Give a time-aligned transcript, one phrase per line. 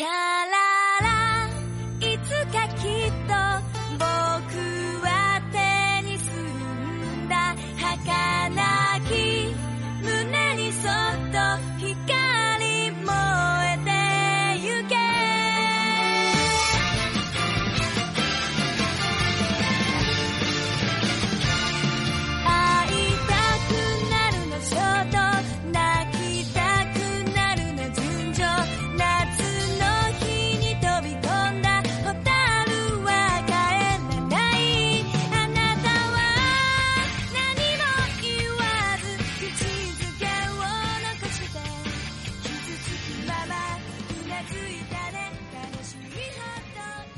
[0.00, 0.29] chao.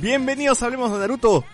[0.02, 1.44] Bienvenidos a Hablemos de Naruto.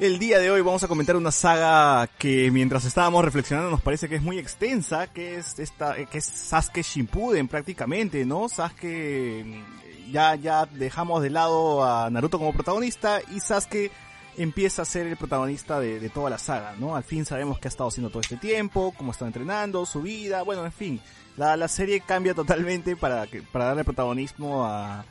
[0.00, 4.08] El día de hoy vamos a comentar una saga que mientras estábamos reflexionando nos parece
[4.08, 8.48] que es muy extensa, que es esta, que es Sasuke Shippuden prácticamente, ¿no?
[8.48, 13.92] Sasuke mm, ya, ya dejamos de lado a Naruto como protagonista y Sasuke
[14.38, 16.96] empieza a ser el protagonista de, de toda la saga, ¿no?
[16.96, 20.42] Al fin sabemos qué ha estado haciendo todo este tiempo, cómo está entrenando, su vida,
[20.42, 21.00] bueno, en fin.
[21.36, 25.04] La, la serie cambia totalmente para, que, para darle protagonismo a,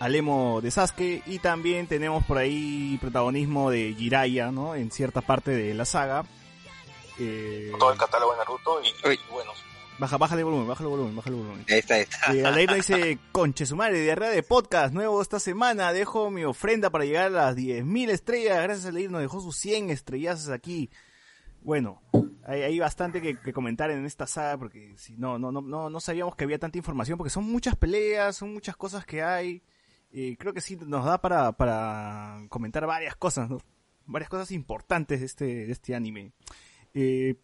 [0.00, 4.74] al emo de Sasuke y también tenemos por ahí protagonismo de Jiraiya, ¿no?
[4.74, 6.24] En cierta parte de la saga.
[7.18, 9.14] Eh, todo el catálogo de Naruto y, Uy.
[9.14, 9.52] y bueno,
[9.98, 11.66] baja, bájale el volumen, bájale el volumen, bájale el volumen.
[11.68, 12.34] Ahí está, ahí está.
[12.34, 16.88] Eh, Aldair dice, conche su madre, diarrea de podcast, nuevo esta semana, dejo mi ofrenda
[16.88, 20.88] para llegar a las 10.000 estrellas, gracias a Aldair nos dejó sus 100 estrellazos aquí.
[21.60, 22.00] Bueno,
[22.46, 25.90] hay, hay bastante que, que comentar en esta saga porque si no, no, no, no,
[25.90, 29.62] no sabíamos que había tanta información porque son muchas peleas, son muchas cosas que hay.
[30.38, 33.48] Creo que sí nos da para, para comentar varias cosas,
[34.06, 36.32] varias cosas importantes de este, de este anime.
[36.94, 37.36] Eh,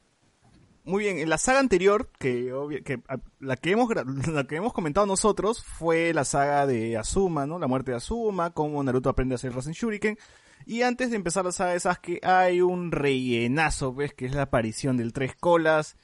[0.84, 3.88] muy bien, en la saga anterior, que, obvia- que a- la que hemos
[4.32, 7.58] la que hemos comentado nosotros fue la saga de Azuma, ¿no?
[7.58, 10.16] La muerte de Azuma, cómo Naruto aprende a hacer Rasen Shuriken.
[10.64, 14.14] Y antes de empezar la saga de Sasuke hay un rellenazo, ¿ves?
[14.14, 15.96] Que es la aparición del Tres Colas,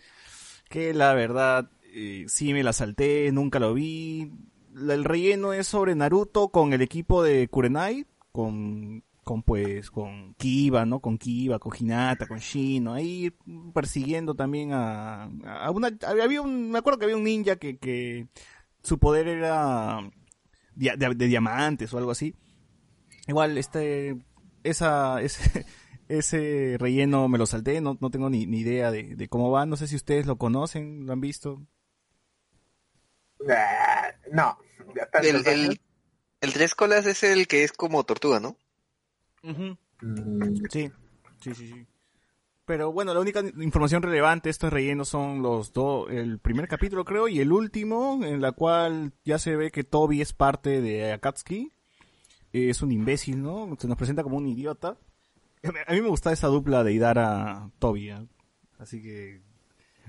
[0.69, 4.33] que la verdad eh, sí me la salté, nunca lo vi.
[4.75, 10.87] El relleno es sobre Naruto con el equipo de Kurenai, con, con pues, con Kiba,
[10.87, 11.01] ¿no?
[11.01, 13.33] Con Kiba, con Hinata, con Shino, ahí
[13.75, 18.29] persiguiendo también a, a una, había un, me acuerdo que había un ninja que, que
[18.83, 20.11] su poder era
[20.75, 22.35] de, diamantes o algo así.
[23.29, 24.19] Igual, este,
[24.65, 25.67] esa, ese,
[26.09, 29.67] ese relleno me lo salté, no, no tengo ni, ni idea de, de cómo va,
[29.67, 31.63] no sé si ustedes lo conocen, lo han visto.
[34.31, 34.59] No.
[35.23, 35.81] El, el,
[36.41, 38.57] el tres colas es el que es como tortuga, ¿no?
[39.43, 39.73] Mm,
[40.71, 40.91] Sí,
[41.41, 41.87] sí, sí, sí.
[42.65, 47.05] Pero bueno, la única información relevante de estos rellenos son los dos, el primer capítulo
[47.05, 51.13] creo y el último, en la cual ya se ve que Toby es parte de
[51.13, 51.73] Akatsuki.
[52.53, 53.77] Es un imbécil, ¿no?
[53.79, 54.97] Se nos presenta como un idiota.
[55.87, 58.27] A mí me gusta esa dupla de Idara Toby, ¿eh?
[58.79, 59.43] así que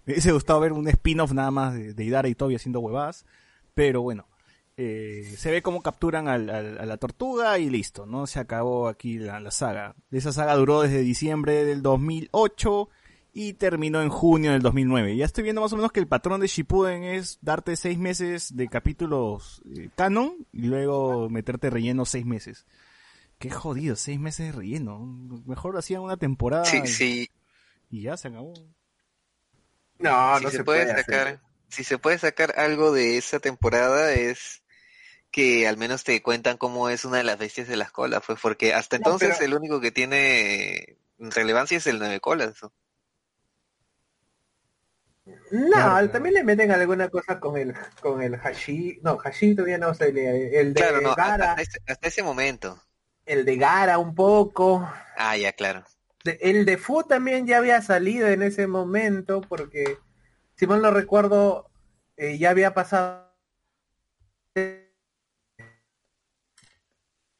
[0.05, 3.25] me hubiese gustado ver un spin-off nada más de, de Idara y Toby haciendo huevadas,
[3.73, 4.27] pero bueno.
[4.75, 8.25] eh, se ve cómo capturan al- al- a la tortuga y listo, ¿no?
[8.27, 9.95] Se acabó aquí la, la saga.
[10.11, 12.89] Esa saga duró desde diciembre del 2008
[13.35, 15.15] y terminó en junio del 2009.
[15.15, 18.55] Ya estoy viendo más o menos que el patrón de Shippuden es darte seis meses
[18.55, 22.65] de capítulos eh, canon y luego meterte relleno seis meses.
[23.39, 24.99] Qué jodido, seis meses de relleno.
[25.45, 27.29] Mejor hacían una temporada Sí, y, sí.
[27.91, 28.53] y ya se acabó.
[30.03, 34.61] No, si no se, puede sacar, si se puede sacar algo de esa temporada es
[35.31, 38.39] que al menos te cuentan cómo es una de las bestias de las colas, pues
[38.41, 42.55] porque hasta No, entonces pero- el único que tiene relevancia es el nueve colas.
[42.61, 42.73] ¿no?
[45.51, 49.77] No, Claro, también le meten alguna cosa con el con el hashi, no, hashi todavía
[49.77, 52.83] no se le el de Claro, no, Gara, hasta ese, hasta ese momento.
[53.25, 54.85] el de Gara un poco.
[55.15, 55.85] Ah, ya, claro.
[56.23, 59.97] El de Fu también ya había salido en ese momento porque
[60.55, 61.69] si mal no recuerdo
[62.15, 63.23] eh, ya había pasado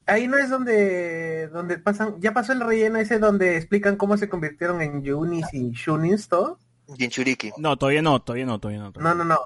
[0.06, 4.28] Ahí no es donde donde pasan, ya pasó el relleno ese donde explican cómo se
[4.28, 6.58] convirtieron en Yunis y Shunins todos.
[6.98, 7.52] Jinchuriki.
[7.56, 8.92] No, todavía no, todavía no, todavía no.
[8.92, 9.40] todavía No, no, no.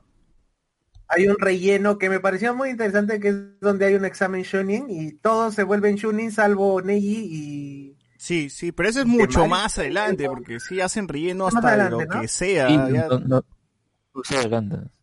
[1.07, 4.91] Hay un relleno que me pareció muy interesante que es donde hay un examen Shunin
[4.91, 9.79] y todos se vuelven Shunin salvo Neji y Sí, sí, pero eso es mucho más
[9.79, 12.21] adelante, porque sí hacen relleno hasta adelante, lo ¿no?
[12.21, 12.67] que sea.
[12.69, 13.45] Sí, ya- no, no,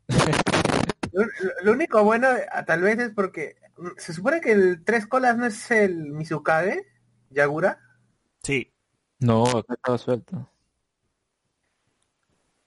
[1.63, 5.37] lo, único bueno ah, tal vez es porque mm, se supone que el tres colas
[5.37, 6.85] no es el Mizukage,
[7.29, 7.79] Yagura.
[8.43, 8.71] Sí,
[9.19, 10.51] No, acá estaba suelto.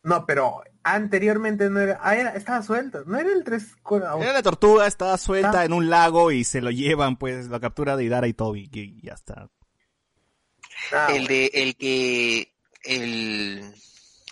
[0.02, 4.32] No, pero Anteriormente no era, ah, era- estaba suelto, no era el 3 con Era
[4.32, 5.64] la tortuga, estaba suelta Ah.
[5.66, 8.98] en un lago y se lo llevan, pues, la captura de Idara y Toby, que
[9.02, 9.50] ya está.
[10.92, 12.54] Ah, el de, el que,
[12.84, 13.74] el,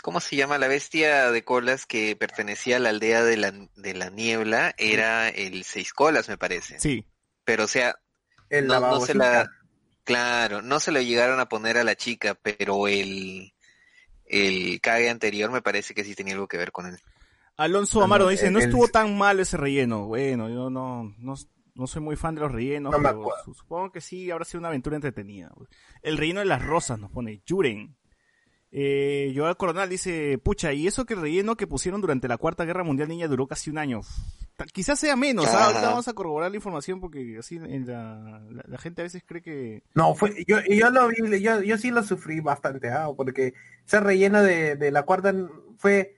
[0.03, 0.59] ¿cómo se llama?
[0.59, 5.29] La bestia de colas que pertenecía a la aldea de la, de la niebla era
[5.29, 6.79] el seis colas, me parece.
[6.81, 7.07] Sí,
[7.45, 7.99] Pero, o sea,
[8.49, 9.51] el no, no se la,
[10.05, 13.53] claro, no se lo llegaron a poner a la chica, pero el,
[14.25, 16.99] el Kage anterior me parece que sí tenía algo que ver con él.
[17.57, 20.07] Alonso Amaro dice, no estuvo tan mal ese relleno.
[20.07, 21.35] Bueno, yo no, no,
[21.77, 24.69] no soy muy fan de los rellenos, No pero supongo que sí, habrá sido una
[24.69, 25.53] aventura entretenida.
[26.03, 27.97] El relleno de las rosas nos pone Yuren.
[28.73, 32.65] Eh, Joel Coronel dice, pucha, y eso que el relleno que pusieron durante la Cuarta
[32.65, 34.01] Guerra Mundial Niña duró casi un año.
[34.73, 35.67] Quizás sea menos, ¿ah?
[35.67, 39.23] Ahorita vamos a corroborar la información porque así en la, la, la gente a veces
[39.25, 39.83] cree que...
[39.95, 43.53] No, fue, yo, yo lo vi, yo, yo sí lo sufrí bastante, ah, porque
[43.87, 45.35] ese relleno de, de la cuarta
[45.77, 46.17] fue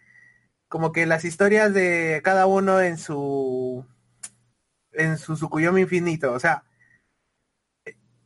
[0.69, 3.85] como que las historias de cada uno en su
[4.99, 6.65] en su Tsukuyomi infinito, o sea,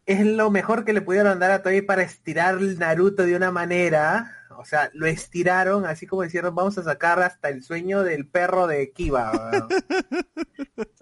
[0.06, 4.36] es lo mejor que le pudieron dar a Toei para estirar Naruto de una manera,
[4.58, 8.66] o sea, lo estiraron así como dijeron, vamos a sacar hasta el sueño del perro
[8.66, 9.32] de Kiba.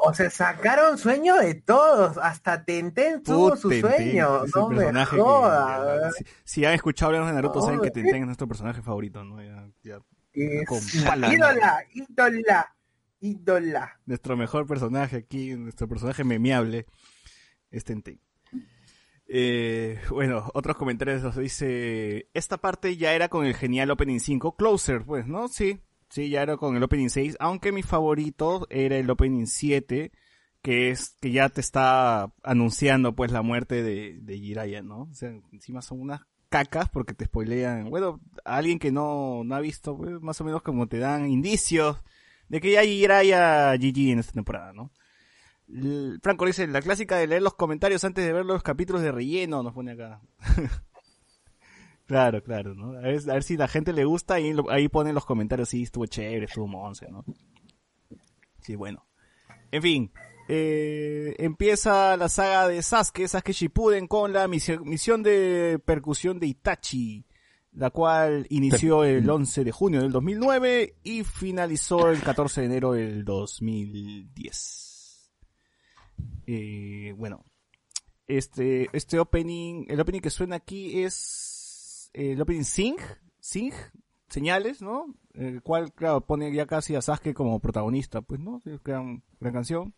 [0.00, 4.92] O sea, sacaron sueño de todos, hasta Tenten tuvo su sueño, no me que-
[6.16, 7.90] si, si han escuchado hablar de Naruto, saben que.
[7.90, 9.42] Tenten es nuestro personaje favorito, ¿no?
[9.42, 9.98] Ya- ya
[10.32, 10.94] Es
[11.32, 12.76] ídola, ídola,
[13.20, 14.00] ídola.
[14.06, 16.86] nuestro mejor personaje aquí, nuestro personaje memeable,
[17.70, 18.20] es Tenten.
[19.30, 24.56] Eh, bueno, otros comentarios nos dice, esta parte ya era con el genial Opening 5,
[24.56, 25.48] Closer, pues, ¿no?
[25.48, 30.12] Sí, sí, ya era con el Opening 6, aunque mi favorito era el Opening 7,
[30.62, 35.02] que es, que ya te está anunciando, pues, la muerte de, de Jiraiya, ¿no?
[35.02, 39.54] O sea, encima son unas cacas porque te spoilean, bueno, a alguien que no, no
[39.54, 41.98] ha visto, pues, más o menos como te dan indicios
[42.48, 44.90] de que ya Jiraiya GG en esta temporada, ¿no?
[46.22, 49.62] Franco dice, la clásica de leer los comentarios antes de ver los capítulos de relleno,
[49.62, 50.20] nos pone acá.
[52.06, 52.96] claro, claro, ¿no?
[52.98, 56.06] A ver, a si la gente le gusta y ahí ponen los comentarios, sí, estuvo
[56.06, 57.24] chévere, estuvo monce, ¿no?
[58.62, 59.04] Sí, bueno.
[59.70, 60.10] En fin,
[60.48, 66.46] eh, empieza la saga de Sasuke, Sasuke Shippuden con la misi- misión de percusión de
[66.46, 67.26] Itachi,
[67.78, 72.92] la cual inició el 11 de junio del 2009 y finalizó el 14 de enero
[72.92, 75.30] del 2010.
[76.48, 77.44] Eh, bueno,
[78.26, 82.96] este, este opening, el opening que suena aquí es el opening Sing,
[83.38, 83.72] Sing,
[84.28, 85.14] señales, ¿no?
[85.34, 88.60] El cual, claro, pone ya casi a Sasuke como protagonista, pues, ¿no?
[88.64, 89.94] Es gran, gran canción.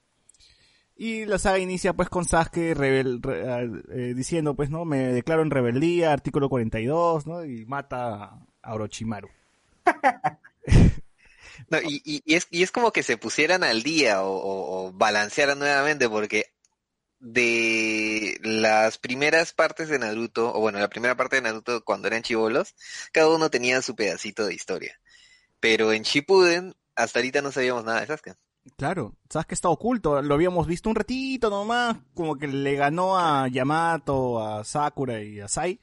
[1.00, 3.64] Y la saga inicia pues con Sasuke rebel- re-
[4.10, 7.44] eh, diciendo pues no, me declaro en rebeldía, artículo 42, ¿no?
[7.44, 9.28] Y mata a Orochimaru.
[11.68, 16.08] No, y, y, es, y es como que se pusieran al día o balancearan nuevamente
[16.08, 16.46] porque
[17.20, 22.22] de las primeras partes de Naruto, o bueno, la primera parte de Naruto cuando eran
[22.22, 22.74] chivolos,
[23.12, 25.00] cada uno tenía su pedacito de historia.
[25.60, 28.36] Pero en Shippuden, hasta ahorita no sabíamos nada de Sasuke.
[28.76, 33.48] Claro, Sasuke está oculto, lo habíamos visto un ratito nomás, como que le ganó a
[33.48, 35.80] Yamato, a Sakura y a Sai,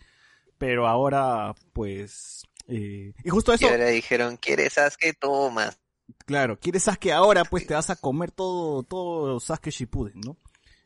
[0.57, 2.43] pero ahora pues...
[2.67, 5.13] eh, y justo Y eso, ahora dijeron, ¿quieres Sasuke?
[5.19, 5.73] Toma.
[6.25, 10.37] Claro, quieres Sasuke ahora, pues te vas a comer todo, todo Sasuke Shippuden, ¿no?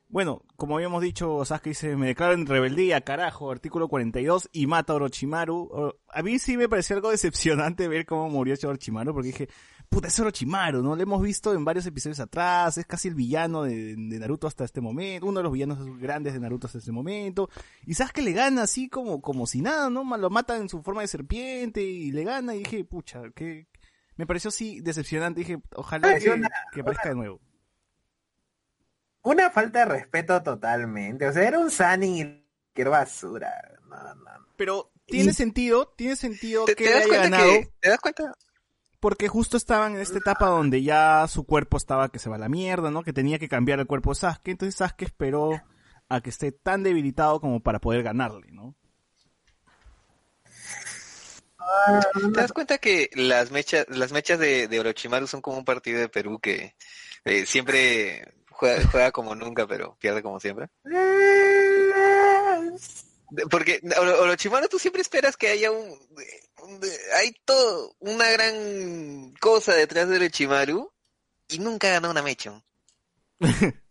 [0.07, 4.91] Bueno, como habíamos dicho, Sasuke dice, me declaro en rebeldía, carajo, artículo 42, y mata
[4.91, 5.93] a Orochimaru.
[6.09, 9.49] A mí sí me pareció algo decepcionante ver cómo murió ese Orochimaru, porque dije,
[9.91, 10.95] puta, es Orochimaru, ¿no?
[10.95, 14.63] Lo hemos visto en varios episodios atrás, es casi el villano de, de Naruto hasta
[14.63, 17.49] este momento, uno de los villanos grandes de Naruto hasta este momento,
[17.85, 20.03] y Sasuke le gana así como, como si nada, ¿no?
[20.17, 23.67] Lo mata en su forma de serpiente y le gana, y dije, pucha, que
[24.15, 27.41] me pareció así decepcionante, dije, ojalá que, una- que aparezca de nuevo.
[29.23, 31.27] Una falta de respeto totalmente.
[31.27, 32.43] O sea, era un Sunny
[32.73, 33.51] que era basura.
[33.87, 34.31] No, no.
[34.57, 37.89] Pero tiene Y- sentido, tiene sentido ¿Te, que te das haya cuenta ganado, que, te
[37.89, 38.33] das cuenta?
[39.01, 42.39] Porque justo estaban en esta etapa donde ya su cuerpo estaba que se va a
[42.39, 43.03] la mierda, ¿no?
[43.03, 45.59] Que tenía que cambiar el cuerpo de Sasuke, entonces Sasuke esperó
[46.07, 48.75] a que esté tan debilitado como para poder ganarle, ¿no?
[52.33, 55.99] ¿Te das cuenta que las mechas, las mechas de, de Orochimaru son como un partido
[55.99, 56.75] de Perú que
[57.25, 60.69] eh, siempre juega, juega como nunca, pero pierde como siempre?
[63.49, 65.87] Porque Oro- Orochimaru tú siempre esperas que haya un,
[66.63, 66.79] un-
[67.17, 70.91] hay todo una gran cosa detrás de Orochimaru
[71.47, 72.61] y nunca gana una mecha.
[73.39, 73.41] Eh,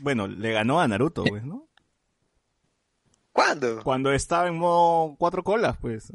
[0.00, 1.68] Bueno, le ganó a Naruto, pues, ¿no?
[3.32, 3.82] ¿Cuándo?
[3.84, 6.10] Cuando estaba en modo cuatro colas, pues.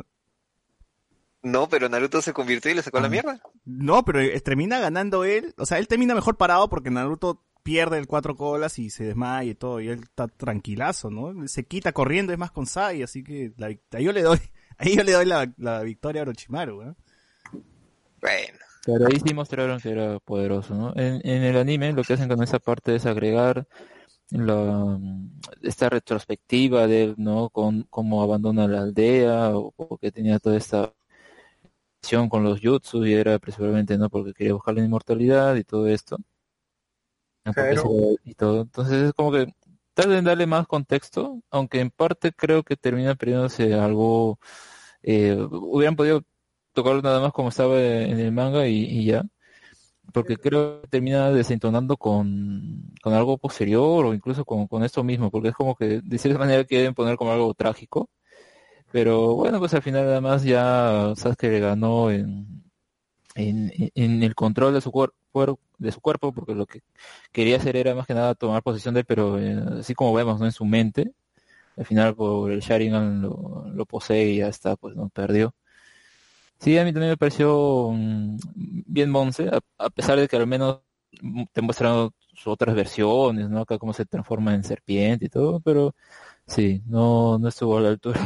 [1.43, 3.09] No, pero Naruto se convirtió y le sacó la Ah.
[3.09, 3.41] mierda.
[3.63, 5.53] No, pero eh, termina ganando él.
[5.57, 9.51] O sea, él termina mejor parado porque Naruto pierde el cuatro colas y se desmaya
[9.51, 9.81] y todo.
[9.81, 11.47] Y él está tranquilazo, ¿no?
[11.47, 13.03] Se quita corriendo, es más con Sai.
[13.03, 14.39] Así que la ahí yo le doy,
[14.77, 16.97] ahí yo le doy la, la victoria a Orochimaru, ¿no?
[18.21, 18.59] Bueno.
[18.85, 20.93] Pero ahí sí mostraron que era poderoso, ¿no?
[20.95, 23.67] En, en el anime lo que hacen con esa parte es agregar
[24.31, 24.99] la,
[25.63, 27.49] esta retrospectiva de él, ¿no?
[27.51, 30.93] Con cómo abandona la aldea o porque tenía toda esta
[32.01, 34.09] acción con los jutsu y era principalmente, ¿no?
[34.09, 36.17] Porque quería buscar la inmortalidad y todo esto.
[38.23, 38.61] Y todo.
[38.61, 39.47] Entonces es como que
[39.93, 44.39] tal vez darle más contexto, aunque en parte creo que termina perdiéndose algo,
[45.03, 46.23] eh, hubieran podido
[46.73, 49.23] tocarlo nada más como estaba en el manga y, y ya.
[50.13, 55.31] Porque creo que termina desentonando con, con algo posterior o incluso con, con esto mismo,
[55.31, 58.09] porque es como que de cierta manera quieren poner como algo trágico.
[58.91, 62.70] Pero bueno, pues al final nada más ya Sasuke le ganó en,
[63.35, 66.81] en, en el control de su, cuer- cuer- de su cuerpo, porque lo que
[67.31, 70.39] quería hacer era más que nada tomar posesión de él, pero eh, así como vemos,
[70.39, 70.45] ¿no?
[70.45, 71.13] En su mente.
[71.77, 75.55] Al final por el Sharingan lo, lo posee y ya está, pues no perdió.
[76.59, 80.81] Sí, a mí también me pareció mm, bien Monse, a, pesar de que al menos
[81.53, 83.61] te muestran sus otras versiones, ¿no?
[83.61, 85.95] Acá cómo se transforma en serpiente y todo, pero
[86.47, 88.19] sí, no, no estuvo a la altura.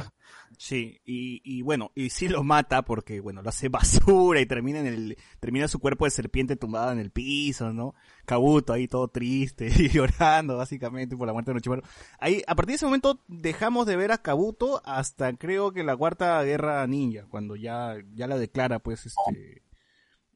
[0.57, 3.69] Sí, y, y bueno, y sí lo mata porque, bueno, lo hace
[4.29, 7.93] basura y termina en el, termina su cuerpo de serpiente tumbado en el piso, ¿no?
[8.25, 11.81] Kabuto ahí todo triste y llorando básicamente por la muerte de Orochimaru.
[12.19, 15.95] Ahí, a partir de ese momento dejamos de ver a Kabuto hasta creo que la
[15.97, 19.63] cuarta guerra ninja, cuando ya, ya la declara pues este...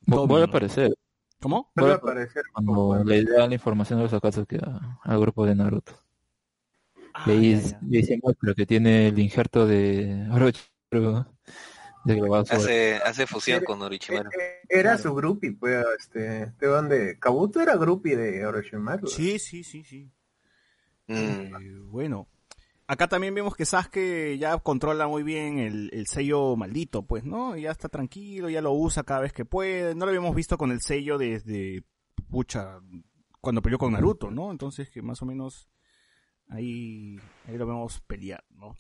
[0.06, 0.94] Vuelve a aparecer
[1.42, 1.72] ¿Cómo?
[1.76, 2.44] Vuelve a aparecer.
[2.54, 5.94] cuando le da la información de los Akatsuki a- al grupo de Naruto.
[7.20, 11.26] Ah, se muestra que tiene el injerto de Orochimaru,
[12.50, 14.30] Hace, hace fusión con Orochimaru.
[14.68, 19.08] Era su groupie, pues, este, de donde Kabuto era groupie de Orochimaru.
[19.08, 20.10] Sí, sí, sí, sí.
[21.08, 21.16] Mm.
[21.16, 21.52] Eh,
[21.86, 22.28] bueno,
[22.88, 27.58] acá también vemos que Sasuke ya controla muy bien el, el sello maldito, pues, ¿no?
[27.58, 29.94] Ya está tranquilo, ya lo usa cada vez que puede.
[29.94, 31.84] No lo habíamos visto con el sello desde,
[32.30, 32.80] pucha,
[33.42, 34.52] cuando peleó con Naruto, ¿no?
[34.52, 35.68] Entonces que más o menos
[36.50, 38.76] ahí, ahí lo vemos pelear, ¿no?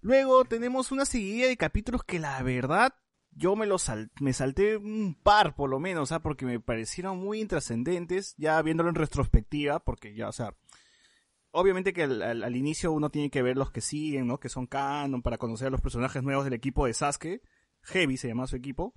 [0.00, 2.94] Luego tenemos una seguidilla de capítulos que la verdad
[3.30, 6.20] yo me los me salté un par por lo menos, ¿ah?
[6.22, 10.54] porque me parecieron muy intrascendentes, ya viéndolo en retrospectiva, porque ya, o sea,
[11.50, 14.38] obviamente que al, al- al inicio uno tiene que ver los que siguen, ¿no?
[14.40, 17.42] Que son canon para conocer a los personajes nuevos del equipo de Sasuke.
[17.82, 18.94] Heavy se llama su equipo.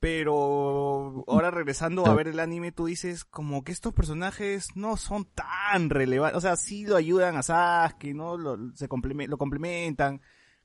[0.00, 5.24] Pero ahora regresando a ver el anime, tú dices como que estos personajes no son
[5.24, 6.38] tan relevantes.
[6.38, 8.36] O sea, sí lo ayudan a Sasuke, ¿no?
[8.36, 10.20] Lo, se complemen- lo complementan.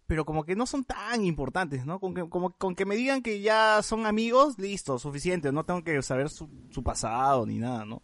[0.06, 2.00] Pero como que no son tan importantes, ¿no?
[2.00, 5.52] Con que, como, con que me digan que ya son amigos, listo, suficiente.
[5.52, 8.04] No tengo que saber su, su pasado ni nada, ¿no?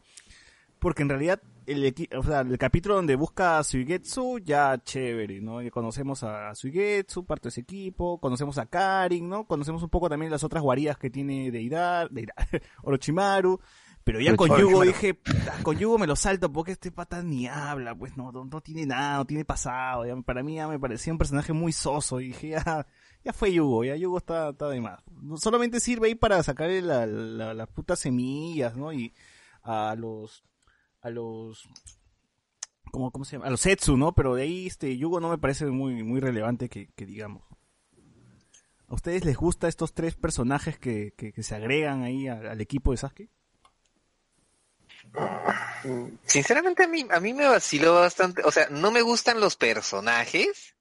[0.80, 5.60] Porque en realidad el, o sea, el capítulo donde busca a Suigetsu, ya chévere, ¿no?
[5.72, 9.46] Conocemos a Suigetsu, parte de ese equipo, conocemos a Karin, ¿no?
[9.46, 12.36] Conocemos un poco también las otras guaridas que tiene Deidar, Deidar
[12.84, 13.60] Orochimaru,
[14.04, 14.50] pero ya con.
[14.58, 18.32] Yugo dije, "Puta, con Yugo me lo salto porque este pata ni habla, pues no,
[18.32, 21.54] no, no tiene nada, no tiene pasado, ya, para mí ya me parecía un personaje
[21.54, 22.88] muy soso y dije, ya,
[23.24, 25.00] ya fue Yugo, ya Yugo está, está de más.
[25.22, 28.92] No, solamente sirve ahí para sacarle la, la- las putas semillas, ¿no?
[28.94, 29.14] Y
[29.62, 30.44] a los
[31.02, 31.68] a los
[32.92, 33.48] ¿cómo, cómo se llama?
[33.48, 34.14] A los Setsu, ¿no?
[34.14, 37.44] Pero de ahí este Yugo no me parece muy muy relevante que, que digamos.
[38.88, 42.60] ¿A ustedes les gusta estos tres personajes que, que, que se agregan ahí al, al
[42.60, 43.30] equipo de Sasuke?
[46.26, 50.76] Sinceramente a mí, a mí me vaciló bastante, o sea, no me gustan los personajes,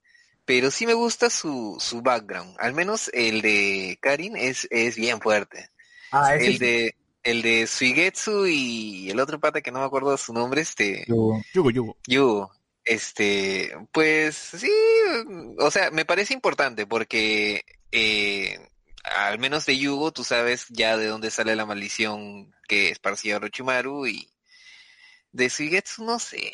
[0.45, 2.55] pero sí me gusta su, su background.
[2.59, 5.69] Al menos el de Karin es, es bien fuerte.
[6.11, 10.15] Ah, ese El de, el de Suigetsu y el otro pata que no me acuerdo
[10.17, 11.97] su nombre, este, Yugo, Yugo.
[12.07, 12.47] Yu,
[12.85, 14.71] este, pues sí,
[15.57, 18.59] o sea, me parece importante porque eh,
[19.03, 24.07] al menos de Yugo tú sabes ya de dónde sale la maldición que esparcía Orochimaru
[24.07, 24.29] y
[25.31, 26.53] de Suigetsu no sé.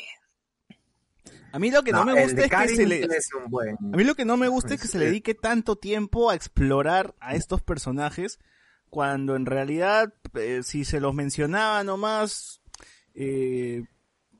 [1.52, 3.76] A mí lo que no, me gusta es que se le es un buen.
[3.80, 6.34] A mí lo que no me gusta es que se le dedique tanto tiempo a
[6.34, 8.38] explorar a estos personajes
[8.90, 12.60] cuando en realidad eh, si se los mencionaba nomás
[13.14, 13.84] eh,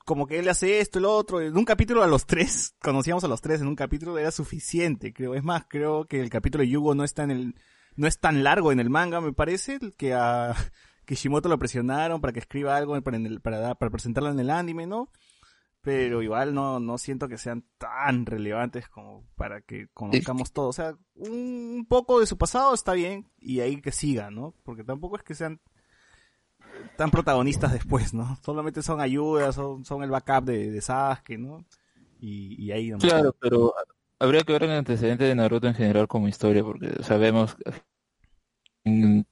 [0.07, 3.29] como que él hace esto, el otro, en un capítulo a los tres, conocíamos a
[3.29, 5.35] los tres en un capítulo, era suficiente, creo.
[5.35, 7.55] Es más, creo que el capítulo de Yugo no está en el,
[7.97, 10.55] no es tan largo en el manga, me parece, que a
[11.07, 14.87] Kishimoto lo presionaron para que escriba algo para, en para, para presentarlo en el anime,
[14.87, 15.11] ¿no?
[15.87, 20.67] Pero igual no, no siento que sean tan relevantes como para que conozcamos todo.
[20.67, 24.53] O sea, un poco de su pasado está bien y ahí que siga, ¿no?
[24.65, 25.61] Porque tampoco es que sean
[26.97, 28.37] tan protagonistas después, ¿no?
[28.43, 31.65] Solamente son ayudas, son, son el backup de, de Sasuke, ¿no?
[32.19, 33.05] Y, y ahí nomás.
[33.05, 33.73] Claro, pero
[34.19, 37.57] habría que ver el antecedente de Naruto en general como historia, porque sabemos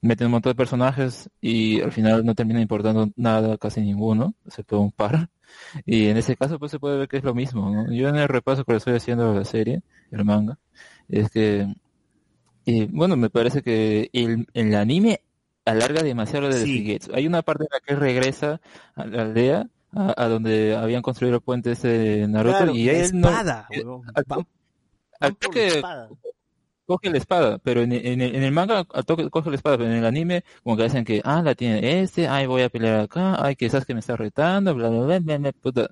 [0.00, 4.80] meten un montón de personajes y al final no termina importando nada, casi ninguno, excepto
[4.80, 5.28] un par.
[5.86, 7.92] Y en ese caso pues se puede ver que es lo mismo, ¿no?
[7.92, 10.58] Yo en el repaso que estoy haciendo de la serie, el manga,
[11.08, 11.68] es que,
[12.90, 15.20] bueno, me parece que el, el anime
[15.64, 16.98] alarga demasiado lo de Sí.
[17.14, 18.60] Hay una parte en la que regresa
[18.96, 22.88] a la aldea, a, a donde habían construido el puente ese de Naruto, Claro, y
[22.88, 23.84] él no, espada, eh,
[24.14, 24.36] al-
[25.20, 26.08] al la espada.
[26.86, 29.90] Coge la espada, pero en, el- en el manga al toque coge la espada, pero
[29.90, 33.00] en el anime como que dicen que, ah, la tiene este, ay, voy a pelear
[33.00, 35.90] acá, ay, sabes que me está retando, bla, bla, bla, bla, bla, puta.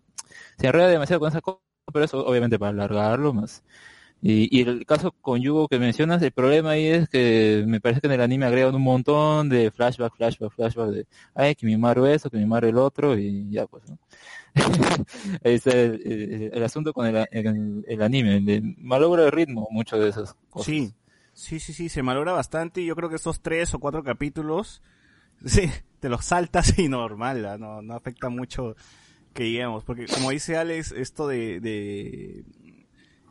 [0.59, 1.61] Se enreda demasiado con esa cosa,
[1.93, 3.65] pero eso obviamente para alargarlo más.
[4.25, 8.01] Y, y el caso con Yugo que mencionas, el problema ahí es que me parece
[8.01, 11.77] que en el anime agregan un montón de flashback, flashback, flashback de, ay, que mi
[11.77, 13.99] Maru eso, que mi Maru el otro, y ya pues, ¿no?
[15.43, 20.35] Está el, el- el asunto con el, el- anime, malogra el ritmo mucho de esas
[20.51, 20.67] cosas.
[20.67, 20.93] Sí,
[21.33, 24.83] sí, sí, sí, se malogra bastante y yo creo que estos tres o cuatro capítulos,
[25.45, 25.69] sí,
[26.01, 27.59] te los saltas y normal, ¿ah?
[27.59, 28.77] no, no afecta mucho
[29.33, 32.45] que lleguemos, porque como dice Alex, esto de, de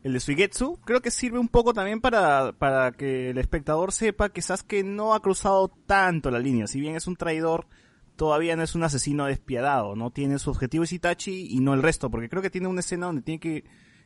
[0.03, 4.29] el de Suigetsu, creo que sirve un poco también para, para que el espectador sepa
[4.29, 7.67] que Sasuke no ha cruzado tanto la línea, si bien es un traidor,
[8.15, 11.81] todavía no es un asesino despiadado, no tiene su objetivo es Itachi y no el
[11.83, 13.63] resto, porque creo que tiene una escena donde tiene que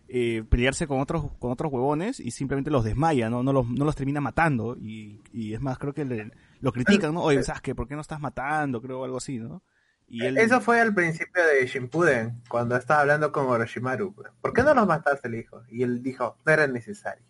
[0.08, 3.86] eh, pelearse con otros con otros huevones y simplemente los desmaya, no no los, no
[3.86, 7.22] los termina matando y, y es más creo que le- lo critican, ¿no?
[7.24, 7.74] Oye, ¿sabes qué?
[7.74, 8.82] ¿Por qué no estás matando?
[8.82, 9.64] Creo algo así, ¿no?
[10.08, 14.14] Y él Eso fue al principio de Shippuden, cuando estaba hablando con Orochimaru.
[14.14, 14.30] pues.
[14.42, 15.30] ¿Por qué no los mataste?
[15.30, 15.64] Le dijo.
[15.70, 17.24] Y él dijo, no era necesario.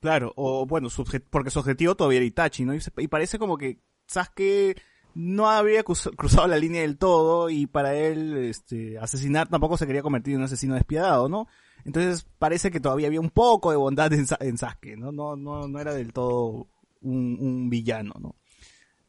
[0.00, 0.88] Claro, o bueno,
[1.30, 2.74] porque su objetivo todavía era Itachi, ¿no?
[2.74, 4.76] Y, parece como que Sasuke
[5.14, 9.86] no había cruz- cruzado la línea del todo y para él este asesinar tampoco se
[9.86, 11.46] quería convertir en un asesino despiadado, ¿no?
[11.84, 15.12] Entonces parece que todavía había un poco de bondad en, en Sasuke, ¿no?
[15.12, 16.66] No, no, no era del todo
[17.02, 18.34] un, un villano, ¿no?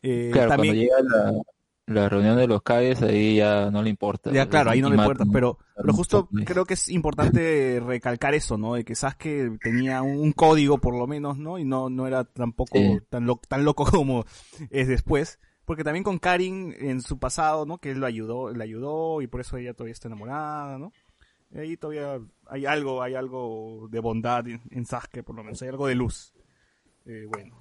[0.03, 1.41] Eh, Claro, también, cuando llega la,
[1.85, 4.31] la reunión de los Kages, ahí ya no le importa.
[4.31, 8.57] Ya, claro, ahí no le importa, pero, pero justo creo que es importante recalcar eso,
[8.57, 8.75] ¿no?
[8.75, 11.59] De que Sasuke tenía un, un código por lo menos, ¿no?
[11.59, 12.99] Y no, no era tampoco Sí.
[13.09, 14.25] tan, lo- tan loco como
[14.69, 15.39] es después.
[15.65, 17.77] Porque también con Karin en su pasado, ¿no?
[17.77, 20.91] Que él lo ayudó, le ayudó y por eso ella todavía está enamorada, ¿no?
[21.51, 25.61] Y ahí todavía hay algo, hay algo de bondad en, en Sasuke, por lo menos,
[25.61, 26.33] hay algo de luz.
[27.05, 27.55] Eh, bueno.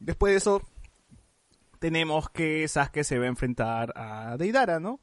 [0.00, 0.62] Después de eso,
[1.78, 5.00] tenemos que Sasuke se va a enfrentar a Deidara, ¿no?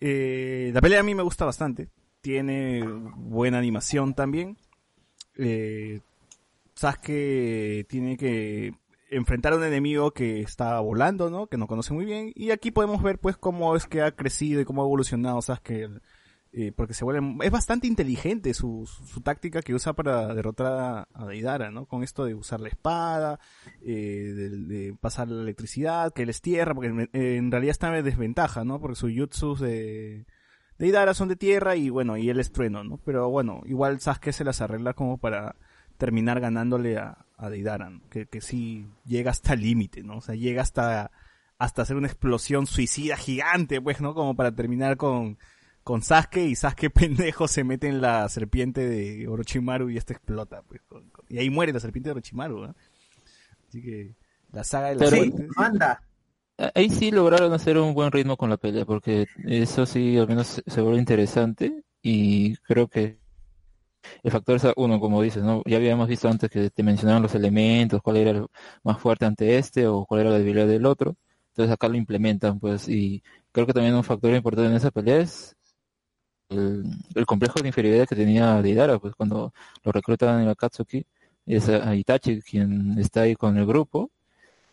[0.00, 1.88] Eh, la pelea a mí me gusta bastante.
[2.20, 2.82] Tiene
[3.16, 4.56] buena animación también.
[5.36, 6.00] Eh,
[6.74, 8.74] Sasuke tiene que
[9.10, 11.46] enfrentar a un enemigo que está volando, ¿no?
[11.46, 12.32] Que no conoce muy bien.
[12.34, 15.88] Y aquí podemos ver, pues, cómo es que ha crecido y cómo ha evolucionado Sasuke.
[16.56, 17.44] Eh, porque se vuelve...
[17.44, 21.86] Es bastante inteligente su, su, táctica que usa para derrotar a, Deidara, ¿no?
[21.86, 23.40] Con esto de usar la espada,
[23.82, 28.64] eh, de, pasar la electricidad, que él es tierra, porque en, realidad está en desventaja,
[28.64, 28.80] ¿no?
[28.80, 30.26] Porque sus jutsus de,
[30.78, 32.98] de Idara son de tierra y bueno, y él es trueno, ¿no?
[32.98, 35.56] Pero bueno, igual Sasuke se las arregla como para
[35.96, 38.00] terminar ganándole a, a Deidara, ¿no?
[38.10, 40.18] que, que sí llega hasta el límite, ¿no?
[40.18, 41.10] O sea, llega hasta,
[41.58, 44.14] hasta hacer una explosión suicida gigante, pues, ¿no?
[44.14, 45.36] Como para terminar con,
[45.84, 50.62] con Sasuke y Sasuke pendejo se mete en la serpiente de Orochimaru y esta explota,
[50.66, 50.80] pues.
[50.88, 52.74] con- con- y ahí muere la serpiente de Orochimaru, ¿no?
[53.68, 54.14] Así que
[54.52, 56.02] la saga de la Pero- Sí, muerte- manda.
[56.74, 60.46] Ahí sí lograron hacer un buen ritmo con la pelea, porque eso sí, al menos
[60.46, 63.18] se- se vuelve interesante y creo que
[64.22, 65.62] el factor es uno, como dices, ¿no?
[65.66, 68.46] Ya habíamos visto antes que te mencionaban los elementos, cuál era el
[68.84, 71.16] más fuerte ante este o cuál era la debilidad del otro.
[71.48, 75.18] Entonces acá lo implementan, pues, y creo que también un factor importante en esa pelea
[75.18, 75.56] es
[76.48, 79.52] el, complejo de inferioridad que tenía Deidara, pues cuando
[79.82, 81.06] lo reclutan en Akatsuki,
[81.46, 84.10] es a Itachi quien está ahí con el grupo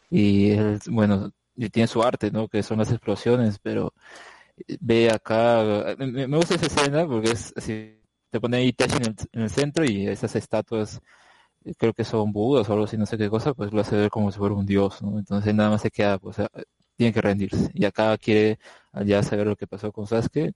[0.10, 2.48] y él, bueno, y tiene su arte, ¿no?
[2.48, 3.94] Que son las explosiones, pero
[4.80, 9.16] ve acá, me, gusta esa escena porque es así, te pone ahí Itachi en el,
[9.34, 11.02] en el centro y esas estatuas,
[11.78, 14.10] creo que son budas o algo así, no sé qué cosa, pues lo hace ver
[14.10, 15.20] como si fuera un dios, ¿no?
[15.20, 16.38] Entonces nada más se queda, pues,
[17.02, 17.72] tiene que rendirse.
[17.74, 18.60] Y acá quiere
[19.06, 20.54] ya saber lo que pasó con Sasuke,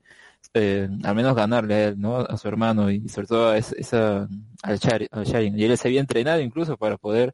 [0.54, 2.18] eh, al menos ganarle a él, ¿no?
[2.18, 4.28] A su hermano y sobre todo a esa, esa-
[4.64, 5.60] al, Shari- al Sharingan.
[5.60, 7.34] Y él se había entrenado incluso para poder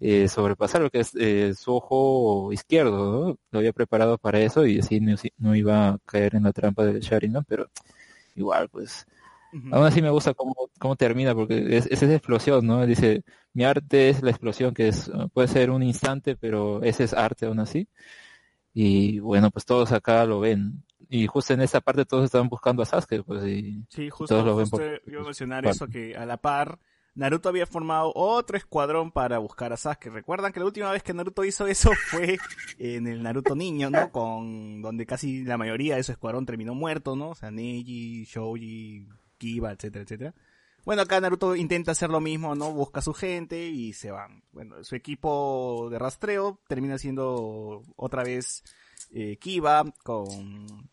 [0.00, 3.38] eh, sobrepasar lo que es eh, su ojo izquierdo, ¿no?
[3.52, 6.84] Lo había preparado para eso y así no, no iba a caer en la trampa
[6.86, 7.70] del Sharingan, pero
[8.36, 9.06] igual, pues.
[9.52, 9.70] Ujú.
[9.70, 12.86] Aún así me gusta cómo, cómo termina, porque es, es esa explosión, ¿no?
[12.86, 13.22] Dice,
[13.54, 17.14] mi arte es la explosión, que es, uh, puede ser un instante, pero ese es
[17.14, 17.88] arte aún así.
[18.74, 20.82] Y bueno, pues todos acá lo ven.
[21.08, 24.46] Y justo en esta parte todos estaban buscando a Sasuke, pues, y Sí, justo, todos
[24.46, 26.78] lo ven justo por- iba a mencionar por- eso, que a la par,
[27.14, 30.08] Naruto había formado otro escuadrón para buscar a Sasuke.
[30.08, 32.38] Recuerdan que la última vez que Naruto hizo eso fue
[32.78, 34.10] en el Naruto niño, ¿no?
[34.10, 37.30] Con, donde casi la mayoría de su escuadrón terminó muerto, ¿no?
[37.30, 39.06] O sea, Neji, Shouji,
[39.36, 40.34] Kiba, etcétera, etcétera.
[40.84, 42.72] Bueno, acá Naruto intenta hacer lo mismo, ¿no?
[42.72, 44.42] Busca a su gente y se van.
[44.52, 48.64] Bueno, su equipo de rastreo termina siendo otra vez
[49.12, 50.90] eh, Kiba con,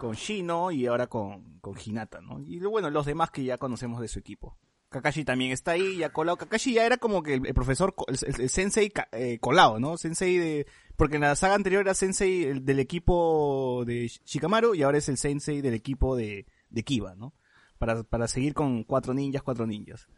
[0.00, 2.40] con Shino y ahora con, con Hinata, ¿no?
[2.40, 4.56] Y bueno, los demás que ya conocemos de su equipo.
[4.90, 6.38] Kakashi también está ahí, ya colado.
[6.38, 9.98] Kakashi ya era como que el, profesor, el, el- sensei eh, colado, ¿no?
[9.98, 10.66] Sensei de...
[10.96, 15.08] Porque en la saga anterior era sensei el- del equipo de Shikamaru y ahora es
[15.10, 17.34] el sensei del equipo de, de Kiba, ¿no?
[17.78, 20.08] Para, para seguir con cuatro ninjas, cuatro ninjas.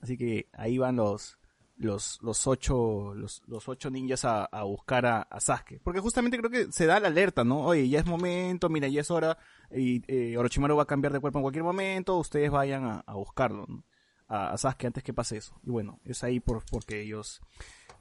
[0.00, 1.38] Así que ahí van los,
[1.76, 5.80] los, los ocho, los, los ocho ninjas a, a buscar a, a Sasuke.
[5.82, 7.60] Porque justamente creo que se da la alerta, ¿no?
[7.66, 9.36] Oye, ya es momento, mira, ya es hora,
[9.70, 13.14] y eh, Orochimaru va a cambiar de cuerpo en cualquier momento, ustedes vayan a, a
[13.14, 13.84] buscarlo, ¿no?
[14.28, 15.60] A, Sasuke antes que pase eso.
[15.62, 17.40] Y bueno, es ahí por, porque ellos...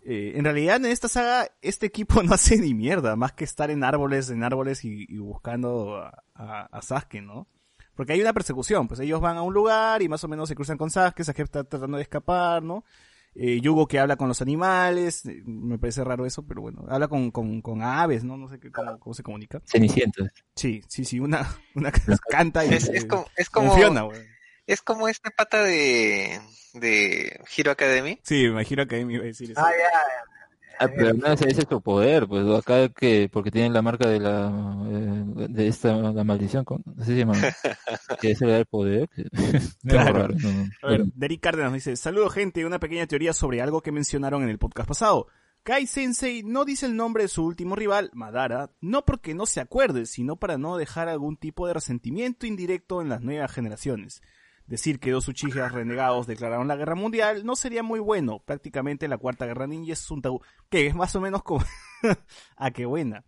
[0.06, 3.70] eh, en realidad en esta saga este equipo no hace ni mierda, más que estar
[3.72, 6.24] en árboles, en árboles y, y buscando a,
[6.72, 7.48] a Sasuke, ¿no?
[8.00, 10.56] Porque hay una persecución, pues ellos van a un lugar y más o menos se
[10.56, 12.86] cruzan con Sasuke, Sasuke está tratando de escapar, ¿no?
[13.36, 17.10] Eh, Yugo que habla con los animales, eh, me parece raro eso, pero bueno, habla
[17.10, 18.38] con, con, con aves, ¿no?
[18.38, 19.62] No sé qué, cómo, cómo se comunica.
[19.66, 20.32] Cenicienta.
[20.56, 21.92] Sí, sí, sí, una, una
[22.30, 24.26] canta y Es, es como, es como güey.
[24.66, 26.40] es como este pata de,
[26.76, 28.18] de Hero Academy.
[28.24, 29.60] Sí, me imagino que ahí me iba a decir eso.
[29.60, 30.39] Ah, ya.
[30.80, 34.08] Ah, pero no ese ese es su poder, pues acá que porque tienen la marca
[34.08, 34.50] de la
[34.90, 37.34] eh, de esta la maldición, con, no sé si llama,
[38.22, 39.10] que da el poder.
[39.84, 40.14] Claro.
[40.14, 40.70] raro, no, no.
[40.84, 44.50] A ver, Derek Cárdenas dice, saludos gente, una pequeña teoría sobre algo que mencionaron en
[44.50, 45.28] el podcast pasado.
[45.64, 49.60] Kai Sensei no dice el nombre de su último rival, Madara, no porque no se
[49.60, 54.22] acuerde, sino para no dejar algún tipo de resentimiento indirecto en las nuevas generaciones.
[54.70, 58.40] Decir que dos Uchijas renegados declararon la guerra mundial no sería muy bueno.
[58.46, 60.42] Prácticamente la cuarta guerra ninja es un tabú.
[60.70, 61.66] Que es más o menos como...
[62.56, 63.26] ah, qué buena.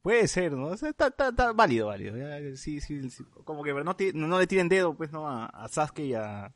[0.00, 0.72] Puede ser, ¿no?
[0.72, 1.12] Está,
[1.54, 2.16] válido, válido.
[2.56, 3.00] Sí, sí.
[3.44, 5.28] Como que no, ti- no le tiren dedo, pues, ¿no?
[5.28, 6.52] A, a Sasuke y a,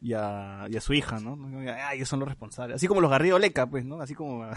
[0.00, 1.36] y a, a su hija, ¿no?
[1.68, 2.76] Ah, ellos son los responsables.
[2.76, 4.00] Así como los Garrido Leca, pues, ¿no?
[4.00, 4.56] Así como a,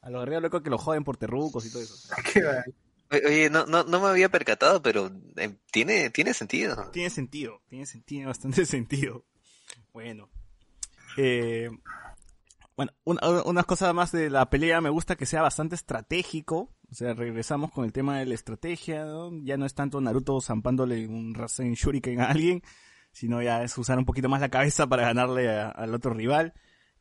[0.00, 2.08] a los Garrido Leca que los joden por terrucos y todo eso.
[2.32, 2.40] Qué
[3.10, 6.90] Oye, no, no, no me había percatado, pero eh, tiene, tiene sentido.
[6.90, 9.24] Tiene sentido, tiene, tiene bastante sentido.
[9.92, 10.28] Bueno.
[11.16, 11.70] Eh,
[12.76, 16.74] bueno, una, cosas más de la pelea, me gusta que sea bastante estratégico.
[16.90, 19.30] O sea, regresamos con el tema de la estrategia, ¿no?
[19.44, 22.62] Ya no es tanto Naruto zampándole un Rasen Shuriken a alguien,
[23.12, 26.52] sino ya es usar un poquito más la cabeza para ganarle a- al otro rival.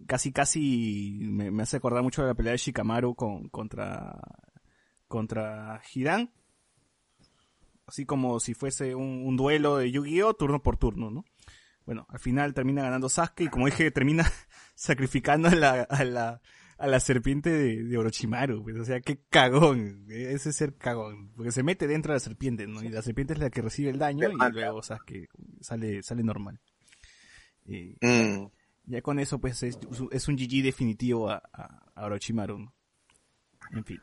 [0.08, 4.18] Casi, casi me, me hace acordar mucho de la pelea de Shikamaru con, contra,
[5.16, 6.30] contra Hidan.
[7.88, 10.34] Así como si fuese un, un duelo de Yu-Gi-Oh!
[10.34, 11.24] turno por turno, ¿no?
[11.86, 14.30] Bueno, al final termina ganando Sasuke y como dije, termina
[14.76, 16.42] sacrificando a la, a la,
[16.78, 18.62] a la serpiente de, de Orochimaru.
[18.64, 20.06] Pues, o sea, qué cagón.
[20.10, 21.32] Ese es ser cagón.
[21.34, 22.84] Porque se mete dentro de la serpiente, ¿no?
[22.84, 25.30] Y la serpiente es la que recibe el daño y luego Sasuke
[25.62, 26.60] sale, sale normal.
[27.68, 28.48] Eh, Mm,
[28.92, 29.80] ya con eso, pues, es,
[30.12, 32.74] es un GG definitivo a, a, a Orochimaru, ¿no?
[33.72, 34.02] En fin.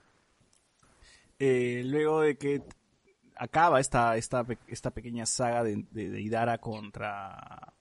[1.45, 2.63] Eh, luego de que
[3.35, 7.75] acaba esta, esta, esta pequeña saga de, de, de Idara contra,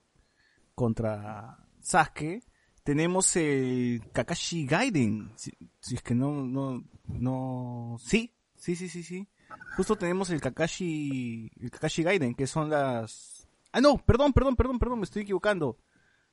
[0.74, 2.42] contra Sasuke,
[2.84, 5.32] tenemos el Kakashi Gaiden.
[5.36, 5.52] Si,
[5.94, 9.28] es que no, no, no, sí, sí, sí, sí, sí.
[9.78, 14.80] Justo tenemos el Kakashi, el Kakashi Gaiden, que son las, ah no, perdón, perdón, perdón,
[14.80, 15.78] perdón, me estoy equivocando.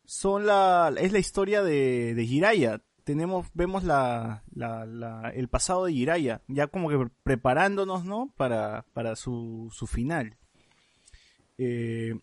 [0.06, 2.80] Son la, es la historia de, de.
[3.08, 8.34] Tenemos, vemos la, la, la, el pasado de Jiraiya, ya como que preparándonos, ¿no?
[8.36, 10.36] Para, para su, su final.
[11.56, 12.20] Eh,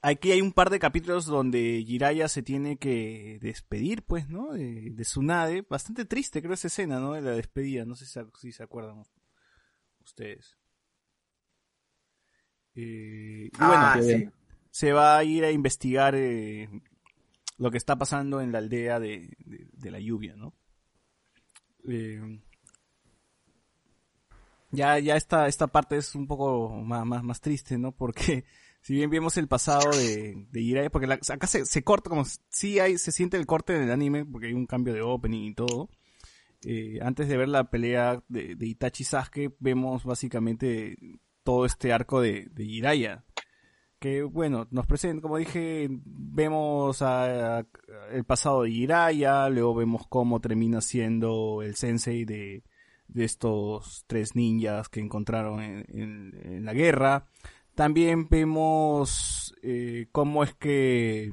[0.00, 4.52] aquí hay un par de capítulos donde Jiraiya se tiene que despedir, pues, ¿no?
[4.52, 5.62] De, de Tsunade.
[5.68, 7.14] Bastante triste, creo, esa escena, ¿no?
[7.14, 7.84] De la despedida.
[7.84, 9.02] No sé si, se- si se acuerdan
[10.04, 10.56] ustedes.
[12.76, 14.06] Eh, y bueno, Ah, sí.
[14.06, 14.32] bien.
[14.70, 16.68] se va a ir a investigar eh,
[17.58, 20.54] lo que está pasando en la aldea de, de- la lluvia, ¿no?
[21.88, 22.40] Eh,
[24.72, 27.92] ya, ya esta, esta parte es un poco más, más, más triste, ¿no?
[27.92, 28.44] Porque
[28.82, 32.78] si bien vemos el pasado de, de Jiraiya, porque acá se, se corta como sí
[32.78, 35.54] hay, se siente el corte en el anime, porque hay un cambio de opening y
[35.54, 35.88] todo.
[36.64, 40.96] Eh, antes de ver la pelea de, de Itachi Sasuke, vemos básicamente
[41.44, 43.24] todo este arco de, de Jiraiya.
[43.98, 47.64] Que bueno, nos presenta, como dije, vemos a-
[48.12, 52.62] el pasado de Jiraiya, luego vemos cómo termina siendo el sensei de,
[53.08, 55.84] de estos tres ninjas que encontraron en,
[56.44, 57.26] en- la guerra.
[57.74, 61.32] También vemos eh, cómo es que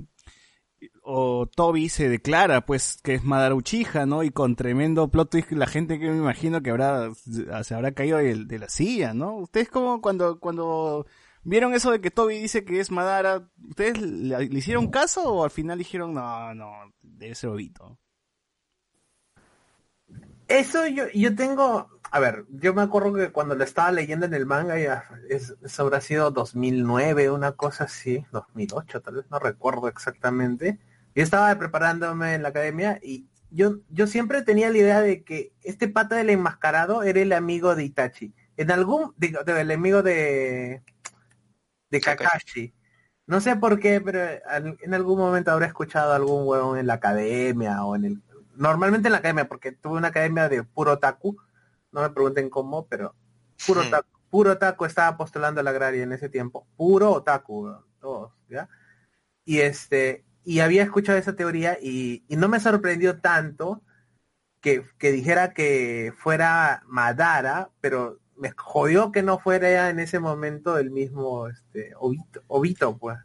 [1.06, 4.23] o Toby se declara pues que es Madara Uchiha, ¿no?
[4.23, 8.17] Y con tremendo plot twist la gente que me imagino que habrá se habrá caído
[8.17, 9.36] de, de la silla, ¿no?
[9.38, 11.06] Ustedes como cuando cuando
[11.43, 15.43] vieron eso de que Toby dice que es Madara, ¿ustedes le, le hicieron caso o
[15.43, 17.97] al final dijeron no, no, debe ser Obito?
[20.47, 24.34] Eso yo, yo tengo, a ver, yo me acuerdo que cuando lo estaba leyendo en
[24.34, 29.39] el manga, ya es, eso habrá sido 2009, una cosa así, 2008 tal vez, no
[29.39, 30.79] recuerdo exactamente.
[31.15, 35.53] Yo estaba preparándome en la academia y yo, yo siempre tenía la idea de que
[35.63, 38.34] este pata del enmascarado era el amigo de Itachi.
[38.58, 40.84] En algún, digo, de- el amigo de,
[41.93, 42.73] de Kakashi.
[43.25, 44.19] No sé por qué, pero
[44.82, 48.23] en algún momento habré escuchado a algún huevón en la academia o en el...
[48.56, 51.38] Normalmente en la academia, porque tuve una academia de puro otaku.
[51.91, 53.15] No me pregunten cómo, pero
[53.65, 53.88] puro Hmm.
[53.88, 56.67] otaku, puro otaku estaba postulando a la agraria en ese tiempo.
[56.75, 58.69] Puro otaku, todos, ¿ya?
[59.45, 63.84] Y este, y había escuchado esa teoría y, y no me sorprendió tanto
[64.62, 70.78] que, que dijera que fuera Madara, pero me jodió que no fuera en ese momento
[70.78, 73.17] el mismo este Obito, Obito, pues.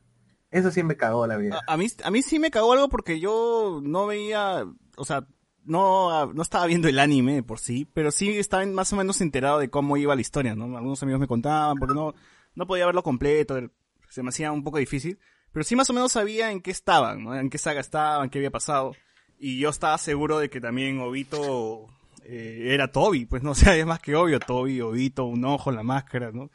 [0.51, 1.61] Eso sí me cagó la vida.
[1.67, 4.65] A, mí a mí sí me cagó algo porque yo no veía,
[4.97, 5.27] o sea,
[5.65, 9.59] no, no estaba viendo el anime por sí, pero sí estaba más o menos enterado
[9.59, 10.77] de cómo iba la historia, ¿no?
[10.77, 12.15] Algunos amigos me contaban, porque no,
[12.55, 13.61] no podía verlo completo,
[14.09, 15.19] se me hacía un poco difícil,
[15.53, 17.35] pero sí más o menos sabía en qué estaban, ¿no?
[17.37, 18.93] En qué saga estaban, qué había pasado,
[19.39, 21.89] y yo estaba seguro de que también Obito
[22.29, 25.73] eh, era Toby, pues no o sea, es más que obvio, Toby, Obito, un ojo,
[25.73, 26.51] la máscara, ¿no?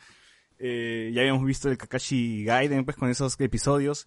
[0.60, 4.06] Eh, ya habíamos visto el Kakashi Gaiden, pues con esos episodios.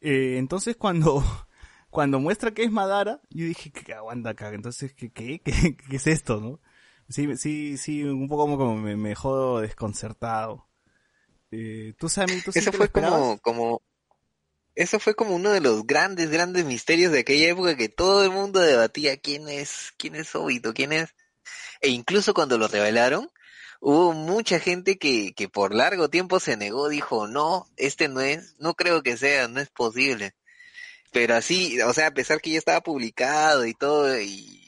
[0.00, 1.22] Eh, entonces cuando,
[1.90, 5.96] cuando muestra que es Madara, yo dije, que aguanta acá, entonces, ¿qué, qué, qué, qué
[5.96, 6.60] es esto, no?
[7.08, 10.66] Sí, sí, sí, un poco como, como me, me dejó desconcertado.
[11.50, 13.38] Eh, ¿Tú, Sammy, tú Eso fue como,
[14.76, 18.30] eso fue como uno de los grandes, grandes misterios de aquella época que todo el
[18.30, 21.14] mundo debatía quién es, quién es Obito, quién es.
[21.80, 23.30] E incluso cuando lo revelaron,
[23.80, 28.56] hubo mucha gente que, que por largo tiempo se negó, dijo, no, este no es,
[28.58, 30.34] no creo que sea, no es posible.
[31.12, 34.65] Pero así, o sea, a pesar que ya estaba publicado y todo, y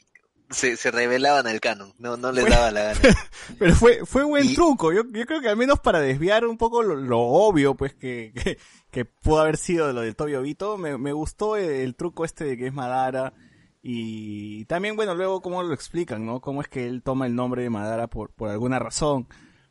[0.49, 2.99] se, se revelaban el canon, no, no les daba la gana.
[3.59, 4.91] Pero fue, fue buen Y- truco.
[4.93, 8.31] Yo, yo creo que al menos para desviar un poco lo, lo obvio, pues, que,
[8.35, 8.57] que,
[8.91, 12.43] que pudo haber sido lo del Toby Obito, me, me gustó el, el truco este
[12.45, 13.33] de que es Madara.
[13.81, 16.41] Y también, bueno, luego cómo lo explican, ¿no?
[16.41, 19.27] Cómo es que él toma el nombre de Madara por, por alguna razón.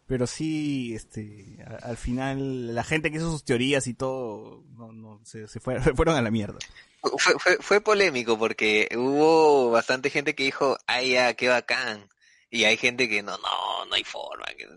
[0.07, 4.93] Pero sí, este, a- al final, la gente que hizo sus teorías y todo, no,
[4.93, 6.59] no, se, se fue- se fueron a la mierda.
[7.03, 12.09] Fue, fue, fue polémico porque hubo bastante gente que dijo, ay, ya, qué bacán.
[12.51, 14.47] Y hay gente que no, no, no hay forma.
[14.57, 14.69] que-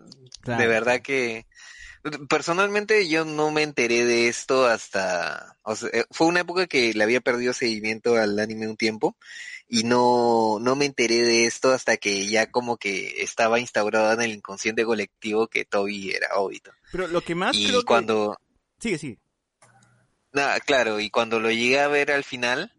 [0.42, 0.60] Claro.
[0.62, 1.46] De verdad que
[2.28, 6.92] personalmente yo no me enteré de esto hasta, o sea, eh, fue una época que
[6.94, 9.16] le había perdido seguimiento al anime un tiempo
[9.68, 14.22] y no, no me enteré de esto hasta que ya como que estaba instaurado en
[14.22, 16.72] el inconsciente colectivo que Toby era Obito.
[16.90, 17.86] Pero lo que más Y creo que...
[17.86, 18.36] cuando,
[18.80, 19.18] Sigue, sigue.
[20.32, 22.72] Nada, claro, y cuando lo llegué a ver al final,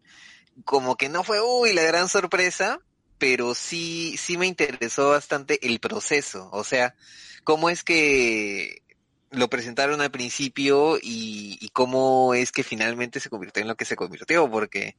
[0.64, 2.80] como que no fue, uy, la gran sorpresa,
[3.18, 6.96] pero sí, sí me interesó bastante el proceso, o sea,
[7.44, 8.82] cómo es que
[9.30, 13.96] lo presentaron al principio y, cómo es que finalmente se convirtió en lo que se
[13.96, 14.96] convirtió, porque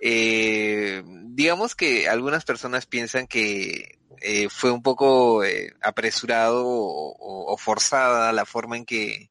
[0.00, 8.32] eh, digamos que algunas personas piensan que eh, fue un poco eh, apresurado o forzada
[8.32, 9.30] la forma en que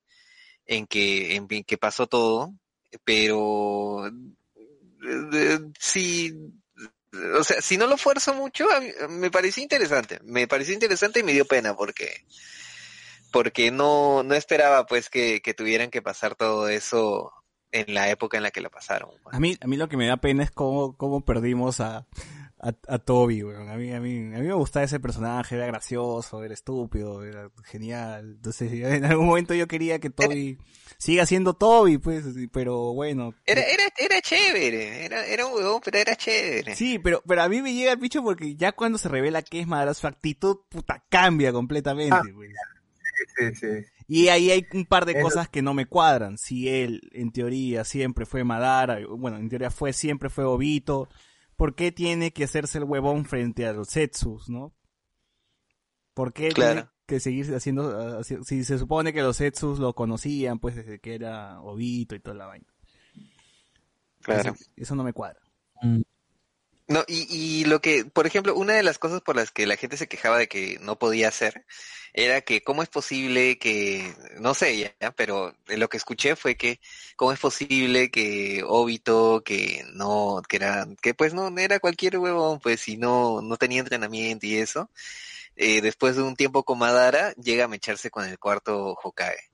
[0.66, 2.54] en que en que pasó todo,
[3.04, 6.34] pero eh, sí,
[7.38, 11.24] o sea, si no lo fuerzo mucho, a me pareció interesante, me pareció interesante y
[11.24, 12.26] me dio pena porque
[13.32, 17.32] porque no no esperaba pues que, que tuvieran que pasar todo eso
[17.72, 19.10] en la época en la que lo pasaron.
[19.22, 19.36] pues.
[19.36, 22.08] A mí, a mí lo que me da pena es cómo, cómo perdimos a,
[22.60, 23.70] a, a Toby, weón.
[23.70, 27.50] A mí, a mí, a mí me gustaba ese personaje, era gracioso, era estúpido, era
[27.66, 28.34] genial.
[28.38, 30.58] Entonces, en algún momento yo quería que Toby
[30.98, 33.34] siga siendo Toby, pues, pero bueno.
[33.46, 36.76] Era era era chévere, era era un huevón, pero era chévere.
[36.76, 39.60] Sí, pero, pero a mí me llega el bicho porque ya cuando se revela que
[39.60, 42.22] es Madara, su actitud, puta, cambia completamente, Ah.
[42.34, 42.50] güey.
[43.38, 43.68] Sí, sí.
[44.08, 46.38] Y ahí hay un par de Eso- cosas que no me cuadran.
[46.38, 51.10] Si él, en teoría, siempre fue Madara, bueno, en teoría fue, siempre fue Obito,
[51.56, 54.74] ¿por qué tiene que hacerse el huevón frente a los Setsus, no?
[56.14, 56.74] ¿Por qué, Claro.
[56.74, 61.00] tiene, que seguir haciendo, haci- si se supone que los Etsus lo conocían, pues desde
[61.00, 62.66] que era Obito y toda la vaina.
[64.22, 64.54] Claro.
[64.54, 65.40] Eso, eso no me cuadra.
[65.82, 66.02] Mm,
[66.88, 69.76] No, y, y lo que, por ejemplo, una de las cosas por las que la
[69.76, 71.66] gente se quejaba de que no podía hacer
[72.14, 76.80] era que cómo es posible que, no sé ya, pero lo que escuché fue que
[77.16, 82.60] cómo es posible que Obito, que no, que era, que pues no era cualquier huevón,
[82.60, 84.90] pues si no, no tenía entrenamiento y eso,
[85.56, 89.52] eh, después de un tiempo con Madara, llega a mecharse con el cuarto Hokage.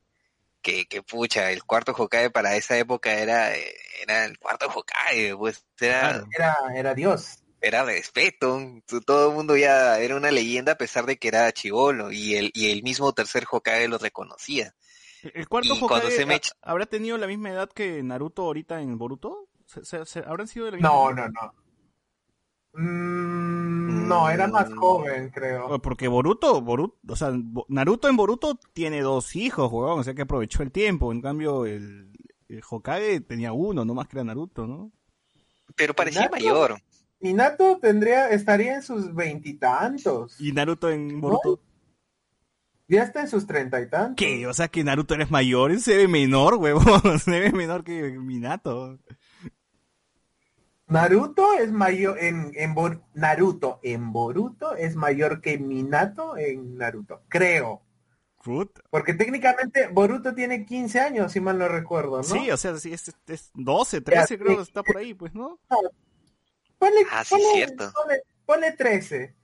[0.61, 5.35] Que, que pucha, el cuarto Hokage para esa época era, eh, era el cuarto Hokage,
[5.35, 6.27] pues era, Claro.
[6.35, 7.39] Era, era Dios.
[7.61, 8.59] era respeto,
[9.05, 12.51] todo el mundo ya era una leyenda a pesar de que era chivolo y el,
[12.53, 14.75] y el mismo tercer Hokage lo reconocía.
[15.23, 18.97] ¿El cuarto Y Hokage se mecha- habrá tenido la misma edad que Naruto ahorita en
[18.97, 19.47] Boruto?
[19.67, 21.15] ¿Se, se- se- habrán sido de la misma No, edad?
[21.15, 21.53] no, no.
[22.73, 24.75] Mm, no, era más Mm.
[24.75, 25.81] joven, creo.
[25.81, 27.31] Porque Boruto, Boruto, o sea,
[27.67, 31.11] Naruto en Boruto tiene dos hijos, huevón, o sea que aprovechó el tiempo.
[31.11, 32.11] En cambio, el,
[32.47, 34.91] el Hokage tenía uno, no más que era Naruto, ¿no?
[35.75, 36.81] Pero parecía mayor.
[37.19, 40.39] Minato tendría, estaría en sus veintitantos.
[40.41, 41.61] Y Naruto en Boruto.
[42.87, 44.15] Ya está en sus treinta y tantos.
[44.17, 44.45] ¿Qué?
[44.47, 46.83] O sea que Naruto eres mayor, se ve menor, huevón,
[47.19, 48.97] se ve menor que Minato.
[50.91, 57.21] Naruto es mayor en, en Bor- Naruto en Boruto es mayor que Minato en Naruto,
[57.29, 57.81] creo.
[58.89, 62.23] Porque técnicamente Boruto tiene 15 años, si mal no recuerdo, ¿no?
[62.23, 65.33] Sí, o sea, sí, es, es 12, 13 Ya, creo que está por ahí, pues,
[65.35, 65.59] ¿no?
[66.79, 67.91] Ponle, Ah, sí, ponle- cierto.
[67.93, 69.35] ponle- ponle 13.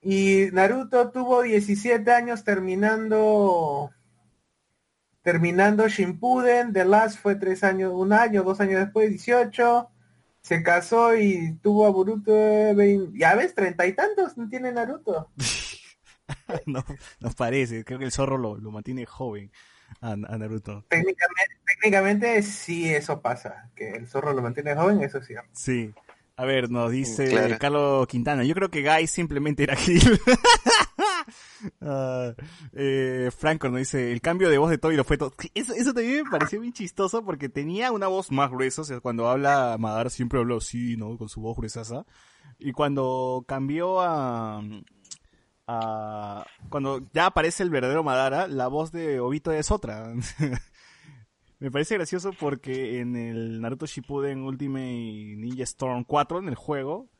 [0.00, 3.90] Y Naruto tuvo 17 años terminando
[5.22, 9.90] terminando Shippuden, The Last fue tres años, un año, dos años después, 18.
[10.40, 14.72] Se casó y tuvo a Boruto de 20, ya ves, treinta y tantos no tiene
[14.72, 15.30] Naruto.
[16.66, 16.84] no,
[17.20, 19.50] nos parece, creo que el zorro lo, lo mantiene joven
[20.00, 20.84] a, a Naruto.
[20.88, 25.50] Técnicamente, técnicamente sí eso pasa, que el zorro lo mantiene joven, eso es cierto.
[25.52, 25.92] Sí.
[26.36, 27.56] A ver, nos dice Claro.
[27.58, 28.44] Carlos Quintana.
[28.44, 30.00] Yo creo que Guy simplemente era Gil.
[31.80, 32.34] Ah,
[32.72, 35.32] eh, Franco nos dice, el cambio de voz de Toby lo fue todo.
[35.54, 38.82] Eso, eso también me pareció bien chistoso porque tenía una voz más gruesa.
[38.82, 41.16] O sea, cuando habla Madara siempre habló así, ¿no?
[41.18, 42.04] Con su voz gruesaza.
[42.58, 44.62] Y cuando cambió a,
[45.66, 46.46] a...
[46.68, 50.12] Cuando ya aparece el verdadero Madara, la voz de Obito es otra.
[51.60, 54.84] Me parece gracioso porque en el Naruto Shippuden Ultimate
[55.36, 57.10] Ninja Storm 4, en el juego,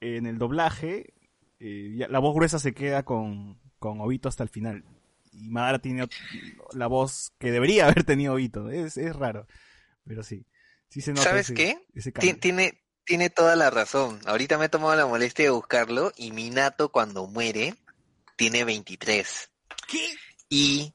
[0.00, 1.13] en el doblaje,
[1.60, 4.84] eh, ya- la voz gruesa se queda con, con Obito hasta el final.
[5.32, 6.06] Y Madara tiene
[6.74, 8.70] la voz que debería haber tenido Obito.
[8.70, 9.46] Es, es raro,
[10.04, 10.46] pero sí.
[10.88, 11.86] sí se nota ¿Sabes ese- qué?
[11.94, 12.12] ese.
[12.12, 14.20] Tiene, tiene toda la razón.
[14.26, 17.74] Ahorita me he tomado la molestia de buscarlo y Minato cuando muere
[18.36, 19.50] tiene 23.
[19.88, 20.06] ¿Qué?
[20.48, 20.94] Y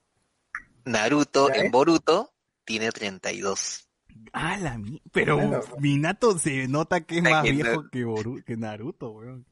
[0.85, 1.71] Naruto ¿Ya en?
[1.71, 2.33] Boruto
[2.65, 3.87] tiene 32.
[4.33, 5.01] Ah, la mi...
[5.11, 5.61] Pero Bueno.
[5.79, 9.45] Minato se nota que es más que viejo no- que, Boru- que Naruto, weón.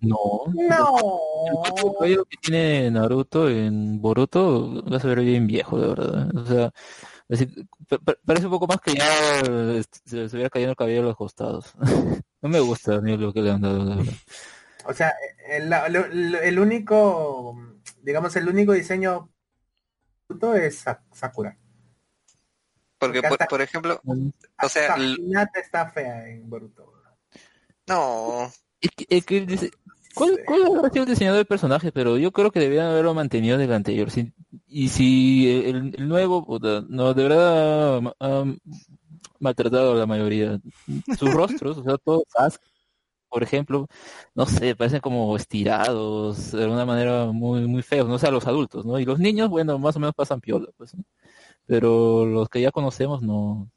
[0.00, 0.16] No.
[0.54, 0.96] No.
[1.76, 6.36] El cabello que tiene Naruto en Boruto vas a ver bien viejo, de verdad.
[6.36, 6.70] O sea,
[7.28, 7.46] es
[8.24, 11.16] parece un poco más que ya eh, se se hubiera caído el cabello a los
[11.16, 11.74] costados.
[12.40, 14.12] No me gusta ni lo que le han dado, la verdad.
[14.84, 15.12] O sea,
[15.50, 17.58] el, el- el único,
[18.00, 19.28] digamos, el único diseño
[20.54, 21.58] es Sa- Sakura.
[22.96, 24.00] Porque, Porque por, ejemplo,
[24.62, 26.92] o sea, Hinata está fea en Boruto.
[27.88, 29.70] no, Es que- es que dice-
[30.18, 31.92] ¿Cuál, cuál habrá sido el diseñador del personaje?
[31.92, 34.10] Pero yo creo que debían haberlo mantenido del anterior.
[34.10, 34.32] Si-
[34.66, 38.44] y si el, el nuevo, puta, no, de verdad ha, ha
[39.38, 40.60] maltratado a la mayoría.
[41.18, 42.24] Sus rostros, o sea, todos
[43.28, 43.86] por ejemplo,
[44.34, 48.46] no sé, parecen como estirados, de alguna manera muy muy feos, no sé, a los
[48.46, 48.98] adultos, ¿no?
[48.98, 51.04] Y los niños, bueno, más o menos pasan piola, pues, ¿no?
[51.66, 53.70] Pero los que ya conocemos no.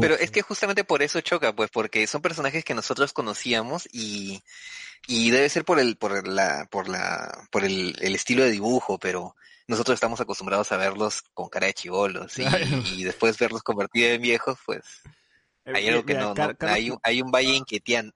[0.00, 4.40] pero es que justamente por eso choca, pues, porque son personajes que nosotros conocíamos y,
[5.06, 8.98] y debe ser por el, por la, por la, por el, el estilo de dibujo,
[8.98, 9.34] pero
[9.68, 14.58] nosotros estamos acostumbrados a verlos con cara de chivolos y, después verlos convertidos en viejos,
[14.64, 14.84] pues,
[15.64, 17.60] hay algo que Mira, no, Car- no- Carlos hay, un- hay un valle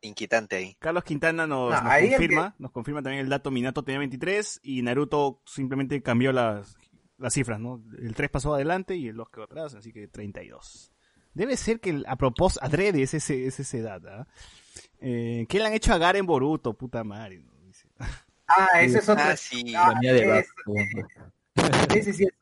[0.03, 0.77] inquietante ahí.
[0.79, 3.99] Carlos Quintana nos, No, nos ahí el confirma, nos confirma también el dato, Minato tenía
[3.99, 6.77] 23 y Naruto simplemente cambió las,
[7.19, 7.83] las cifras, ¿no?
[7.99, 10.93] El 3 pasó adelante y el 2 quedó atrás, así que 32.
[11.35, 14.27] Debe ser que el- a propósito, adrede es, ese, es esa edad, ¿ah?
[14.31, 16.75] Eh, ¿Qué le han hecho a Garen Boruto?
[16.75, 17.39] Puta madre.
[17.39, 17.53] ¿no?
[17.67, 17.89] Dice.
[18.47, 19.25] Ah, ese es otro.
[19.27, 19.75] Ah, sí.
[19.77, 21.09] Ah, La mía de es- Bakugo.
[21.95, 22.35] ese sí es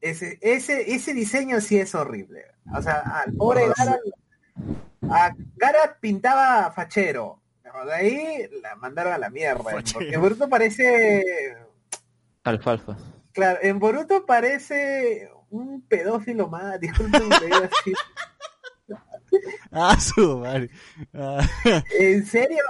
[0.00, 2.44] ese, ese, ese diseño sí es horrible.
[2.76, 3.98] O sea, al pobre Gara,
[5.10, 7.40] a Gara pintaba fachero.
[7.84, 9.62] De ahí la mandaron a la mierda.
[9.62, 10.00] Fachero.
[10.00, 11.56] Porque Boruto parece
[12.44, 12.96] Alfalfa.
[13.32, 17.92] Claro, en Boruto parece un pedófilo más, disculpen que así.
[19.72, 20.70] Ah, su madre.
[21.12, 21.46] Ah,
[21.98, 22.62] En serio,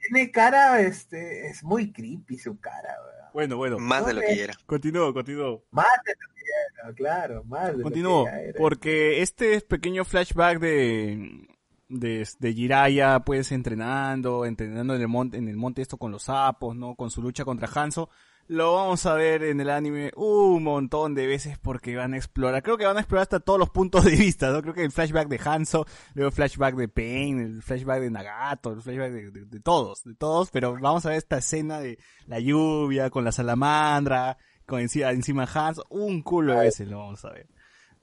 [0.00, 3.30] tiene cara, este, es muy creepy su cara, weón.
[3.32, 3.78] bueno, bueno.
[3.78, 4.54] Más de lo que era.
[4.66, 5.64] Continúo, continúo.
[5.70, 6.42] Más de lo que
[6.82, 8.24] era, claro, más de lo Continúo.
[8.26, 8.58] que ya era.
[8.58, 11.48] Porque este pequeño flashback de,
[11.88, 16.24] de, de Jiraiya, pues, entrenando, entrenando en el monte, en el monte esto con los
[16.24, 16.94] sapos, ¿no?
[16.94, 18.10] Con su lucha contra Hanzo.
[18.46, 22.62] Lo vamos a ver en el anime un montón de veces porque van a explorar.
[22.62, 24.60] Creo que van a explorar hasta todos los puntos de vista, ¿no?
[24.60, 28.72] Creo que el flashback de Hanzo, luego el flashback de Pain, el flashback de Nagato,
[28.72, 30.50] el flashback de, de- de todos, de todos.
[30.50, 34.36] Pero vamos a ver esta escena de la lluvia con la salamandra,
[34.66, 35.86] con encima, encima Hanzo.
[35.88, 37.46] Un culo de veces lo vamos a ver.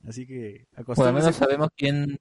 [0.08, 1.20] Así que Bueno, al acostúmbrense.
[1.22, 2.20] menos sabemos quién,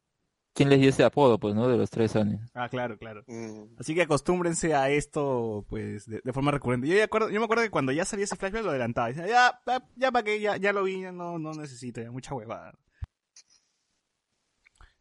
[0.54, 1.68] quién les dio ese apodo, pues, ¿no?
[1.68, 2.40] De los tres años.
[2.54, 3.22] Ah, claro, claro.
[3.26, 6.86] Mm, Así que acostúmbrense a esto, pues, de, de forma recurrente.
[6.88, 9.08] Yo, ya acuerdo, yo me acuerdo que cuando ya salía ese flashback lo adelantaba.
[9.08, 12.10] Decía, ya, ya, ya para qué, ya, ya lo vi, ya no, no necesito, ya
[12.10, 12.74] mucha huevada.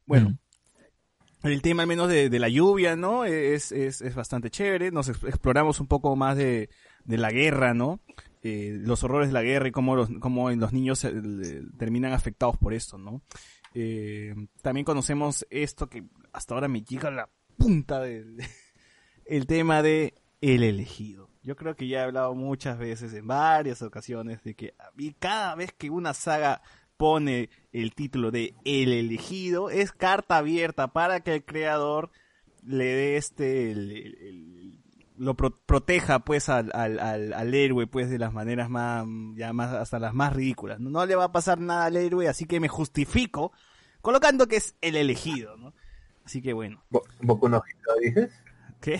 [0.05, 0.37] Bueno,
[1.43, 3.25] el tema al menos de, de la lluvia, ¿no?
[3.25, 4.91] Es, es, es bastante chévere.
[4.91, 6.69] Nos ex- exploramos un poco más de,
[7.05, 7.99] de la guerra, ¿no?
[8.41, 11.11] Eh, los horrores de la guerra y cómo los, cómo los niños eh,
[11.77, 13.21] terminan afectados por esto, ¿no?
[13.73, 16.03] Eh, también conocemos esto que
[16.33, 18.37] hasta ahora me llega a la punta del
[19.25, 21.29] el tema de el elegido.
[21.43, 25.55] Yo creo que ya he hablado muchas veces en varias ocasiones de que a cada
[25.55, 26.61] vez que una saga
[26.97, 32.11] pone el título de El elegido es carta abierta para que el creador
[32.63, 34.58] le dé este el-
[35.19, 39.05] lo pro- proteja pues al, al, al, al héroe pues de las maneras más
[39.35, 42.27] ya más hasta las más ridículas no, No le va a pasar nada al héroe
[42.29, 43.51] así que me justifico
[44.01, 45.73] colocando que es el elegido no
[46.23, 48.31] así que bueno Bo- Boku no Hero, dices?
[48.81, 48.97] ¿qué?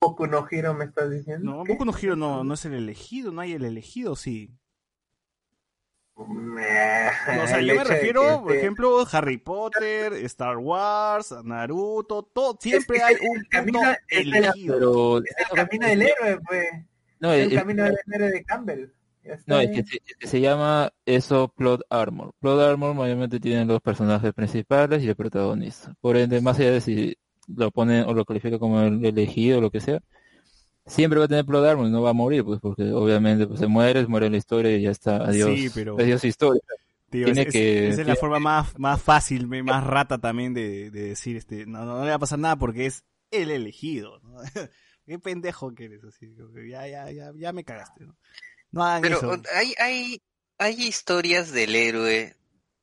[0.00, 1.50] Boku no Hero me estás diciendo?
[1.56, 1.72] no ¿Qué?
[1.72, 4.50] Boku no Hero no no es el elegido no hay el elegido sí
[6.16, 13.02] o sea, yo me refiero, por ejemplo, Harry Potter, Star Wars, Naruto, todo, siempre Es-
[13.04, 15.18] hay un camino- elegido.
[15.18, 16.64] Es el camino del héroe, pues.
[17.20, 18.86] No, el, el camino del héroe de Campbell.
[19.46, 22.32] No, es que, se, es que se llama eso Plot Armor.
[22.40, 25.94] Plot Armor mayormente tienen los personajes principales y el protagonista.
[26.00, 29.60] Por ende, más allá de si lo ponen o lo califica como el elegido o
[29.60, 30.00] lo que sea,
[30.86, 33.66] siempre va a tener Plot Armor no va a morir, pues porque obviamente pues, se
[33.66, 35.16] muere, se muere en la historia y ya está.
[35.16, 35.50] Adiós.
[35.58, 36.62] Sí, pero- Adiós historia.
[37.10, 40.90] Tío, tiene es- que- esa es la forma más, más fácil, más rata también de,
[40.90, 44.18] de decir, este, no, no, no le va a pasar nada porque es el elegido.
[44.22, 44.38] ¿no?
[45.06, 46.34] Qué pendejo que eres, así,
[46.68, 48.16] ya, ya, ya, ya me cagaste, ¿no?
[48.72, 49.42] No hagan Pero eso.
[49.54, 50.20] hay, hay,
[50.58, 52.34] hay historias del héroe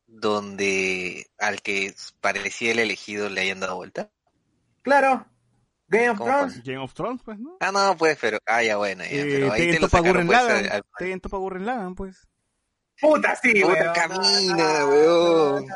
[0.07, 4.09] donde al que parecía el elegido le hayan dado vuelta.
[4.83, 5.25] Claro.
[5.87, 6.63] Game of ¿Cómo Thrones.
[6.63, 7.57] Game of Thrones, pues, ¿no?
[7.59, 10.25] Ah, no, pues, pero, ah, ya bueno, ya, Eh, pero ahí te lo Topa sacaron,
[10.27, 10.71] Gurren pues,
[11.11, 12.27] al- Topa Gurren Lagann, pues.
[13.01, 13.93] Puta, sí, Puta, weón.
[13.93, 15.67] camina, no, weón.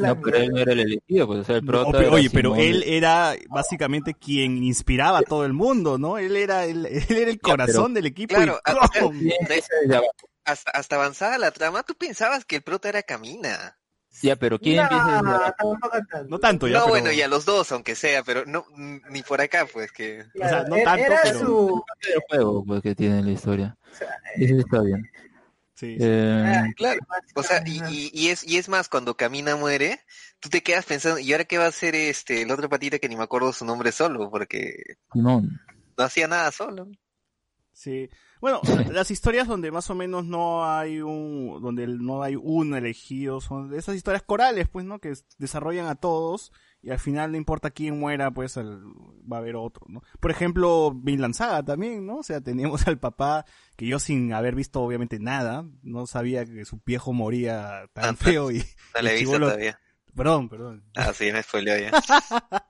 [0.00, 2.28] no, pero él no era el elegido, pues o sea, el No, prota pero- oye,
[2.30, 2.66] pero Simón.
[2.66, 6.18] él era básicamente quien inspiraba a todo el mundo, ¿no?
[6.18, 8.34] Él era el, él era el corazón del equipo.
[8.34, 8.60] Claro,
[10.44, 13.78] hasta, hasta avanzada la trama, tú pensabas que el prota era Camina.
[14.22, 16.24] Ya, pero ¿quién empieza No, tanto.
[16.28, 18.64] No tanto ya, no, pero- bueno, y a los dos, aunque sea, pero no,
[19.10, 20.20] ni por acá, pues, que...
[20.34, 21.84] O sea, no Era- tanto, era pero- su...
[22.14, 23.76] el juego pues, que tiene la historia.
[23.92, 25.02] o sea, Eso está bien.
[25.74, 25.98] Sí, sí.
[26.00, 27.00] Eh, Claro,
[27.34, 30.00] o sea, y, y, y es, y es más, cuando Camina muere,
[30.40, 33.08] tú te quedas pensando, ¿y ahora qué va a hacer este, el otro patita que
[33.10, 34.30] ni me acuerdo su nombre solo?
[34.30, 35.60] Porque Simón.
[35.98, 36.88] no hacía nada solo.
[37.74, 38.08] Sí.
[38.46, 38.60] Bueno,
[38.92, 43.74] las historias donde más o menos no hay un, donde no hay un elegido, son
[43.74, 45.00] esas historias corales, pues, ¿no?
[45.00, 49.56] Que desarrollan a todos y al final no importa quién muera, pues va a haber
[49.56, 50.00] otro, ¿no?
[50.20, 52.18] Por ejemplo, Vinland Saga también, ¿no?
[52.18, 53.44] O sea, teníamos al papá
[53.74, 58.16] que yo sin haber visto obviamente nada, no sabía que su viejo moría tan Ah,
[58.16, 58.58] feo y,
[58.94, 59.80] No le he visto todavía.
[60.14, 60.84] perdón, perdón.
[60.94, 61.90] Ah, sí, me spoileó ya.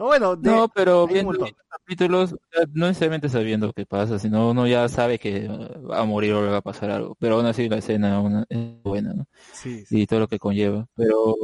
[0.00, 2.34] Bueno, de- No, pero viendo los capítulos,
[2.72, 6.42] no necesariamente sabiendo qué pasa, sino uno ya sabe que eh, va a morir o
[6.44, 7.14] le va a pasar algo.
[7.20, 9.26] Pero aún así la escena una- es buena, ¿no?
[9.50, 10.02] sí, sí.
[10.02, 10.86] Y todo lo que conlleva.
[10.96, 11.36] Pero,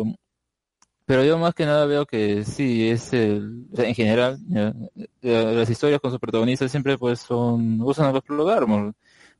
[1.04, 4.74] pero yo más que nada veo que sí, es el, en general, ya,
[5.22, 8.94] las historias con sus protagonistas siempre pues son, usan a los Plot Armor.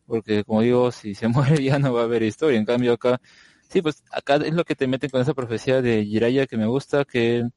[0.07, 2.59] Porque como digo, si se muere ya no va a haber historia.
[2.59, 3.21] En cambio acá,
[3.71, 6.67] sí, pues acá es lo que te meten con esa profecía de Jiraiya que me
[6.67, 7.49] gusta, que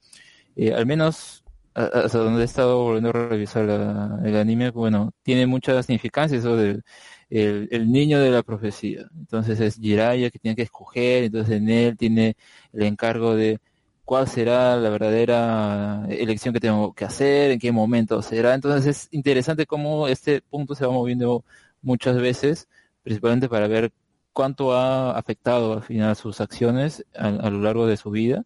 [0.55, 1.38] eh, al menos
[1.73, 6.55] hasta donde he estado volviendo a revisar la- el anime, bueno, tiene mucha significancia eso
[6.55, 6.83] del
[7.29, 9.07] el, niño de la profecía.
[9.17, 12.35] Entonces es Jiraiya que tiene que escoger, entonces en él tiene
[12.73, 13.59] el encargo de
[14.05, 18.55] cuál será la verdadera elección que tengo que hacer, en qué momento será.
[18.55, 21.43] Entonces es interesante cómo este punto se va moviendo
[21.81, 22.67] muchas veces,
[23.03, 23.91] principalmente para ver
[24.33, 28.45] cuánto ha afectado al final sus acciones a lo largo de su vida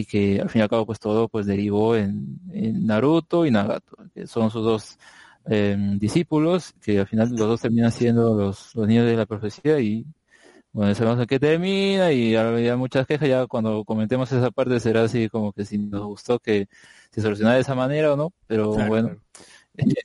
[0.00, 3.50] y que al fin y al cabo pues todo pues derivó en, en Naruto y
[3.50, 4.98] Nagato, que son sus dos
[5.46, 9.78] eh, discípulos, que al final los dos terminan siendo los, los niños de la profecía
[9.80, 10.06] y
[10.72, 15.04] bueno, sabemos en qué termina y había muchas quejas, ya cuando comentemos esa parte será
[15.04, 16.68] así como que si nos gustó que
[17.12, 19.10] se solucionara de esa manera o no, pero Claro, bueno.
[19.10, 19.20] claro.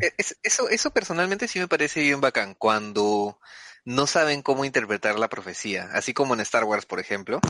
[0.00, 3.38] Eh, es- eso, eso personalmente sí me parece bien bacán, cuando
[3.84, 7.40] no saben cómo interpretar la profecía, así como en Star Wars, por ejemplo.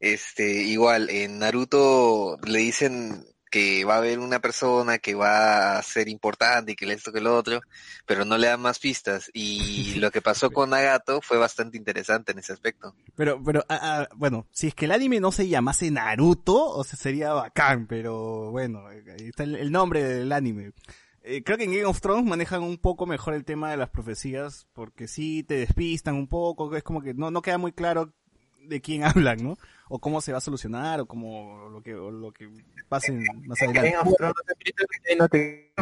[0.00, 3.24] Este, igual, en Naruto le dicen
[3.54, 7.20] que va a haber una persona que va a ser importante y que esto que
[7.20, 7.60] lo otro,
[8.04, 9.30] pero no le dan más pistas.
[9.34, 12.96] Y lo que pasó con Nagato fue bastante interesante en ese aspecto.
[13.14, 16.82] Pero, pero, ah, ah, bueno, si es que el anime no se llamase Naruto, o
[16.82, 20.72] sea, sería bacán, pero bueno, eh, ahí está el, el nombre del anime.
[21.22, 23.88] Eh, creo que en Game of Thrones manejan un poco mejor el tema de las
[23.88, 28.12] profecías, porque sí te despistan un poco, es como que no, no queda muy claro
[28.66, 29.56] de quién hablan, ¿no?
[29.88, 32.48] O cómo se va a solucionar, o cómo lo que, o lo que
[32.88, 33.12] pase
[33.46, 33.90] más En adelante.
[33.90, 34.34] Game of Thrones
[35.18, 35.72] no te-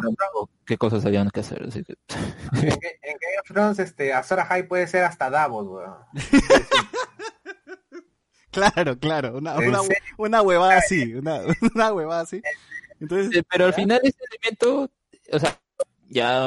[0.66, 4.86] qué cosas habían que hacer, así que en Game of Thrones, este, Azora High puede
[4.86, 5.94] ser hasta Davos, weón.
[8.50, 9.80] Claro, claro, una, ¿En una,
[10.18, 11.40] una huevada así, una,
[11.74, 12.42] una huevada así.
[13.00, 14.90] Entonces, pero al final ese elemento,
[15.32, 15.58] o sea,
[16.08, 16.44] ya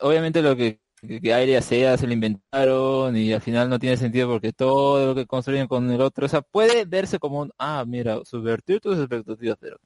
[0.00, 3.96] obviamente lo que, que, que Aria sea se lo inventaron y al final no tiene
[3.96, 7.52] sentido porque todo lo que construyen con el otro, o sea, puede verse como un,
[7.58, 9.78] ah, mira, subvertir tus expectativas, pero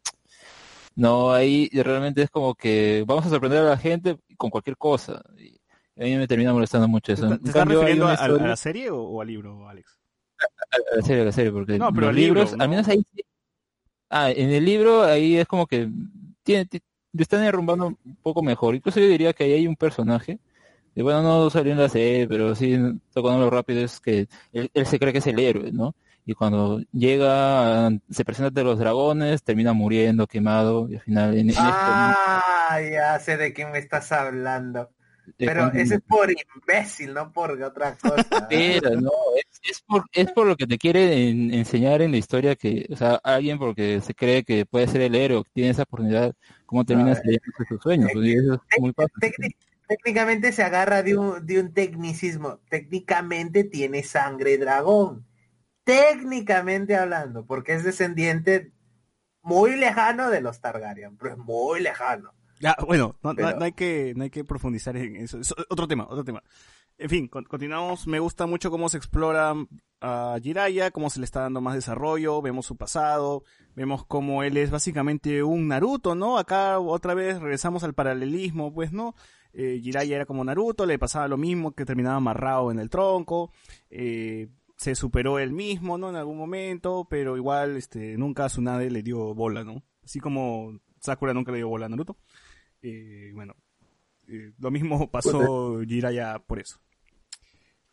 [0.96, 5.22] no, ahí realmente es como que vamos a sorprender a la gente con cualquier cosa.
[5.38, 5.60] Y
[5.96, 7.28] a mí me termina molestando mucho eso.
[7.28, 9.98] ¿te, te estás refiriendo a, la serie o, o al libro, Alex?
[10.72, 12.64] a la serie, a la serie, porque No, pero los el libro, libros, ¿no?
[12.64, 13.04] al menos ahí
[14.10, 15.88] Ah, en el libro ahí es como que
[16.42, 16.68] tiene,
[17.16, 18.74] están derrumbando un poco mejor.
[18.74, 20.40] Incluso yo diría que ahí hay un personaje,
[20.94, 22.76] que bueno, no salió en la serie, pero sí
[23.12, 25.94] tocándolo rápido, es que él, él se cree que es el héroe, ¿no?
[26.26, 31.32] Y cuando llega, ah, se presenta ante los dragones, termina muriendo, quemado, y al final
[31.34, 34.90] en, en este Ah, ya sé de quién me estás hablando.
[35.38, 38.24] Pero cuando- ese es por imbécil, no por otra cosa.
[38.50, 42.16] Espera, no, es, es por, es por lo que te quiere en- enseñar en la
[42.18, 45.70] historia que, o sea, alguien porque se cree que puede ser el héroe, que tiene
[45.70, 46.34] esa oportunidad,
[46.66, 49.54] cómo termina Ah, saliendo de sus sueños, pues, y eso es muy fácil.
[49.90, 52.60] Técnic- técnicamente se agarra de un, de un tecnicismo.
[52.70, 55.26] Técnicamente tiene sangre dragón.
[55.84, 58.72] Técnicamente hablando, porque es descendiente
[59.42, 62.32] muy lejano de los Targaryen, pero es muy lejano.
[62.60, 65.38] Ya, bueno, no, no- Pero- no hay que, no hay que profundizar en eso.
[65.40, 66.42] Es otro tema, otro tema.
[66.98, 68.06] En fin, con- continuamos.
[68.06, 69.54] Me gusta mucho cómo se explora
[70.02, 73.42] a Jiraiya, cómo se le está dando más desarrollo, vemos su pasado,
[73.74, 76.38] vemos cómo él es básicamente un Naruto, ¿no?
[76.38, 79.14] Acá otra vez regresamos al paralelismo, pues, ¿no?
[79.52, 83.52] Eh, Jiraiya era como Naruto, le pasaba lo mismo, que terminaba amarrado en el tronco,
[83.90, 86.08] eh, se superó él mismo, ¿no?
[86.10, 89.82] En algún momento, pero igual, este, nunca a Tsunade le dio bola, ¿no?
[90.04, 92.16] Así como Sakura nunca le dio bola a Naruto.
[92.82, 93.54] Eh, bueno,
[94.28, 96.80] eh, lo mismo pasó Jiraiya por eso.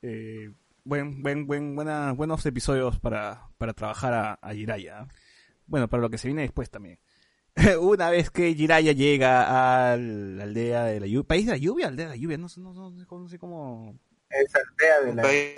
[0.02, 0.52] Eh,
[0.84, 5.08] buen, buen, buen, buena- buenos episodios para, para trabajar a, a Jiraiya.
[5.66, 7.00] Bueno, para lo que se viene después también.
[7.82, 11.88] Una vez que Jiraiya llega a la aldea de la lluvia, país de la lluvia,
[11.88, 14.00] aldea de la lluvia, no, sé- no, no, no sé cómo- no sé cómo...
[14.30, 15.22] Es aldea de la...
[15.24, 15.56] País-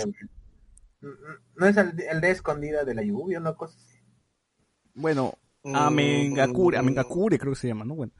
[1.55, 3.97] No es alde- aldea escondida de la lluvia, una cosa así.
[4.93, 7.93] Bueno, Mm, Amengakure, Amengakure creo que se llama, ¿no?
[7.95, 8.13] Bueno,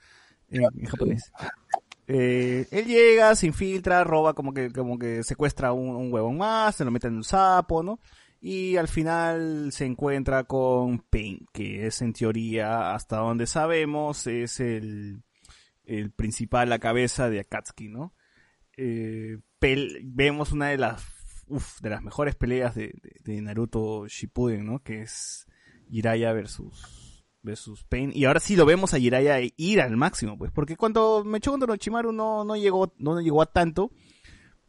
[0.49, 1.31] en, en japonés.
[2.05, 6.75] Eh, él llega, se infiltra, roba como que, como que secuestra un, un huevón más,
[6.75, 7.99] se lo mete en un sapo, ¿no?
[8.41, 14.59] Y al final se encuentra con Pain, que es en teoría, hasta donde sabemos, es
[14.61, 15.23] el,
[15.83, 18.13] el principal, la cabeza de Akatsuki, ¿no?
[18.77, 19.39] Eh,
[20.03, 21.03] vemos una de las,
[21.81, 24.79] de las mejores peleas de, de- Naruto Shippuden, ¿no?
[24.83, 25.45] Que es
[25.89, 30.51] Jiraiya versus versus Pain y ahora sí lo vemos a Jiraiya ir al máximo pues
[30.51, 33.91] porque cuando me echó contra Orochimaru no no llegó no llegó a tanto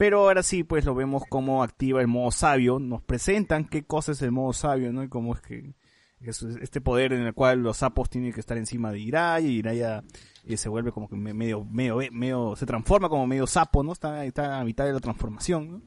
[0.01, 4.13] pero ahora sí pues lo vemos como activa el modo sabio nos presentan qué cosa
[4.13, 5.75] es el modo sabio no y cómo es que
[6.23, 9.57] es este poder en el cual los sapos tienen que estar encima de Jiraiya y
[9.57, 10.03] Jiraiya
[10.45, 13.93] eh, se vuelve como que me- medio medio medio se transforma como medio sapo no
[13.93, 15.83] está está a mitad de la transformación ¿no?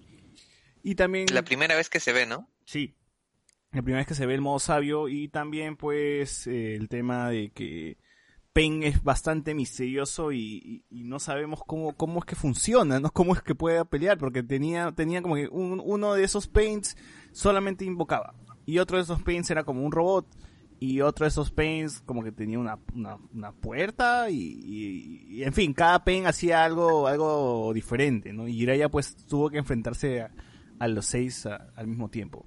[0.83, 2.47] y también La primera vez que se ve, ¿no?
[2.65, 2.93] Sí.
[3.71, 7.29] La primera vez que se ve el modo sabio y también pues eh, el tema
[7.29, 7.97] de que
[8.53, 13.09] Pain es bastante misterioso y, y- y no sabemos cómo, cómo es que funciona, ¿no?
[13.11, 16.95] Cómo es que puede pelear, porque tenía, tenía como que un- uno de esos Paints
[17.31, 18.35] solamente invocaba
[18.65, 20.27] y otro de esos Paints era como un robot
[20.79, 25.71] y otro de esos paints como que tenía una, una, una puerta y, en fin,
[25.73, 28.49] cada paint hacía algo algo diferente, ¿no?
[28.49, 30.31] Y Jiraiya pues tuvo que enfrentarse a,
[30.79, 32.45] a los seis a- al mismo tiempo.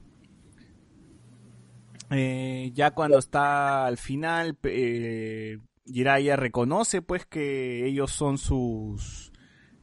[2.10, 9.32] Eh, ya cuando está al final, eh, Jiraiya reconoce pues que ellos son sus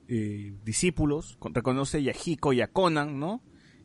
[0.07, 3.41] eh, discípulos, con- reconoce a Yahiko y a Conan, ¿no?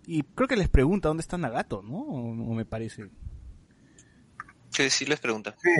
[0.06, 1.98] Y creo que les pregunta dónde está Nagato, ¿no?
[1.98, 3.10] O, o me parece.
[4.70, 5.54] Sí, sí les pregunta.
[5.62, 5.70] Sí.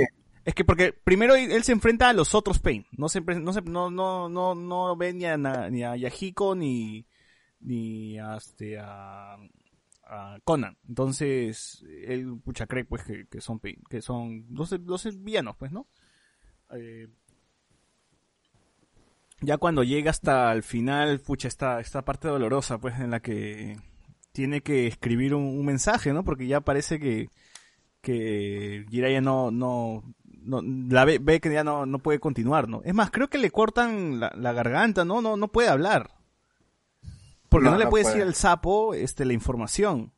[0.44, 2.86] Es que porque primero él se enfrenta a los otros Pain.
[2.92, 7.06] No se, no se, no, no, no, no ve ni a, ni a Yahiko ni,
[7.60, 9.36] ni a, este, a,
[10.06, 10.78] a Conan.
[10.88, 15.70] Entonces, él, pucha, cree pues que, que son Pain, que son los, los villanos, pues,
[15.70, 15.86] ¿no?
[16.72, 17.08] Eh,
[19.40, 23.76] ya cuando llega hasta el final, pucha, esta, esta parte dolorosa, pues, en la que
[24.32, 26.24] tiene que escribir un, un mensaje, ¿no?
[26.24, 27.28] Porque ya parece que,
[28.00, 32.82] que Jiraiya no, no, no la ve, ve que ya no, no puede continuar, ¿no?
[32.84, 35.20] Es más, creo que le cortan la, la garganta, ¿no?
[35.22, 36.10] No, no puede hablar.
[37.48, 38.14] Porque no, No, le no puede, puede.
[38.16, 40.12] decir al sapo este, la información.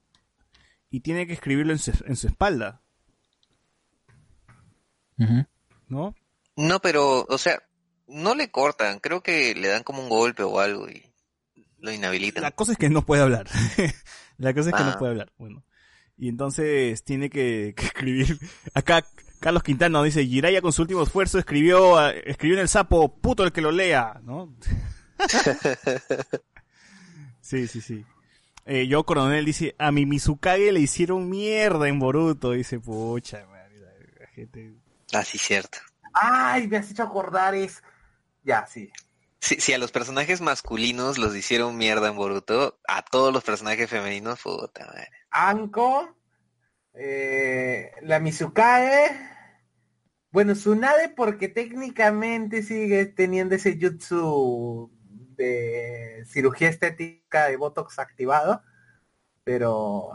[0.90, 2.82] Y tiene que escribirlo en su, en su espalda.
[5.88, 6.14] ¿no?
[6.60, 7.62] No, pero, o sea,
[8.06, 11.02] no le cortan, creo que le dan como un golpe o algo y
[11.78, 12.42] lo inhabilitan.
[12.42, 13.46] La cosa es que no puede hablar.
[14.38, 14.98] la cosa es que no Ah.
[14.98, 15.32] puede hablar.
[15.38, 15.64] Bueno.
[16.18, 18.38] Y entonces tiene que, que escribir.
[18.74, 19.06] Acá
[19.40, 23.52] Carlos Quintana dice, Jiraiya con su último esfuerzo escribió, escribió en el sapo, puto el
[23.52, 24.54] que lo lea, ¿no?
[27.40, 28.04] sí, sí, sí.
[28.66, 32.52] Eh, yo Coronel dice, a mi Mizukage le hicieron mierda en Boruto.
[32.52, 33.90] Dice, pucha, madre, la,
[34.20, 34.74] la gente...
[35.12, 35.78] Ah, sí, cierto.
[36.12, 37.82] Ay, me has hecho acordar es.
[38.42, 38.90] Ya, sí.
[39.40, 43.88] Si, si a los personajes masculinos los hicieron mierda en Boruto, a todos los personajes
[43.88, 45.08] femeninos, puta madre.
[45.30, 46.16] Anko,
[46.94, 49.10] eh, la Mizukae,
[50.30, 54.90] bueno, Tsunade porque técnicamente sigue teniendo ese jutsu
[55.36, 58.62] de cirugía estética de Botox activado,
[59.42, 60.10] pero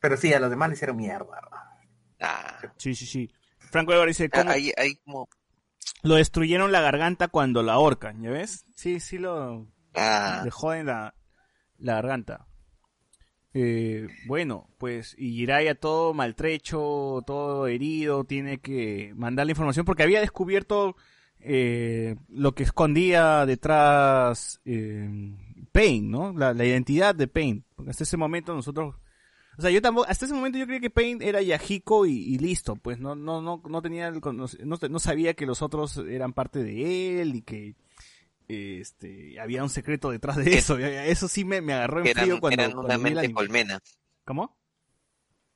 [0.00, 1.40] pero sí, a los demás le hicieron mierda.
[2.20, 3.32] Ah, Sí, sí, sí.
[3.72, 4.70] Franco Eduardo dice, ¿cómo, hay
[5.04, 5.28] como...
[6.02, 8.66] Lo destruyeron la garganta cuando la ahorcan, ¿ya ves?
[8.76, 9.66] Sí, sí lo...
[9.94, 11.14] Ah, Le joden la,
[11.78, 12.46] la garganta.
[13.54, 20.02] Eh, bueno, pues, y Jiraiya todo maltrecho, todo herido, tiene que mandar la información porque
[20.02, 20.96] había descubierto
[21.38, 25.08] eh, lo que escondía detrás eh,
[25.72, 26.32] Pain, ¿no?
[26.32, 27.64] La, la identidad de Pain.
[27.74, 28.96] Porque hasta ese momento nosotros...
[29.58, 32.38] O sea, yo tampoco, hasta ese momento yo creía que Pain era Yahiko y, y
[32.38, 34.46] listo, pues no, no, no, no tenía, el no,
[34.88, 37.74] no sabía que los otros eran parte de él y que
[38.48, 40.78] este había un secreto detrás de eso.
[40.78, 43.82] Eso sí me, me agarró en eran, frío cuando, eran cuando una mente colmena.
[44.24, 44.56] ¿Cómo?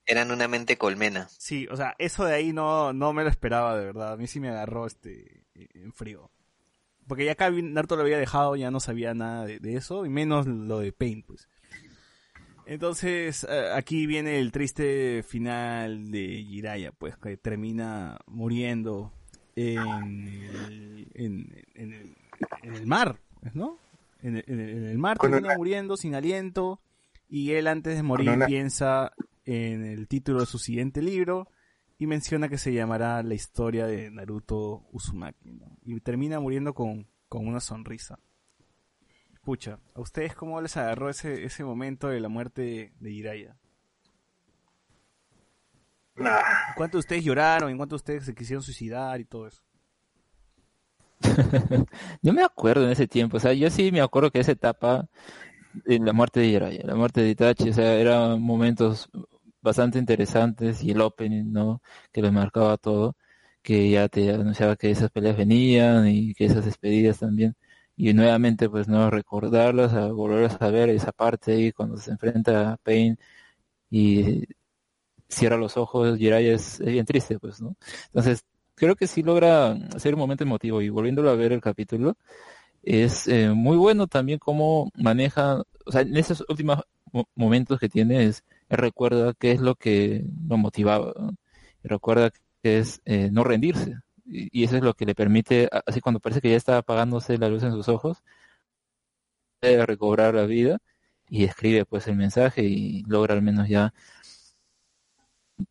[0.04, 1.28] Eran una mente colmena.
[1.38, 4.12] Sí, o sea, eso de ahí no, no me lo esperaba, de verdad.
[4.12, 6.30] A mí sí me agarró este en frío.
[7.08, 10.08] Porque ya acá Naruto lo había dejado, ya no sabía nada de, de eso, y
[10.08, 11.48] menos lo de Pain, pues.
[12.66, 19.12] Entonces, eh, aquí viene el triste final de Jiraiya, pues, que termina muriendo
[19.54, 22.16] en el, en, en el,
[22.62, 23.18] en el mar,
[23.54, 23.78] ¿no?
[24.22, 26.80] En el, en mar termina una- muriendo sin aliento,
[27.28, 29.12] y él antes de morir una- piensa
[29.44, 31.48] en el título de su siguiente libro,
[31.98, 35.78] y menciona que se llamará La historia de Naruto Uzumaki, ¿no?
[35.84, 38.18] Y termina muriendo con, con una sonrisa.
[39.46, 43.56] Pucha, ¿a ustedes cómo les agarró ese, ese momento de la muerte de, Jiraiya?
[46.16, 46.40] Nah.
[46.40, 47.70] ¿En cuánto de ustedes lloraron?
[47.70, 49.62] ¿En cuánto de ustedes se quisieron suicidar y todo eso?
[52.22, 55.06] Yo me acuerdo en ese tiempo, o sea, yo sí me acuerdo que esa etapa,
[55.84, 59.08] de la muerte de Jiraiya, la muerte de Itachi, o sea, eran momentos
[59.62, 61.82] bastante interesantes y el opening, ¿no?
[62.10, 63.14] Que lo marcaba todo,
[63.62, 67.54] que ya te anunciaba que esas peleas venían y que esas despedidas también.
[67.96, 72.72] Y nuevamente, pues, no recordarlas, a volverlas a ver esa parte ahí cuando se enfrenta
[72.74, 73.18] a Pain
[73.90, 74.44] y
[75.28, 77.76] cierra los ojos, Jiraiya es, bien triste, pues, ¿no?
[78.06, 78.44] Entonces,
[78.74, 82.16] creo que sí logra hacer un momento emotivo y volviéndolo a ver el capítulo,
[82.82, 86.80] es eh, muy bueno también cómo maneja, o sea, en esos últimos
[87.12, 91.14] mo- momentos que tiene, es, recuerda qué es lo que lo motivaba,
[91.84, 92.30] recuerda
[92.62, 93.96] que es eh, no rendirse.
[94.26, 97.48] Y, eso es lo que le permite, así cuando parece que ya está apagándose la
[97.48, 98.22] luz en sus ojos,
[99.60, 100.78] puede recobrar la vida
[101.28, 103.92] y escribe pues el mensaje y logra al menos ya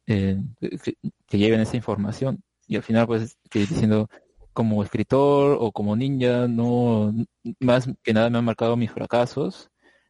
[0.07, 0.97] eh, que,
[1.27, 4.09] que lleven esa información y al final pues que diciendo
[4.53, 7.13] como escritor o como ninja no
[7.59, 9.69] más que nada me han marcado mis fracasos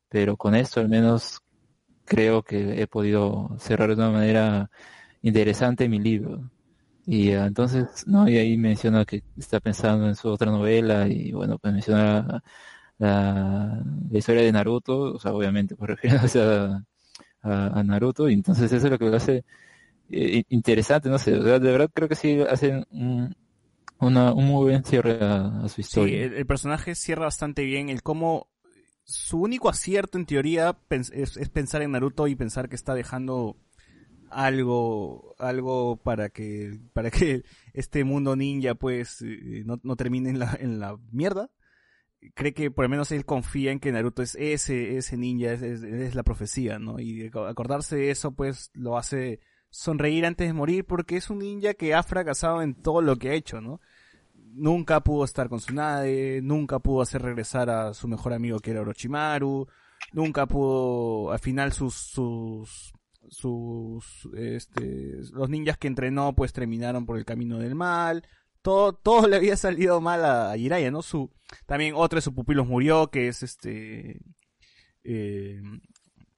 [0.09, 1.41] pero con esto al menos
[2.05, 4.69] creo que he podido cerrar de una manera
[5.21, 6.49] interesante mi libro.
[7.05, 11.31] Y ah, entonces, no, y ahí menciona que está pensando en su otra novela y
[11.31, 12.43] bueno, pues menciona
[12.99, 16.83] la, la historia de Naruto, o sea, obviamente por refiriéndose a,
[17.43, 19.45] a, a Naruto, y entonces eso es lo que lo hace
[20.11, 23.35] eh, interesante, no sé, o sea, de verdad creo que sí hacen un,
[23.99, 26.23] una, un muy buen cierre a, a su Sí, historia.
[26.23, 28.49] el, el personaje cierra bastante bien el cómo
[29.03, 33.57] su único acierto en teoría es pensar en Naruto y pensar que está dejando
[34.31, 40.39] algo algo para que para que este mundo ninja pues eh, no, no termine en
[40.39, 41.49] la en la mierda.
[42.33, 45.61] Cree que por lo menos él confía en que Naruto es ese ese ninja es,
[45.61, 50.53] es- la profecía no y ac- acordarse de eso pues lo hace sonreír antes de
[50.53, 53.79] morir porque es un ninja que ha fracasado en todo lo que ha hecho no
[54.33, 58.81] nunca pudo estar con Tsunade, nunca pudo hacer regresar a su mejor amigo que era
[58.81, 59.67] Orochimaru,
[60.13, 62.93] nunca pudo, al final sus, sus,
[63.29, 68.27] sus, este, los ninjas que entrenó pues terminaron por el camino del mal,
[68.61, 71.01] todo, todo le había salido mal a, Jiraiya, ¿no?
[71.01, 71.31] Su,
[71.65, 74.19] también otro de sus pupilos murió, que es este,
[75.03, 75.61] eh,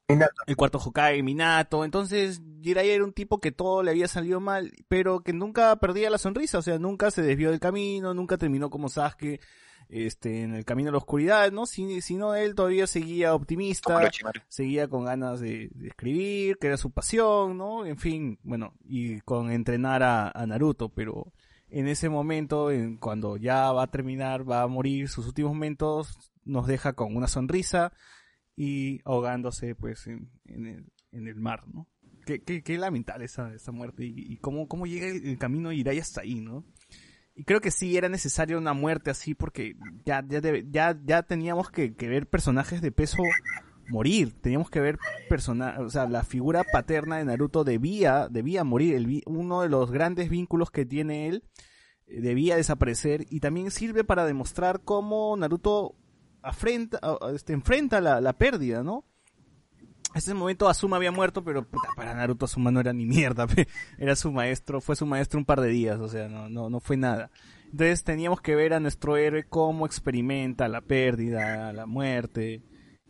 [0.07, 1.85] el cuarto Hokage, Minato.
[1.85, 6.09] Entonces, Jiraiya era un tipo que todo le había salido mal, pero que nunca perdía
[6.09, 9.39] la sonrisa, o sea, nunca se desvió del camino, nunca terminó como Sasuke,
[9.89, 11.65] este, en el camino de la oscuridad, ¿no?
[11.65, 13.93] Si- Sino él todavía seguía optimista,
[14.47, 17.85] seguía con ganas de, de escribir, que era su pasión, ¿no?
[17.85, 21.31] En fin, bueno, y con entrenar a, a Naruto, pero
[21.69, 26.31] en ese momento, en, cuando ya va a terminar, va a morir, sus últimos momentos
[26.45, 27.91] nos deja con una sonrisa
[28.55, 31.87] y ahogándose pues en, en el, en el mar, ¿no?
[32.25, 35.69] Qué, qué, qué lamentable esa, esa muerte y, y cómo, cómo llega el, el camino
[35.69, 36.65] de Jiraiya hasta ahí, ¿no?
[37.37, 39.75] Y creo que sí era necesaria una muerte así porque
[40.05, 43.21] ya, ya, ya, ya teníamos que, que ver personajes de peso
[43.89, 44.97] morir, teníamos que ver
[45.29, 49.91] persona, o sea, la figura paterna de Naruto debía, debía morir, el, uno de los
[49.91, 51.43] grandes vínculos que tiene él
[52.07, 55.95] eh, debía desaparecer y también sirve para demostrar cómo Naruto
[56.41, 56.99] afrenta,
[57.33, 59.05] este, enfrenta la, la pérdida, ¿no?
[60.17, 63.47] Ese momento Asuma había muerto, pero puta, para Naruto Asuma no era ni mierda,
[63.97, 66.79] era su maestro, fue su maestro un par de días, o sea, no, no, no
[66.79, 67.29] fue nada.
[67.65, 72.63] Entonces teníamos que ver a nuestro héroe cómo experimenta la pérdida, la muerte,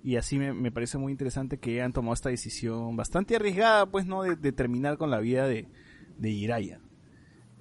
[0.04, 4.06] y así me, me parece muy interesante que hayan tomado esta decisión bastante arriesgada, pues,
[4.06, 4.24] ¿no?
[4.24, 5.68] De, terminar con la vida de,
[6.18, 6.80] de Jiraiya.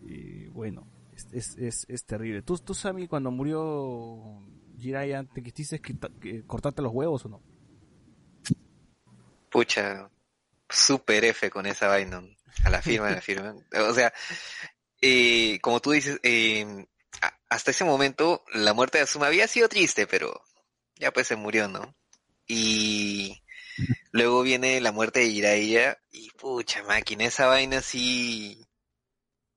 [0.05, 0.87] Y bueno,
[1.33, 2.43] es, es, es, terrible.
[2.43, 4.41] ¿Tú, tú, Sammy, cuando murió
[4.79, 5.81] Jiraiya, ¿te quisiste
[6.47, 7.43] cortarte los huevos o no?
[9.57, 10.11] Pucha,
[10.69, 12.23] super F con esa vaina.
[12.65, 13.55] A la firma, a la firma.
[13.89, 14.13] O sea,
[15.01, 16.87] eh, como tú dices, eh,
[17.49, 20.43] hasta ese momento la muerte de Asuma había sido triste, pero
[20.97, 21.95] ya pues se murió, ¿no?
[22.49, 23.43] Y
[24.13, 28.65] luego viene la muerte de Jiraiya y pucha máquina, esa vaina sí...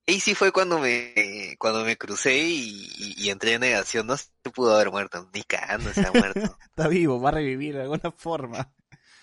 [0.07, 4.17] Ahí sí fue cuando me cuando me crucé y, y- y entré en negación, no
[4.17, 6.57] se pudo haber muerto, ni cagando se ha muerto.
[6.69, 8.73] Está vivo, va a revivir de alguna forma.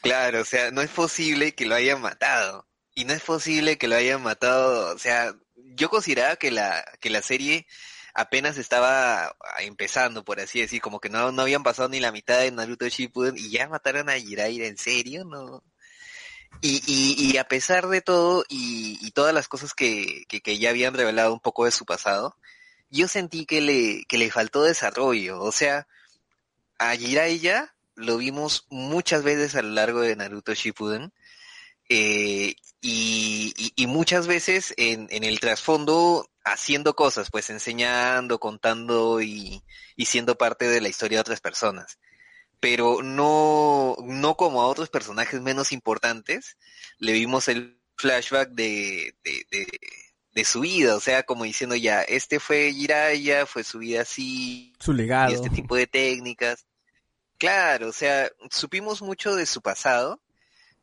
[0.07, 2.67] Claro, o sea, no es posible que lo hayan matado.
[2.95, 5.35] Y no es posible que lo hayan matado, o sea,
[5.75, 7.67] yo consideraba que la, que la serie
[8.15, 12.39] apenas estaba empezando, por así decir, como que no, no habían pasado ni la mitad
[12.39, 15.25] de Naruto Shippuden y ya mataron a Jiraiya, ¿en serio?
[15.25, 15.63] No.
[16.63, 20.59] Y, y, y a pesar de todo y, y todas las cosas que, que, que
[20.59, 22.37] ya habían revelado un poco de su pasado,
[22.91, 25.89] yo sentí que le, que le faltó desarrollo, o sea,
[26.79, 31.13] a Jiraiya lo vimos muchas veces a lo largo de Naruto Shippuden
[31.89, 39.21] eh, y, y- y muchas veces en, en el trasfondo haciendo cosas, pues enseñando, contando
[39.23, 39.63] y,
[39.97, 41.99] y siendo parte de la historia de otras personas.
[42.61, 46.57] Pero no, no como a otros personajes menos importantes,
[46.99, 49.67] le vimos el flashback de, de, de,
[50.33, 54.73] de su vida, o sea, como diciendo ya, este fue Jiraiya, fue su vida así,
[54.81, 55.33] Su y legado.
[55.33, 56.67] este tipo de técnicas.
[57.39, 60.21] Claro, o sea, supimos mucho de su pasado,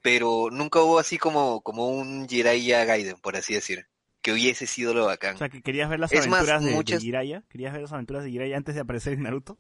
[0.02, 3.88] pero nunca hubo así como, como un Jiraiya Gaiden, por así decir,
[4.22, 5.36] que hubiese sido lo bacán.
[5.36, 7.44] O sea, que querías ver las Es aventuras de, de muchas- Jiraiya.
[7.50, 9.58] ¿Querías ver las aventuras de Jiraiya antes de aparecer en Naruto?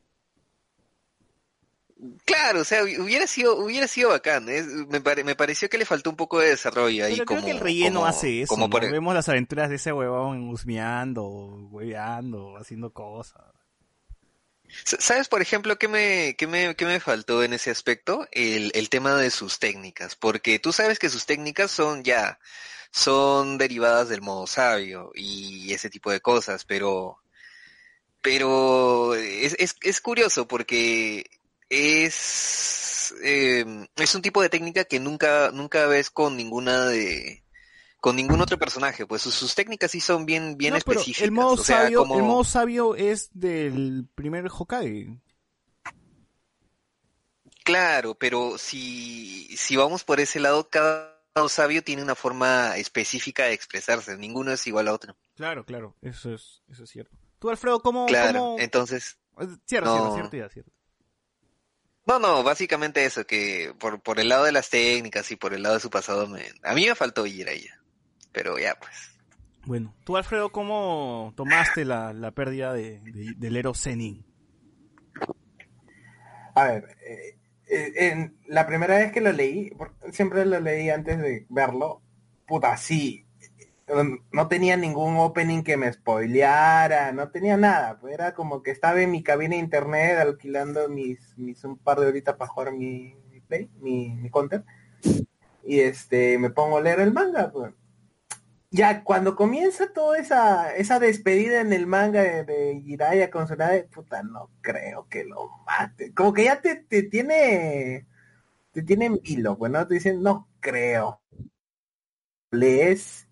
[2.25, 4.49] Claro, o sea, hubiera sido, hubiera sido bacán.
[4.49, 7.45] es- me, pare- me pareció que le faltó un poco de desarrollo ahí Pero como,
[7.45, 8.49] que el relleno como- hace eso.
[8.53, 8.71] como ¿no?
[8.71, 11.23] por- Vemos las aventuras de ese huevón husmeando,
[11.71, 13.41] hueveando, haciendo cosas.
[14.83, 18.27] ¿Sabes, por ejemplo, qué me, qué me, qué me faltó en ese aspecto?
[18.31, 22.39] El, el tema de sus técnicas, porque tú sabes que sus técnicas son ya,
[22.91, 27.17] son derivadas del modo sabio y ese tipo de cosas, pero,
[28.21, 31.29] pero es, es, es curioso porque
[31.69, 33.65] es, eh,
[33.95, 37.42] es un tipo de técnica que nunca, nunca ves con ninguna de,
[38.03, 41.23] con ningún otro personaje, pues sus, sus técnicas sí son bien, bien No, pero específicas.
[41.23, 42.15] el modo o sea, sabio, como...
[42.15, 45.21] el modo sabio es del primer Hokage.
[47.63, 51.15] Claro, pero si, si vamos por ese lado, cada
[51.47, 55.15] sabio tiene una forma específica de expresarse, ninguno es igual a otro.
[55.37, 57.15] Claro, claro, eso es, eso es cierto.
[57.39, 59.17] Tú, Alfredo, ¿cómo, Claro, cómo- entonces,
[59.65, 59.93] Cierto, no.
[59.95, 60.71] cierto, cierto, ya, cierto.
[62.05, 65.63] no, no, básicamente eso, que por, por el lado de las técnicas y por el
[65.63, 67.79] lado de su pasado, me, a mí me faltó Jiraiya,
[68.33, 68.91] pero ya pues.
[69.65, 74.25] Bueno, tú, Alfredo, ¿cómo tomaste la, la pérdida de, de- del héroe Zenin?
[76.55, 77.37] A ver, eh,
[77.69, 79.71] eh, en la primera vez que lo leí,
[80.11, 82.01] siempre lo leí antes de verlo,
[82.45, 83.25] puta, sí,
[83.87, 88.71] eh, no tenía ningún opening que me spoileara, no tenía nada, pues era como que
[88.71, 92.73] estaba en mi cabina de internet alquilando mis, mis un par de horitas para jugar
[92.73, 94.63] mi, mi play, mi, mi counter,
[95.65, 97.73] y este, me pongo a leer el manga, pues.
[98.73, 103.83] Ya cuando comienza toda esa, esa despedida en el manga de, de Jiraiya con Tsunade,
[103.83, 106.11] puta, no creo que lo mate.
[106.15, 108.07] Como que ya te, te tiene,
[108.71, 109.87] te tiene en vilo, pues, ¿no?
[109.87, 111.21] Te dicen, no creo.
[112.49, 113.27] Lees,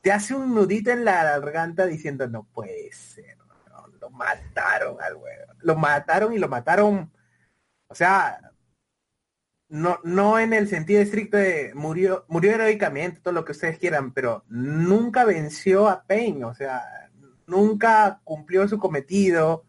[0.00, 3.36] te hace un nudito en la garganta diciendo, no puede ser,
[3.70, 5.54] no, lo mataron al huevo.
[5.62, 7.12] Lo mataron y lo mataron,
[7.88, 8.38] o sea,
[9.74, 14.12] no, no en el sentido estricto de murió, murió heroicamente, todo lo que ustedes quieran,
[14.12, 16.80] pero nunca venció a Pain, o sea,
[17.48, 19.64] nunca cumplió su cometido.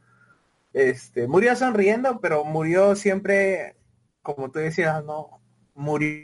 [0.73, 3.77] Este, murió sonriendo, pero murió siempre,
[4.21, 5.41] como tú decías, no,
[5.73, 6.19] murió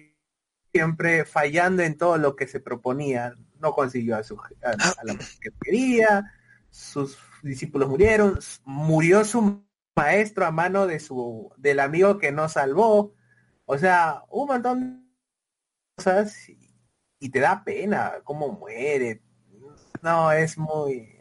[0.72, 3.34] siempre fallando en todo lo que se proponía.
[3.60, 6.32] No consiguió a, su, a, a la mujer que quería,
[6.70, 9.66] sus discípulos murieron, murió su
[9.96, 13.16] maestro a mano de su del amigo que no salvó.
[13.66, 15.04] O sea, un montón
[15.98, 16.58] de cosas y,
[17.20, 19.22] y te da pena cómo muere.
[20.02, 21.18] No, es muy...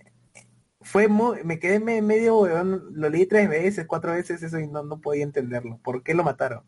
[0.81, 1.45] Fue muy...
[1.45, 5.23] Me quedé me- medio lo leí tres veces, cuatro veces eso y no, no podía
[5.25, 5.79] entenderlo.
[5.83, 6.65] ¿Por qué lo mataron?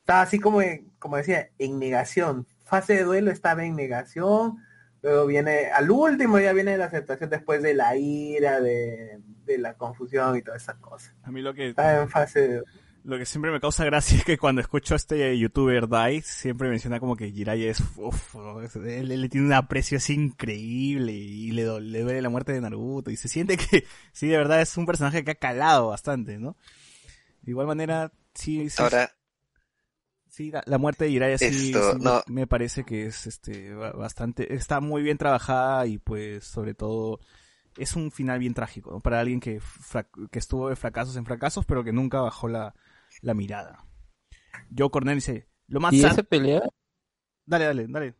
[0.00, 0.60] Estaba así como,
[0.98, 2.48] como decía, en negación.
[2.64, 4.56] Fase de duelo estaba en negación.
[5.02, 9.74] Luego viene, al último ya viene la aceptación después de la ira, de, de la
[9.74, 11.14] confusión y todas esas cosas.
[11.22, 12.62] A mí lo que, Estaba en fase de
[13.04, 16.68] lo que siempre me causa gracia es que cuando escucho a este youtuber Dai, siempre
[16.68, 18.34] menciona como que Jiraiya es, uf,
[18.76, 23.10] él, él tiene un aprecio así increíble y le, le duele la muerte de Naruto
[23.10, 26.56] y se siente que sí, de verdad es un personaje que ha calado bastante, ¿no?
[27.42, 29.10] De igual manera, sí, sí, Ahora,
[30.28, 32.22] sí la, la muerte de Jiraiya sí, Esto, sí me- no.
[32.26, 37.20] me parece que es este ba- bastante, está muy bien trabajada y pues sobre todo
[37.78, 39.00] es un final bien trágico, ¿no?
[39.00, 39.60] Para alguien que,
[40.30, 42.74] que estuvo de fracasos en fracasos, pero que nunca bajó la,
[43.22, 43.86] la mirada.
[44.76, 46.62] Joe Cornell dice, lo más Y sad- esa pelea,
[47.46, 48.14] Dale, dale, dale.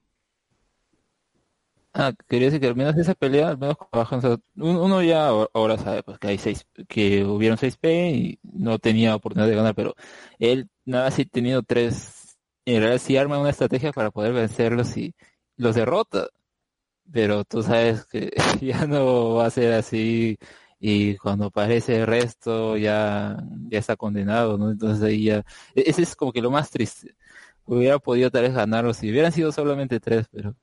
[1.94, 5.26] ah, quería decir que al menos esa pelea, al menos bajan, o sea, uno ya
[5.28, 9.48] ahora- ahora sabe pues que hay seis, que hubieron seis P y no tenía oportunidad
[9.48, 9.94] de ganar, pero
[10.38, 15.14] él nada sí tenido tres, en realidad sí arma una estrategia para poder vencerlos y
[15.56, 16.28] los derrota.
[17.12, 18.32] Pero tú sabes que
[18.62, 20.38] ya no va a ser así
[20.84, 23.38] y cuando aparece el resto ya,
[23.70, 24.72] ya está condenado, ¿no?
[24.72, 25.38] Entonces ahí ya,
[25.76, 27.14] e- ese es como que lo más triste.
[27.66, 30.56] Hubiera podido tal vez ganarlo si hubieran sido solamente tres, pero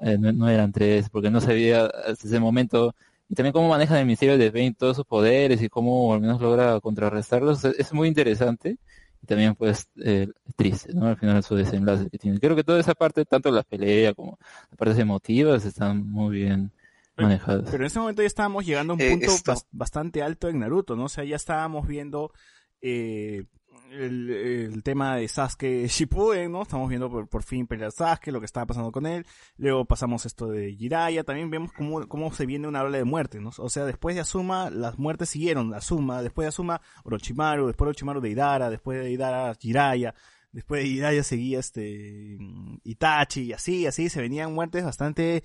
[0.00, 2.94] eh, no, no eran tres, porque no sabía hasta ese momento,
[3.28, 6.40] y también cómo manejan el Ministerio de Pain todos sus poderes y cómo al menos
[6.40, 8.78] logra contrarrestarlos, es, es muy interesante
[9.22, 11.06] y también pues eh, triste, ¿no?
[11.06, 12.40] Al final su desenlace que tiene.
[12.40, 14.38] Creo que toda esa parte, tanto la pelea como
[14.70, 16.72] las partes emotivas, están muy bien
[17.16, 17.70] manejadas.
[17.70, 20.48] Pero en ese momento ya estábamos llegando a un Eh, punto esto- bas- bastante alto
[20.48, 21.04] en Naruto, ¿no?
[21.04, 22.32] O sea, ya estábamos viendo
[22.80, 23.44] eh,
[23.92, 26.62] el, el tema de Sasuke Shippuden, ¿no?
[26.62, 29.26] Estamos viendo por, por fin pelear Sasuke, lo que estaba pasando con él.
[29.56, 33.40] Luego pasamos esto de Jiraiya, también vemos cómo, cómo se viene una ola de muerte,
[33.40, 33.50] ¿no?
[33.58, 35.74] O sea, después de Asuma, las muertes siguieron.
[35.74, 40.14] Asuma, después de Asuma, Orochimaru, después de Orochimaru de Idara, después de Idara, Jiraiya.
[40.50, 42.36] Después de Jiraiya seguía este
[42.84, 45.42] Itachi y así, así se venían muertes bastante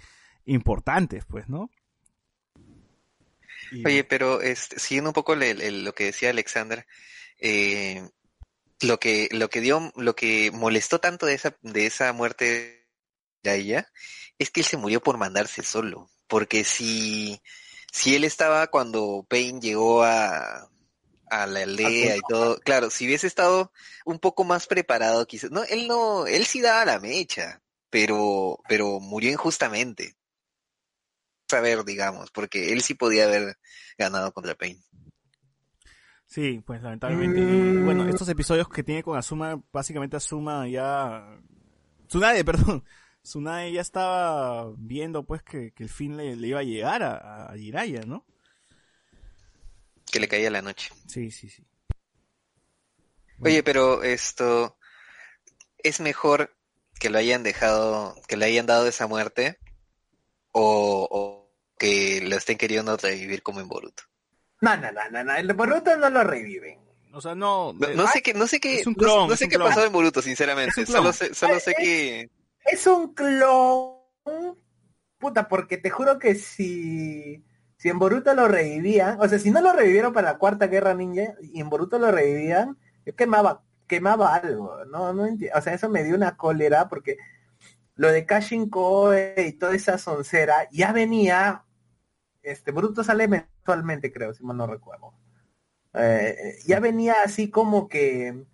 [0.47, 1.69] importantes, pues, ¿no?
[3.71, 6.85] Y- Oye, pero este, siguiendo un poco el- el- lo que decía Alexander,
[7.39, 8.09] eh,
[8.81, 12.87] lo que, lo que dio, lo que molestó tanto de esa, de esa muerte
[13.43, 13.91] de ella,
[14.39, 16.11] es que él se murió por mandarse solo.
[16.27, 17.41] Porque si,
[17.93, 20.69] si él estaba cuando Pain llegó a,
[21.29, 23.73] a la aldea y todo, claro, si hubiese estado
[24.05, 28.99] un poco más preparado, quizás, no, él no, él sí daba la mecha, pero, pero
[29.01, 30.16] murió injustamente.
[31.47, 33.57] Saber, digamos, porque él sí podía haber
[33.97, 34.81] ganado contra Pain.
[36.25, 37.83] Sí, pues lamentablemente.
[37.83, 41.39] Bueno, estos episodios que tiene con Asuma, básicamente Asuma ya...
[42.07, 42.83] Tsunade, perdón.
[43.23, 47.45] Tsunade ya estaba viendo pues que, que el fin le, le iba a llegar a,
[47.45, 48.25] a Jiraiya, ¿no?
[50.11, 50.91] Que le caía la noche.
[51.07, 51.65] Sí, sí, sí.
[53.39, 54.77] Oye, pero esto
[55.77, 56.55] es mejor
[56.99, 59.59] que lo hayan dejado, que le hayan dado esa muerte
[60.51, 61.36] o, o
[61.77, 64.03] que lo estén queriendo revivir como en Boruto.
[64.61, 66.79] No, no, no, no, no, el Boruto no lo reviven.
[67.13, 67.73] O sea, no...
[67.73, 69.85] No, eh, no sé qué, no sé qué, es clon, no, es sé qué pasado
[69.85, 70.81] en Boruto, sinceramente.
[70.81, 70.89] Es.
[70.89, 72.29] Solo sé, solo sé que
[72.65, 73.97] Es un clon.
[75.17, 77.43] Puta, porque te juro que si,
[77.77, 80.93] si en Boruto lo revivían, o sea, si no lo revivieron para la cuarta guerra
[80.93, 85.89] ninja y en Boruto lo revivían, yo quemaba, quemaba algo, no, no o sea, eso
[85.89, 87.17] me dio una cólera porque
[87.95, 91.63] lo de Kashin Koe y toda esa soncera ya venía,
[92.51, 95.13] este, Boruto sale mensualmente creo, si mal no recuerdo.
[95.93, 98.45] Eh, ya venía así como que,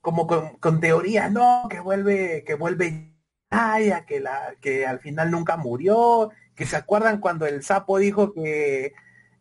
[0.00, 3.14] como con, teorías, no, que vuelve, que vuelve
[3.50, 8.32] Jiraiya, que la, que al final nunca murió, que se acuerdan cuando el sapo dijo
[8.32, 8.94] que,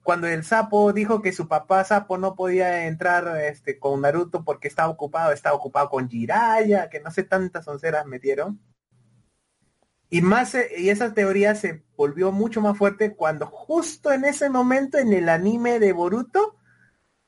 [0.03, 4.67] cuando el sapo dijo que su papá sapo no podía entrar este con Naruto porque
[4.67, 8.59] estaba ocupado, estaba ocupado con Jiraiya, que no sé tantas onceras metieron.
[10.13, 14.47] Y más, eh, y esa teoría se volvió mucho más fuerte cuando justo en ese
[14.47, 16.55] momento en el anime de Boruto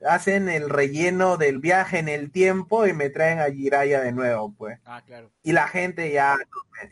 [0.07, 4.53] hacen el relleno del viaje en el tiempo y me traen a Jiraiya de nuevo,
[4.55, 4.79] pues.
[4.85, 5.31] Ah, claro.
[5.41, 6.37] Y la gente ya,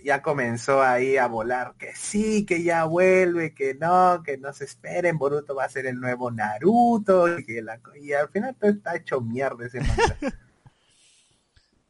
[0.03, 4.65] ya comenzó ahí a volar, que sí, que ya vuelve, que no, que no se
[4.65, 8.71] esperen, Boruto va a ser el nuevo Naruto, y, que la y al final todo
[8.71, 10.17] está hecho mierda ese manga.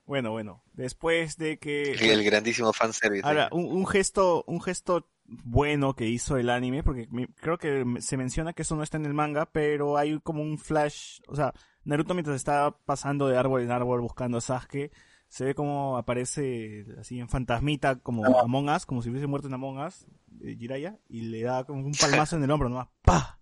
[0.05, 0.62] Bueno, bueno.
[0.73, 1.91] Después de que...
[1.91, 3.25] el, el grandísimo fanservice.
[3.25, 7.07] Ahora, un, un gesto, un gesto bueno que hizo el anime, porque
[7.39, 10.57] creo que se menciona que eso no está en el manga, pero hay como un
[10.57, 11.53] flash, o sea,
[11.85, 14.91] Naruto mientras está pasando de árbol en árbol buscando a Sasuke,
[15.27, 19.55] se ve como aparece así en fantasmita, como Among Us, como si hubiese muerto en
[19.55, 20.05] Among Us,
[20.41, 23.39] eh, Jiraiya, y le da como un palmazo en el hombro, nomás, ¡pa!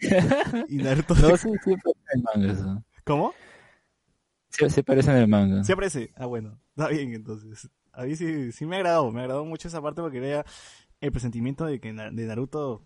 [0.68, 2.84] Y Naruto No, sí, sí aparece en el manga eso.
[3.04, 3.34] ¿Cómo?
[4.58, 5.64] Sí, sí aparece en el manga.
[5.64, 6.12] ¿Sí aparece?
[6.16, 6.58] Ah, bueno.
[6.76, 7.68] Está bien, entonces.
[7.92, 9.10] A mí sí, sí me agradó.
[9.10, 10.44] Me agradó mucho esa parte porque era
[11.00, 12.84] el presentimiento de que de Naruto,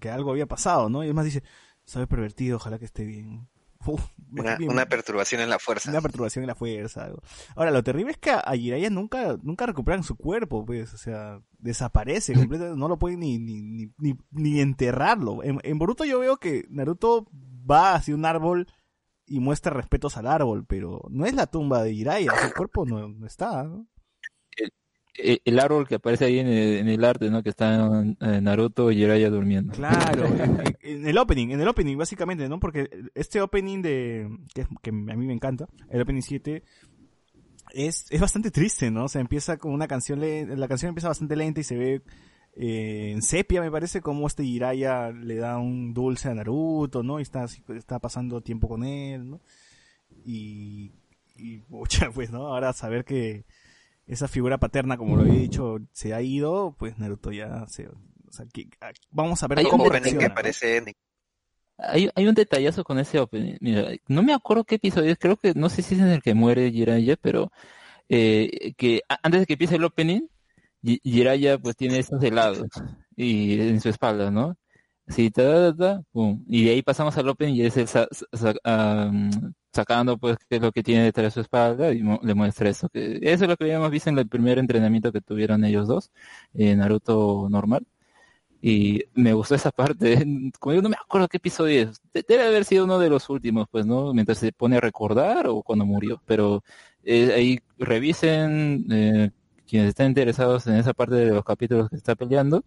[0.00, 1.02] que algo había pasado, ¿no?
[1.02, 1.42] Y además dice,
[1.84, 3.48] sabe pervertido, ojalá que esté bien.
[3.86, 4.02] Uf,
[4.32, 5.90] una, bien- una perturbación en la fuerza.
[5.90, 7.04] una perturbación en la fuerza.
[7.04, 7.22] algo.
[7.56, 10.98] Ahora, lo terrible es que a a Jiraiya nunca, nunca recuperan su cuerpo, pues, o
[10.98, 15.42] sea, desaparece completamente, no lo pueden ni, ni, ni, ni, ni enterrarlo.
[15.42, 17.26] En, en Boruto yo veo que Naruto
[17.70, 18.66] va hacia un árbol
[19.30, 23.08] y muestra respetos al árbol, pero no es la tumba de Jiraiya, su cuerpo no,
[23.08, 23.86] no está, ¿no?
[25.14, 27.42] El, el árbol que aparece ahí en el, en el arte, ¿no?
[27.42, 29.72] Que está Naruto y Jiraiya durmiendo.
[29.72, 32.58] Claro, en, en el opening, en el opening básicamente, ¿no?
[32.58, 36.64] Porque este opening de que, que a mí me encanta, el opening 7
[37.72, 39.04] es, es bastante triste, ¿no?
[39.04, 42.02] O sea, empieza con una canción, la canción empieza bastante lenta y se ve
[42.62, 47.18] eh, en sepia, me parece, como este Jiraiya le da un dulce a Naruto, ¿no?
[47.18, 49.40] Y está, está pasando tiempo con él, ¿no?
[50.26, 50.92] Y,
[51.36, 52.48] y pucha, pues, ¿no?
[52.48, 53.46] Ahora saber que
[54.06, 57.88] esa figura paterna, como lo había dicho, se ha ido, pues Naruto ya se...
[57.88, 60.94] O sea, que, ah, vamos a ver Hay cómo un opening que
[61.78, 63.56] Hay, hay un detallazo con ese opening.
[63.60, 66.20] Mira, no me acuerdo qué episodio es, creo que, no sé si es en el
[66.20, 67.50] que muere Jiraiya, pero
[68.10, 70.28] eh, que antes de que empiece el opening,
[70.82, 72.68] Ji- Jiraiya pues tiene esos helados
[73.16, 74.56] y en su espalda, ¿no?
[75.08, 76.44] Sí, ta, ta, ta, pum.
[76.48, 78.54] Y de ahí pasamos al opening y es él sa- sa-
[79.10, 79.30] mm,
[79.72, 82.88] sacando pues qué es lo que tiene detrás de su espalda y le muestra eso.
[82.88, 86.10] Que eso es lo que habíamos visto en el primer entrenamiento que tuvieron ellos dos,
[86.54, 87.86] eh, Naruto normal.
[88.62, 90.16] Y me gustó esa parte.
[90.60, 92.00] Como digo, no me acuerdo qué episodio es.
[92.12, 94.12] De- Debe haber sido uno de los últimos, pues, ¿no?
[94.14, 96.20] Mientras se pone a recordar o cuando murió.
[96.26, 96.62] Pero
[97.04, 99.30] eh, ahí revisen eh,
[99.70, 102.64] quienes estén interesados en esa parte de los capítulos que está peleando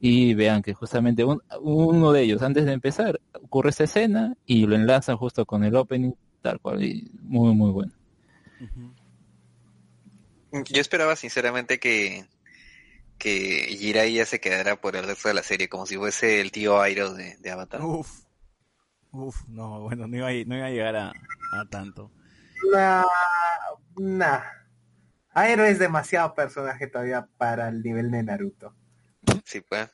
[0.00, 4.66] y vean que justamente un- uno de ellos, antes de empezar, ocurre esta escena y
[4.66, 6.12] lo enlazan justo con el opening,
[6.42, 6.82] tal cual.
[6.82, 7.92] Y muy, muy bueno.
[10.52, 12.24] Yo esperaba sinceramente que,
[13.18, 16.80] que Jiraiya se quedara por el resto de la serie, como si fuese el tío
[16.80, 17.82] Airo de, de Avatar.
[17.82, 18.24] Uf.
[19.12, 21.08] Uf, no, bueno, no iba a, no iba a llegar a,
[21.52, 22.10] a tanto.
[22.72, 23.04] Nah,
[23.98, 24.40] nah.
[25.32, 28.74] Aero es demasiado personaje todavía para el nivel de Naruto.
[29.44, 29.90] Sí, pues.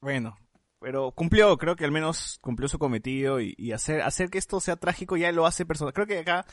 [0.00, 0.36] Bueno,
[0.80, 4.60] pero cumplió, creo que al menos cumplió su cometido y, y hacer, hacer que esto
[4.60, 5.92] sea trágico ya lo hace personal.
[5.92, 6.46] Creo que acá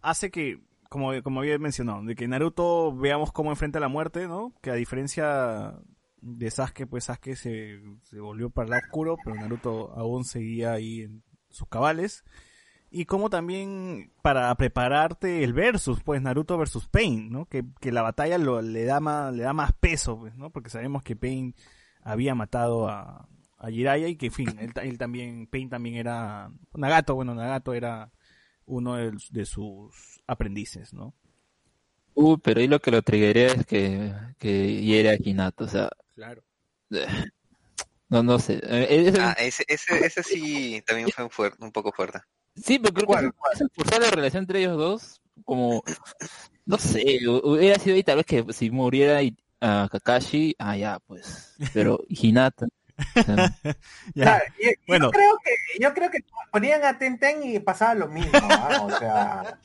[0.00, 4.54] hace que, como, como había mencionado, de que Naruto veamos cómo enfrenta la muerte, ¿no?
[4.62, 5.74] Que a diferencia
[6.20, 10.72] de Sasuke, pues Sasuke se, se volvió para el lado oscuro, pero Naruto aún seguía
[10.72, 12.24] ahí en sus cabales.
[12.94, 17.46] Y como también para prepararte el versus, pues Naruto versus Pain, ¿no?
[17.46, 20.50] Que, que la batalla lo, le da más, le da más peso, pues, ¿no?
[20.50, 21.56] Porque sabemos que Pain
[22.02, 23.28] había matado a,
[23.58, 27.74] a Jiraiya y que, en fin, él, él también, Pain también era, Nagato, bueno, Nagato
[27.74, 28.12] era
[28.64, 31.14] uno de, de sus aprendices, ¿no?
[32.14, 35.90] Uh, pero ahí lo que lo triggería es que, que hiere a Hinata, o sea,
[36.14, 36.42] Claro.
[38.14, 38.60] no, no sé.
[38.62, 42.20] Eh, es- Ah, ese, ese, ese sí también fue fuer- un poco fuerte.
[42.56, 45.82] Sí, pero creo ¿Cuál, que forzar la relación entre ellos dos, como,
[46.66, 50.76] no sé, hu- hubiera sido ahí tal vez que si muriera y- a Kakashi, ah,
[50.76, 52.66] ya, pues, pero Hinata.
[54.14, 54.14] Ya.
[54.14, 55.10] Claro, yo, yo Bueno.
[55.10, 55.50] creo que
[55.82, 56.18] yo creo que
[56.52, 58.78] ponían a Tenten y pasaba lo mismo, ¿ah?
[58.82, 59.58] o sea,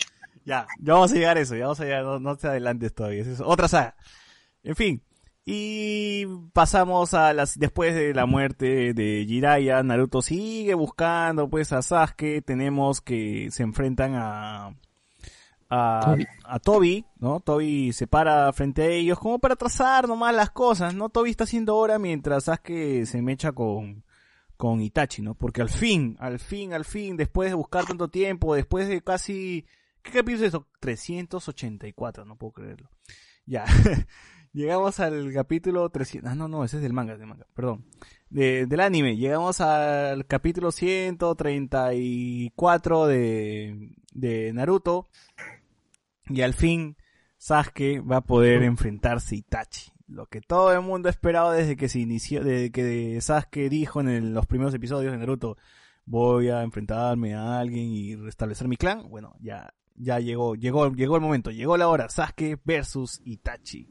[0.46, 2.94] Ya, ya vamos a llegar a eso, ya vamos a llegar, no, no te adelantes
[2.94, 3.96] todavía, es otra saga.
[4.64, 5.04] En fin,
[5.52, 11.82] y pasamos a las, después de la muerte de Jiraiya, Naruto sigue buscando pues a
[11.82, 14.76] Sasuke, tenemos que se enfrentan a,
[15.68, 17.40] a, a Toby, ¿no?
[17.40, 21.10] Toby se para frente a ellos como para trazar nomás las cosas, ¿no?
[21.10, 24.04] Toby está haciendo hora mientras Sasuke se mecha con,
[24.56, 25.34] con Itachi, ¿no?
[25.34, 29.66] Porque al fin, al fin, al fin, después de buscar tanto tiempo, después de casi
[30.02, 30.68] ¿Qué capítulo es esto?
[30.80, 32.90] 384, no puedo creerlo.
[33.46, 33.66] Ya.
[34.54, 36.32] Llegamos al capítulo 300.
[36.32, 37.86] Ah, no, no, ese es del manga, del manga, perdón.
[38.30, 39.18] De, del anime.
[39.18, 45.08] Llegamos al capítulo 134 de, de Naruto.
[46.28, 46.96] Y al fin,
[47.38, 49.92] Sasuke va a poder enfrentarse a Itachi.
[50.08, 54.02] Lo que todo el mundo ha esperado desde que se inició, desde que Sasuke dijo
[54.02, 55.58] en el- los primeros episodios de Naruto,
[56.06, 59.08] voy a enfrentarme a alguien y restablecer mi clan.
[59.10, 62.10] Bueno, ya, ya llegó, llegó, llegó el momento, llegó la hora.
[62.10, 63.88] Sasuke versus Itachi.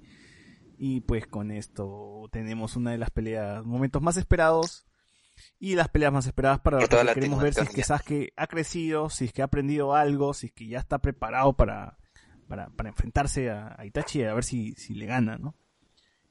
[0.79, 4.87] Y pues con esto tenemos una de las peleas, momentos más esperados
[5.59, 7.83] y las peleas más esperadas para porque queremos ver si es que.
[7.83, 11.55] Sasuke ha crecido, si es que ha aprendido algo, si es que ya está preparado
[11.55, 11.99] para,
[12.47, 15.57] para, para enfrentarse a, a Itachi y a ver si, si le gana, ¿no?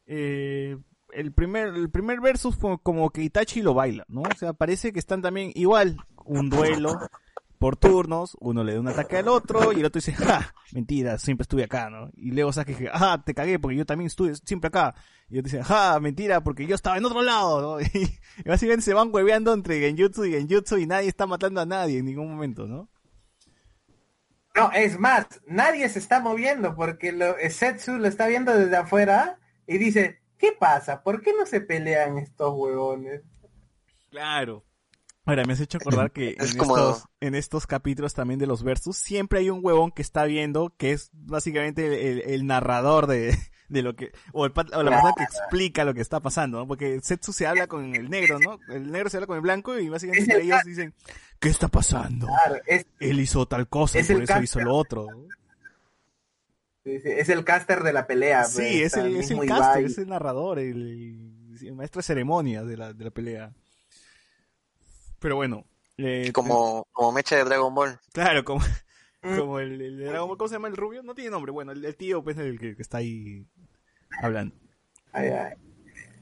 [0.06, 0.78] Eh,
[1.12, 4.22] el primer, el primer versus fue como que Itachi lo baila, ¿no?
[4.22, 6.98] O sea, parece que están también igual, un duelo
[7.60, 11.18] por turnos, uno le da un ataque al otro y el otro dice, ja, mentira,
[11.18, 12.10] siempre estuve acá, ¿no?
[12.16, 14.96] Y luego Sasuke dice, ah, te cagué porque yo también estuve siempre acá.
[15.30, 17.82] Y otro dice, ja, mentira, porque yo estaba en otro lado, ¿no?
[17.82, 17.90] Y,
[18.46, 22.00] y básicamente se van hueveando entre Genjutsu y Genjutsu y nadie está matando a nadie
[22.00, 22.90] en ningún momento, ¿no?
[24.58, 29.40] no, es más, nadie se está moviendo porque lo, Setsu lo está viendo desde afuera
[29.68, 31.04] y dice, ¿qué pasa?
[31.04, 33.22] ¿Por qué no se pelean estos huevones?
[34.10, 34.66] Claro.
[35.28, 38.48] Ahora, me has hecho acordar que Es en, como- estos, en estos capítulos también de
[38.48, 43.06] los versus, siempre hay un huevón que está viendo, que es básicamente el, el narrador
[43.08, 43.38] de,
[43.70, 46.68] de lo que, o, el, o la persona que explica lo que está pasando, ¿no?
[46.68, 48.58] Porque Setsu se habla con el negro, ¿no?
[48.74, 50.94] El negro se habla con el blanco y básicamente Es ellos dicen,
[51.40, 52.28] ¿qué está pasando?
[52.28, 55.08] Claro, es, Él hizo tal cosa y por eso hizo lo otro.
[56.86, 58.46] es el caster de la pelea.
[58.46, 59.86] Sí, pues, es el, es el caster, Ibai.
[59.86, 63.52] es el narrador, el, el maestro de ceremonias de la, de la pelea.
[65.20, 65.66] Pero bueno.
[65.98, 68.00] eh, Como, como mecha de Dragon Ball.
[68.14, 68.64] Claro, como,
[69.24, 69.36] Mm.
[69.38, 71.02] como el, el de Dragon Ball, ¿cómo se llama el rubio?
[71.04, 73.48] No tiene nombre, bueno, el, el tío, pues, el que, que está ahí
[74.22, 74.56] hablando.
[75.12, 75.54] Ay, ay.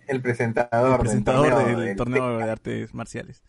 [0.08, 3.44] El presentador, El presentador del torneo, del- torneo de artes marciales.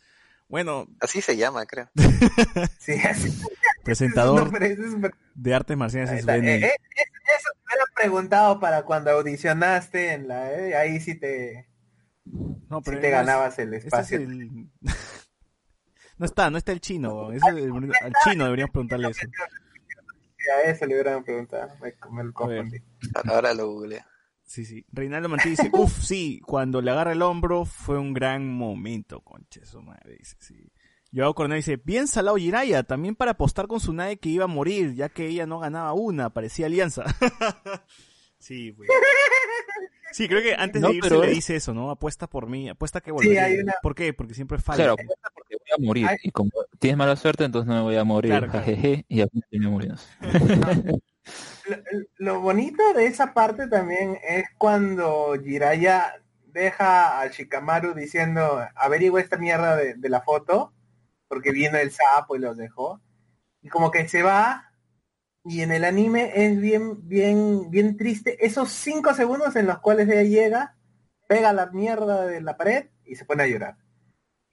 [0.48, 1.88] Bueno, Así se llama, creo.
[2.78, 3.32] Sí, así.
[3.84, 4.78] presentador No, es
[5.34, 10.28] de artes marciales en su Eh, eh, eso me era preguntado para cuando audicionaste en
[10.28, 11.68] la eh, ahí sí te,
[12.24, 14.18] No, sí pero te no es- ganabas el ese es espacio.
[14.18, 14.70] el-
[16.18, 17.32] no está, no está el chino.
[17.32, 19.26] ese es el- al chino deberíamos preguntarle eso.
[20.64, 22.78] A eso le hubieran preguntado, me, me lo confundí.
[23.28, 24.02] Ahora lo googleo.
[24.44, 24.86] Sí, sí.
[24.92, 29.66] Reinaldo Mantí dice, uff, sí, cuando le agarra el hombro fue un gran momento, conche
[29.66, 30.70] su madre, dice, sí.
[31.12, 34.94] Joao Coronel dice, bien salado Jiraya, también para apostar con Tsunade que iba a morir,
[34.94, 37.04] ya que ella no ganaba una, parecía alianza.
[38.38, 38.88] sí, güey.
[40.12, 41.90] Sí, creo que antes No, de irse pero le dice eso, ¿no?
[41.90, 43.38] Apuesta por mí, apuesta que volveré.
[43.40, 44.14] hay una- ¿Por qué?
[44.14, 44.76] Porque siempre falla.
[44.78, 46.06] Claro, apuesta porque voy a morir.
[46.08, 46.16] Ay.
[46.22, 48.30] Y como tienes mala suerte, entonces no me voy a morir.
[48.30, 48.46] Claro,
[49.08, 50.00] y al final terminé muriendo.
[51.66, 51.76] Lo,
[52.18, 56.14] lo bonito de esa parte también es cuando Jiraya
[56.46, 60.72] deja a Shikamaru diciendo averigua esta mierda de, de la foto
[61.28, 63.00] porque vino el sapo y los dejó
[63.62, 64.65] y como que se va
[65.48, 70.08] y en el anime es bien bien bien triste esos cinco segundos en los cuales
[70.08, 70.76] ella llega
[71.28, 73.76] pega la mierda de la pared y se pone a llorar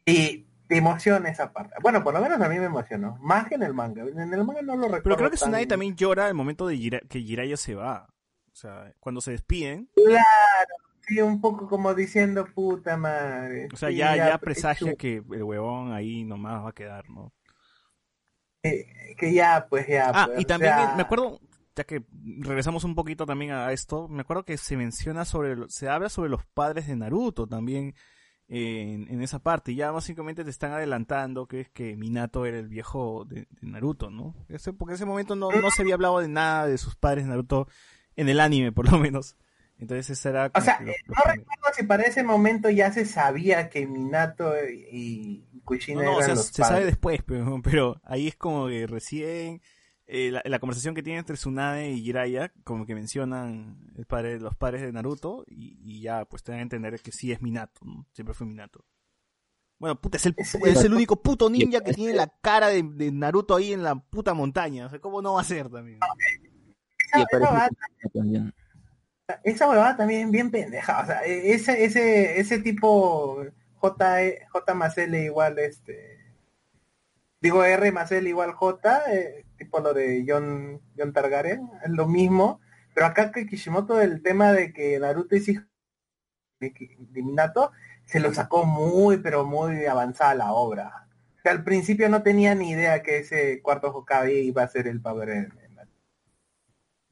[0.06, 3.56] y te emociona esa parte bueno por lo menos a mí me emocionó más que
[3.56, 5.96] en el manga en el manga no lo recuerdo Pero creo que tan- Tsunade también
[5.96, 8.08] llora al momento de Jira- que Jiraiya se va.
[8.52, 10.76] O sea, cuando se despiden, Claro,
[11.08, 13.68] sí, un poco como diciendo puta madre.
[13.74, 17.10] o sea, Sí, ya, ya pero- presagia que el huevón ahí nomás va a quedar,
[17.10, 17.34] ¿no?
[18.64, 20.12] Que, que ya, pues ya.
[20.14, 21.40] Ah, pues, y también sea, me acuerdo,
[21.76, 22.04] ya que
[22.40, 26.30] regresamos un poquito también a esto, me acuerdo que se menciona sobre, se habla sobre
[26.30, 27.94] los padres de Naruto también
[28.48, 29.74] en, en esa parte.
[29.74, 33.68] Y ya básicamente te están adelantando que es que Minato era el viejo de, de
[33.68, 34.34] Naruto, ¿no?
[34.50, 37.26] Ese, porque en ese momento no, no se había hablado de nada de sus padres
[37.26, 37.68] de Naruto
[38.16, 39.36] en el anime, por lo menos.
[39.80, 41.48] Entonces ese era O sea, los- eh, los no primeros.
[41.48, 46.22] recuerdo si para ese momento ya se sabía que Minato y Kushina No, no, o
[46.22, 49.62] eran sea, los se sabe después, pero, pero ahí es como que recién
[50.06, 54.40] eh, la, la conversación que tiene entre Tsunade y Jiraiya, como que mencionan el padre,
[54.40, 57.42] los padres de Naruto y, y ya pues te dan a entender que sí es
[57.42, 58.06] Minato, ¿no?
[58.14, 58.84] siempre fue Minato.
[59.80, 63.12] Bueno, puta, es el, Es- el único puto ninja que tiene la cara de, de
[63.12, 64.86] Naruto ahí en la puta montaña.
[64.86, 66.00] O sea, ¿cómo no va a ser también?
[67.14, 67.70] Esa aparece huevada-
[68.14, 68.54] también.
[69.44, 73.44] esa huevada también bien pendeja, o sea, e- ese, ese, ese tipo
[73.84, 76.18] J, E, J más L igual este,
[77.42, 82.08] digo R más L igual J, eh, tipo lo de John, John Targaryen, es lo
[82.08, 82.62] mismo,
[82.94, 85.64] pero acá que Kishimoto el tema de que Naruto es hijo
[86.62, 86.74] de,
[87.22, 87.74] Minato,
[88.06, 91.10] se lo sacó muy, pero muy avanzada la obra.
[91.44, 95.88] Al principio no tenía ni idea que ese cuarto Hokage iba a ser el la-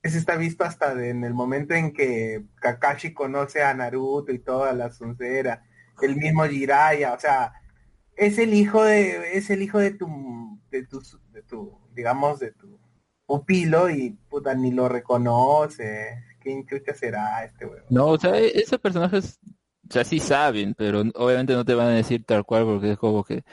[0.02, 4.40] Ese está visto hasta de- en el momento en que Kakashi conoce a Naruto y
[4.40, 5.66] toda la soncera,
[6.02, 7.54] el mismo Jiraiya, o sea,
[8.16, 10.08] es el hijo de, es el hijo de tu,
[10.72, 11.02] de tu,
[11.32, 12.80] de tu, digamos, de tu
[13.26, 16.24] pupilo y puta ni lo reconoce.
[16.40, 17.88] ¿Quién chucha será este huevo?
[17.90, 19.40] No, o sea, e- esos personajes,
[19.90, 22.98] o sea, sí saben, pero obviamente no te van a decir tal cual porque es
[22.98, 23.44] como que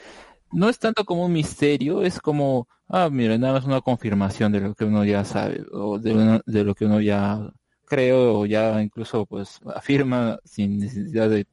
[0.51, 4.61] no es tanto como un misterio, es como, ah, mira, nada más una confirmación de
[4.61, 7.39] lo que uno ya sabe o de, uno- de lo que uno ya
[7.85, 11.47] creo o ya incluso pues afirma sin necesidad de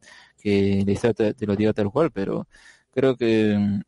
[0.46, 2.46] que la historia te, te lo diga tal cual, pero
[2.92, 3.80] creo que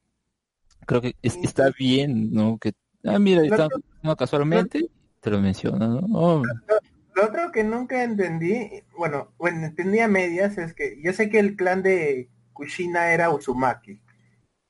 [0.86, 2.59] creo que es- está bien, ¿no?
[2.59, 2.72] Que,
[3.05, 3.68] ah, mira, están
[4.02, 4.89] no, casualmente,
[5.20, 6.01] te lo menciona, ¿no?
[6.14, 6.43] Oh,
[7.14, 11.39] Lo otro que nunca entendí, bueno, bueno, entendí a medias, es que yo sé que
[11.40, 14.01] el clan de Kushina era Uzumaki.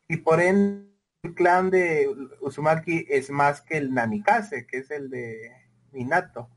[0.09, 0.89] Y por ende,
[1.23, 2.09] el clan de
[2.40, 5.52] Uzumaki es más que el Namikaze, que es el de
[5.93, 6.48] Minato.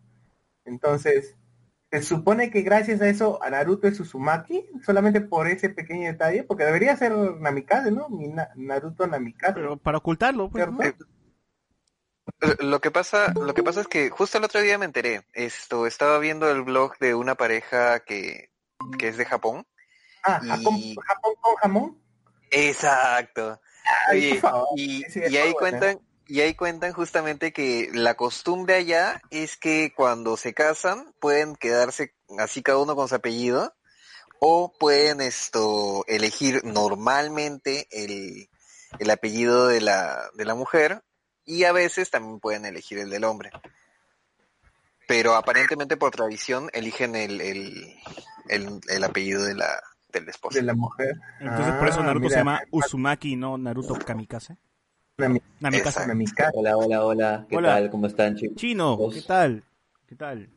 [0.66, 1.36] Entonces,
[1.92, 6.44] se supone que gracias a eso a Naruto es Uzumaki, solamente por ese pequeño detalle,
[6.44, 8.08] porque debería ser Namikaze, ¿no?
[8.10, 9.54] Mina- Naruto Namikaze.
[9.56, 10.66] Pero para ocultarlo, pues.
[12.60, 15.28] Lo que pasa, lo que pasa es que justo el otro día me enteré.
[15.34, 18.52] Esto, estaba viendo el blog de una pareja que,
[18.98, 19.68] que es de Japón.
[20.24, 22.02] Ah, y- Japón, Japón con jamón.
[22.52, 23.60] Exacto.
[24.08, 24.68] Ay, Oye, por favor.
[24.76, 25.80] y, Sí, y ahí buena.
[25.80, 31.56] cuentan, y ahí cuentan justamente que la costumbre allá es que cuando se casan pueden
[31.56, 33.74] quedarse así cada uno con su apellido
[34.40, 38.50] o pueden esto elegir normalmente el,
[39.00, 41.04] el apellido de la, de la mujer
[41.46, 43.52] y a veces también pueden elegir el del hombre.
[45.08, 47.96] Pero aparentemente por tradición eligen el, el,
[48.48, 50.58] el, el apellido de la, del esposo.
[50.58, 51.16] de la mujer.
[51.40, 54.58] Entonces por eso Ah, Naruto mira, se llama Uzumaki y no Naruto Kamikaze.
[55.18, 56.08] Namikaze.
[56.08, 56.58] Namikaze.
[56.58, 57.46] Hola, hola, hola.
[57.50, 57.70] ¿Qué Hola.
[57.70, 57.90] tal?
[57.92, 58.56] ¿Cómo están, chicos?
[58.58, 59.64] Chino, ¿qué tal?
[60.08, 60.50] ¿Qué tal?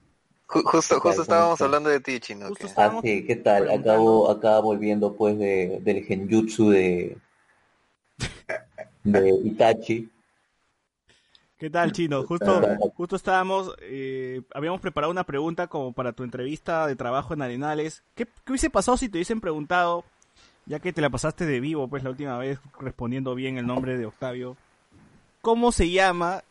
[0.49, 1.01] Ju- justo, ¿Qué tal?
[1.01, 2.47] justo estábamos hablando de ti, Chino.
[2.77, 3.71] Ah, sí, ¿qué tal?
[3.71, 7.17] Acabo, acá volviendo pues de, del genjutsu de,
[9.05, 10.09] de Itachi.
[11.59, 12.23] ¿Qué tal, Chino?
[12.25, 12.61] Justo,
[12.95, 18.03] justo estábamos, eh, habíamos preparado una pregunta como para tu entrevista de trabajo en Arenales.
[18.15, 20.05] ¿Qué, qué hubiese pasado si te hubiesen preguntado,
[20.67, 23.99] ya que te la pasaste de vivo, pues la última vez, respondiendo bien el nombre
[23.99, 24.57] de Octavio,
[25.41, 26.43] ¿cómo se llama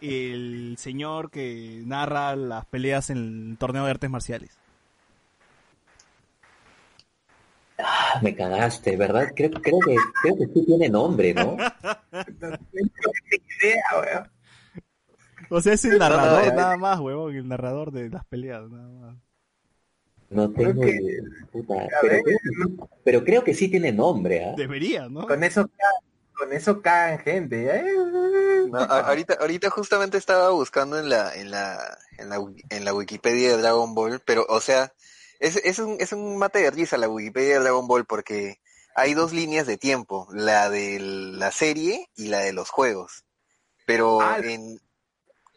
[0.00, 4.58] el señor que narra las peleas en el torneo de artes marciales?
[7.78, 9.28] Ah, me cagaste, ¿verdad?
[9.34, 11.56] Creo, creo que, creo que sí tiene nombre, ¿no?
[12.12, 13.12] No tengo
[13.62, 14.30] idea.
[15.48, 16.52] O sea, es el narrador eh.
[16.54, 19.29] nada más, huevón, el narrador de las peleas, nada más.
[20.30, 23.54] No Creo tengo que- idea, puta, A pero, ver, creo que sí- pero creo que
[23.54, 24.54] sí tiene nombre, ¿ah?
[24.56, 25.26] Debería, ¿no?
[25.26, 25.68] Con eso,
[26.34, 27.66] con eso cagan gente.
[27.68, 27.84] ¿eh?
[28.70, 32.38] No, a- ahorita, ahorita justamente estaba buscando en la, en la, en la,
[32.70, 34.92] en la Wikipedia de Dragon Ball, pero, o sea,
[35.40, 38.60] es, es un, es un mate de risa la Wikipedia de Dragon Ball porque
[38.94, 43.24] hay dos líneas de tiempo, la de la serie y la de los juegos.
[43.86, 44.78] Pero Ah, en,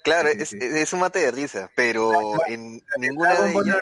[0.04, 0.58] claro, sí, es, sí.
[0.60, 2.12] es un mate de risa, pero
[2.48, 3.82] en ninguna de ellas,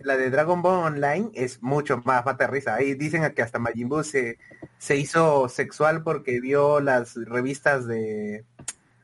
[0.00, 2.74] la de Dragon Ball Online es mucho más mata risa.
[2.74, 4.38] Ahí dicen que hasta Majin Buu se,
[4.78, 8.44] se hizo sexual porque vio las revistas de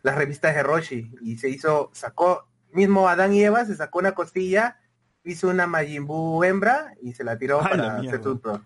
[0.03, 4.13] las revistas de Roshi y se hizo, sacó, mismo Adán y Eva se sacó una
[4.13, 4.79] costilla,
[5.25, 8.61] hizo una Majin Buu hembra y se la tiró ¡A la para hacer su pro.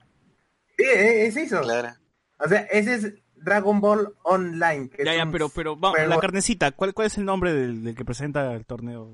[0.76, 1.60] Sí, eh, se hizo.
[1.62, 1.90] claro.
[2.38, 4.88] O sea, esa es Dragon Ball Online.
[4.90, 7.24] Que Ya, es ya, un pero, pero, vamos, juego- la carnecita, ¿cuál, ¿cuál es el
[7.24, 9.10] nombre del, del que presenta el torneo?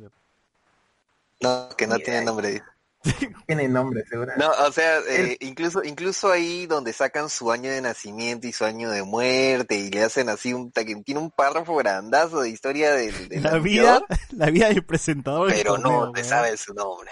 [1.40, 2.62] No, que no tiene nombre.
[3.46, 4.32] Tiene nombre, seguro.
[4.36, 8.64] No, o sea, eh, incluso incluso ahí donde sacan su año de nacimiento y su
[8.64, 13.28] año de muerte y le hacen así un tiene un párrafo grandazo de historia del,
[13.28, 14.02] del La vida,
[14.32, 15.48] la vida del presentador.
[15.52, 16.28] del pero no te weón.
[16.28, 17.10] sabe su nombre.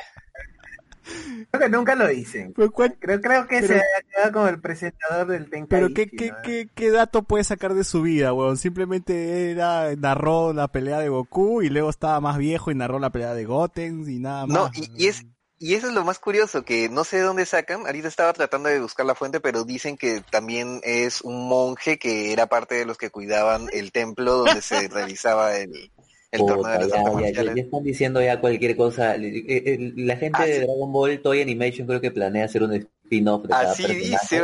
[1.51, 2.55] Creo que nunca lo dicen.
[2.56, 5.66] Pero, ¿cuál- Creo, creo que Pero- se ha quedado como el presentador del Tenkaichi.
[5.69, 6.36] pero ¿qué, qué, ¿no?
[6.43, 8.56] qué, qué dato puede sacar de su vida, weón?
[8.56, 13.11] Simplemente era, narró la pelea de Goku y luego estaba más viejo y narró la
[13.11, 14.56] pelea de Goten y nada más.
[14.56, 15.27] No, y, y es
[15.59, 18.68] y eso es lo más curioso, que no sé de dónde sacan, ahorita estaba tratando
[18.68, 22.85] de buscar la fuente, pero dicen que también es un monje que era parte de
[22.85, 25.90] los que cuidaban el templo donde se realizaba el,
[26.32, 27.55] el torneo de las ya, ya, ya, marciales.
[27.55, 29.14] ya están diciendo ya cualquier cosa.
[29.16, 30.60] Eh, eh, La gente Ah, de.
[30.60, 34.43] Dragon Ball Toy Animation creo que planea hacer un spin-off de cada Así dice,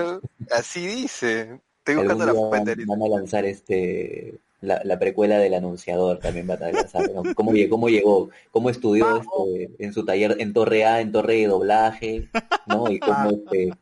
[0.51, 1.61] así dice.
[1.78, 6.62] Estoy buscando la fuente van a lanzar este la, la precuela del anunciador también van
[6.62, 7.23] a lanzar, ¿no?
[7.35, 8.31] ¿Cómo, llegó, cómo llegó?
[8.51, 12.28] ¿Cómo estudió este, en su taller en Torre A, en Torre de doblaje?
[12.66, 12.91] ¿No?
[12.91, 13.73] Y cómo este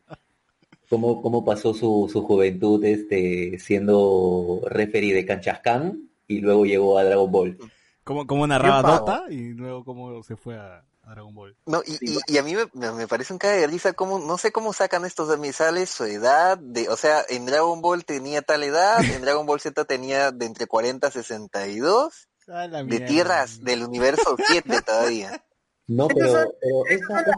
[0.89, 7.05] cómo, cómo pasó su, su juventud este siendo referee de Canchascán y luego llegó a
[7.05, 7.59] Dragon Ball.
[8.05, 8.99] Cómo, cómo narraba.
[8.99, 11.57] Dota y luego cómo se fue a Dragon Ball.
[11.67, 14.39] No, y, y, y a mí me, me- parece un caga de risa cómo, no
[14.39, 18.05] sé cómo sacan estos de mí, sale su edad, de, o sea, en Dragon Ball
[18.05, 22.83] tenía tal edad, en Dragon Ball Z tenía de entre 40 a 62, Ah, la
[22.83, 25.45] de tierras del universo 7 todavía.
[25.87, 27.35] No, pero, pero esa, esa,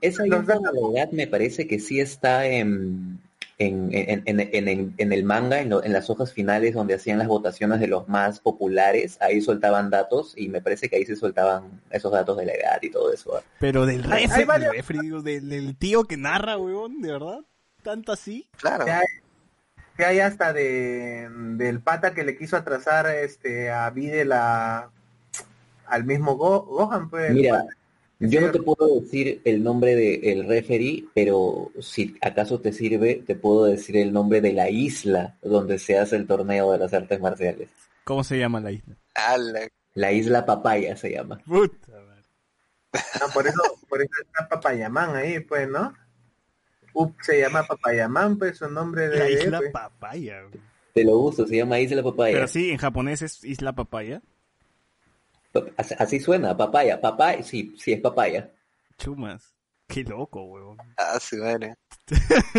[0.00, 3.20] esa datos- informalidad me parece que sí está en,
[3.60, 6.94] en, en, en, en, en- en el manga, en, lo- en las hojas finales donde
[6.94, 11.04] hacían las votaciones de los más populares, ahí soltaban datos y me parece que ahí
[11.04, 13.42] se soltaban esos datos de la edad y todo eso.
[13.58, 17.40] Pero del refri, varios- del, refri, digo, del, del tío que narra, weón, de verdad.
[17.82, 18.48] ¿Tanto así?
[18.56, 18.86] Claro.
[19.96, 24.90] Que hay hasta de del pata que le quiso atrasar este a Videl a
[25.86, 27.64] al mismo Go- Gohan pues Mira,
[28.20, 33.34] yo no te puedo decir el nombre del referee, pero si acaso te sirve, te
[33.34, 37.18] puedo decir el nombre de la isla donde se hace el torneo de las artes
[37.20, 37.68] marciales.
[38.04, 38.94] ¿Cómo se llama la isla?
[39.94, 41.38] La isla Papaya se llama.
[41.46, 42.22] Puta madre.
[43.20, 45.94] No, por eso por eso está Papayamán ahí pues no
[46.92, 49.70] Up se llama Papayamán pues su nombre de La de- isla pues.
[49.72, 50.42] papaya.
[50.92, 52.34] Te lo uso, se llama Isla Papaya.
[52.34, 54.20] Pero sí, en japonés es isla papaya.
[55.76, 58.50] Así, así suena, papaya, papaya, sí, sí es papaya.
[58.98, 59.54] Chumas.
[59.90, 60.76] Qué loco, weón.
[60.96, 61.18] Ah.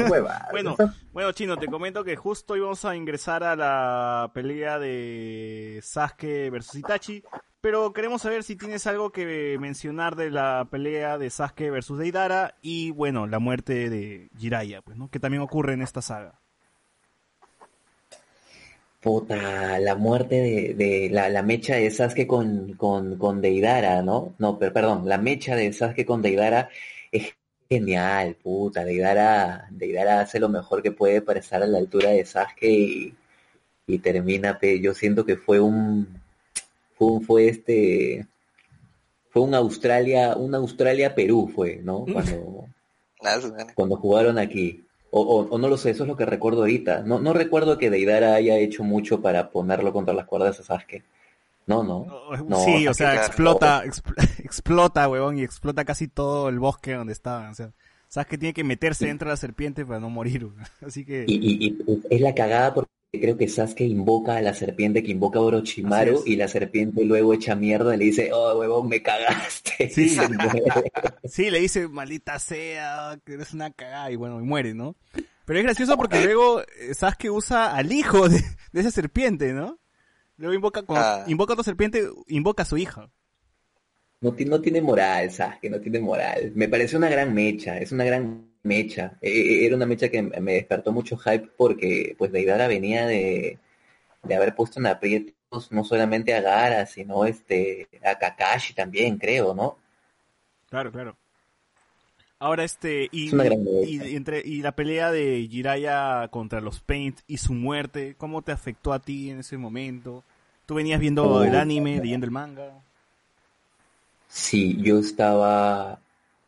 [0.09, 0.47] Hueva.
[0.51, 0.75] Bueno,
[1.13, 6.75] bueno, Chino, te comento que justo íbamos a ingresar a la pelea de Sasuke versus
[6.75, 7.23] Itachi,
[7.61, 12.55] pero queremos saber si tienes algo que mencionar de la pelea de Sasuke versus Deidara
[12.61, 15.09] y, bueno, la muerte de Jiraiya, pues, ¿no?
[15.09, 16.40] Que también ocurre en esta saga.
[19.01, 24.35] Puta, la muerte de, de la, la mecha de Sasuke con, con, con Deidara, ¿no?
[24.37, 26.69] No, pero perdón, la mecha de Sasuke con Deidara
[27.11, 27.33] es
[27.67, 28.85] genial, puta.
[28.85, 33.15] Deidara, Deidara hace lo mejor que puede para estar a la altura de Sasuke y,
[33.87, 36.07] y termina, pe- yo siento que fue un,
[36.95, 38.27] fue, un- fue este,
[39.31, 42.05] fue un Australia, un Australia-Perú fue, ¿no?
[42.05, 42.67] Cuando,
[43.41, 43.73] su madre.
[43.73, 44.85] cuando jugaron aquí.
[45.11, 47.03] O, o, o no lo sé, eso es lo que recuerdo ahorita.
[47.05, 51.03] No, no recuerdo que Deidara haya hecho mucho para ponerlo contra las cuerdas a Sasuke.
[51.67, 52.05] No, no.
[52.47, 57.13] No, sí, o sea, explota, expl- explota, weón, y explota casi todo el bosque donde
[57.13, 57.51] estaban.
[57.51, 57.71] O sea,
[58.07, 60.47] Sasuke tiene que meterse dentro de la serpiente para no morir.
[60.85, 61.25] Así que...
[61.27, 65.11] Y, y- y es la cagada porque creo que Sasuke invoca a la serpiente que
[65.11, 69.01] invoca a Orochimaru y la serpiente luego echa mierda y le dice, oh, huevón, me
[69.01, 69.89] cagaste.
[71.25, 71.49] Sí.
[71.49, 74.95] Le dice, maldita sea, que eres una cagada, y bueno, y muere, ¿no?
[75.45, 79.79] Pero es gracioso porque luego eh, Sasuke usa al hijo de, de esa serpiente, ¿no?
[80.37, 81.23] Luego invoca, cuando Ah.
[81.27, 83.09] invoca a otra serpiente, invoca a su hija.
[84.21, 86.51] No, no tiene moral, Sasuke, no tiene moral.
[86.55, 89.17] Me parece una gran mecha, es una gran mecha.
[89.21, 93.59] Eh, eh, era una mecha que me despertó mucho hype porque pues Deidara venía de,
[94.23, 99.53] de haber puesto en aprietos no solamente a Gaara, sino este a Kakashi también, creo,
[99.55, 99.77] ¿no?
[100.69, 101.17] Claro, claro.
[102.39, 103.33] Ahora este, y, Es
[103.83, 108.51] y entre, y la pelea de Jiraiya contra los Paint y su muerte, ¿cómo te
[108.51, 110.23] afectó a ti en ese momento?
[110.65, 112.83] ¿Tú venías viendo Oh, el anime, leyendo el manga?
[114.27, 115.99] Sí, yo estaba,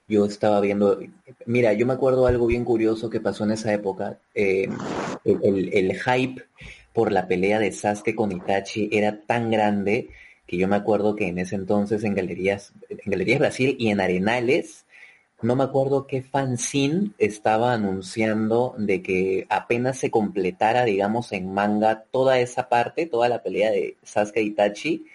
[0.07, 0.99] yo estaba viendo,
[1.45, 4.19] mira, yo me acuerdo algo bien curioso que pasó en esa época.
[4.35, 4.67] Eh,
[5.25, 6.43] el, el- hype
[6.93, 10.09] por la pelea de Sasuke con Itachi era tan grande
[10.45, 14.01] que yo me acuerdo que en ese entonces en Galerías, en Galerías Brasil y en
[14.01, 14.85] Arenales
[15.41, 22.05] no me acuerdo qué fanzine estaba anunciando de que apenas se completara, digamos, en manga
[22.11, 25.05] toda esa parte, toda la pelea de Sasuke y Itachi,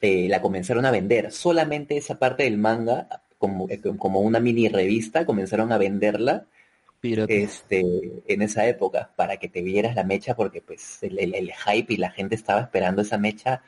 [0.00, 1.32] eh, la comenzaron a vender.
[1.32, 3.08] Solamente esa parte del manga,
[3.42, 6.46] como, como una mini revista, comenzaron a venderla
[7.00, 7.32] Pirata.
[7.32, 7.82] este,
[8.28, 11.94] en esa época para que te vieras la mecha porque pues el, el- el hype
[11.94, 13.62] y la gente estaba esperando esa mecha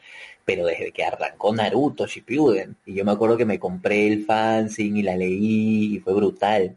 [0.45, 5.01] pero desde que arrancó Naruto Shippuden y yo me acuerdo que me compré el fanzine
[5.01, 6.77] y la leí y fue brutal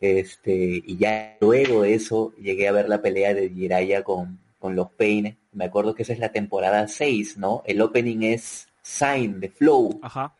[0.00, 4.76] este y ya luego de eso llegué a ver la pelea de Jiraiya con, con
[4.76, 7.62] los Pain me acuerdo que esa es la temporada 6 ¿no?
[7.66, 10.34] el opening es Sign de Flow Ajá.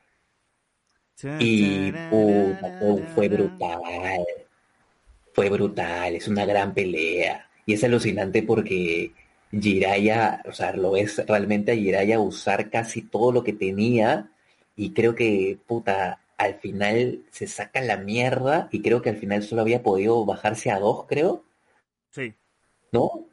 [1.38, 3.80] Y puta, fue, fue brutal.
[5.34, 7.48] Fue brutal, es una gran pelea.
[7.66, 9.12] Y es alucinante porque
[9.50, 14.30] Jiraiya, o sea, lo ves realmente a Jiraiya usar casi todo lo que tenía.
[14.76, 18.68] Y creo que, puta, al final se saca la mierda.
[18.72, 21.44] Y creo que al final solo había podido bajarse a dos, creo,
[22.10, 22.34] Sí,
[22.92, 23.26] ¿no?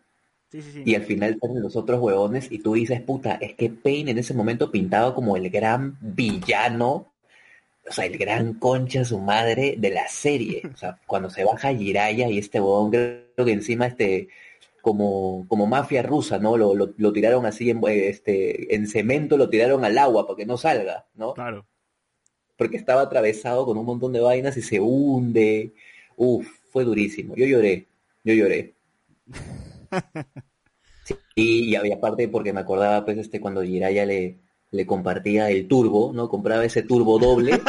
[0.50, 0.72] sí, sí.
[0.72, 0.82] sí.
[0.86, 4.18] Y al final salen los otros huevones y tú dices, puta, es que Pain en
[4.20, 7.12] ese momento pintaba como el gran villano,
[7.88, 10.62] o sea, el gran concha su madre de la serie.
[10.74, 14.30] O sea, cuando se baja Jiraiya y este huevón, creo que encima este,
[14.82, 16.58] como, como mafia rusa, ¿no?
[16.58, 20.38] Lo, lo, lo tiraron así en, eh, este, en cemento, lo tiraron al agua para
[20.38, 21.34] que no salga, ¿no?
[21.34, 21.66] Claro.
[22.58, 25.74] Porque estaba atravesado con un montón de vainas y se hunde.
[26.16, 27.36] Uf, fue durísimo.
[27.36, 27.88] Yo lloré,
[28.24, 28.74] yo lloré.
[31.04, 34.38] Sí, y, y aparte porque me acordaba pues este cuando Jiraiya le,
[34.72, 36.30] le compartía el turbo, ¿no?
[36.30, 37.62] Compraba ese turbo doble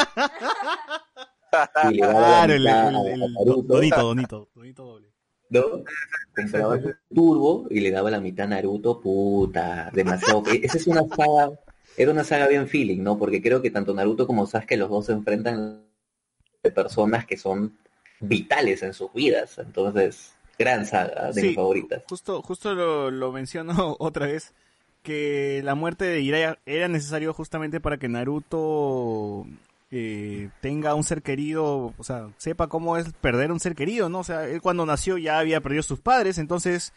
[1.90, 3.20] y le daba la Claro, el, mitad el- a- el-
[3.66, 5.08] Donito, Donito, Donito doble.
[5.50, 5.62] ¿no?
[6.34, 10.42] Compraba ese turbo y le daba la mitad a Naruto, puta, demasiado.
[10.46, 11.58] e- Esa es una saga,
[11.96, 13.18] era una saga bien feeling, ¿no?
[13.18, 15.84] Porque creo que tanto Naruto como Sasuke los dos se enfrentan
[16.62, 17.76] de personas que son
[18.20, 19.58] vitales en sus vidas.
[19.58, 21.46] Entonces, gran saga de Sí.
[21.48, 22.02] mis favoritas.
[22.08, 24.54] Justo, justo lo, lo menciono otra vez,
[25.02, 29.46] que la muerte de Jiraiya era necesario justamente para que Naruto
[29.90, 34.20] eh, tenga un ser querido, o sea, sepa cómo es perder un ser querido, ¿no?
[34.20, 36.92] O sea, él cuando nació ya había perdido a sus padres, entonces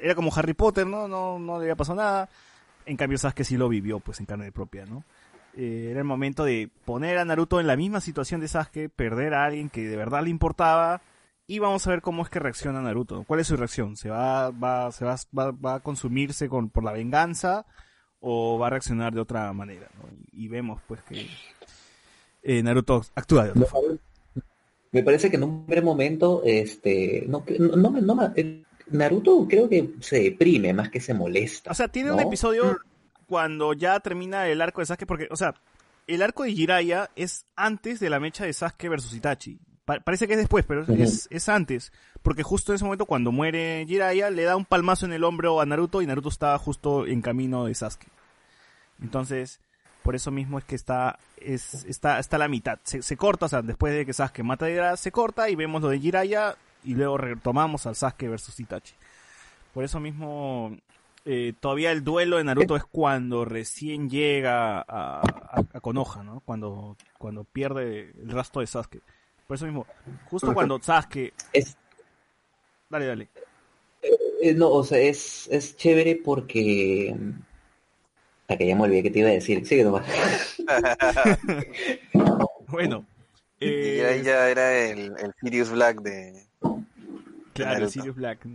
[0.00, 1.08] era como Harry Potter, ¿no?
[1.08, 2.28] No, no le había pasado nada.
[2.86, 5.04] En cambio, Sasuke sí lo vivió, pues, en carne propia, ¿no?
[5.56, 9.34] Eh, era el momento de poner a Naruto en la misma situación de Sasuke, perder
[9.34, 11.02] a alguien que de verdad le importaba,
[11.50, 13.24] y vamos a ver cómo es que reacciona Naruto.
[13.26, 13.96] ¿Cuál es su reacción?
[13.96, 17.64] ¿Se va, va, se va, va, va a consumirse con, por la venganza
[18.20, 19.88] o va a reaccionar de otra manera?
[19.96, 20.10] ¿no?
[20.30, 21.26] Y, vemos pues que
[22.42, 23.96] eh, Naruto actúa de otra No, forma.
[24.92, 30.24] Me parece que en un primer momento, este, no, no, eh, Naruto creo que se
[30.24, 31.70] deprime más que se molesta.
[31.70, 32.78] O sea, tiene un episodio
[33.26, 35.54] cuando ya termina el arco de Sasuke, porque, o sea,
[36.06, 39.58] el arco de Jiraiya es antes de la mecha de Sasuke versus Itachi.
[39.88, 41.92] Pa- parece que es después, pero es, es, es antes.
[42.22, 45.60] Porque justo en ese momento, cuando muere Jiraiya, le da un palmazo en el hombro
[45.60, 48.06] a Naruto y Naruto está justo en camino de Sasuke.
[49.02, 49.60] Entonces,
[50.02, 52.78] por eso mismo es que está, es, está, está a la mitad.
[52.82, 55.54] Se, se corta, o sea, después de que Sasuke mata a Jiraiya, se corta y
[55.56, 58.94] vemos lo de Jiraiya y luego retomamos al Sasuke versus Itachi.
[59.72, 60.76] Por eso mismo,
[61.24, 66.40] eh, todavía el duelo de Naruto es cuando recién llega a, a, a Konoha, ¿no?
[66.40, 69.00] Cuando, cuando pierde el rastro de Sasuke.
[69.48, 69.86] Por eso mismo,
[70.26, 71.32] justo cuando Sasuke...
[71.52, 71.76] Es,
[72.90, 73.28] Dale, dale.
[74.42, 77.14] eh, no, o sea, es, es chévere porque...
[78.42, 79.66] Hasta que ya me olvidé que te iba a decir.
[79.66, 80.06] Sigue nomás.
[82.68, 83.06] Bueno.
[83.60, 86.44] Y eh, ahí ya era el, el Sirius Black de...
[87.54, 87.90] Claro, Naruto.
[87.90, 88.46] Sirius Black.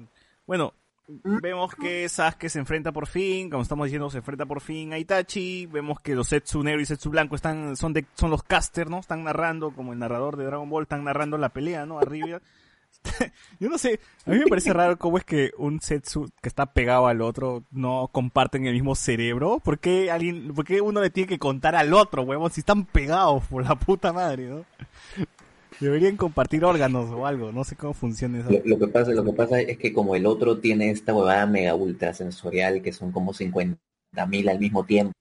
[0.46, 0.74] Bueno,
[1.08, 4.98] vemos que Sasuke se enfrenta por fin, como estamos diciendo, se enfrenta por fin a
[4.98, 5.66] Itachi.
[5.68, 9.00] Vemos que los Setsu negro y Setsu blanco están, son de, son los casters, ¿no?
[9.00, 12.00] Están narrando, como el narrador de Dragon Ball, están narrando la pelea, ¿no?
[12.00, 12.42] Arriba.
[13.60, 16.68] Yo no sé, a mí me parece raro cómo es que un Setsu que está
[16.68, 19.60] pegado al otro no comparten el mismo cerebro.
[19.60, 22.86] ¿Por qué alguien, por qué uno le tiene que contar al otro, huevón, si están
[22.86, 24.66] pegados por la puta madre, ¿no?
[25.80, 28.50] Deberían compartir órganos o algo, no sé cómo funciona eso.
[28.50, 31.46] Lo, lo que pasa, lo que pasa es que como el otro tiene esta huevada
[31.46, 33.78] mega ultra sensorial que son como 50
[34.28, 35.14] mil al mismo tiempo,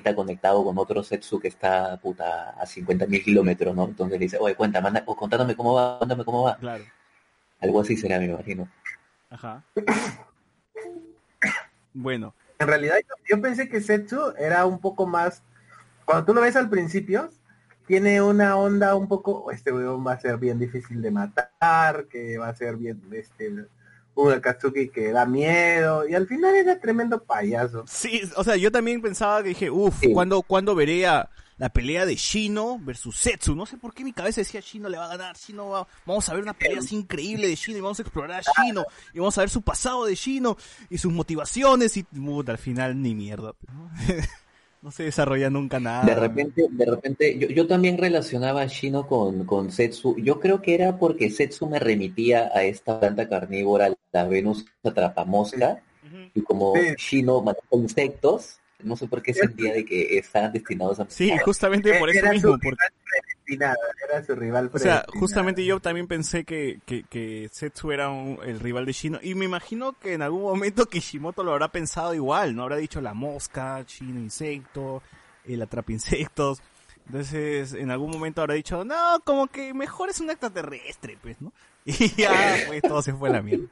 [0.00, 3.84] está conectado con otro Setsu que está puta a 50 mil kilómetros, ¿no?
[3.84, 6.56] Entonces le dice, oye, cuenta, manda, o contándome cómo va, cuéntame cómo va.
[6.56, 6.84] Claro.
[7.60, 8.68] Algo así será, me imagino.
[9.28, 9.64] Ajá.
[11.92, 15.42] Bueno, En realidad yo, yo pensé que Setsu era un poco más,
[16.04, 17.30] cuando tú lo ves al principio,
[17.90, 22.06] tiene una onda un poco, "Oh, este weón va a ser bien difícil de matar,
[22.06, 23.52] que va a ser bien, este,
[24.14, 27.84] un Akatsuki que da miedo, y al final era tremendo payaso.
[27.88, 30.12] sí, o sea, yo también pensaba que dije, uff, Sí.
[30.12, 33.54] ¿cuándo, ¿cuándo veré a la pelea de Shino versus Setsu.
[33.56, 36.28] No sé por qué mi cabeza decía Shino le va a ganar, Shino va, vamos
[36.28, 39.18] a ver una pelea así increíble de Shino y vamos a explorar a Shino y
[39.18, 40.56] vamos a ver su pasado de Shino
[40.88, 43.52] y sus motivaciones y puta, al final ni mierda.
[43.74, 43.90] ¿no?
[44.82, 46.04] no se desarrolla nunca nada.
[46.04, 50.16] De repente, de repente, yo, yo también relacionaba a Shino con, con Setsu.
[50.18, 55.82] Yo creo que era porque Setsu me remitía a esta planta carnívora, la Venus atrapamosca,
[56.06, 56.16] Ujú.
[56.34, 56.94] y como Sí.
[56.96, 61.92] Shino mataba insectos, no sé por qué sentía de que estaban destinados a Sí, justamente
[61.98, 62.52] por eso Era mismo.
[62.54, 62.76] su porque-
[63.50, 63.76] rival predestinado,
[64.08, 68.38] era su rival O sea, justamente yo también pensé que, que, que Setsu era un-
[68.44, 69.18] el rival de Shino.
[69.22, 72.62] Y me imagino que en algún momento Kishimoto lo habrá pensado igual, ¿no?
[72.62, 75.02] Habrá dicho la mosca, Shino insecto,
[75.44, 76.60] el atrapa insectos.
[77.06, 81.52] Entonces, en algún momento habrá dicho, no, como que mejor es un extraterrestre, pues, ¿no?
[81.84, 83.66] Y ya, pues, todo se fue a la mierda.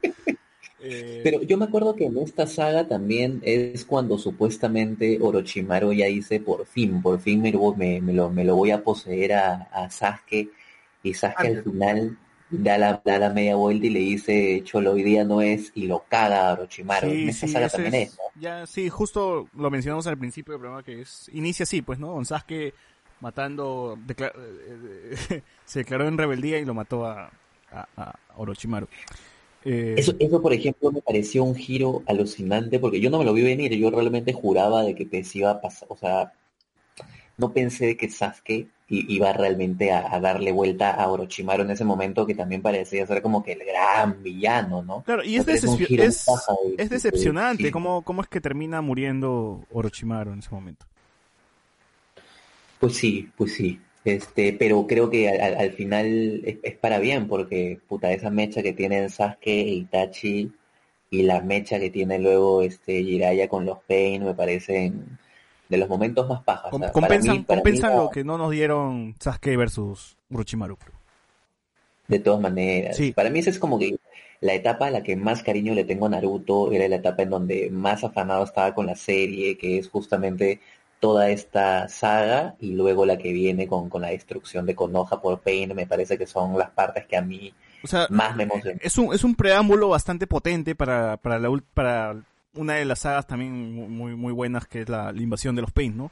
[0.81, 6.05] Eh, Pero yo me acuerdo que en esta saga también es cuando supuestamente Orochimaru ya
[6.07, 9.33] dice por fin, por fin me, lo- me, me lo, me lo voy a poseer
[9.33, 10.49] a, a Sasuke
[11.03, 12.17] y Sasuke al final
[12.49, 15.87] da la, da la media vuelta y le dice Cholo hoy día no es y
[15.87, 17.11] lo caga a Orochimaru.
[17.13, 18.23] en esta saga también es- es, ¿no?
[18.35, 22.13] Ya, sí, justo lo mencionamos al principio del programa que es inicia así, pues, ¿no?
[22.13, 22.73] Con Sasuke
[23.19, 24.15] matando, eh,
[25.29, 27.33] eh, se declaró en rebeldía y lo mató a,
[27.71, 28.87] a, a Orochimaru.
[29.65, 33.33] Eh, Eso, eso, por ejemplo, me pareció un giro alucinante porque yo no me lo
[33.33, 36.33] vi venir, yo realmente juraba de que te iba a pasar, o sea,
[37.37, 42.25] no pensé que Sasuke iba realmente a, a darle vuelta a Orochimaru en ese momento
[42.25, 45.03] que también parecía ser como que el gran villano, ¿no?
[45.03, 47.71] claro, y es, es, de decepcionante sí.
[47.71, 50.85] cómo, cómo es que termina muriendo Orochimaru en ese momento.
[52.79, 53.79] Pues sí, pues sí.
[54.05, 58.29] Este, pero creo que al, al- al final es, es para bien, porque puta, esa
[58.29, 60.51] mecha que tienen Sasuke e Itachi
[61.11, 65.17] y la mecha que tiene luego este Jiraiya con los Pain me parecen
[65.67, 66.71] de los momentos más pajas.
[66.71, 70.77] Com- compensan mí- compensan lo que no nos dieron Sasuke versus Orochimaru.
[72.07, 72.95] de todas maneras.
[72.97, 73.11] Sí.
[73.11, 73.97] Para mí esa es como que
[74.41, 77.29] la etapa a la que más cariño le tengo a Naruto, era la etapa en
[77.29, 80.59] donde más afanado estaba con la serie, que es justamente
[80.99, 85.39] toda esta saga y luego la que viene con, con la destrucción de Konoha por
[85.41, 87.53] Pain, me parece que son las partes que a mí
[87.83, 88.79] O sea, más me emocionan.
[88.81, 92.21] es un, es un preámbulo bastante potente para, para, la, para
[92.53, 95.61] una de las sagas también mu- muy, muy buenas que es la, la invasión de
[95.61, 96.11] los Pain, ¿no?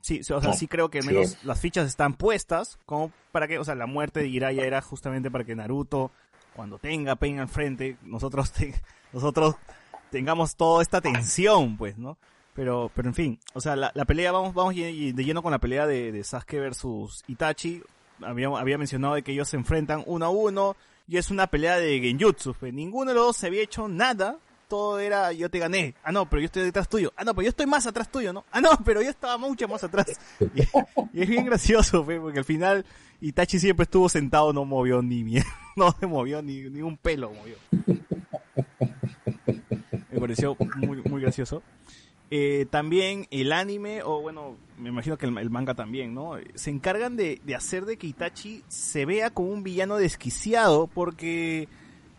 [0.00, 3.48] Sí, o sea, Ah, sí creo que sí menos las fichas están puestas como para
[3.48, 6.12] que, o sea, la muerte de Jiraiya era justamente para que Naruto,
[6.52, 8.74] cuando tenga Pain al frente, nosotros te-
[9.12, 9.56] nosotros
[10.10, 12.18] tengamos toda esta tensión, pues, ¿no?
[12.56, 15.58] Pero, pero en fin, o sea, la, la pelea, vamos, vamos de lleno con la
[15.58, 17.82] pelea de, de Sasuke versus Itachi.
[18.22, 20.74] Había, había mencionado de que ellos se enfrentan uno a uno
[21.06, 22.54] y es una pelea de genjutsu.
[22.54, 22.72] pues.
[22.72, 24.38] Ninguno de los dos se había hecho nada.
[24.68, 25.94] Todo era yo te gané.
[26.02, 27.12] Ah, no, pero yo estoy detrás tuyo.
[27.14, 28.44] Ah, no, pero yo estoy más atrás tuyo, ¿no?
[28.50, 30.06] Ah, no, pero yo estaba mucho más atrás.
[31.12, 32.86] Y, es bien gracioso, pues, porque al final
[33.20, 35.48] Itachi siempre estuvo sentado, no movió ni mierda.
[35.76, 37.56] No se movió ni, ni un pelo movió.
[40.10, 41.62] Me pareció muy, muy gracioso.
[42.30, 46.32] Eh, también el anime, o bueno, me imagino que el, manga también, ¿no?
[46.54, 51.68] Se encargan de, de hacer de que Itachi se vea como un villano desquiciado porque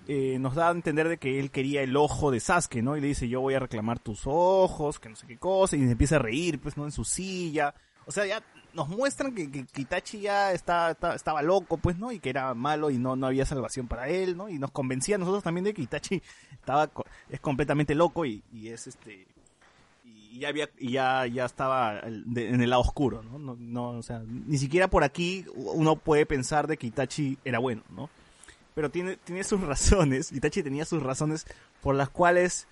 [0.08, 2.96] eh, nos da a entender de que él quería el ojo de Sasuke, ¿no?
[2.96, 5.80] Y le dice, yo voy a reclamar tus ojos, que no sé qué cosa, y
[5.84, 6.86] se empieza a reír, pues, ¿no?
[6.86, 7.74] En su silla.
[8.06, 8.42] O sea, ya
[8.74, 12.14] nos muestran que, que, Itachi ya está, está- estaba loco, pues, ¿no?
[12.14, 14.48] Y que era malo y no, no había salvación para él, ¿no?
[14.48, 16.22] Y nos convencía a nosotros también de que Itachi
[16.54, 16.90] estaba,
[17.30, 19.28] es completamente loco y, y es este
[20.38, 23.40] y ya ya ya estaba en el lado oscuro ¿no?
[23.40, 27.60] No, no, o sea ni siquiera por aquí uno puede pensar de que Itachi era
[27.60, 28.10] bueno no
[28.76, 31.46] pero tiene tiene sus razones Itachi tenía sus razones
[31.82, 32.68] por las cuales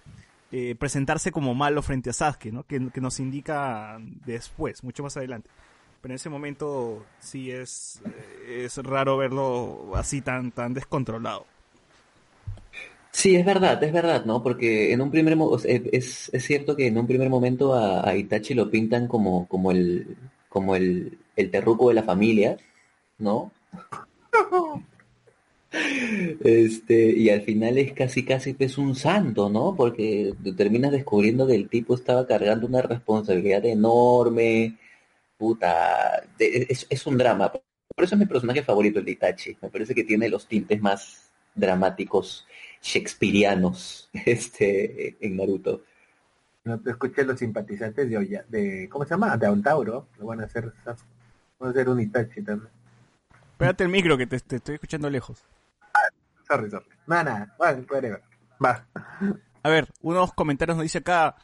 [0.51, 5.17] eh, presentarse como malo frente a Sasuke no que, que nos indica después mucho más
[5.17, 5.49] adelante.
[6.01, 11.47] Pero en ese momento sí es eh, es raro verlo así tan tan descontrolado
[13.19, 14.43] Sí, es verdad, es verdad, ¿no?
[14.43, 18.15] Porque en un primer mo- sea, es, es cierto que en un primer momento a,
[18.15, 20.17] Itachi lo pintan como, como el,
[20.49, 22.57] como el, el terruco de la familia,
[23.19, 23.51] ¿no?
[26.43, 29.75] Este, y al final es casi casi pues un santo, ¿no?
[29.75, 34.77] Porque te terminas descubriendo que el tipo estaba cargando una responsabilidad enorme,
[35.37, 37.51] puta, de- es, es un drama.
[37.51, 39.57] Por eso es mi personaje favorito, el de Itachi.
[39.61, 42.45] Me parece que tiene los tintes más dramáticos
[42.85, 45.81] shakespearianos este, en Naruto.
[46.63, 49.35] No te escuché los simpatizantes de Oya, de ¿cómo se llama?
[49.37, 52.71] De Ontauro, lo van a hacer van a hacer un Itachi también.
[53.57, 55.43] Pégate el micro que te, te estoy escuchando lejos
[56.47, 56.85] Sorry, sorry.
[57.07, 57.55] Nada, nada.
[57.57, 58.21] Bueno, whatever.
[58.63, 58.85] Va.
[59.63, 61.35] A ver, unos comentarios nos dice acá.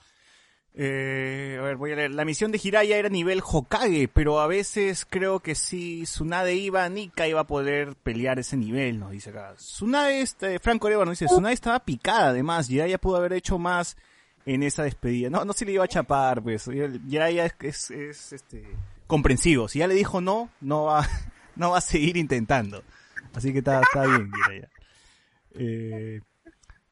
[0.73, 2.11] Eh, a ver, voy a leer.
[2.11, 6.87] La misión de Jiraiya era nivel Hokage, pero a veces creo que si Tsunade iba,
[6.87, 9.55] Nika iba a poder pelear ese nivel, nos dice acá.
[9.55, 13.97] Tsunade, este, Franco nos dice, Tsunade estaba picada además, Jiraiya pudo haber hecho más
[14.45, 15.29] en esa despedida.
[15.29, 16.65] No, no se le iba a chapar, pues.
[16.65, 18.65] Jiraiya es, es, es, este,
[19.07, 19.67] comprensivo.
[19.67, 21.05] Si ya le dijo no, no va,
[21.57, 22.83] no va a seguir intentando.
[23.33, 24.69] Así que está, está bien, Jiraiya.
[25.53, 26.21] Eh,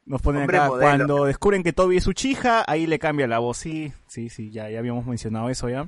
[0.10, 0.86] nos ponen Hombre acá, modelo.
[0.90, 3.58] cuando descubren que Toby es su chija, ahí le cambia la voz.
[3.58, 5.88] Sí, sí, sí, ya, ya habíamos mencionado eso ya.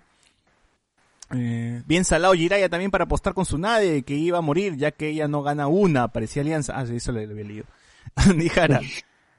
[1.33, 4.91] Eh, bien salado Jiraiya también para apostar con su nade que iba a morir, ya
[4.91, 6.73] que ella no gana una, parecía alianza.
[6.77, 7.65] Ah, sí, eso le, le había leído.
[8.37, 8.81] Dijara,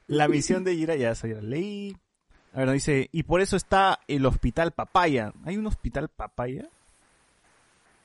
[0.06, 1.96] la misión de Jiraiya, eso ya la leí.
[2.54, 5.32] A ver, nos dice, y por eso está el hospital Papaya.
[5.44, 6.66] ¿Hay un hospital Papaya?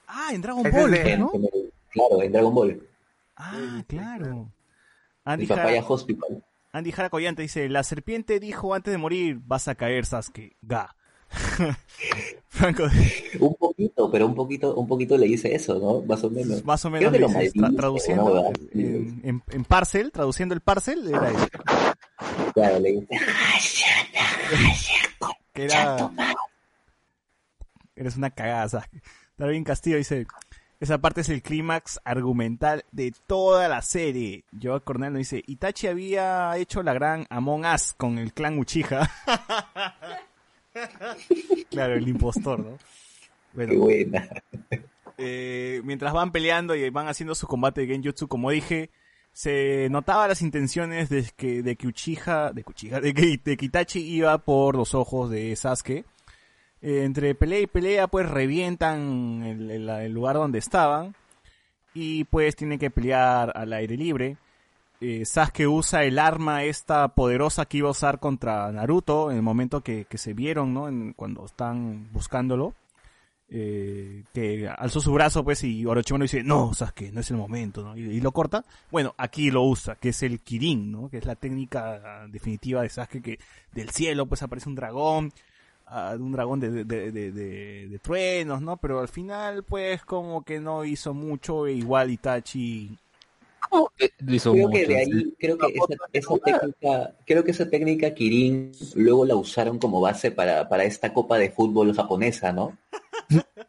[0.07, 1.31] Ah, en Dragon Ball, de- ¿no?
[1.33, 2.81] En el- claro, en Dragon Ball.
[3.35, 4.49] Ah, claro.
[5.25, 6.43] El Andy Papaya Jara, Hospital.
[6.77, 10.57] Andy Jara Collante dice, la serpiente dijo antes de morir, vas a caer, Sasuke.
[10.61, 10.95] Ga.
[12.47, 12.83] Franco,
[13.39, 16.01] Un poquito, pero un poquito, un poquito le dice eso, ¿no?
[16.05, 16.63] Más o menos.
[16.63, 18.33] más o menos lo tra- traduciendo ¿no?
[18.33, 18.51] ¿verdad?
[18.73, 21.47] en, en, en parcel, traduciendo el parcel, era eso.
[22.53, 23.07] Claro, le dice.
[25.53, 26.11] Que era...
[27.95, 29.01] Eres una cagada, Sasuke.
[29.37, 30.25] Darwin Castillo dice,
[30.79, 34.43] esa parte es el clímax argumental de toda la serie.
[34.61, 39.09] Joe Cornell nos dice, Itachi había hecho la gran Among Us con el clan Uchiha.
[41.69, 42.77] claro, el impostor, ¿no?
[43.53, 44.29] Bueno, Qué buena.
[45.17, 48.91] eh, mientras van peleando y van haciendo su combate de Genjutsu, como dije,
[49.33, 53.65] se notaba las intenciones de que, de que Uchiha, de Uchiha, de que, de que
[53.65, 56.05] Itachi iba por los ojos de Sasuke.
[56.81, 61.15] Eh, entre pelea y pelea, pues revientan el, lugar donde estaban.
[61.93, 64.37] Y pues tienen que pelear al aire libre.
[65.01, 69.43] Eh, Sasuke usa el arma esta poderosa que iba a usar contra Naruto en el
[69.43, 70.87] momento que, que se vieron, ¿no?
[70.87, 72.73] En- cuando están buscándolo
[73.49, 77.81] eh, que alzó su brazo pues y Orochimaru dice no Sasuke no es el momento
[77.81, 77.95] ¿no?
[77.95, 81.09] y, lo corta bueno aquí lo usa que es el Kirin ¿no?
[81.09, 83.39] que es la técnica definitiva de Sasuke que
[83.71, 85.31] del cielo pues aparece un dragón
[86.19, 90.59] un dragón de, de, de, de- de truenos no pero al final pues como que
[90.59, 92.97] no hizo mucho e igual Itachi
[93.69, 94.79] ¿Cómo que lo hizo Creo mucho?
[94.79, 99.35] que de ahí, creo que esa, esa técnica, creo que esa técnica Kirin luego la
[99.35, 102.77] usaron como base para, para esta copa de fútbol japonesa, ¿no?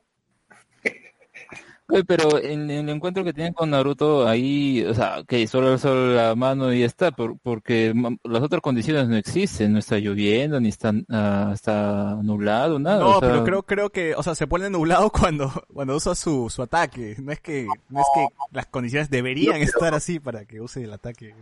[1.91, 5.69] Oye, pero en, en el encuentro que tienen con Naruto, ahí, o sea, que solo
[5.69, 7.95] alzó la mano y ya está, por- porque
[8.25, 12.99] las otras condiciones no existen, no está lloviendo, ni está, ah, está nublado, nada.
[13.01, 16.15] no o sea, pero creo creo que o sea se pone nublado cuando cuando usa
[16.15, 20.45] su, su ataque no es que no es que las condiciones deberían estar así para
[20.45, 21.35] que use el ataque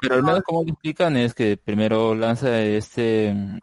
[0.00, 3.58] Pero al menos como explican es que primero lanza este mm,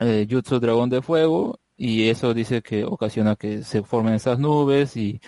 [0.00, 4.96] eh, Jutsu Dragón de Fuego y eso dice que ocasiona que se formen esas nubes
[4.96, 5.20] y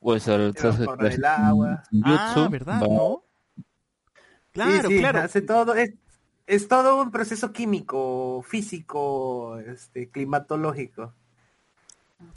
[0.00, 0.54] pues al
[0.84, 1.82] por el agua.
[1.90, 3.22] Jutsu, ah verdad va- no
[4.52, 5.94] claro Sí, sí, claro hace todo, es,
[6.46, 11.12] es todo un proceso químico, físico, este, climatológico.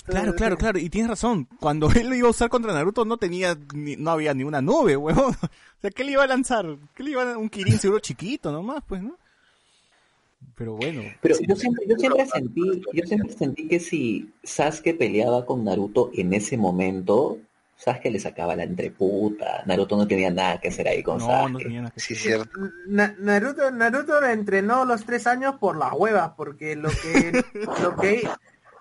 [0.06, 1.46] Claro, Todo claro, claro, y tienes razón.
[1.60, 4.62] Cuando él lo iba a usar contra Naruto no tenía, ni- no había ni una
[4.62, 5.34] nube, huevón.
[5.34, 6.78] O sea, ¿qué le iba a lanzar?
[6.94, 7.38] ¿Qué le iba a?
[7.38, 9.18] Un Kirin seguro chiquito nomás, pues, ¿no?
[10.56, 11.02] Pero bueno.
[11.22, 16.12] Pero yo siempre, yo siempre sentí, yo siempre sentí que si Sasuke peleaba con Naruto
[16.14, 17.40] en ese momento,
[17.78, 19.64] Sasuke le sacaba la entreputa.
[19.66, 21.52] Naruto no tenía nada que hacer ahí con No, Sasuke.
[21.54, 22.24] no tenía nada que Sí, hacer.
[22.24, 22.60] cierto.
[22.88, 27.44] Na- Naruto, Naruto entrenó los tres años por las huevas, porque lo que,
[27.82, 28.30] lo que,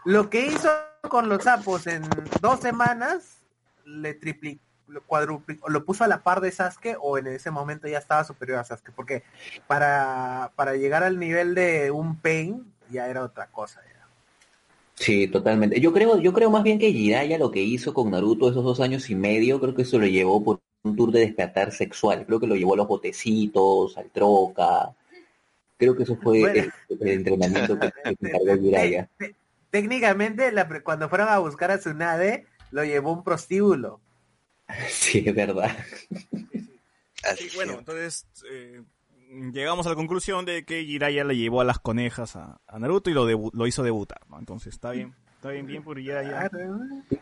[0.04, 0.68] lo que hizo
[1.08, 2.02] con los sapos en
[2.42, 3.38] dos semanas
[3.86, 7.88] le triplicó, lo cuadruplicó, lo puso a la par de Sasuke o en ese momento
[7.88, 9.22] ya estaba superior a Sasuke, porque
[9.66, 13.80] para, para llegar al nivel de un Pain ya era otra cosa.
[13.82, 14.06] ya.
[14.94, 15.80] Sí, totalmente.
[15.80, 18.80] Yo creo, yo creo más bien que Jiraiya lo que hizo con Naruto esos dos
[18.80, 22.26] años y medio, creo que eso lo llevó por un tour de despertar sexual.
[22.26, 24.90] Creo que lo llevó a los botecitos, al troca.
[25.78, 26.62] Creo que eso fue Bueno.
[26.90, 29.08] el, el entrenamiento que, que encargó Jiraiya.
[29.18, 29.34] Te-
[29.70, 34.00] Técnicamente, la cuando fueron a buscar a Tsunade, lo llevó un prostíbulo.
[34.88, 35.76] Sí, es verdad.
[37.24, 37.78] Así Sí, bueno, es.
[37.80, 38.82] entonces eh,
[39.52, 43.10] llegamos a la conclusión de que Jiraiya le llevó a las conejas a, a Naruto
[43.10, 44.38] y lo, debu- lo hizo debutar, ¿no?
[44.38, 46.50] Entonces está bien, está bien, bien por Jiraiya.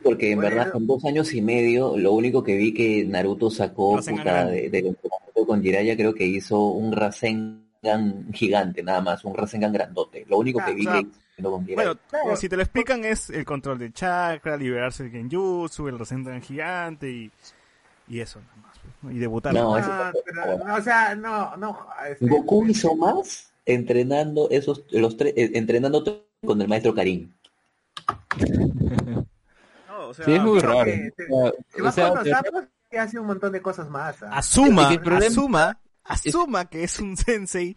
[0.02, 0.54] Porque en Bueno.
[0.56, 4.70] verdad, en dos años y medio, lo único que vi que Naruto sacó puta, de-
[4.70, 10.24] del entrenamiento con Jiraiya, creo que hizo un Rasengan gigante, nada más, un Rasengan grandote.
[10.28, 11.08] Lo único que vi o sea, que
[11.42, 11.64] con.
[11.66, 12.36] Bueno, Claro.
[12.36, 17.10] si te lo explican es el control del chakra, liberarse del Genjutsu, el Rasengan gigante
[17.10, 17.30] y,
[18.08, 18.78] y eso nada más.
[18.78, 19.10] pues, ¿no?
[19.12, 19.54] Y debutar.
[19.54, 19.76] No,
[20.24, 21.86] pero, no, o sea, no, no.
[22.10, 26.02] este, Goku hizo más entrenando esos los tres eh, entrenando
[26.44, 27.30] con el maestro Karim.
[29.88, 30.84] No, o sea, Sí, es muy raro.
[30.84, 31.52] que- O
[31.84, 34.22] vas sea, de- hace un montón de cosas más.
[34.22, 34.30] ¿ah?
[34.32, 37.76] asuma, Es que el problema- asuma, asuma que es un sensei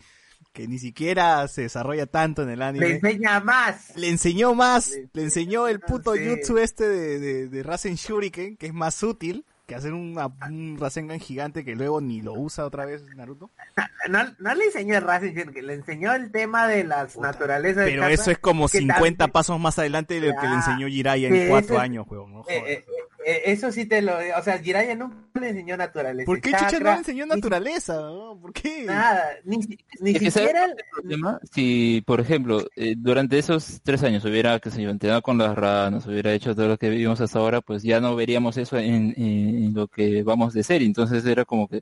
[0.53, 2.90] que ni siquiera se desarrolla tanto en el Le anime.
[2.91, 3.95] enseña más.
[3.95, 6.28] Le enseñó más, Le- le enseñó el puto Sí.
[6.28, 10.78] jutsu este de, de, de Rasen Shuriken, que es más útil que hacer una- un
[10.78, 13.49] Rasengan gigante que luego ni lo usa otra vez Naruto.
[14.10, 17.91] No, no le enseñó el Rasengan, que le enseñó el tema de las naturalezas de
[17.91, 20.88] Pero eso es como que 50 también- pasos más adelante de lo que le enseñó
[20.88, 22.34] Jiraiya en cuatro es- años, weón.
[22.34, 22.86] No Eh, eh,
[23.26, 24.14] eh, eso sí te lo...
[24.38, 26.26] O sea, Jiraiya nunca le enseñó naturaleza.
[26.26, 27.93] ¿Por qué chakra, Chucha no le enseñó naturaleza?
[28.02, 28.38] no?
[28.41, 28.84] ¿Por qué?
[28.85, 29.57] Nada, ni,
[29.99, 30.65] ni Es que ¿sabes siquiera...
[30.65, 31.39] el problema?
[31.53, 35.56] Si, por ejemplo, eh, durante esos tres años hubiera, que se yo, entrenado con las
[35.56, 39.14] ranas, hubiera hecho todo lo que vimos hasta ahora, pues ya no veríamos eso en,
[39.18, 40.88] en- en lo que vamos de serie.
[40.88, 41.81] Entonces era como que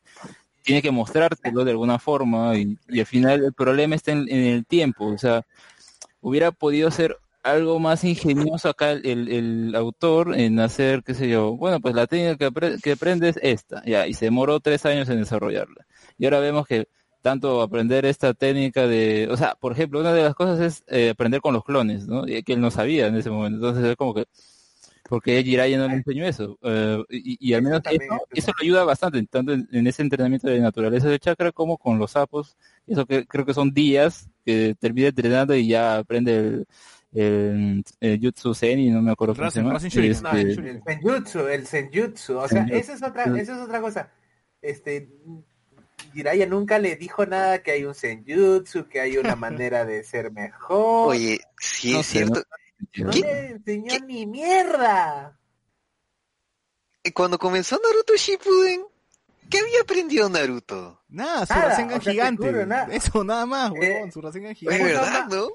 [0.63, 4.43] tiene que mostrártelo de alguna forma y, y al final el problema está en, en
[4.43, 5.05] el tiempo.
[5.07, 5.45] O sea,
[6.21, 11.29] hubiera podido ser algo más ingenioso acá el, el- el autor en hacer, qué sé
[11.29, 14.85] yo, bueno, pues la técnica que, que aprende es esta, ya, y se demoró tres
[14.85, 15.85] años en desarrollarla.
[16.17, 16.87] Y ahora vemos que
[17.21, 21.09] tanto aprender esta técnica de, o sea, por ejemplo, una de las cosas es eh,
[21.11, 22.27] aprender con los clones, ¿no?
[22.27, 23.57] Y que él no sabía en ese momento.
[23.57, 24.25] Entonces es como que,
[25.09, 26.57] porque Jiraiya no le enseñó eso.
[26.63, 28.03] Eh, y, y al menos eso,
[28.33, 31.97] eso le ayuda bastante, tanto en, en ese entrenamiento de naturaleza de chakra como con
[31.99, 32.57] los sapos.
[32.87, 36.67] Eso que creo que son días que termina entrenando y ya aprende el,
[37.11, 39.73] el, el Jutsu Zen y no me acuerdo cómo se Rasen- llama.
[39.73, 40.23] Rasen Shuriken.
[40.23, 42.77] No, Este, el, senjutsu, el senjutsu, o sea, Senjutsu.
[42.79, 44.11] esa es otra, esa es otra cosa.
[44.61, 45.09] Este,
[46.13, 50.31] Jiraiya nunca le dijo nada que hay un senjutsu, que hay una manera de ser
[50.31, 51.09] mejor.
[51.09, 52.43] Oye, sí No es sé, cierto.
[52.97, 53.19] no ¿qué?
[53.21, 55.35] le enseñó ni mierda.
[57.03, 58.83] Y Cuando comenzó Naruto Shippuden,
[59.49, 61.01] ¿qué había aprendido Naruto?
[61.09, 62.45] Nada, su Nada, Rasengan o sea, te gigante.
[62.51, 62.93] juro, nada.
[62.93, 64.83] Eso, nada más, Eh, huevón, su Rasengan Es gigante.
[64.83, 65.47] Oye, verdad, no, ¿no?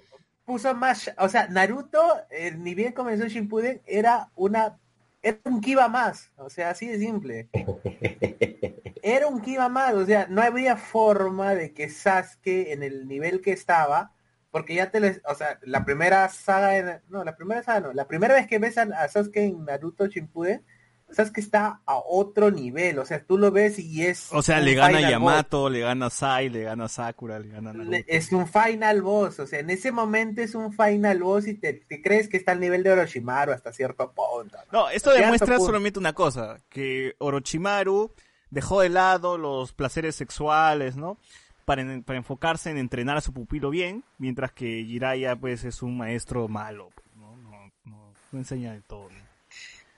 [0.44, 4.78] Puso más, o sea, Naruto, eh, ni bien comenzó Shippuden, era una,
[5.22, 7.48] era un Kiba más, o sea, así de simple.
[9.06, 13.42] Era un Kiba más, o sea, no había forma de que Sasuke en el nivel
[13.42, 14.12] que estaba,
[14.50, 17.92] porque ya te les, o sea, la primera saga, en- no, la primera saga no,
[17.92, 20.64] la primera vez que ves a, a Sasuke en Naruto Shippuden,
[21.10, 24.74] Sasuke está a otro nivel, o sea, tú lo ves y es O sea, le
[24.74, 27.72] gana Yamato, le gana Sai, le gana Sakura, le gana.
[27.72, 27.96] Naruto.
[28.08, 31.74] Es un final boss, o sea, en ese momento es un final boss y te,
[31.74, 34.56] te crees que está al nivel de Orochimaru hasta cierto punto.
[34.72, 34.80] ¿no?
[34.80, 38.10] No, esto demuestra solamente una cosa, que Orochimaru
[38.50, 41.16] dejó de lado los placeres sexuales, ¿no?
[41.64, 45.80] Para, en- para enfocarse en entrenar a su pupilo bien, mientras que Jiraiya, pues, es
[45.82, 47.36] un maestro malo, pues, ¿no?
[47.36, 49.23] No, no, no enseña de todo, ¿no?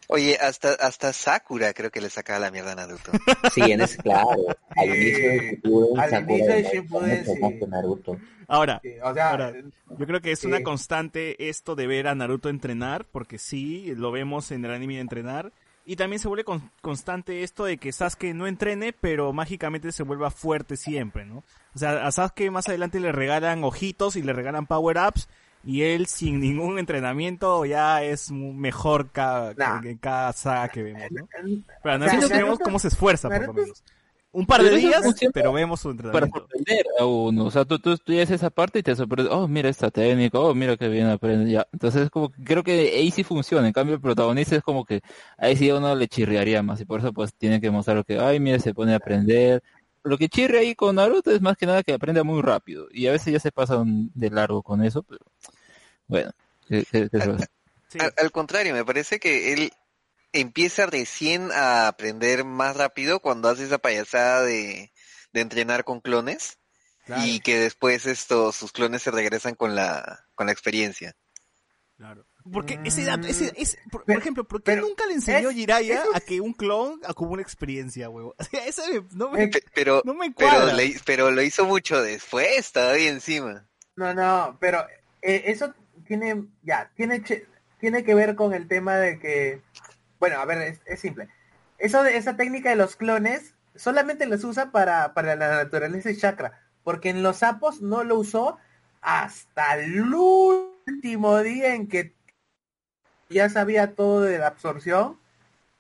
[0.09, 3.11] Oye, hasta, hasta Sakura creo que le sacaba la mierda a Naruto.
[3.55, 4.29] Sí, en ese, claro.
[4.77, 7.41] Al inicio de Shippuden, al Sakura inicio de era Shippuden, mucho sí.
[7.41, 8.17] más que Naruto.
[8.49, 9.53] Ahora, Sí, o sea, Ahora,
[9.99, 10.47] yo creo que es Sí.
[10.47, 14.95] una constante esto de ver a Naruto entrenar, porque sí, lo vemos en el anime
[14.95, 15.53] de entrenar.
[15.89, 20.03] Y también se vuelve con- constante esto de que Sasuke no entrene, pero mágicamente se
[20.03, 21.45] vuelva fuerte siempre, ¿no?
[21.75, 25.29] O sea, a Sasuke más adelante le regalan ojitos y le regalan power-ups,
[25.67, 29.83] y él sin ningún entrenamiento ya es mu- mejor cada, Nah.
[29.85, 31.29] en cada saga que vemos, ¿no?
[31.83, 33.83] Pero a O Naruto sea, sí vemos Naruto- cómo se esfuerza, por lo menos.
[34.33, 35.01] Un par de Pero días,
[35.33, 36.39] pero vemos su para entrenamiento.
[36.41, 37.47] sorprender a uno.
[37.47, 40.55] O sea, tú, tú estudias esa parte y te sorprendes, oh, mira esta técnica, oh,
[40.55, 41.67] mira que bien aprende, ya.
[41.73, 43.67] Entonces, es como que creo que ahí sí funciona.
[43.67, 45.01] En cambio, el protagonista es como que
[45.39, 48.05] ahí sí a uno le chirriaría más y por eso pues tiene que mostrar lo
[48.05, 49.63] que, ay, mira, se pone a aprender.
[50.05, 53.07] Lo que chirre ahí con Naruto es más que nada que aprende muy rápido y
[53.07, 55.21] a veces ya se pasan de largo con eso, pero
[56.09, 56.31] bueno,
[56.69, 57.51] ¿qué- qué- qué se va a hacer?
[57.89, 57.99] Sí.
[58.01, 59.73] Al, al contrario, me parece que él
[60.33, 64.93] empieza recién a aprender más rápido cuando hace esa payasada de,
[65.33, 66.59] de entrenar con clones
[67.07, 67.23] Claro.
[67.25, 71.15] y que después estos sus clones se regresan con la con la experiencia.
[71.97, 72.27] Claro.
[72.53, 76.21] Porque ese dato, ese, ese- por, ejemplo, ¿por qué pero nunca le enseñó Jiraiya a
[76.21, 78.35] que un clon acumule experiencia, huevo?
[78.39, 80.75] O sea, eso me- no me, Eh, Pe- Pero no me pero cuadra.
[80.75, 83.67] le- pero lo hizo mucho después, todavía encima.
[83.97, 84.85] No, no, pero
[85.23, 85.75] eh, eso
[86.07, 87.23] tiene, ya, tiene,
[87.79, 89.61] tiene que ver con el tema de que,
[90.19, 91.29] bueno, a ver, es, es simple.
[91.79, 96.17] Eso de esa técnica de los clones solamente los usa para, para la naturaleza y
[96.17, 98.57] chakra, porque en los sapos no lo usó
[99.03, 102.15] hasta el último día en que
[103.29, 105.19] ya sabía todo de la absorción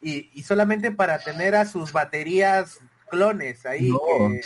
[0.03, 2.79] y, y solamente para tener a sus baterías
[3.09, 3.89] clones ahí.
[3.91, 4.01] No.
[4.31, 4.43] que-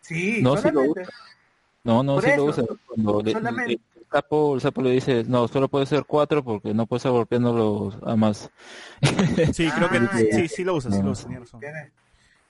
[0.00, 1.02] sí, No, sí lo solamente.
[1.84, 2.64] No, no, sí lo usa.
[2.86, 6.86] Cuando solamente- le- sapo, el sapo le dice, no, solo puede ser cuatro porque no
[6.86, 8.50] puede estar golpeándolos a más.
[9.52, 10.38] Sí, creo que Ah, ya.
[10.38, 11.28] sí, sí lo usa, sí lo usa.
[11.60, 11.90] Tiene-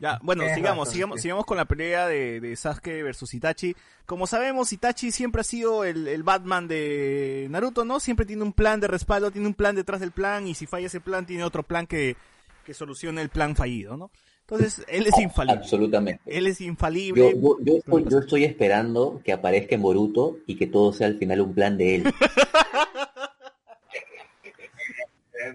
[0.01, 3.75] Ya, bueno, sigamos, razón, sigamos, sigamos con la pelea de, de Sasuke versus Itachi.
[4.07, 7.99] Como sabemos, Itachi siempre ha sido el, el Batman de Naruto, ¿no?
[7.99, 10.87] Siempre tiene un plan de respaldo, tiene un plan detrás del plan, y si falla
[10.87, 12.17] ese plan, tiene otro plan que,
[12.65, 14.11] que solucione el plan fallido, ¿no?
[14.51, 15.59] Entonces, él es infalible.
[15.59, 16.23] Absolutamente.
[16.25, 17.35] Él es Yo, infalible.
[17.39, 21.19] yo, yo estoy, yo estoy esperando que aparezca en Boruto y que todo sea al
[21.19, 22.05] final un plan de él.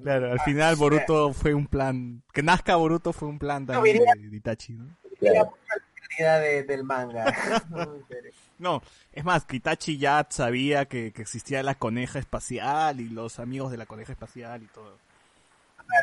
[0.01, 2.21] Claro, al final Boruto fue un plan.
[2.31, 4.85] Que nazca Boruto fue un plan también diría- de, de Itachi, ¿no?
[5.21, 5.51] Era Claro.
[5.51, 7.25] mucha la calidad de- del manga.
[8.59, 13.39] No, es más, que Itachi ya sabía que, que existía la coneja espacial y los
[13.39, 14.97] amigos de la coneja espacial y todo.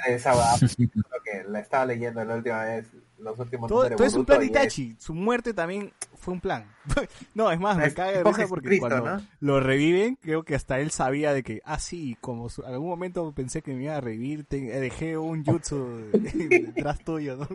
[0.08, 2.86] Esa va, lo que la estaba leyendo la última vez,
[3.18, 4.96] los últimos Todo, todo es un plan de y es- Itachi.
[4.98, 6.64] Su muerte también fue un plan.
[7.34, 9.26] no, es más, me Es caga de risa porque Jesucristo, cuando ¿no?
[9.40, 13.32] lo reviven, creo que hasta él sabía de que, ah, sí, como su- algún momento
[13.32, 16.10] pensé que me iba a revivir, te- dejé un jutsu
[16.74, 17.48] detrás tuyo, ¿no?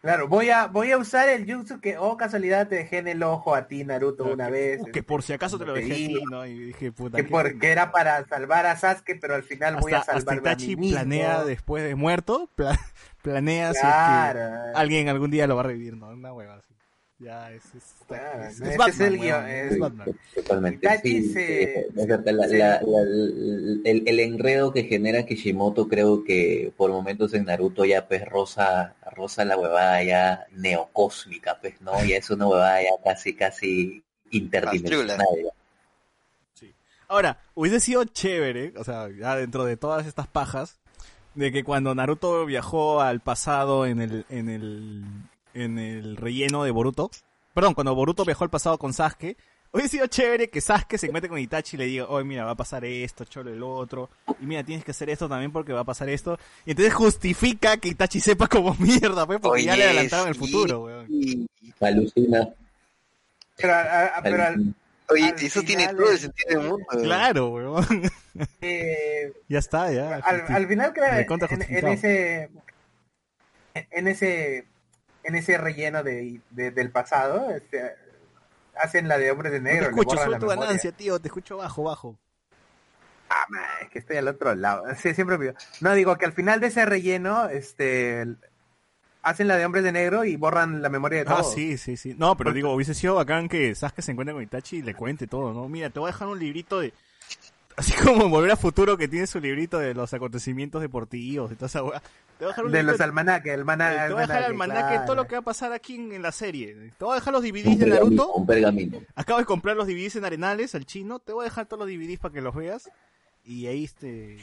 [0.00, 3.22] Claro, voy a, voy a usar el jutsu que, oh casualidad, te dejé en el
[3.22, 4.80] ojo a ti, Naruto, una vez.
[4.94, 6.04] Que por si acaso te lo dejé Sí.
[6.16, 6.46] aquí, ¿no?
[6.46, 7.18] Y dije, puta.
[7.18, 10.74] que porque era para salvar a Sasuke, pero al final voy a salvarme a Itachi
[10.76, 12.78] planea después de muerto, pla-
[13.22, 16.08] planea si es que alguien algún día lo va a revivir, ¿no?
[16.08, 16.69] Una hueva así.
[17.20, 20.08] Ya, es, es, Claro, es- es Batman, el guion, es- es Batman.
[20.34, 20.86] Totalmente.
[20.86, 25.26] Itachi sí, se- sí, es verdad, la- se- la- la- el, el enredo que genera
[25.26, 31.58] Kishimoto creo que por momentos en Naruto ya pues rosa, rosa la huevada ya neocósmica,
[31.60, 32.02] pues, ¿no?
[32.04, 35.18] Ya es una huevada ya casi, casi interdimensional.
[35.44, 35.50] ya.
[37.08, 40.78] Ahora, hubiese sido chévere, o sea, ya dentro de todas estas pajas,
[41.34, 45.04] de que cuando Naruto viajó al pasado en el, en el,
[45.54, 47.10] en el relleno de Boruto,
[47.54, 49.36] perdón, cuando Boruto viajó al pasado con Sasuke,
[49.72, 52.52] hubiese sido chévere que Sasuke se mete con Itachi y le diga, oye, mira, va
[52.52, 54.10] a pasar esto, cholo el otro,
[54.40, 57.76] y mira, tienes que hacer esto también porque va a pasar esto, y entonces justifica
[57.76, 61.46] que Itachi sepa como mierda, pues, porque ya le adelantaron el futuro, weón.
[61.80, 62.48] Alucina.
[63.56, 64.74] Pero, a- a- pero al-.
[65.12, 66.86] Oye, Al eso final tiene todo el sentido del mundo.
[67.02, 67.84] Claro, weón.
[68.60, 70.16] eh, ya está, ya.
[70.16, 71.12] al, al final creo
[71.50, 72.48] en, en ese
[73.74, 74.66] en ese
[75.24, 77.94] en ese relleno de, de- del pasado este,
[78.76, 81.18] hacen la de hombres de No negro te le escucho, borran sube tu ganancia, tío,
[81.20, 82.18] te escucho bajo, bajo.
[83.28, 85.54] Ah, man, es que estoy al otro lado sí, siempre olvido.
[85.80, 88.26] no digo que al final de ese relleno este
[89.22, 91.96] hacen la de hombres de negro y borran la memoria de Ah, todos sí, sí,
[91.96, 92.14] sí.
[92.18, 95.26] No, pero digo, hubiese sido bacán que Sasuke se encuentre con Itachi y le cuente
[95.26, 95.68] todo, ¿no?
[95.68, 96.92] Mira, te voy a dejar un librito de...
[97.80, 101.54] Así como en Volver a Futuro que tiene su librito de los acontecimientos deportivos y
[101.54, 102.00] toda esa weá.
[102.38, 104.38] Te voy a dejar un de libro los almanaques el eh, Te voy a dejar
[104.38, 105.06] el almanaque, claro.
[105.06, 106.74] todo lo que va a pasar aquí en, en la serie.
[106.98, 108.32] Te voy a dejar los Un DVDs de Naruto.
[108.34, 108.98] un pergamino.
[109.14, 111.20] Acabo de comprar los DVDs en Arenales al chino.
[111.20, 112.90] Te voy a dejar todos los DVDs para que los veas.
[113.44, 114.36] Y ahí este...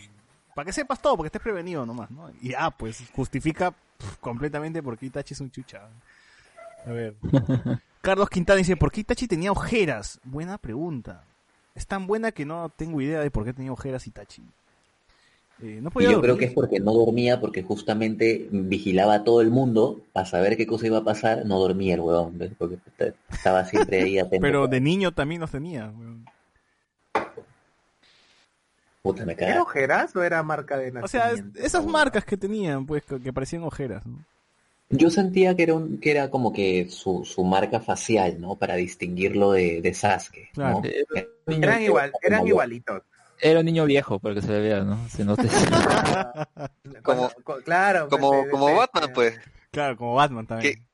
[0.55, 2.31] Para que sepas todo, porque estés prevenido nomás, ¿no?
[2.41, 3.71] Y ah, pues justifica
[4.19, 5.87] completamente por qué Itachi es un chucha.
[6.87, 7.15] A ver.
[8.01, 10.19] Carlos Quintana dice, ¿por qué Itachi tenía ojeras?
[10.23, 11.23] Buena pregunta.
[11.77, 14.41] Es tan buena que no tengo idea de por qué tenía ojeras Itachi.
[15.61, 19.41] Eh, no Y yo creo que es porque no dormía, porque justamente vigilaba a todo
[19.41, 22.51] el mundo para saber qué cosa iba a pasar, no dormía el huevón, ¿ves?
[22.57, 22.79] porque
[23.31, 24.41] estaba siempre ahí atento.
[24.41, 25.91] Pero de niño también los tenía.
[25.95, 26.25] weón.
[29.03, 31.59] Puta, me ¿Era ojeras o era marca de O sea, es- nacimiento?
[31.59, 34.03] esas marcas que tenían, pues, que, que parecían ojeras.
[34.07, 34.17] ¿no?
[34.89, 38.55] Yo sentía que era, un, que era como que su, su marca facial, ¿no?
[38.55, 40.81] Para distinguirlo de, de Sasuke, Claro.
[40.81, 40.87] ¿no?
[40.89, 43.01] Eh, eran igual eran Como- igualitos
[43.41, 44.97] Era un niño viejo para que se le vea, ¿no?
[47.03, 47.29] Como-
[47.65, 49.39] claro pues, Como, de- como de- Batman, pues.
[49.71, 50.86] Claro, como Batman también.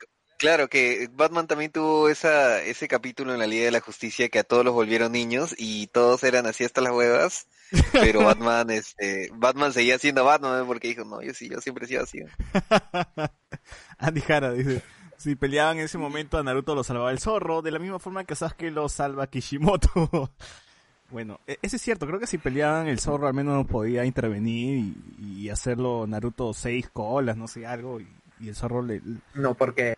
[0.43, 4.39] Claro que Batman también tuvo esa, ese capítulo en la Liga de la Justicia que
[4.39, 7.47] a todos los volvieron niños y todos eran así hasta las huevas,
[7.93, 11.87] pero Batman, este, Batman seguía siendo Batman porque dijo, no, yo sí, yo siempre he
[11.87, 12.19] sido así.
[13.99, 14.81] Andy Jara dice,
[15.15, 18.25] si peleaban en ese momento a Naruto lo salvaba el zorro, de la misma forma
[18.25, 20.29] que Sasuke lo salva Kishimoto.
[21.09, 24.93] bueno, e- ese es cierto, creo que si peleaban el zorro al menos podía intervenir
[25.19, 28.09] y, y hacerlo Naruto seis colas, no sé, algo, y,
[28.41, 29.01] y el zorro le...
[29.35, 29.95] no porque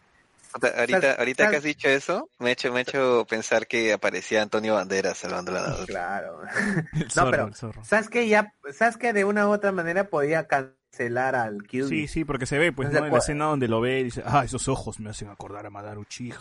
[0.77, 4.41] Ahorita, ahorita que has dicho eso, me ha hecho, me ha hecho pensar que aparecía
[4.41, 5.85] Antonio Banderas salvando la Naruto.
[5.85, 6.41] claro
[6.93, 7.83] El zorro, pero- el zorro.
[7.83, 12.07] sabes que ya sabes que de una u otra manera podía cancelar al Kyuubi Sí,
[12.07, 13.05] sí, porque se ve, pues, No ¿no?
[13.07, 15.69] En la escena donde lo ve y dice, ah, esos ojos me hacen acordar a
[15.69, 16.37] Madara Uchiha.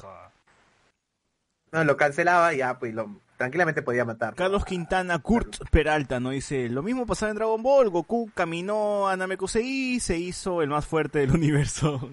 [1.72, 6.30] no lo cancelaba y ya pues lo tranquilamente podía matar Carlos Quintana, Kurt Peralta, ¿no?
[6.30, 10.68] Dice, lo mismo pasaba en Dragon Ball, Goku caminó a Namekusei y se hizo el
[10.68, 12.10] más fuerte del universo.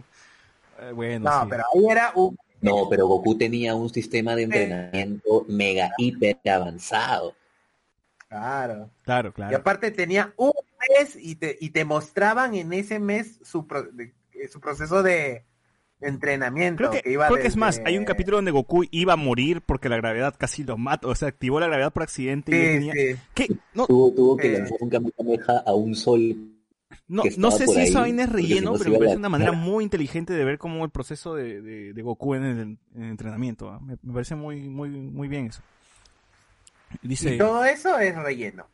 [0.82, 1.48] Eh, bueno, no sí.
[1.50, 7.36] pero ahí era un No, pero Goku tenía un sistema de entrenamiento mega hiper avanzado.
[8.28, 9.58] claro Claro, y claro.
[9.58, 10.52] aparte tenía un
[10.90, 15.04] mes y te y te mostraban en ese mes su pro- de- eh, su proceso
[15.04, 15.44] de
[16.00, 16.78] entrenamiento.
[16.78, 19.18] Creo que, que iba creo que es más, hay un capítulo donde Goku iba a
[19.18, 22.60] morir porque la gravedad casi lo mata, o sea, activó la gravedad por accidente y
[22.74, 22.94] tenía...
[22.94, 23.16] sí.
[23.36, 23.48] ¿Qué?
[23.76, 26.36] No, Tuvo, tuvo que lanzar un Kamehameha a un sol.
[27.08, 29.20] No, no sé si ahí, esa vaina es si relleno, no pero me parece la-
[29.20, 32.60] una manera muy inteligente de ver cómo el proceso de, de, de Goku en el,
[32.96, 33.70] en el entrenamiento.
[33.70, 33.80] ¿ah?
[33.82, 35.62] Me, me parece muy, muy, muy bien eso.
[37.02, 38.66] Dice, Y todo eso es relleno.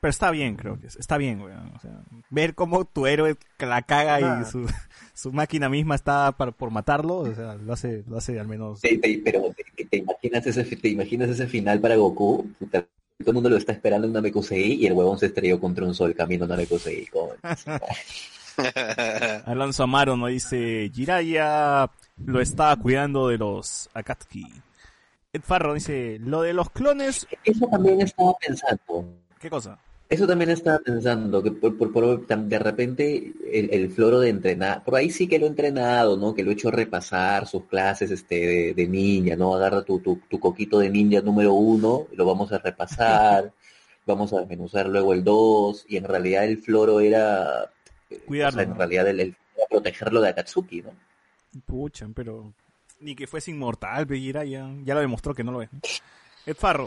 [0.00, 1.72] pero está bien, creo que es- está bien, weón.
[1.74, 2.00] O sea,
[2.30, 4.42] ver cómo tu héroe la caga Ah.
[4.42, 4.66] y su,
[5.14, 8.80] su máquina misma está para- por matarlo, o sea, lo hace, lo hace al menos...
[8.80, 12.48] Te- te- pero te, te imaginas ese, te imaginas ese final para Goku.
[12.58, 12.84] Puta,
[13.18, 15.94] Todo el mundo lo está esperando en Namekusei y el huevón se estrelló contra un
[15.94, 17.08] sol camino a Namekusei.
[19.46, 21.90] Alonso Amaro nos dice, Jiraiya
[22.24, 24.46] lo estaba cuidando de los Akatsuki.
[25.32, 29.04] Ed Farro dice, lo de los clones, Eso también estaba pensando.
[29.38, 29.78] ¿qué cosa?
[30.08, 34.84] Eso también estaba pensando, que por, por- por- de repente el, el floro de entrenar,
[34.84, 36.32] por ahí sí que lo he entrenado, ¿no?
[36.32, 39.54] Que lo he hecho repasar sus clases este, de, de ninja, ¿no?
[39.56, 43.52] Agarra tu, tu, tu coquito de ninja número uno, lo vamos a repasar,
[44.06, 47.72] vamos a desmenuzar luego el dos, y en realidad el floro era,
[48.08, 49.34] eh, Cuidarlo, o sea, en realidad el,
[49.68, 50.90] protegerlo de Akatsuki, ¿no?
[51.64, 52.52] Pucha, pero...
[53.00, 54.70] Ni que fuese inmortal, pe, Jiraiya.
[54.84, 55.70] Ya lo demostró que no lo es.
[55.72, 55.80] ¿no?
[56.46, 56.86] Ed Farro,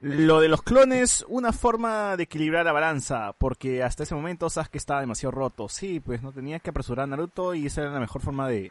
[0.00, 4.76] lo de los clones, una forma de equilibrar la balanza, porque hasta ese momento Sasuke
[4.76, 5.68] estaba demasiado roto.
[5.68, 8.70] Sí, pues no tenía que apresurar a Naruto y esa era la mejor forma de,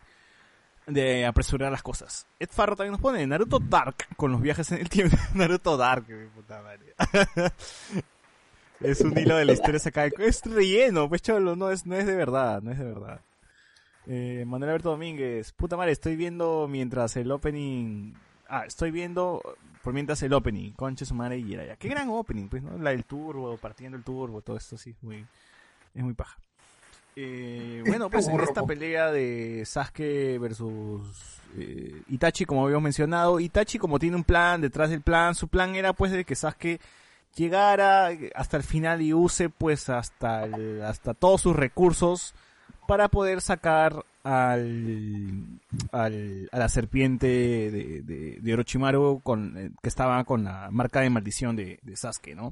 [0.88, 2.28] de apresurar las cosas.
[2.40, 5.18] Ed Farro también nos pone Naruto Dark con los viajes en el tiempo.
[5.34, 6.96] Naruto Dark, mi puta madre.
[8.80, 10.10] es un hilo de la historia sacada.
[10.20, 13.20] Es relleno, pues cholo, no es, no es de verdad, no es de verdad.
[14.08, 18.14] Eh, Manuel Alberto Domínguez, puta madre, estoy viendo mientras el opening.
[18.48, 19.42] Ah, estoy viendo
[19.86, 21.76] por mientras el opening, concha su madre y Jiraiya.
[21.78, 22.76] Qué gran opening, pues, ¿no?
[22.80, 25.24] La del turbo, partiendo el turbo, todo esto sí, es muy,
[25.94, 26.38] es muy paja.
[27.16, 33.78] Eh, bueno, pues en esta pelea de Sasuke versus eh, Itachi, como habíamos mencionado, Itachi
[33.78, 36.82] como tiene un plan, detrás del plan, su plan era pues de que Sasuke
[37.36, 42.34] llegara hasta el final y use pues hasta el- hasta todos sus recursos
[42.88, 45.60] para poder sacar al,
[45.92, 51.00] al- a la serpiente de, de, de Orochimaru con, eh, que estaba con la marca
[51.02, 52.52] de maldición de, de Sasuke, ¿no?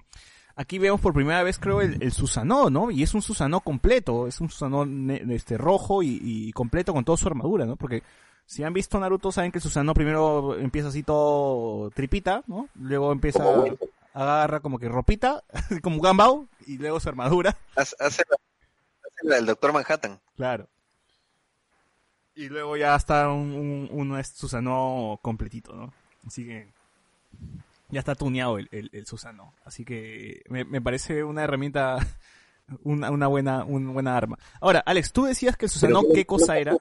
[0.55, 2.91] Aquí vemos por primera vez, creo, el, el Susanoo, ¿no?
[2.91, 4.85] Y es un Susanoo completo, es un Susanoo
[5.31, 7.75] este, rojo y, y completo con toda su armadura, ¿no?
[7.75, 8.03] Porque
[8.45, 12.69] si han visto Naruto, saben que el Susanoo primero empieza así todo tripita, ¿no?
[12.75, 13.43] Luego empieza,
[14.13, 15.43] agarra como que ropita,
[15.81, 17.57] como Gambao, y luego su armadura.
[17.75, 20.19] Hace, hace la, hace la del Doctor Manhattan.
[20.35, 20.67] Claro.
[22.35, 25.93] Y luego ya está un, un, es Susano completito, ¿no?
[26.25, 26.67] Así que
[27.89, 29.53] ya está tuneado el, el, el Susano.
[29.65, 31.97] Así que me, me parece una herramienta,
[32.83, 34.39] una, una buena, una buena arma.
[34.61, 36.75] Ahora, Alex, tú decías que el Susano, Pero ¿qué cosa era?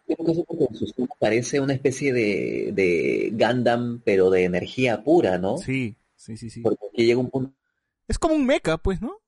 [1.19, 5.59] parece una especie de, de Gundam, pero de energía pura, ¿no?
[5.59, 6.62] Sí, sí, sí, sí.
[6.62, 7.55] Porque llega un punto
[8.09, 9.19] Es como un mecha, pues, ¿no?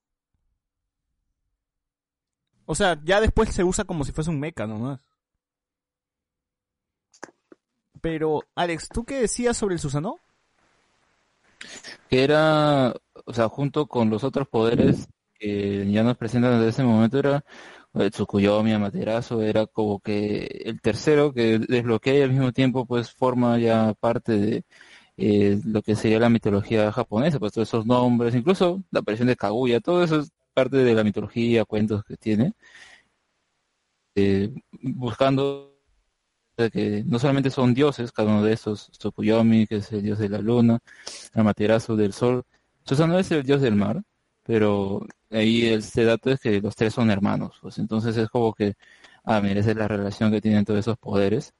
[2.66, 5.00] O sea, ya después se usa como si fuese un mecha nomás.
[8.04, 10.18] Pero, Alex, ¿tú qué decías sobre el Susano?
[12.10, 12.92] que era,
[13.24, 15.08] o sea, junto con los otros poderes
[15.38, 17.42] que ya nos presentan desde ese momento, era
[17.94, 23.10] eh, Tsukuyomi, Amaterasu, era como que el tercero que desbloquea y al mismo tiempo pues
[23.10, 24.64] forma ya parte de
[25.16, 29.36] eh, lo que sería la mitología japonesa, pues todos esos nombres, incluso la aparición de
[29.36, 32.52] Kaguya, todo eso es parte de la mitología, cuentos que tiene,
[34.14, 34.52] eh,
[34.82, 35.73] buscando
[36.72, 40.28] que no solamente son dioses, cada uno de esos, Tsukuyomi, que es el dios de
[40.28, 40.78] la luna,
[41.34, 42.44] Amaterasu del sol,
[42.84, 44.02] Susanoo es el dios del mar,
[44.42, 48.74] pero ahí este dato es que los tres son hermanos, pues entonces es como que,
[49.24, 51.54] ah, esa es la relación que tienen todos esos poderes.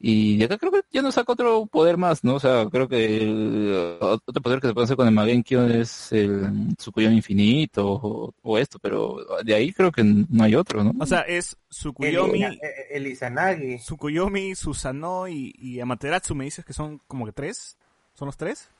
[0.00, 2.34] Y de acá creo que ya nos saca otro poder más, ¿no?
[2.36, 6.12] O sea, creo que el- otro poder que se puede hacer con el Magenkyo es
[6.12, 10.92] el Tsukuyomi infinito o, o esto, pero de ahí creo que no hay otro, ¿no?
[11.00, 12.58] O sea, es El, Tsukuyomi, el,
[12.90, 13.78] el Izanagi.
[13.78, 17.76] Tsukuyomi, Susanoo y, y Amaterasu, me dices que son como que tres.
[18.14, 18.70] ¿Son los tres?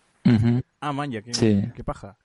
[0.80, 1.62] Ah, man, ya, qué, Sí.
[1.74, 2.16] qué paja.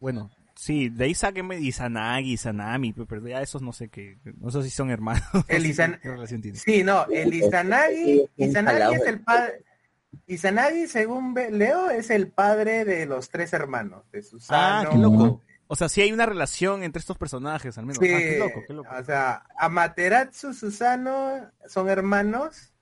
[0.00, 0.30] Bueno,
[0.60, 4.62] sí, de ahí sáquenme Izanagi, Izanami, pe- pero ya esos no sé qué, no sé
[4.64, 5.22] si son hermanos.
[5.48, 6.60] El Izan- ¿Qué relación tienen?
[6.60, 9.64] Sí, no, el Izanagi, Izanagi es el padre.
[10.26, 14.90] Izanagi, según leo, es el padre de los tres hermanos, de Ah, Susano.
[14.90, 15.42] qué loco.
[15.68, 17.98] O sea, sí hay una relación entre estos personajes, al menos.
[18.02, 18.88] Sí, Ah, qué loco, qué loco.
[18.98, 22.72] o sea, Amaterasu, Susano son hermanos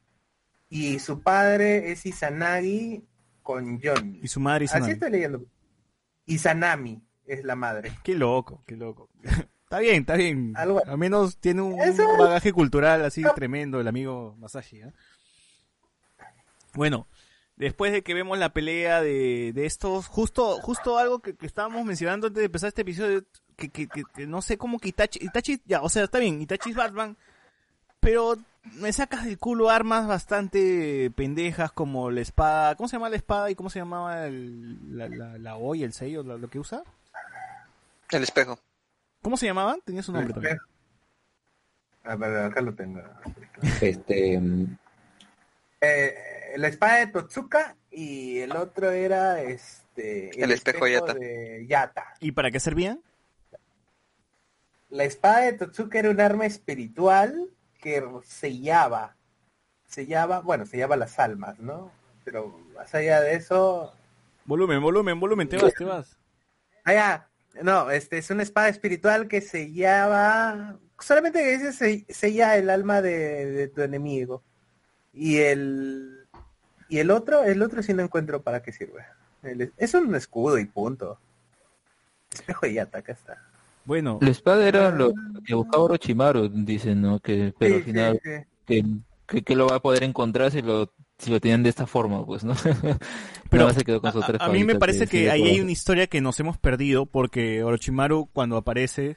[0.71, 3.05] y su padre es Izanagi
[3.43, 4.21] con Johnny.
[4.23, 4.93] Y su madre Así Izanami.
[4.93, 5.45] estoy leyendo.
[6.27, 7.93] Izanami es la madre.
[8.03, 9.09] Qué loco, qué loco.
[9.67, 10.53] Está bien, está bien.
[10.57, 14.77] Algo- Al menos tiene un, Eso- bagaje cultural así tremendo el amigo Masashi.
[14.83, 14.93] ¿eh?
[16.75, 17.07] Bueno,
[17.57, 21.85] después de que vemos la pelea de, de estos, justo justo algo que, que estábamos
[21.85, 23.25] mencionando antes de empezar este episodio,
[23.57, 26.41] que, que, que- que no sé cómo que Itachi, Itachi, ya, o sea, está bien,
[26.43, 27.17] Itachi es Batman,
[27.99, 28.37] pero
[28.75, 33.51] me sacas del culo armas bastante pendejas como la espada, ¿cómo se llama la espada
[33.51, 36.83] y cómo se llamaba el, la, la, la hoy, el sello, lo, lo que usa?
[38.11, 38.59] El espejo.
[39.23, 39.81] ¿Cómo se llamaban?
[39.85, 40.59] Tenía su nombre también.
[42.05, 43.03] A ver, acá lo tengo.
[43.81, 44.77] Este, mm,
[45.81, 46.15] Eh,
[46.57, 51.15] la espada de Totsuka y el otro era este El espejo Yata.
[51.15, 52.15] de Yata.
[52.21, 53.01] ¿Y para qué servían?
[54.89, 57.51] La espada de Totsuka era un arma espiritual
[57.81, 59.17] que sellaba,
[59.87, 61.91] sellaba, bueno, sellaba las almas, ¿no?
[62.25, 63.93] Pero más allá de eso,
[64.45, 66.17] Volumen, volumen, volumen, te vas, te vas.
[66.85, 67.29] allá,
[67.63, 73.03] no, este es una espada espiritual que sellaba, solamente que dice se- sella el alma
[73.03, 74.43] de, de tu enemigo.
[75.13, 76.27] Y el
[76.89, 79.05] y el otro, el otro sí no encuentro para qué sirve.
[79.43, 81.19] El- es un escudo y punto.
[82.33, 83.43] Espejo de Yata, acá está.
[83.85, 85.13] Bueno, La espada era lo
[85.45, 87.21] que buscaba Orochimaru, dicen, ¿no?
[87.21, 88.45] Que, pero Sí, al final, sí, sí.
[88.67, 88.85] que,
[89.27, 92.25] que, que lo va a poder encontrar si lo, si lo tienen de esta forma,
[92.27, 92.55] pues, ¿no?
[93.51, 95.71] Pero se quedó con sus a, tres a mí me parece que ahí hay una
[95.71, 99.17] historia que nos hemos perdido porque Orochimaru cuando aparece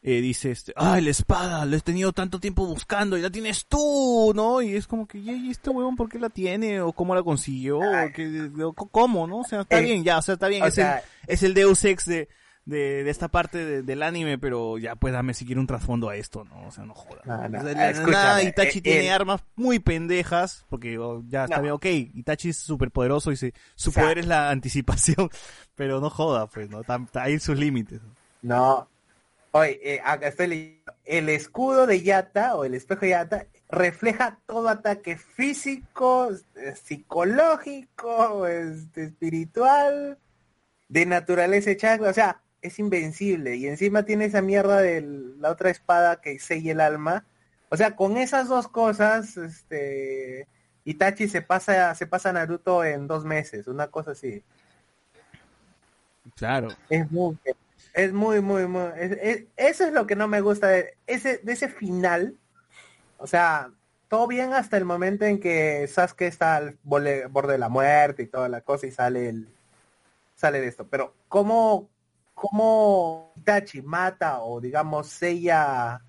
[0.00, 3.66] eh, dice, este, ay, la espada, la he tenido tanto tiempo buscando y la tienes
[3.66, 4.62] tú, ¿no?
[4.62, 6.80] Y es como que, ¿y este huevón por qué la tiene?
[6.80, 7.78] ¿O cómo la consiguió?
[7.78, 8.48] ¿O qué-
[8.92, 9.38] ¿Cómo, no?
[9.38, 11.04] O sea, está Eh, bien, ya, o sea, está bien, es, sea- el,
[11.34, 12.28] es el Deus Ex de,
[12.68, 16.16] de, de esta parte de- del anime, pero ya, pues dame siquiera un trasfondo a
[16.16, 16.66] esto, ¿no?
[16.66, 17.24] O sea, no jodas.
[17.24, 20.98] No, no, O sea, de la escúchame, nada Itachi eh, tiene armas muy pendejas, porque
[20.98, 21.62] oh, ya está No.
[21.62, 25.30] bien, ok, Itachi es súper poderoso y se- su O sea- poder es la anticipación,
[25.74, 26.84] pero no joda, pues, ¿no?
[26.84, 28.00] Tam- Hay sus límites.
[28.42, 28.86] No.
[29.52, 30.92] Oye, eh, acá estoy leyendo.
[31.06, 36.74] El escudo de Yata o el espejo de Yata refleja todo ataque físico, eh,
[37.32, 40.18] psicológico, este, espiritual,
[40.88, 42.10] de naturaleza chakra.
[42.10, 43.56] O sea, es invencible.
[43.56, 45.00] Y encima tiene esa mierda de
[45.38, 47.24] la otra espada que sella el alma.
[47.68, 50.46] O sea, con esas dos cosas, este,
[50.84, 54.42] Itachi se pasa, se pasa a Naruto en dos meses, una cosa así.
[56.36, 56.68] Claro.
[56.88, 57.36] Es muy,
[57.94, 58.90] es muy, muy, muy.
[58.96, 62.36] es- es- eso es lo que no me gusta de ese, de ese final.
[63.18, 63.70] O sea,
[64.08, 68.22] todo bien hasta el momento en que Sasuke está al bole- borde de la muerte
[68.22, 69.48] y toda la cosa y sale el
[70.36, 70.86] sale de esto.
[70.86, 71.88] Pero cómo,
[72.38, 76.00] cómo Itachi mata o digamos sella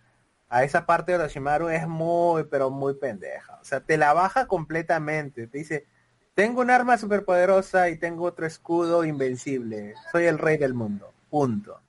[0.47, 3.59] a esa parte de Orochimaru es muy, pero muy pendeja.
[3.61, 5.47] O sea, te la baja completamente.
[5.47, 5.85] Te dice,
[6.33, 9.93] tengo un arma superpoderosa y tengo otro escudo invencible.
[10.11, 11.13] Soy el rey del mundo.
[11.29, 11.79] Punto.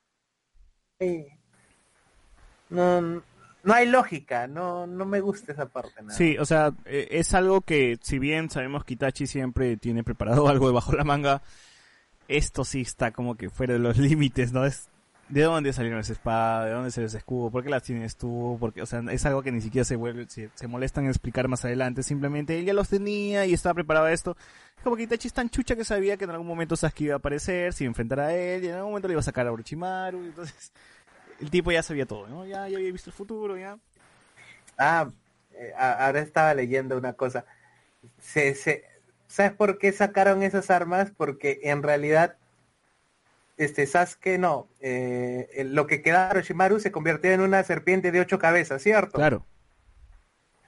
[0.98, 1.26] Sí.
[2.68, 4.46] No, no hay lógica.
[4.46, 6.02] No, no me gusta esa parte.
[6.02, 6.14] nada.
[6.14, 10.48] Sí, o sea, eh, es algo que, si bien sabemos que Itachi siempre tiene preparado
[10.50, 11.40] algo debajo de la manga,
[12.36, 14.64] esto sí está como que fuera de los límites, ¿no?
[14.64, 14.88] Es
[15.28, 18.56] de dónde salieron esa espada, de dónde salió ese escudo, por qué las tienes tú,
[18.58, 21.46] porque, o sea, es algo que ni siquiera se vuelve, se, se molestan en explicar
[21.46, 24.36] más adelante, simplemente él ya los tenía y estaba preparado a esto.
[24.76, 27.14] Es como que Itachi es tan chucha que sabía que en algún momento Sasuke iba
[27.14, 29.24] a aparecer, se iba a enfrentar a él, y en algún momento le iba a
[29.24, 30.72] sacar a Orochimaru, entonces
[31.40, 32.44] el tipo ya sabía todo, ¿no?
[32.44, 33.78] Ya, ya había visto el futuro, ya.
[34.76, 35.10] Ah,
[35.52, 37.44] eh, ahora estaba leyendo una cosa.
[38.18, 38.84] Se, se,
[39.30, 41.12] ¿Sabes por qué sacaron esas armas?
[41.16, 42.36] Porque en realidad,
[43.56, 48.20] este Sasuke no, eh, lo que quedaba de Orochimaru se convirtió en una serpiente de
[48.20, 49.12] ocho cabezas, ¿cierto?
[49.18, 49.46] Claro.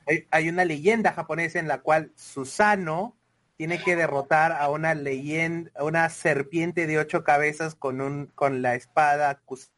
[0.07, 3.17] Hay, hay una leyenda japonesa en la cual Susano
[3.57, 8.63] tiene que derrotar a una leyenda, a una serpiente de ocho cabezas con un, con
[8.63, 9.71] la espada Kus-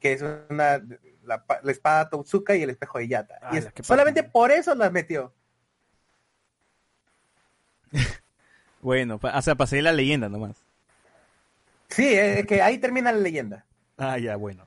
[0.00, 0.80] que es una
[1.24, 3.38] la, pa- la espada Totsuka y el espejo de Yata.
[3.42, 5.32] y Ala, es- qué solamente por eso las metió.
[8.82, 10.56] Bueno, o sea, pasé la leyenda nomás.
[11.88, 13.64] Sí, es que ahí termina la leyenda.
[13.96, 14.66] Ah, ya, bueno.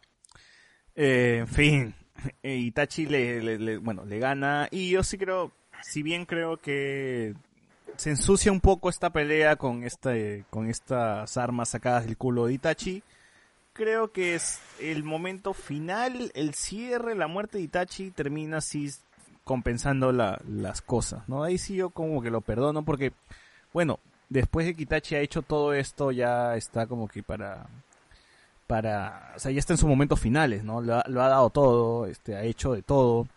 [0.96, 1.94] Eh, en fin,
[2.44, 6.58] eh, Itachi le, le- le- bueno, le gana y yo sí creo, si bien creo
[6.62, 7.34] que
[7.98, 12.54] se ensucia un poco esta pelea con este, con estas armas sacadas del culo de
[12.54, 13.04] Itachi,
[13.74, 18.90] creo que es el momento final, el cierre, la muerte de Itachi termina así
[19.46, 21.44] compensando la- las cosas, ¿no?
[21.44, 23.14] Ahí sí yo como que lo perdono porque,
[23.74, 27.68] bueno, después de que Itachi ha hecho todo esto ya está como que para
[28.68, 30.82] para, o sea, ya está en sus momentos finales, ¿no?
[30.82, 33.28] Lo ha, lo ha dado todo, este, ha hecho de todo.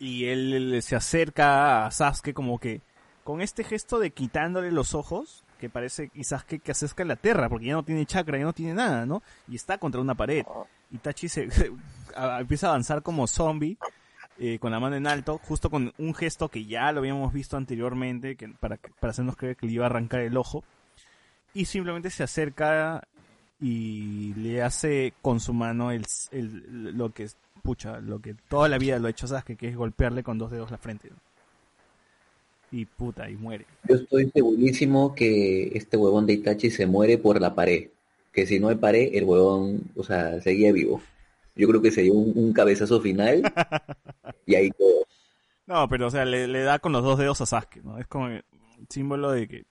[0.00, 2.80] Y él, él se acerca a Sasuke como que
[3.22, 7.48] con este gesto de quitándole los ojos, que parece y Sasuke que acerca la tierra,
[7.48, 9.22] porque ya no tiene chakra, ya no tiene nada, ¿no?
[9.46, 10.44] Y está contra una pared.
[10.90, 11.70] Itachi se, se-
[12.16, 13.76] a- empieza a avanzar como zombie,
[14.40, 17.56] eh, con la mano en alto, justo con un gesto que ya lo habíamos visto
[17.56, 20.64] anteriormente, que para, para hacernos creer que le iba a arrancar el ojo.
[21.54, 23.06] Y simplemente se acerca
[23.60, 27.28] y le hace con su mano el, el- lo que
[27.62, 30.50] pucha, lo que toda la vida lo ha hecho Sasuke, que es golpearle con dos
[30.50, 31.10] dedos la frente.
[32.72, 33.66] Y puta, y muere.
[33.88, 37.88] Yo estoy segurísimo que este huevón de Itachi se muere por la pared.
[38.32, 41.02] Que si no hay pared, el huevón, o sea, seguía vivo.
[41.60, 43.42] Yo creo que sería un, un cabezazo final
[44.46, 45.06] y ahí todo.
[45.66, 47.98] No, pero o sea, le, le da con los dos dedos a Sasuke, ¿no?
[47.98, 48.42] Es como un
[48.88, 49.64] símbolo de que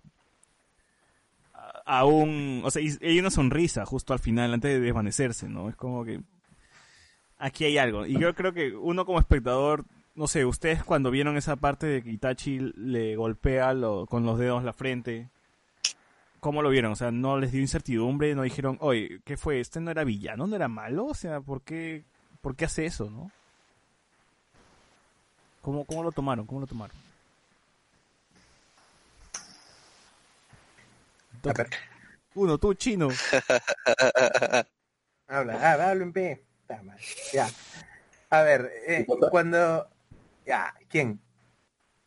[1.53, 5.69] a- aún, o sea, y hay una sonrisa justo al final antes de desvanecerse, ¿no?
[5.69, 6.21] Es como que
[7.37, 8.05] aquí hay algo.
[8.05, 9.85] Y yo creo que uno como espectador,
[10.15, 14.37] no sé, ustedes cuando vieron esa parte de que Itachi le golpea lo- con los
[14.39, 15.29] dedos la frente,
[16.39, 16.91] ¿cómo lo vieron?
[16.91, 19.59] O sea, no les dio incertidumbre, no dijeron, oye, ¿qué fue?
[19.59, 20.47] ¿Este no era villano?
[20.47, 21.07] ¿No era malo?
[21.07, 22.03] O sea, ¿por qué,
[22.41, 23.31] por qué hace eso, no?
[25.61, 26.45] ¿Cómo, ¿Cómo lo tomaron?
[26.45, 26.95] ¿Cómo lo tomaron?
[31.43, 31.69] A ver,
[32.35, 33.07] Uno, tú, chino.
[35.27, 36.43] habla, habla, habla en P.
[36.61, 36.97] Está mal.
[37.33, 37.49] Ya.
[38.29, 39.87] A ver, eh, cuando...
[40.45, 41.19] Ya, ¿quién?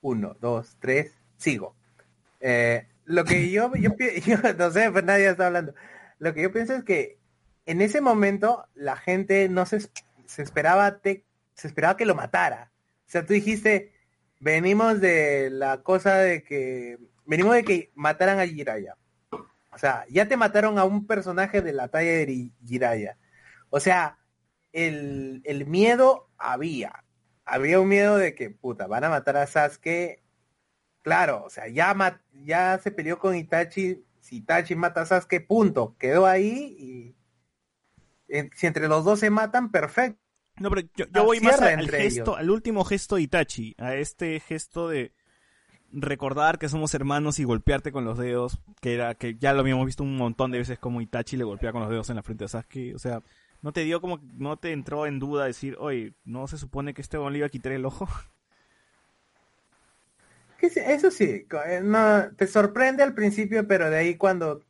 [0.01, 1.75] Uno, dos, tres, sigo.
[2.41, 3.71] Eh, lo que yo,
[4.27, 5.75] yo, no sé, pues nadie está hablando.
[6.19, 7.19] Lo que yo pienso es que
[7.67, 9.81] en ese momento la gente no se,
[10.27, 12.73] se esperaba te- se esperaba que lo matara.
[13.07, 13.93] O sea, tú dijiste,
[14.41, 18.97] venimos de la cosa de que venimos de que mataran a Jiraya.
[19.73, 23.19] O sea, ya te mataron a un personaje de la talla de Jiraya.
[23.71, 24.19] O sea,
[24.73, 27.05] el, el miedo había.
[27.45, 30.22] Había un miedo de que, puta, van a matar a Sasuke.
[31.03, 34.05] Claro, o sea, ya, ma- ya se peleó con Itachi.
[34.21, 35.97] Si Itachi mata a Sasuke, punto.
[35.99, 37.15] Quedó ahí y...
[38.29, 40.21] eh, Si entre los dos se matan, perfecto.
[40.61, 42.39] No, pero yo, yo Ah, voy más al entre gesto, ellos.
[42.39, 45.13] al último gesto de Itachi, a este gesto de
[45.93, 49.87] recordar que somos hermanos y golpearte con los dedos, que era que ya lo habíamos
[49.87, 52.45] visto un montón de veces como Itachi le golpea con los dedos en la frente
[52.45, 53.23] a Sasuke, o sea,
[53.61, 57.03] no te dio como no te entró en duda decir, "Oye, no se supone que
[57.03, 58.09] este le iba a quitar el ojo."
[60.63, 64.65] Eso sí, eh, no, te sorprende al principio, pero de ahí cuando,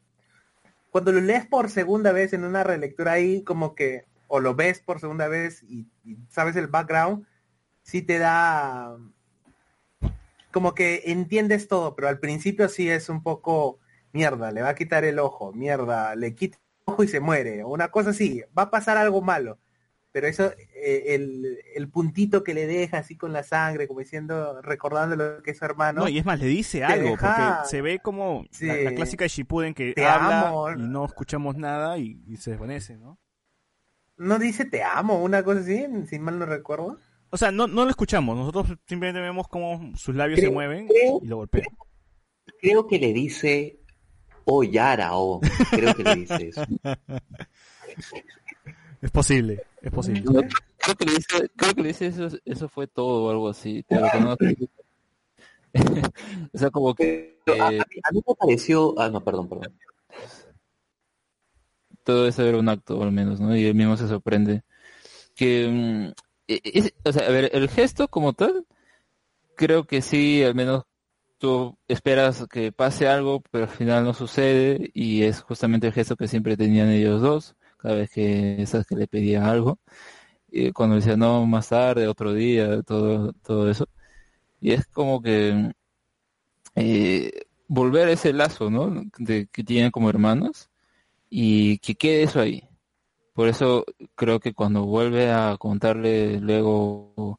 [0.90, 4.81] cuando lo lees por segunda vez en una relectura ahí, como que, o lo ves
[4.81, 7.27] por segunda vez y, y sabes el background,
[7.82, 8.97] sí te da,
[10.51, 13.78] como que entiendes todo, pero al principio sí es un poco,
[14.12, 17.64] mierda, le va a quitar el ojo, mierda, le quita el ojo y se muere,
[17.64, 19.59] o una cosa así, va a pasar algo malo.
[20.12, 24.60] Pero eso, eh, el, el puntito que le deja así con la sangre, como diciendo,
[24.60, 26.02] recordando lo que es su hermano.
[26.02, 28.66] No, y es más le dice algo deja- porque se ve como Sí.
[28.66, 30.70] la, la clásica de Shippuden que Te habla amo.
[30.72, 33.18] y no escuchamos nada y, y se desvanece, ¿no?
[34.18, 36.98] no dice te amo, una cosa así, si mal no recuerdo.
[37.30, 41.20] O sea, no, no lo escuchamos, nosotros simplemente vemos cómo sus labios se mueven creo-
[41.22, 41.64] y lo golpea.
[42.60, 43.80] Creo que le dice,
[44.44, 45.40] oh Yara, oh.
[45.70, 46.62] Creo que le dice eso.
[49.03, 50.23] Es posible, es posible.
[50.24, 50.41] No,
[50.79, 53.85] creo que le dice, creo que le dice eso, eso fue todo o algo así.
[53.89, 54.37] Pero que no-
[56.55, 59.23] o sea, como que Pero a, a eh, mí, a mí me pareció, ah, no,
[59.23, 59.74] perdón, perdón.
[62.05, 63.57] todo eso era un acto al menos, ¿no?
[63.57, 64.62] Y él mismo se sorprende.
[65.35, 66.12] Que, mm,
[66.49, 68.66] e- es- o sea, a ver, el gesto como tal,
[69.57, 70.85] creo que sí, al menos
[71.39, 76.16] tú esperas que pase algo, pero al final no sucede y es justamente el gesto
[76.16, 79.81] que siempre tenían ellos dos, cada vez que que le pedía algo.
[80.51, 83.87] Y cuando decía no, más tarde, otro día, todo, todo eso.
[84.61, 85.73] Y es como que
[86.75, 87.31] eh,
[87.69, 88.91] volver ese lazo, ¿no?
[89.19, 90.71] De, que tienen como hermanos
[91.31, 92.69] y que quede eso ahí.
[93.35, 93.85] Por eso
[94.17, 97.39] creo que cuando vuelve a contarle luego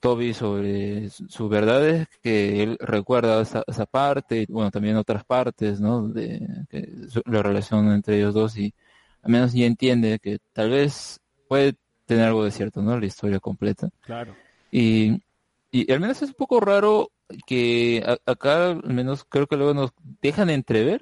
[0.00, 5.80] Toby sobre su- sus verdades, que él recuerda esa, esa parte, bueno, también otras partes,
[5.80, 6.08] ¿no?
[6.08, 6.40] De
[6.70, 8.74] que su- la relación entre ellos dos y
[9.22, 11.74] al menos ya entiende que tal vez puede
[12.06, 12.98] tener algo de cierto, ¿no?
[12.98, 13.90] La historia completa.
[14.02, 14.34] Claro.
[14.70, 15.22] Y,
[15.70, 17.10] y al menos es un poco raro
[17.46, 19.90] que a- acá, al menos creo que luego nos
[20.22, 21.00] dejan entrever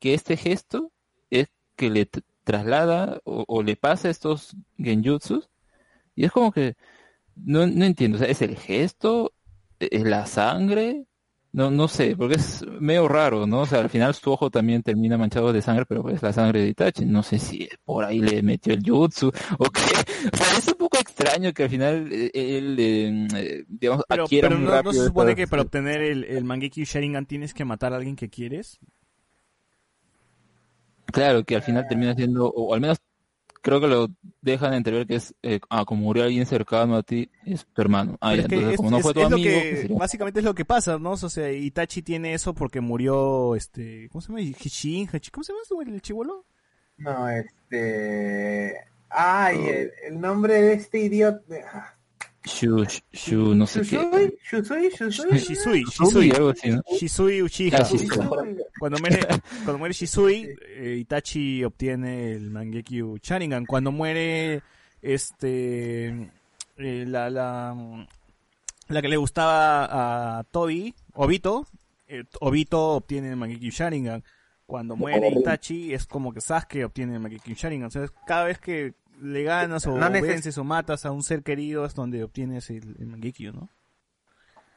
[0.00, 0.92] que este gesto
[1.30, 2.08] es que le
[2.44, 5.50] traslada o, o le pasa estos genjutsus.
[6.14, 6.76] Y es como que
[7.36, 9.32] no, no entiendo, o sea, ¿es el gesto?
[9.78, 11.04] ¿Es la sangre?
[11.56, 13.60] No, no sé, porque es medio raro, ¿no?
[13.60, 16.60] O sea, al final su ojo también termina manchado de sangre, pero es la sangre
[16.60, 17.06] de Itachi.
[17.06, 19.80] No sé si por ahí le metió el jutsu o qué.
[20.34, 24.24] O sea, es un poco extraño que al final eh, él, eh, eh, digamos, Pero,
[24.24, 27.64] adquiera pero muy no, se supone que para obtener el, el Mangekyo Sharingan tienes que
[27.64, 28.78] matar a alguien que quieres.
[31.06, 32.98] Claro, que al final termina siendo, o al menos
[33.66, 34.08] creo que lo
[34.42, 38.16] dejan entrever que es, eh, ah, como murió alguien cercano a ti, es tu hermano.
[38.20, 39.98] Ah, ya, entonces es- como no es- fue tu es lo amigo, que- pues, sería-
[39.98, 41.10] básicamente es lo que pasa, ¿no?
[41.10, 44.40] O sea, Itachi tiene eso porque murió, este, ¿cómo se llama?
[44.42, 46.46] Hishin, Hachi- ¿cómo se llama el chivolo?
[46.98, 48.74] No, este...
[49.08, 51.95] Ay, el, el nombre de este idiota...
[52.46, 53.98] Shu, Shu, no sé qué.
[54.48, 55.38] Shusui, Shusui.
[55.38, 56.82] Shisui, Shisui, Shisui, algo así, ¿no?
[56.96, 57.78] Shisui Uchiha.
[57.80, 58.08] Ah, Shisui.
[58.78, 59.18] Cuando muere,
[59.64, 63.66] cuando muere Shisui, eh, Itachi obtiene el Mangekyo Sharingan.
[63.66, 64.62] Cuando muere
[65.02, 66.30] este
[66.76, 68.06] eh, la, la
[68.88, 71.66] la que le gustaba a Toby, Obito,
[72.06, 74.22] eh, Obito obtiene el Mangekyo Sharingan.
[74.66, 77.88] Cuando muere Itachi es como que Sasuke obtiene el Mangekyo Sharingan.
[77.88, 81.42] O sea, cada vez que le ganas o No vences o matas a un ser
[81.42, 83.68] querido es donde obtienes el, el Mangekyo, ¿no?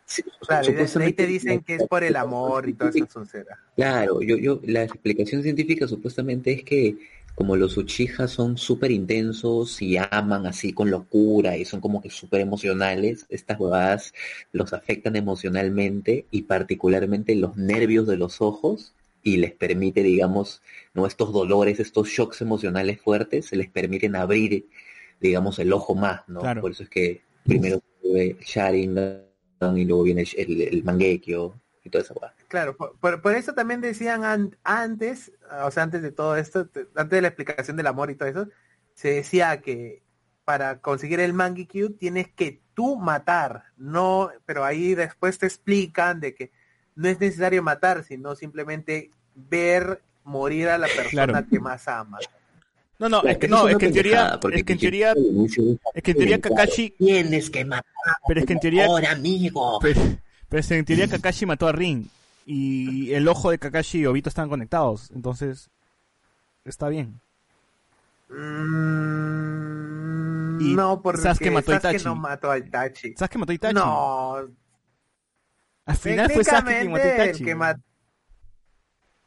[0.06, 3.60] Sí, de ahí te dicen que es por el amor y toda esa soncera.
[3.76, 6.98] Claro, yo, yo, la explicación científica supuestamente es que
[7.36, 12.10] como los Uchiha son súper intensos y aman así con locura y son como que
[12.10, 14.14] súper emocionales, estas huevadas
[14.52, 20.62] los afectan emocionalmente y particularmente los nervios de los ojos y les permite, digamos,
[20.94, 24.68] no estos dolores, estos shocks emocionales fuertes, se les permiten abrir,
[25.20, 26.40] digamos, el ojo más, ¿no?
[26.40, 26.62] Claro.
[26.62, 29.24] Por eso es que primero el Sharingan
[29.76, 32.36] y luego viene el, el, Mangekyo y toda esa huevada.
[32.48, 35.32] Claro, por, por- por eso también decían an- antes,
[35.64, 38.30] o sea, antes de todo esto, te- antes de la explicación del amor y todo
[38.30, 38.48] eso,
[38.94, 40.02] se decía que
[40.46, 46.34] para conseguir el Mangekyo tienes que tú matar, no, pero ahí después te explican de
[46.34, 46.52] que
[47.00, 51.48] no es necesario matar, sino simplemente ver morir a la persona Claro.
[51.50, 52.20] que más ama.
[53.00, 55.14] No, no, es que no, es que en teoría, es que en teoría,
[55.94, 57.86] es que en teoría Kakashi, Tienes que matar
[58.28, 59.80] pero es que en teoría, amigo.
[59.82, 60.02] pero,
[60.50, 62.10] pero es que en teoría Kakashi mató a Rin
[62.46, 65.70] y el ojo de Kakashi y Obito estaban conectados, entonces
[66.66, 67.22] está bien.
[69.20, 72.06] Mm, Y no, porque Sasuke mató a Sasuke Itachi.
[72.06, 73.14] no mató a Itachi.
[73.16, 73.76] Sasuke mató a Itachi.
[73.76, 74.36] No,
[75.90, 77.44] Al final fue Sasuke técnicamente Itachi.
[77.44, 77.80] el que ma-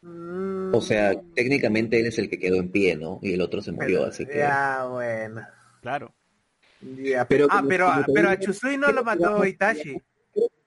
[0.05, 3.21] Mm, O sea, técnicamente él es el que quedó en pie, ¿no?
[3.23, 4.39] Y el otro se murió, pero- así que...
[4.39, 5.43] Ya, bueno.
[5.81, 6.13] Claro.
[6.81, 9.97] Ya, Pero ah, como- pero, como te pero a Chusui no lo mató Itachi.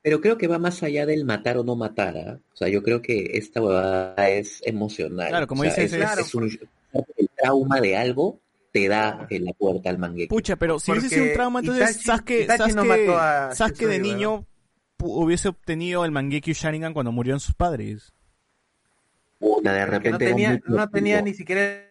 [0.01, 2.39] Pero creo que va más allá del matar o no matar, ¿ah?
[2.53, 5.27] O sea, yo creo que esta huevada es emocional.
[5.29, 6.43] Claro, como O sea, dices, es, es un,
[7.17, 8.39] el trauma de algo
[8.71, 10.29] te da en la puerta al mangueque.
[10.29, 13.55] Pucha, pero si hubiese sido un trauma, entonces Itachi- Sasuke, Itachi no Sasuke, mató a
[13.55, 14.45] Sasuke de niño
[14.99, 18.13] hubiese obtenido el Mangekyo Sharingan cuando murieron sus padres.
[19.39, 21.83] Puta, de Que repente no tenía, no ni siquiera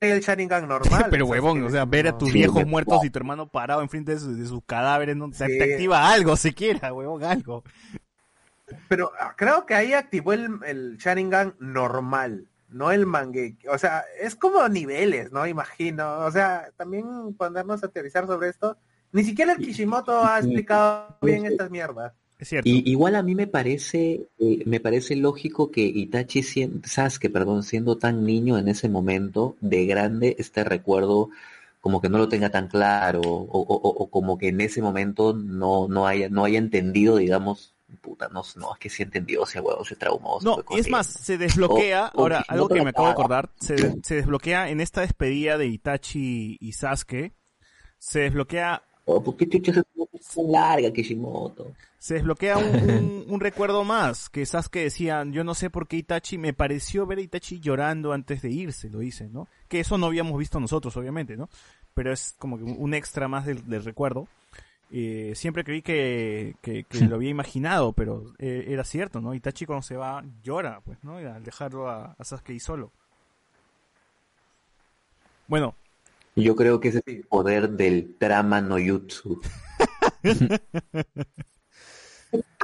[0.00, 1.06] el Sharingan normal.
[1.10, 4.12] pero huevón, o sea, ver a tus Sí, viejos muertos y tu hermano parado enfrente
[4.14, 7.64] de, su- de sus cadáveres, no, te activa algo siquiera, huevón, algo.
[8.88, 13.72] Pero ah, creo que ahí activó el, el Sharingan normal, no el Mangekyo.
[13.72, 15.46] O sea, es como niveles, ¿no?
[15.46, 16.18] Imagino.
[16.26, 18.76] O sea, también ponernos a teorizar sobre esto.
[19.12, 22.12] Ni siquiera el Kishimoto ha explicado bien estas mierdas.
[22.38, 22.70] Es cierto.
[22.70, 27.96] Y igual a mí me parece, eh, me parece lógico que Itachi, Sasuke, perdón, siendo
[27.98, 31.30] tan niño en ese momento, de grande, este recuerdo
[31.80, 34.82] como que no lo tenga tan claro, o, o- o- o como que en ese
[34.82, 39.44] momento no, no haya, no haya entendido, digamos, puta, no, no, es que sí entendió,
[39.44, 40.40] ese huevo se traumó.
[40.40, 43.12] se No, y es más, se desbloquea, O- o ahora, algo que me acabo de
[43.12, 47.32] acordar, se, se desbloquea en esta despedida de Itachi y Sasuke,
[47.98, 49.78] se desbloquea ¿Por qué chucha es
[50.34, 51.72] tan larga, Kishimoto?
[52.00, 55.96] se desbloquea un, un- un recuerdo más, que Sasuke decía, yo no sé por qué
[55.96, 59.48] Itachi, me pareció ver a Itachi llorando antes de irse, lo dice, ¿no?
[59.68, 61.48] Que eso no habíamos visto nosotros, obviamente, ¿no?
[61.94, 64.28] Pero es como que un extra más del, del recuerdo.
[64.90, 69.34] Eh, siempre creí que, que, que lo había imaginado, pero eh, era cierto, ¿no?
[69.34, 71.16] Itachi cuando se va llora, pues, ¿no?
[71.16, 72.92] Al dejarlo a, a Sasuke ahí solo.
[75.46, 75.74] Bueno,
[76.36, 79.40] Yo creo que ese es el poder del trama no jutsu.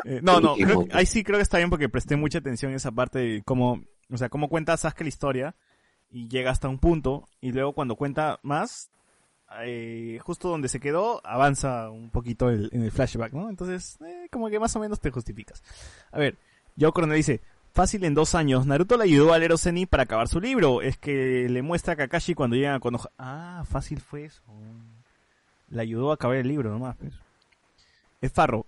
[0.07, 2.77] Eh, no, no, creo- ahí sí creo que está bien porque presté mucha atención a
[2.77, 5.55] esa parte de cómo, o sea, cómo cuenta Sasuke la historia
[6.11, 8.91] y llega hasta un punto y luego cuando cuenta más,
[9.63, 13.49] eh, justo donde se quedó, avanza un poquito el- en el flashback, ¿no?
[13.49, 15.63] Entonces, eh, como que más o menos te justificas.
[16.13, 16.37] A ver,
[16.79, 17.41] Joe Coronel dice,
[17.73, 20.99] fácil en dos años, Naruto le ayudó al Ero Zenin para acabar su libro, es
[20.99, 23.09] que le muestra a Kakashi cuando llega a Konoha.
[23.17, 24.43] Ah, fácil fue eso.
[25.71, 27.15] Le ayudó a acabar el libro nomás, pues.
[28.25, 28.67] Es Farro,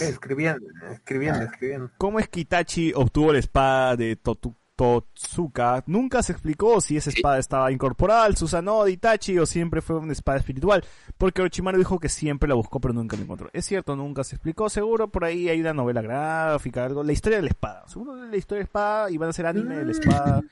[0.00, 1.90] Escribiendo, escribiendo, escribiendo.
[1.98, 5.82] ¿Cómo es que Itachi obtuvo la espada de Totu- Totsuka?
[5.86, 9.96] Nunca se explicó si esa espada estaba incorporada al Susanoo de Itachi o siempre fue
[9.96, 10.84] una espada espiritual,
[11.16, 13.48] porque Orochimaru dijo que siempre la buscó pero nunca la encontró.
[13.54, 17.38] Es cierto, nunca se explicó, seguro por ahí hay una novela gráfica, algo, la historia
[17.38, 19.84] de la espada, seguro la historia de la espada y van a hacer anime de
[19.86, 20.42] la espada,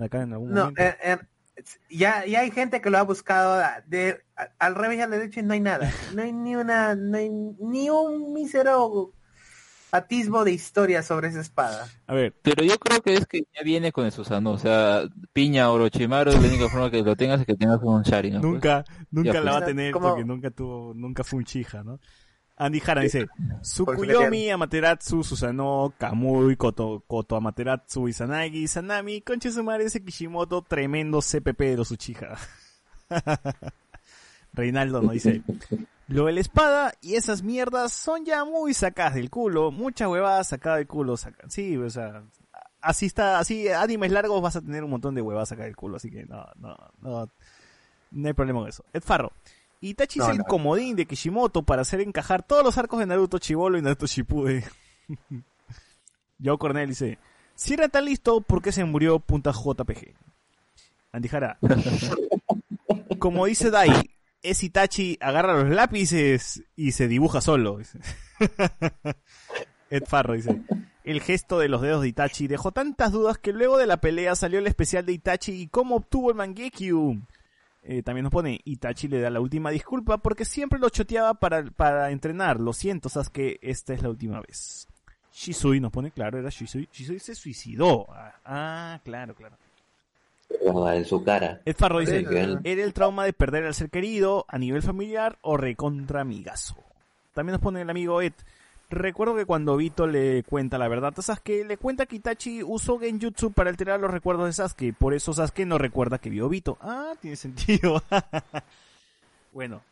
[0.00, 0.82] acá en algún No, momento.
[0.82, 1.18] eh, eh,
[1.90, 5.16] ya, ya hay gente que lo ha buscado de a- al revés y a la
[5.16, 5.90] derecha y no hay nada.
[6.14, 9.12] No hay ni una, no hay ni un mísero
[9.92, 11.88] atisbo de historia sobre esa espada.
[12.06, 15.04] A ver, Pero yo creo que es que ya viene con el Susano, o sea,
[15.32, 18.40] Piña Orochimaru, la única forma que lo tengas es que tengas un Sharingan.
[18.42, 18.52] pues.
[18.52, 19.66] nunca, nunca la va a pues.
[19.68, 21.98] tener porque nunca tuvo, nunca fue un chija, ¿no?
[22.56, 23.28] Andy Hara dice,
[23.62, 31.20] Tsukuyomi, Amaterasu, Susano, Kamui, Koto, Koto Amaterasu, Izanagi, Sanami, conche su madre ese Kishimoto, tremendo
[31.20, 32.36] CPP de los Uchiha.
[34.54, 35.42] Reinaldo nos dice,
[36.08, 40.48] lo de la espada y esas mierdas son ya muy sacadas del culo, muchas huevadas
[40.48, 41.50] sacadas del culo, sacan.
[41.50, 42.22] Sí, o sea,
[42.80, 45.96] así está, así, animes largos vas a tener un montón de huevadas sacadas del culo,
[45.96, 47.30] así que no, no, no,
[48.12, 48.82] no hay problema con eso.
[48.94, 49.32] Ed Farro.
[49.80, 50.44] Itachi No, es el no.
[50.44, 54.64] comodín de Kishimoto para hacer encajar todos los arcos de Naruto Chibolo y Naruto Shippuden.
[56.42, 57.18] Joe Cornell dice,
[57.54, 60.14] si era tan listo, ¿por qué se murió punta JPG?
[61.12, 61.58] Andy Jara.
[63.18, 63.90] Como dice Dai,
[64.42, 67.78] es Itachi, agarra los lápices y se dibuja solo.
[69.90, 70.60] Ed Farro dice,
[71.04, 74.34] el gesto de los dedos de Itachi dejó tantas dudas que luego de la pelea
[74.34, 77.22] salió el especial de Itachi y cómo obtuvo el Mangekyu.
[77.88, 81.62] Eh, también nos pone, Itachi le da la última disculpa porque siempre lo choteaba para,
[81.64, 82.58] para entrenar.
[82.58, 84.88] Lo siento, Sasuke, esta es la última vez.
[85.32, 86.88] Shisui nos pone, claro, era Shisui.
[86.92, 88.06] Shisui se suicidó.
[88.10, 89.56] Ah, ah, claro, claro.
[90.94, 91.60] En su cara.
[91.64, 94.82] Ed Farro dice, Sí, que- era el trauma de perder al ser querido a nivel
[94.82, 96.76] familiar o recontra amigazo.
[97.34, 98.32] También nos pone el amigo Ed.
[98.88, 102.98] Recuerdo que cuando Vito le cuenta la verdad a Sasuke, le cuenta que Itachi usó
[102.98, 104.92] Genjutsu para alterar los recuerdos de Sasuke.
[104.92, 106.78] Por eso Sasuke no recuerda que vio a Vito.
[106.80, 108.02] Ah, tiene sentido.
[109.52, 109.82] bueno,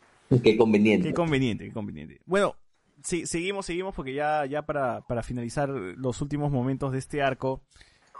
[0.42, 1.08] Qué conveniente.
[1.08, 2.20] Qué conveniente, qué conveniente.
[2.26, 2.56] Bueno,
[3.02, 7.60] sí, seguimos, seguimos porque ya, ya para, para finalizar los últimos momentos de este arco,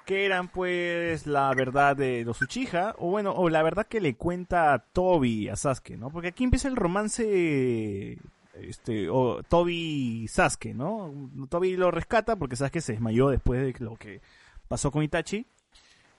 [0.05, 4.15] que eran pues la verdad de los Uchiha, o bueno, o la verdad que le
[4.17, 6.11] cuenta Toby a Sasuke, ¿no?
[6.11, 8.19] Porque aquí empieza el romance,
[8.61, 11.13] este, o Toby Sasuke, ¿no?
[11.49, 14.21] Toby lo rescata porque Sasuke se desmayó después de lo que
[14.69, 15.47] pasó con Itachi.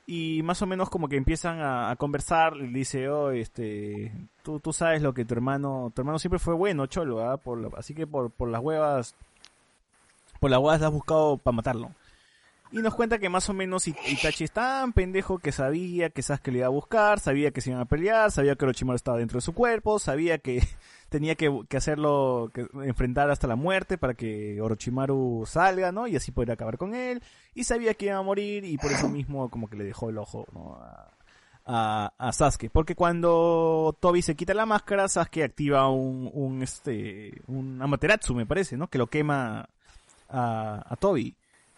[0.07, 4.12] Y más o menos como que empiezan a, conversar, le dice, oh, este,
[4.44, 7.38] tú, tú sabes lo que tu hermano, tu hermano siempre fue bueno, cholo, ¿ah?
[7.38, 9.16] Por así que por, por las huevas,
[10.40, 11.91] por las huevas has buscado para matarlo.
[12.72, 16.22] Y nos cuenta que más o menos It- Itachi es tan pendejo que sabía que
[16.22, 19.18] Sasuke le iba a buscar, sabía que se iban a pelear, sabía que Orochimaru estaba
[19.18, 20.62] dentro de su cuerpo, sabía que
[21.16, 26.08] tenía que, que hacerlo, que enfrentar hasta la muerte para que Orochimaru salga, ¿no?
[26.08, 27.24] Y así poder acabar con él.
[27.54, 30.18] Y sabía que iba a morir y por eso mismo como que le dejó el
[30.18, 30.76] ojo, ¿no?
[30.76, 31.14] A,
[31.66, 32.70] a, a Sasuke.
[32.70, 38.46] Porque cuando Toby se quita la máscara, Sasuke activa un, un este, un Amaterasu, me
[38.46, 38.90] parece, ¿no?
[38.90, 39.70] Que lo quema
[40.28, 41.34] a, a Toby.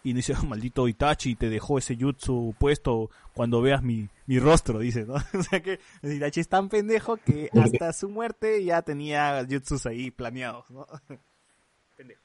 [0.08, 4.78] Y dice, "Oh, maldito Itachi, te dejó ese jutsu puesto cuando veas mi, mi rostro,
[4.78, 5.14] dice, ¿no?
[5.34, 10.10] o sea que Itachi es tan pendejo que hasta su muerte ya tenía jutsus ahí
[10.10, 10.86] planeados, ¿no?
[11.96, 12.20] pendejo.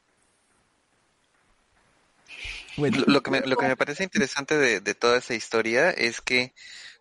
[2.77, 6.53] Lo que me, lo que me parece interesante de, de toda esa historia es que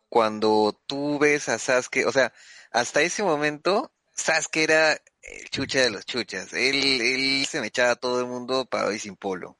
[0.08, 2.34] cuando tú ves a Sasuke, o sea,
[2.70, 4.92] hasta ese momento, Sasuke era
[5.22, 6.52] el chucha de los chuchas.
[6.52, 9.56] Él, él se me echaba a todo el mundo para y sin polo.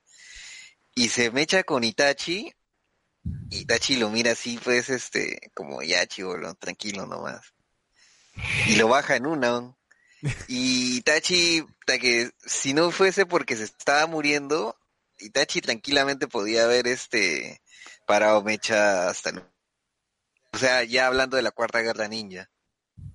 [0.94, 2.52] Y se mecha con Itachi,
[3.50, 7.54] Itachi lo mira así, pues, este, como ya, chivolo, tranquilo nomás.
[8.66, 9.74] Y lo baja en una.
[10.48, 14.76] Y Itachi, ta que si no fuese porque se estaba muriendo,
[15.18, 17.60] Itachi tranquilamente podía haber este
[18.06, 19.42] parado mecha hasta el-
[20.52, 22.50] o sea ya hablando de la cuarta guerra ninja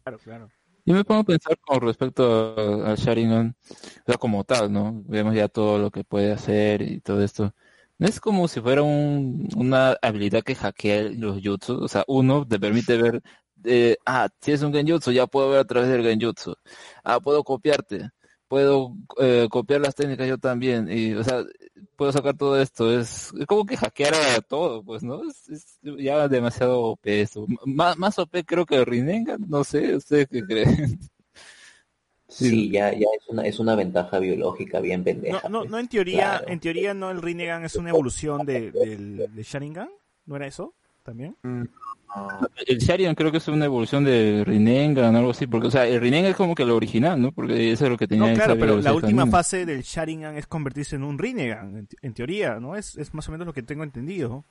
[0.03, 0.51] claro, claro.
[0.85, 5.03] Yo me pongo a pensar con respecto a- al Sharingan, o sea, como tal, ¿no?
[5.05, 7.53] Vemos ya todo lo que puede hacer y todo esto.
[7.99, 12.47] No es como si fuera un, una habilidad que hackea los jutsu, o sea, uno
[12.47, 13.21] te permite ver,
[13.63, 16.53] eh, ah, si es un genjutsu, ya puedo ver a través del genjutsu.
[17.03, 18.09] Ah, puedo copiarte,
[18.47, 21.43] puedo eh, copiar las técnicas yo también, y, o sea,
[21.95, 22.91] puedo sacar todo esto.
[22.99, 25.21] Es, como que hackear a todo, pues, ¿no?
[25.27, 27.45] Es, ya demasiado OP eso.
[27.47, 30.99] M- Más, más OP creo que Rinnegan, no sé, ¿ustedes qué creen?
[32.29, 35.49] Sí, ya, ya es una, es una ventaja biológica bien No, pendeja.
[35.49, 35.71] no, pues.
[35.71, 36.45] no en teoría, Claro.
[36.49, 39.89] en teoría no el Rinnegan es una evolución de, del, Sharingan,
[40.25, 40.73] ¿no era eso?
[41.03, 41.37] ¿También?
[42.65, 45.87] El Sharingan creo que es una evolución de Rinnegan o algo así, porque, o sea,
[45.87, 47.31] el Rinnegan es como que lo original, ¿no?
[47.31, 50.47] Porque eso es lo que tenía No, claro, pero la última fase del Sharingan es
[50.47, 52.75] convertirse en un Rinnegan, en, en teoría, ¿no?
[52.75, 54.43] Es, es más o menos lo que tengo entendido.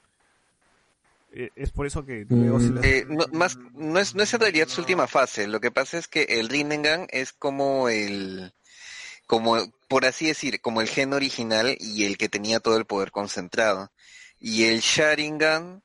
[1.38, 2.70] Eh, es por eso que luego Mm.
[2.74, 5.70] las- Eh, no, más no es no es en realidad su última fase lo que
[5.70, 8.54] pasa es que el Rinnegan es como el
[9.26, 9.56] como
[9.88, 13.92] por así decir como el gen original y el que tenía todo el poder concentrado
[14.40, 15.82] y el Sharingan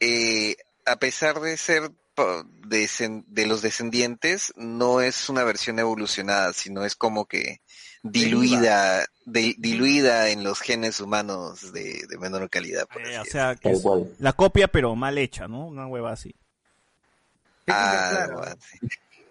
[0.00, 6.96] eh, a pesar de ser de los descendientes, no es una versión evolucionada, sino es
[6.96, 7.60] como que
[8.10, 12.86] diluida, de- diluida en los genes humanos de, de menor calidad.
[12.86, 13.82] por Eh, así o sea, que es
[14.18, 15.66] la copia pero mal hecha, ¿no?
[15.66, 16.34] Una hueva así.
[17.68, 18.78] Ah, claro, bueno, sí.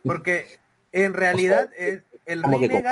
[0.03, 0.59] porque
[0.91, 2.83] en realidad es el Como que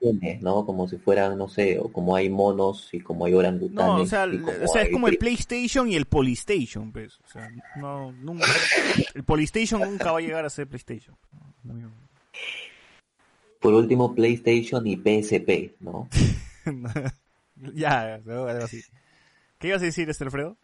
[0.00, 0.64] genes, ¿no?
[0.64, 3.96] Como si fueran, no sé, o como hay monos y como hay orangutanes.
[3.96, 4.26] No, o sea,
[4.64, 7.18] o sea, es como el PlayStation y el Polystation, pues.
[7.24, 8.46] O sea, no, nunca,
[9.14, 11.14] el Polystation nunca va a llegar a ser PlayStation.
[13.60, 16.08] Por último, PlayStation y PSP, ¿no?
[17.74, 18.82] ya, algo así.
[19.58, 20.56] ¿Qué ibas a decir, este Alfredo?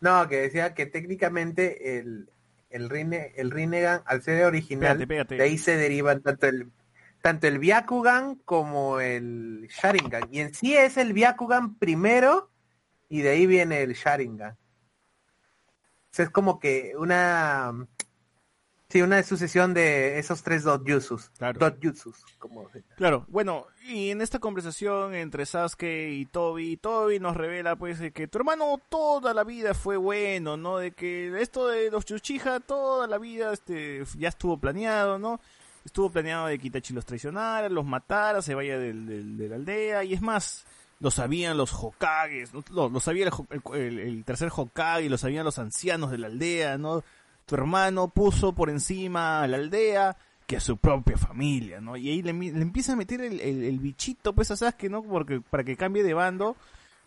[0.00, 2.28] No, que decía que técnicamente el,
[2.70, 5.34] el, Rinne- el Rinnegan, al ser original, Pégate, pégate.
[5.36, 6.70] de ahí se derivan tanto el
[7.20, 10.28] tanto el Byakugan como el Sharingan.
[10.30, 12.48] Y en sí es el Byakugan primero
[13.08, 14.52] y de ahí viene el Sharingan.
[14.52, 14.56] O
[16.12, 17.74] sea, es como que una
[18.88, 21.30] sí, una sucesión de esos tres dotjutsus.
[21.38, 21.58] Claro.
[22.38, 27.76] Como se- Claro, bueno, y en esta conversación entre Sasuke y Toby, Toby nos revela
[27.76, 30.78] pues de que tu hermano toda la vida fue bueno, ¿no?
[30.78, 35.40] De que esto de los Chuchija toda la vida este ya estuvo planeado, ¿no?
[35.84, 39.56] Estuvo planeado de que Itachi los traicionara, los matara, se vaya del, del- de la
[39.56, 40.66] aldea y es más,
[41.00, 42.62] lo sabían los Hokages, ¿no?
[42.72, 43.30] lo, lo sabía
[43.74, 47.04] el- el tercer Hokage, lo sabían los ancianos de la aldea, ¿no?
[47.48, 50.14] Tu hermano puso por encima a la aldea
[50.46, 51.96] que a su propia familia, ¿no?
[51.96, 55.02] Y ahí le, le empieza a meter el, bichito, pues a Sasuke, ¿no?
[55.02, 56.56] Porque, para que cambie de bando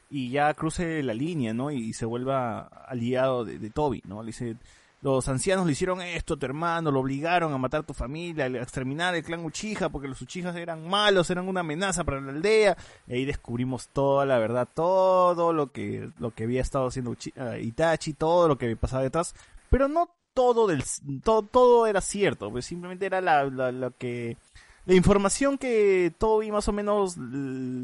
[0.09, 1.69] y ya cruce la línea, ¿no?
[1.69, 4.23] Y se vuelva aliado de, Toby, ¿no?
[4.23, 4.57] Dice,
[5.03, 8.45] los ancianos le hicieron esto a tu hermano, lo obligaron a matar a tu familia,
[8.45, 12.31] a exterminar el clan Uchiha, porque los Uchijas eran malos, eran una amenaza para la
[12.31, 12.75] aldea.
[13.05, 17.33] Y ahí descubrimos toda la verdad, todo lo que, lo que había estado haciendo Uchi-
[17.35, 19.35] eh, Itachi, todo lo que pasaba detrás,
[19.69, 20.83] pero no todo del
[21.23, 24.37] todo, todo era cierto, pues simplemente era la, la, la que
[24.85, 27.15] la información que Toby más o menos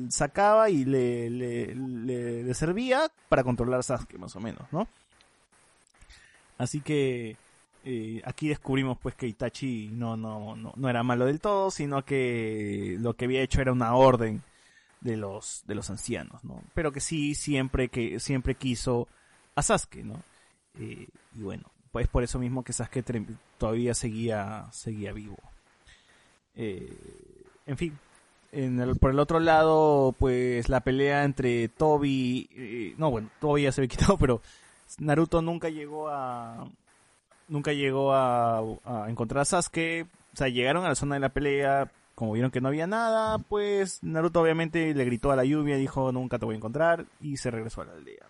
[0.09, 4.87] sacaba y le- le servía para controlar a Sasuke más o menos, ¿no?
[6.57, 7.37] Así que
[7.83, 12.03] eh, aquí descubrimos pues que Itachi no, no, no, no era malo del todo, sino
[12.03, 14.41] que lo que había hecho era una orden
[15.01, 16.61] de los, de los ancianos, ¿no?
[16.73, 19.07] Pero que sí siempre que siempre quiso
[19.55, 20.21] a Sasuke, ¿no?
[20.79, 21.63] Eh, y bueno,
[21.97, 23.03] pues por eso mismo que Sasuke
[23.57, 25.37] todavía seguía, seguía vivo.
[26.55, 26.95] Eh,
[27.65, 27.97] en fin,
[28.99, 33.81] por el otro lado, pues la pelea entre Toby, eh, no bueno, Toby ya se
[33.81, 34.43] había quitado, pero
[34.99, 36.69] Naruto nunca llegó a,
[37.47, 40.05] nunca llegó a, a encontrar a Sasuke.
[40.35, 43.39] O sea, llegaron a la zona de la pelea, como vieron que no había nada,
[43.39, 47.37] pues Naruto obviamente le gritó a la lluvia, dijo nunca te voy a encontrar y
[47.37, 48.27] se regresó a la aldea.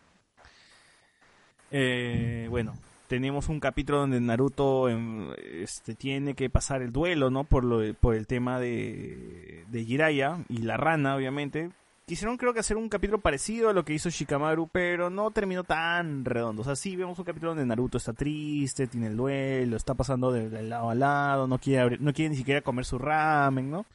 [1.69, 2.73] Eh, bueno,
[3.07, 5.29] tenemos un capítulo donde Naruto em,
[5.61, 7.43] este, tiene que pasar el duelo, ¿no?
[7.43, 11.69] Por, lo, por el tema de, de Jiraiya y la rana, obviamente.
[12.05, 15.65] Quisieron creo que hacer un capítulo parecido a lo que hizo Shikamaru, pero no terminó
[15.65, 16.61] tan redondo.
[16.61, 20.31] O sea, sí vemos un capítulo donde Naruto está triste, tiene el duelo, está pasando
[20.31, 23.69] de, de lado a lado, no quiere, abrir- no quiere ni siquiera comer su ramen,
[23.69, 23.85] ¿no?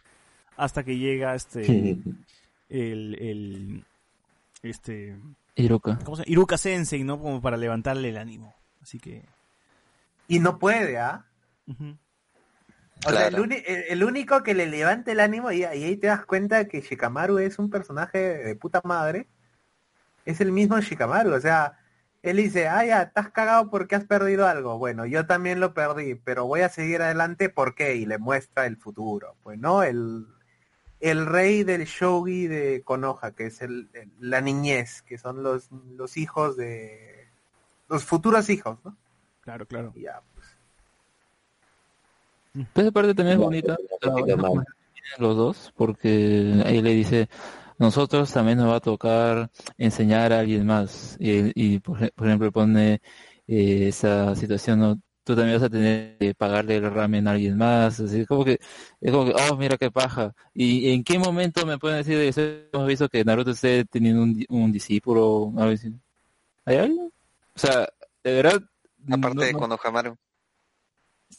[0.59, 1.97] Hasta que llega este
[2.69, 3.85] el, el
[4.63, 5.17] este
[5.57, 5.99] Iruka.
[6.05, 6.33] ¿cómo se llama?
[6.33, 7.19] Iruka Sensei, ¿no?
[7.19, 8.55] Como para levantarle el ánimo.
[8.83, 9.23] Así que
[10.29, 11.25] Y no puede, ¿ah?
[13.05, 13.43] O sea, el, Claro.
[13.45, 16.67] uni- el- el único que le levanta el ánimo, y, y ahí te das cuenta
[16.69, 19.29] que Shikamaru es un personaje de puta madre,
[20.25, 21.35] es el mismo Shikamaru.
[21.35, 21.79] O sea,
[22.23, 24.79] él dice, ah, ya, estás cagado porque has perdido algo.
[24.79, 27.97] Bueno, yo también lo perdí, pero voy a seguir adelante, ¿por qué?
[27.97, 29.37] Y le muestra el futuro.
[29.43, 29.83] Pues, ¿no?
[29.83, 30.27] El,
[31.01, 35.71] el rey del shogi de Konoha, que es el, el- la niñez, que son los,
[35.73, 37.22] los hijos de...
[37.93, 38.97] Los futuros hijos, ¿no?
[39.43, 39.93] Claro, claro.
[39.95, 40.47] Y ya, pues.
[42.53, 43.77] Pero esa parte también es bonita,
[45.19, 47.29] los dos, porque ahí le dice,
[47.79, 51.17] nosotros también nos va a tocar enseñar a alguien más.
[51.21, 53.01] Y, y por, ej- por ejemplo, pone
[53.47, 55.01] eh, esa situación, ¿no?
[55.25, 58.01] tú también vas a tener que pagarle el ramen a alguien más.
[58.01, 58.59] Así como que,
[59.01, 60.33] es como que, oh, mira qué paja.
[60.55, 62.41] ¿Y en qué momento me pueden decir de eso?
[62.73, 65.53] Hemos visto que Naruto esté teniendo un, di- un discípulo.
[66.65, 67.12] ¿Hay algo?
[67.55, 67.89] O sea,
[68.25, 68.63] de verdad.
[69.11, 70.17] Aparte no- de no- Konohamaru.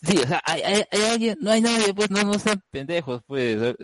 [0.01, 3.21] Sí, o sea, hay, hay, hay alguien, no hay nadie, pues no, no sean pendejos,
[3.27, 3.75] pues.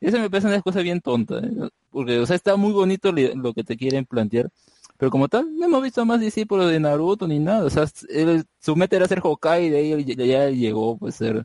[0.00, 1.50] Eso me parece una cosa bien tonta, ¿eh?
[1.90, 4.50] porque, o sea, está muy bonito lo que te quieren plantear,
[4.98, 8.44] pero como tal, no hemos visto más discípulos de Naruto ni nada, o sea, él-
[8.60, 11.44] su meta era ser Hokage y de ahí ya ya llegó, pues, ser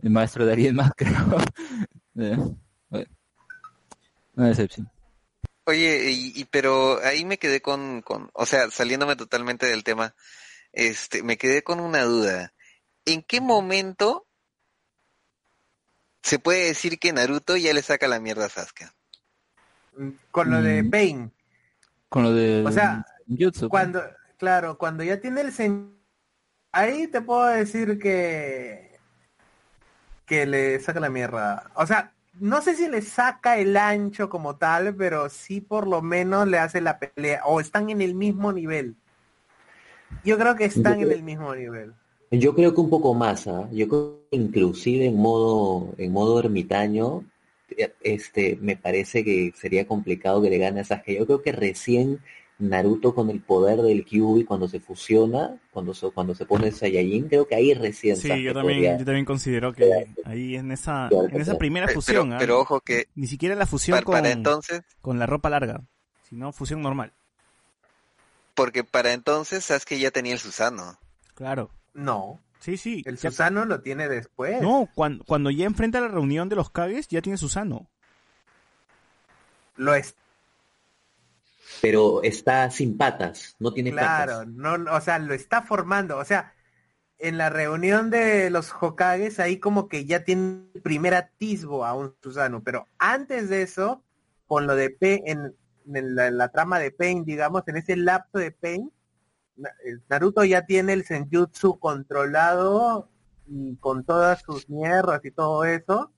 [0.00, 1.38] el maestro de alguien más, creo.
[2.16, 2.36] Eh,
[2.88, 3.06] bueno,
[4.36, 4.88] una decepción.
[5.64, 10.14] Oye, y, y- pero ahí me quedé con, con, o sea, saliéndome totalmente del tema,
[10.72, 12.52] este, me quedé con una duda.
[13.04, 14.26] ¿En qué momento
[16.22, 18.90] se puede decir que Naruto ya le saca la mierda a Sasuke?
[20.30, 20.90] Con lo de Mm.
[20.90, 21.32] Pain.
[22.08, 23.60] Con lo de O sea, Jutsu.
[23.60, 23.70] pues.
[23.70, 24.02] Cuando,
[24.38, 25.96] claro, cuando ya tiene el sen...
[26.72, 28.98] Ahí te puedo decir que...
[30.26, 31.70] Que le saca la mierda.
[31.74, 36.02] O sea, no sé si le saca el ancho como tal, pero sí por lo
[36.02, 37.42] menos le hace la pelea.
[37.44, 38.96] O están en el mismo nivel.
[40.24, 41.92] Yo creo que están en el mismo nivel.
[42.30, 43.68] Yo creo que un poco más, ¿ah?
[43.72, 47.24] Yo creo que inclusive en modo, en modo ermitaño,
[47.76, 51.18] eh, este, me parece que sería complicado que le gane a Sasuke.
[51.18, 52.20] Yo creo que recién
[52.60, 57.28] Naruto con el poder del Kyuubi cuando se fusiona, cuando se, cuando se pone Saiyajin,
[57.28, 61.08] creo que ahí recién Sí, yo también, podría- yo también considero que ahí en esa,
[61.10, 62.36] en esa primera Pero, fusión, ¿ah?
[62.38, 65.80] pero ojo que ni siquiera la fusión para, con, para entonces, con la ropa larga,
[66.28, 67.12] sino fusión normal.
[68.54, 70.98] porque para entonces Sasuke ya tenía el Susano.
[71.34, 71.70] Claro.
[71.94, 73.02] No, Sí, sí.
[73.06, 74.60] el ya- Susano lo tiene después.
[74.60, 77.88] No, cuando, cuando ya enfrenta la reunión de los Kages, ya tiene Susano.
[79.76, 80.14] Lo es
[81.80, 84.48] pero está sin patas, no tiene Claro, patas.
[84.48, 86.54] no, no, o sea, lo está formando, o sea,
[87.18, 91.94] en la reunión de los Hokages ahí como que ya tiene el primer atisbo a
[91.94, 94.02] un Susano, pero antes de eso,
[94.46, 95.54] con lo de Pain, en,
[96.14, 98.90] la, trama de Pain, digamos, en ese lapso de Pain,
[99.84, 103.10] el Naruto ya tiene el Senjutsu controlado
[103.46, 106.12] y con todas sus mierdas y todo eso,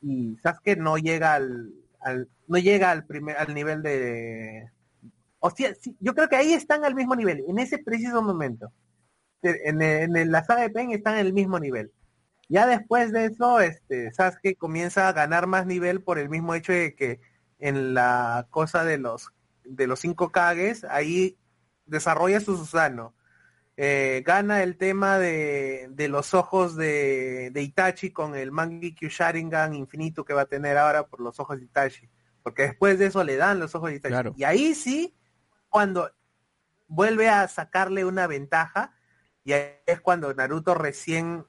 [0.00, 4.70] y Sasuke no llega al, al no llega al primer al nivel de
[5.40, 8.72] o sea, sí, yo creo que ahí están al mismo nivel, en ese preciso momento.
[9.42, 11.92] En, en- en la saga de Pen están en el mismo nivel.
[12.48, 16.72] Ya después de eso, este, Sasuke comienza a ganar más nivel por el mismo hecho
[16.72, 17.20] de que
[17.58, 19.30] en la cosa de los
[19.64, 21.38] de los cinco Kages, ahí
[21.86, 23.14] desarrolla su Susano.
[23.80, 29.72] Eh, gana el tema de, de los ojos de, de Itachi con el Mangekyo Sharingan
[29.72, 32.10] infinito que va a tener ahora por los ojos de Itachi.
[32.42, 34.12] Porque después de eso le dan los ojos de Itachi.
[34.12, 34.34] Claro.
[34.36, 35.14] Y ahí sí,
[35.68, 36.10] cuando
[36.88, 38.96] vuelve a sacarle una ventaja,
[39.44, 41.46] y ahí es cuando Naruto recién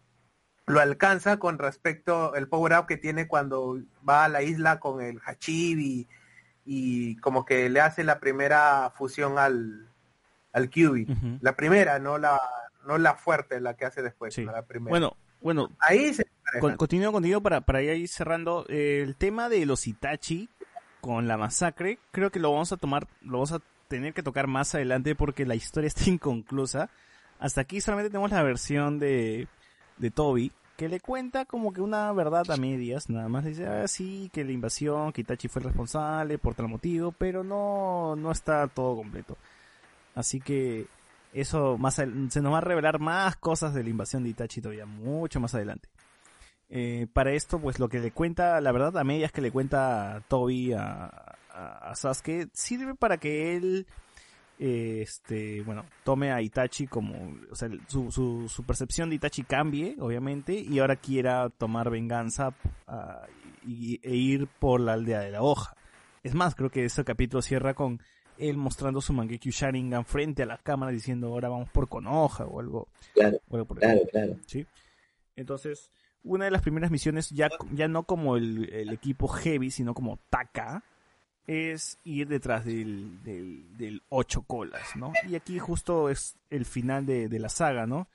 [0.68, 5.01] lo alcanza con respecto al power up que tiene cuando va a la isla con
[5.01, 6.07] el Hachibi
[6.64, 9.89] y como que le hace la primera fusión al,
[10.53, 10.65] al.
[10.65, 11.38] Ujú.
[11.41, 12.39] La primera, no la,
[12.85, 14.43] no la fuerte, la que hace después, Sí.
[14.45, 14.89] la primera.
[14.89, 16.26] Bueno, bueno, ahí se
[16.59, 18.65] con- continúo contigo para, para ir cerrando.
[18.69, 20.49] Eh, el tema de los Itachi
[21.01, 24.47] con la masacre, creo que lo vamos a tomar, lo vamos a tener que tocar
[24.47, 26.89] más adelante porque la historia está inconclusa.
[27.39, 29.47] Hasta aquí solamente tenemos la versión de,
[29.97, 33.68] de Toby, que le cuenta como que una verdad a medias, nada más le dice,
[33.68, 38.15] ah, sí, que la invasión, que Itachi fue el responsable por tal motivo, pero no,
[38.18, 39.37] no está todo completo.
[40.15, 40.88] Así que
[41.34, 44.86] eso más se nos va a revelar más cosas de la invasión de Itachi todavía
[44.86, 45.89] mucho más adelante.
[46.70, 50.23] Eh, para esto, pues lo que le cuenta, la verdad, a medias que le cuenta
[50.28, 51.05] Toby a,
[51.52, 53.88] a, a Sasuke, sirve para que él,
[54.60, 59.44] eh, este, bueno, tome a Itachi como, o sea, su, su, su percepción de Itachi
[59.44, 62.54] cambie, obviamente, y ahora quiera tomar venganza
[62.88, 63.26] ah,
[63.65, 65.76] y, e ir por la aldea de la hoja.
[66.21, 67.99] Es más, creo que ese capítulo cierra con
[68.39, 72.59] él mostrando su Mangekyo Sharingan frente a la cámara diciendo ahora vamos por Konoha o
[72.59, 74.35] algo, Claro, o algo por el claro, claro.
[74.45, 74.65] ¿sí?
[75.35, 75.89] Entonces,
[76.23, 80.19] una de las primeras misiones, ya, ya no como el, el equipo Heavy, sino como
[80.29, 80.84] Taka,
[81.47, 85.13] es ir detrás del, del, del ocho colas, ¿no?
[85.27, 88.07] Y aquí justo es el final de, de la saga, ¿no?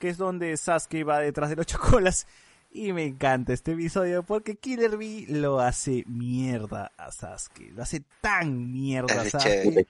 [0.00, 2.26] Que es donde Sasuke va detrás del ocho colas.
[2.72, 7.72] Y me encanta este episodio porque Killer Bee lo hace mierda a Sasuke.
[7.72, 9.86] Lo hace tan mierda a Sasuke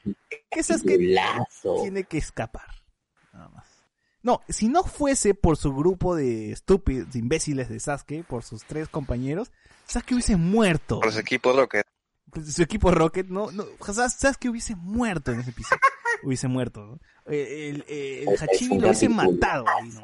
[0.50, 0.98] que Sasuke
[1.82, 2.64] tiene que escapar.
[3.34, 3.66] Nada más.
[4.22, 8.64] No, si no fuese por su grupo de estúpidos, de imbéciles de Sasuke, por sus
[8.64, 9.50] tres compañeros,
[9.86, 11.00] Sasuke hubiese muerto.
[11.00, 11.86] Por su equipo Rocket.
[12.46, 15.80] Su equipo Rocket, no, no, Sas- Sasuke hubiese muerto en ese episodio.
[16.22, 16.98] hubiese muerto, ¿no?
[17.26, 20.02] El, el, el Es Hachibi un lo hubiese matado ahí, ¿no?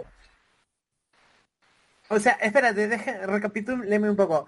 [2.08, 4.46] O sea, espérate, deje, recapitúleme un poco.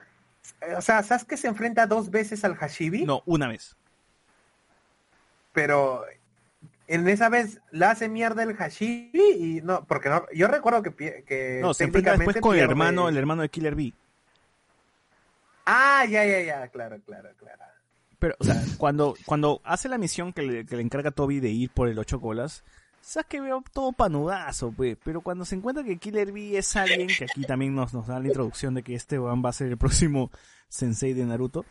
[0.61, 3.77] Eh, O sea, Sasuke se enfrenta dos veces al Hashibi, No, una vez.
[5.53, 6.05] pero
[6.87, 11.25] en esa vez le hace mierda el Hashibi y no, porque no, yo recuerdo que,
[11.25, 13.93] que No, se enfrenta después con el hermano, el hermano de Killer Bee.
[15.67, 17.62] Ah, ya, ya, ya, claro, claro, claro.
[18.19, 21.41] Pero, o sea, cuando, cuando hace la misión que le, que le encarga a Toby
[21.41, 22.65] de ir por el ocho colas,
[23.09, 24.99] Sasuke veo todo panudazo, pues.
[25.03, 28.20] Pero cuando se encuentra que Killer Bee es alguien, que aquí también nos, nos da
[28.20, 30.31] la introducción de que este va a ser el próximo
[30.69, 31.65] sensei de Naruto,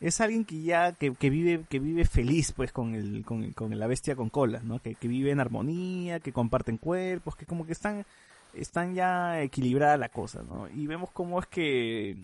[0.00, 3.76] es alguien que ya que, que vive que vive feliz pues con el con, con
[3.76, 4.78] la bestia con cola, ¿no?
[4.80, 8.06] Que, que vive en armonía, que comparten cuerpos, que como que están
[8.52, 10.68] están ya equilibrada la cosa, ¿no?
[10.68, 12.16] Y vemos cómo es que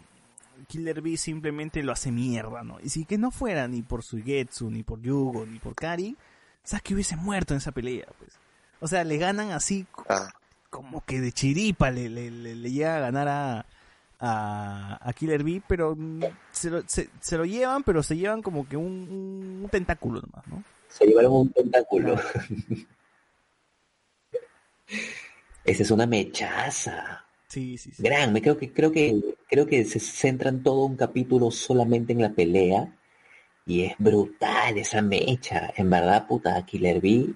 [0.69, 2.79] Killer Bee simplemente lo hace mierda, ¿no?
[2.81, 6.17] Y si que no fuera ni por Suigetsu, ni por Yugo, ni por Kari,
[6.63, 8.40] sabes que hubiese muerto en esa pelea, pues.
[8.81, 10.31] O sea, le ganan así Ah,
[10.71, 13.67] como que de chiripa le, le, le- le llega a ganar a,
[14.21, 18.43] a, a Killer Bee, pero mm, se lo, se, se lo llevan, pero se llevan
[18.43, 20.63] como que un, un tentáculo nomás, ¿no?
[20.89, 22.17] Se llevaron un tentáculo.
[25.65, 27.25] Esa es una mechaza.
[27.49, 28.03] Sí, sí, sí.
[28.03, 32.23] Gran, me creo que creo que creo que se centran todo un capítulo solamente en
[32.23, 32.97] la pelea
[33.67, 35.73] y es brutal esa mecha.
[35.77, 37.35] En verdad, puta, Killer Bee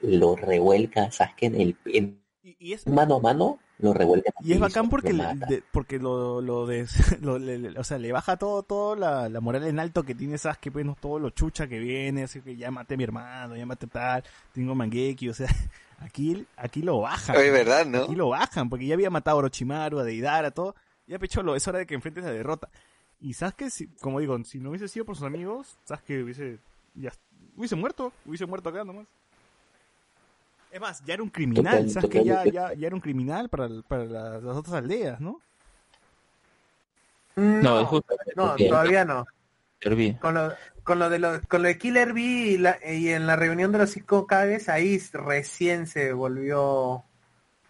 [0.00, 4.32] lo revuelca a Sasuke en el en Y, y es, mano a mano, lo revuelca.
[4.36, 6.86] al y es bacán porque, lo de- porque lo, lo, de,
[7.20, 10.14] lo- le- le- o sea, le baja todo, todo la, la moral en alto que
[10.14, 10.96] tiene Sasuke, pues, ¿no?
[11.00, 14.22] todo lo chucha que viene, así que ya maté a mi hermano, ya maté tal,
[14.52, 15.48] tengo Mangeki, o sea,
[15.98, 17.36] aquí, aquí lo bajan.
[17.36, 18.04] Oye, ¿verdad, no?
[18.04, 20.74] Aquí lo bajan, porque ya había matado a Orochimaru, a Deidara, todo.
[21.08, 22.68] Ya Pecholo, es hora de que enfrentes la derrota.
[23.20, 26.58] Y Sasuke, si, como digo, si no hubiese sido por sus amigos, Sasuke hubiese,
[26.94, 27.12] ya,
[27.56, 29.06] hubiese muerto, hubiese muerto acá nomás.
[30.76, 33.66] Es más, ya era un criminal, Total- Sasuke ya, ya, ya era un criminal para,
[33.88, 35.40] para las, las otras aldeas, ¿no?
[37.34, 39.24] No, No, es justo no, porque- todavía no.
[40.20, 40.52] Con lo,
[40.84, 43.72] con lo de lo, con lo de Killer Bee y, la- y en la reunión
[43.72, 47.04] de los cinco Kages, ahí recién se volvió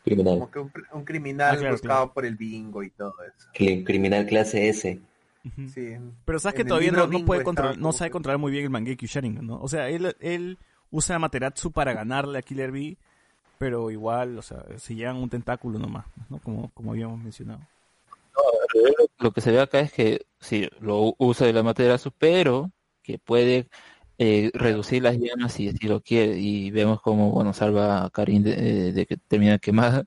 [0.05, 0.35] Criminal.
[0.41, 2.12] como que un, un criminal Ah, claro, buscado claro.
[2.12, 3.49] por el bingo y todo eso.
[3.85, 5.01] Criminal clase S.
[5.73, 5.97] Sí.
[6.25, 8.70] Pero En el todavía no, no puede controlar, no sabe que- controlar muy bien el
[8.70, 9.60] Mangekyo Sharingan, ¿no?
[9.60, 10.59] O sea, él, él
[10.97, 12.97] usa Amaterasu para ganarle a Killer Bee,
[13.58, 16.39] pero igual, o sea, se llevan un tentáculo nomás, ¿no?
[16.39, 17.60] Como, como habíamos mencionado.
[19.18, 22.70] Lo que se ve acá es que sí, lo usa de la materia pero
[23.02, 23.68] que puede
[24.18, 26.39] eh, reducir las llamas si así lo quiere.
[26.39, 30.05] Y vemos como, bueno, salva a Karin de, eh, de que termina quemada.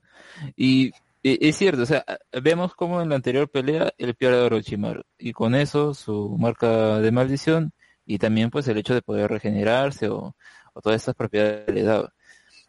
[0.56, 0.88] Y
[1.22, 2.04] eh, es cierto, o sea,
[2.42, 5.02] vemos como en la anterior pelea él pierde a Orochimaru.
[5.18, 7.72] Y con eso su marca de maldición
[8.06, 10.34] y también pues el hecho de poder regenerarse o,
[10.74, 12.12] o todas estas propiedades le daba.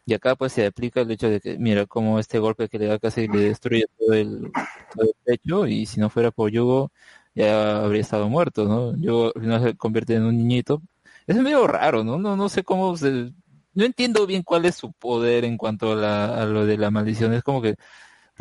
[0.05, 2.87] Y acá pues se aplica el hecho de que, mira, como este golpe que le
[2.87, 4.51] da casi le destruye todo el,
[4.95, 6.91] todo pecho y si no fuera por Yugo
[7.35, 8.95] ya habría estado muerto, ¿no?
[8.97, 10.81] Yugo al final se convierte en un niñito.
[11.27, 12.17] Es medio raro, ¿no?
[12.17, 13.31] No, no sé cómo se...
[13.73, 16.91] No entiendo bien cuál es su poder en cuanto a, la, a lo de la
[16.91, 17.33] maldición.
[17.33, 17.75] Es como que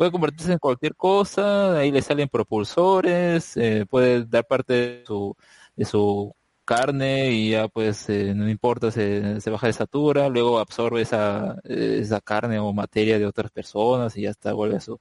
[0.01, 5.37] puede convertirse en cualquier cosa, ahí le salen propulsores, eh, puede dar parte de su,
[5.75, 6.35] de su
[6.71, 11.59] carne y ya pues eh, no importa, se, se baja de estatura, luego absorbe esa,
[11.65, 14.97] esa carne o materia de otras personas y ya está, vuelve a su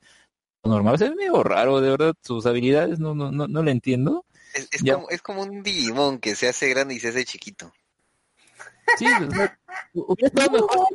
[0.64, 0.94] normal.
[0.94, 4.24] O sea, es medio raro, de verdad, sus habilidades no, no, no, no le entiendo.
[4.52, 7.72] Es, es como, es como un Digimon que se hace grande y se hace chiquito.
[8.98, 9.58] Sí, o sea,
[9.92, 10.86] hubiera estado mejor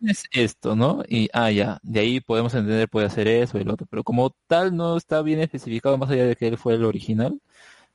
[0.00, 1.02] si es esto, ¿no?
[1.06, 4.34] Y, ah, ya, de ahí podemos entender, puede hacer eso y el otro, pero como
[4.46, 7.38] tal no está bien especificado más allá de que él fue el original,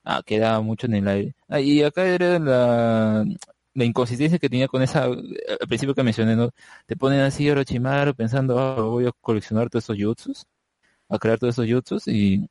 [0.07, 1.35] ah, queda mucho en el aire.
[1.47, 3.25] Ah, y acá era la,
[3.75, 6.51] inconsistencia que tenía con esa, al principio que mencioné, ¿no?
[6.85, 10.45] Te ponen así Orochimaru pensando, ah, voy a coleccionar todos estos jutsus,
[11.09, 12.49] a crear todos estos jutsus y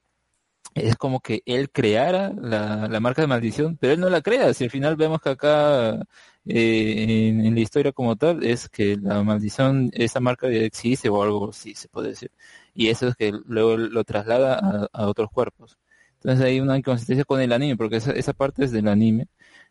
[0.74, 4.52] es como que él creara la, la marca de maldición, pero él no la crea.
[4.54, 6.06] Si al final vemos que acá
[6.46, 11.22] eh, en, la historia como tal es que la maldición, esa marca ya existe o
[11.22, 12.30] algo así se puede decir.
[12.74, 15.78] Y eso es que luego lo traslada a otros cuerpos.
[16.26, 19.28] Entonces hay una inconsistencia con el anime, porque esa, esa parte es del anime.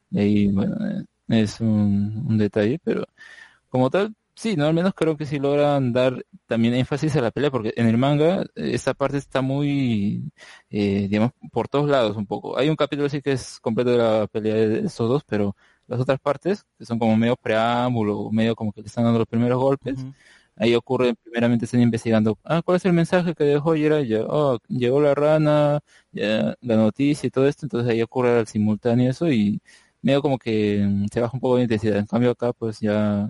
[0.09, 0.77] Y ahí, bueno,
[1.27, 3.05] es un, un detalle, pero
[3.69, 7.31] como tal, sí, no, al menos creo que sí logran dar también énfasis a la
[7.31, 10.31] pelea, porque en el manga esta parte está muy,
[10.69, 12.57] eh, digamos, por todos lados un poco.
[12.57, 15.99] Hay un capítulo sí que es completo de la pelea de estos dos, pero las
[15.99, 19.59] otras partes, que son como medio preámbulo, medio como que le están dando los primeros
[19.59, 20.05] golpes.
[20.55, 24.25] Ahí ocurre, primeramente están investigando, ah, ¿cuál es el mensaje que dejó Jiraiya?
[24.27, 29.09] Oh, llegó la rana, ya, la noticia y todo esto, entonces ahí ocurre al simultáneo
[29.11, 29.61] eso y
[30.05, 31.97] medio como que mm, se baja un poco de intensidad.
[31.97, 33.27] En cambio acá pues ya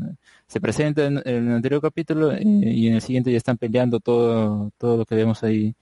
[0.47, 4.71] se presenta en, el anterior capítulo eh, y en el siguiente ya están peleando todo,
[4.77, 5.75] todo lo que vemos ahí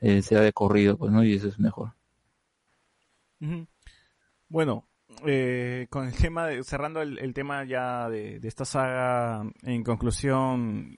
[0.00, 1.24] eh, se da de corrido, pues, ¿no?
[1.24, 1.92] Y eso es mejor.
[4.48, 4.86] Bueno,
[5.24, 10.96] eh, con el tema de, cerrando el, tema ya de, esta saga, en conclusión,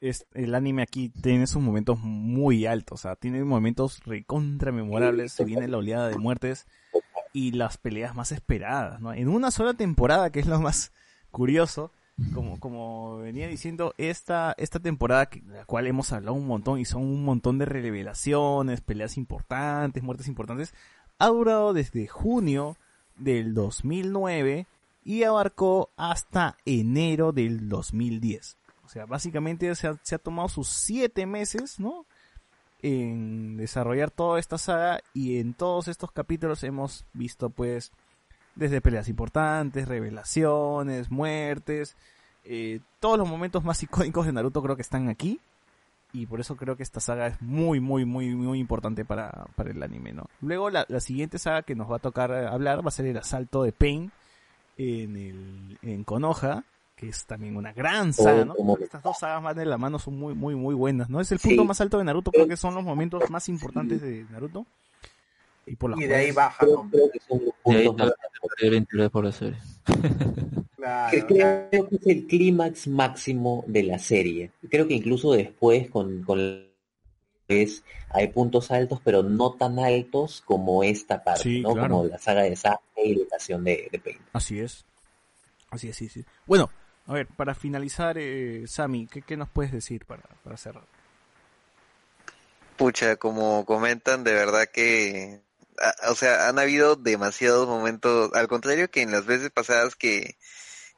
[0.00, 5.32] es, el anime aquí tiene sus momentos muy altos, o sea, tiene momentos recontra memorables,
[5.32, 6.66] se viene la oleada de muertes
[7.32, 9.12] y las peleas más esperadas, ¿no?
[9.12, 10.92] En una sola temporada, que es lo más
[11.30, 11.92] curioso,
[12.34, 16.80] como, como venía diciendo, esta, esta temporada, que, de la cual hemos hablado un montón,
[16.80, 20.74] y son un montón de revelaciones, peleas importantes, muertes importantes,
[21.18, 22.76] ha durado desde junio
[23.18, 24.66] del 2009
[25.04, 28.56] y abarcó hasta enero del 2010.
[28.84, 32.06] O sea, básicamente se ha, tomado sus siete meses, ¿no?
[32.80, 37.92] En desarrollar toda esta saga y en todos estos capítulos hemos visto pues
[38.54, 41.96] desde peleas importantes, revelaciones, muertes,
[42.44, 45.40] eh, todos los momentos más icónicos de Naruto creo que están aquí
[46.12, 49.70] y por eso creo que esta saga es muy, muy, muy, muy importante para, para
[49.70, 50.24] el anime, ¿no?
[50.40, 53.06] Luego la, la siguiente saga que nos va a tocar eh, hablar va a ser
[53.06, 54.10] el asalto de Pain
[54.76, 56.64] en, el, en Konoha,
[56.96, 58.54] que es también una gran saga, ¿no?
[58.54, 61.08] como- Creo que Estas dos sagas van de la mano, son muy, muy, muy buenas,
[61.10, 61.20] ¿no?
[61.20, 61.48] Es el Sí.
[61.48, 64.66] punto más alto de Naruto, creo que son los momentos más importantes de Naruto.
[65.70, 66.90] Y por las Y de ahí baja, Creo, ¿no?
[66.90, 68.14] creo que son los Y ahí puntos más
[68.52, 69.58] está el interés por la serie.
[70.76, 71.10] Claro.
[71.10, 74.52] que creo que es el clímax máximo de la serie.
[74.70, 76.68] Creo que incluso después con, con
[77.48, 81.72] es hay puntos altos, pero no tan altos como esta parte, Sí, ¿no?
[81.72, 81.88] claro.
[81.96, 84.18] Como la saga de Sasuke y la estación de, de Pain.
[84.32, 84.84] Así es.
[85.70, 86.24] Así es, sí, sí.
[86.46, 86.70] Bueno,
[87.06, 90.84] a ver, para finalizar, eh, Sammy, ¿qué, qué nos puedes decir para, para cerrar?
[92.76, 95.40] Pucha, como comentan, de verdad que,
[95.80, 100.36] a- o sea, han habido demasiados momentos, al contrario que en las veces pasadas que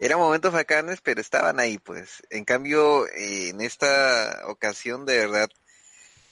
[0.00, 2.22] eran momentos bacanes, pero estaban ahí, pues.
[2.30, 5.50] En cambio, eh, en esta ocasión, de verdad,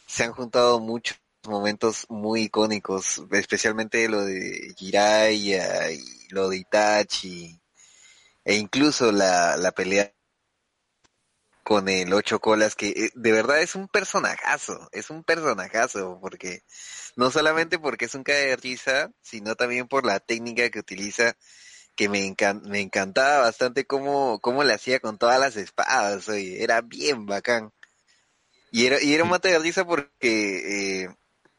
[0.07, 7.61] se han juntado muchos momentos muy icónicos, especialmente lo de Jiraiya y lo de Itachi,
[8.45, 10.13] e incluso la, la pelea
[11.63, 16.63] con el ocho colas que eh, de verdad es un personajazo, es un personajazo porque
[17.19, 21.37] no solamente porque es un cae de risa, sino también por la técnica que utiliza
[21.97, 26.63] que me, encan- me encantaba bastante cómo, cómo le hacía con todas las espadas, oye,
[26.63, 27.73] era bien bacán.
[28.71, 31.09] Y era, y era un mate de risa porque eh,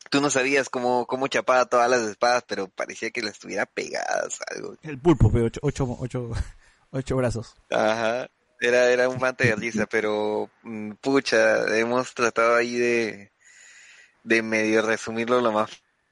[0.09, 4.39] tú no sabías cómo, cómo chapaba todas las espadas, pero parecía que las tuviera pegadas,
[4.47, 4.75] algo.
[4.83, 6.31] El pulpo, pe, ocho, ocho, ocho,
[6.91, 7.55] ocho brazos.
[7.69, 8.29] Ajá,
[8.61, 13.31] era, era un mate de risa, pero mm, pucha, hemos tratado ahí de,
[14.29, 15.71] de medio resumirlo lo más.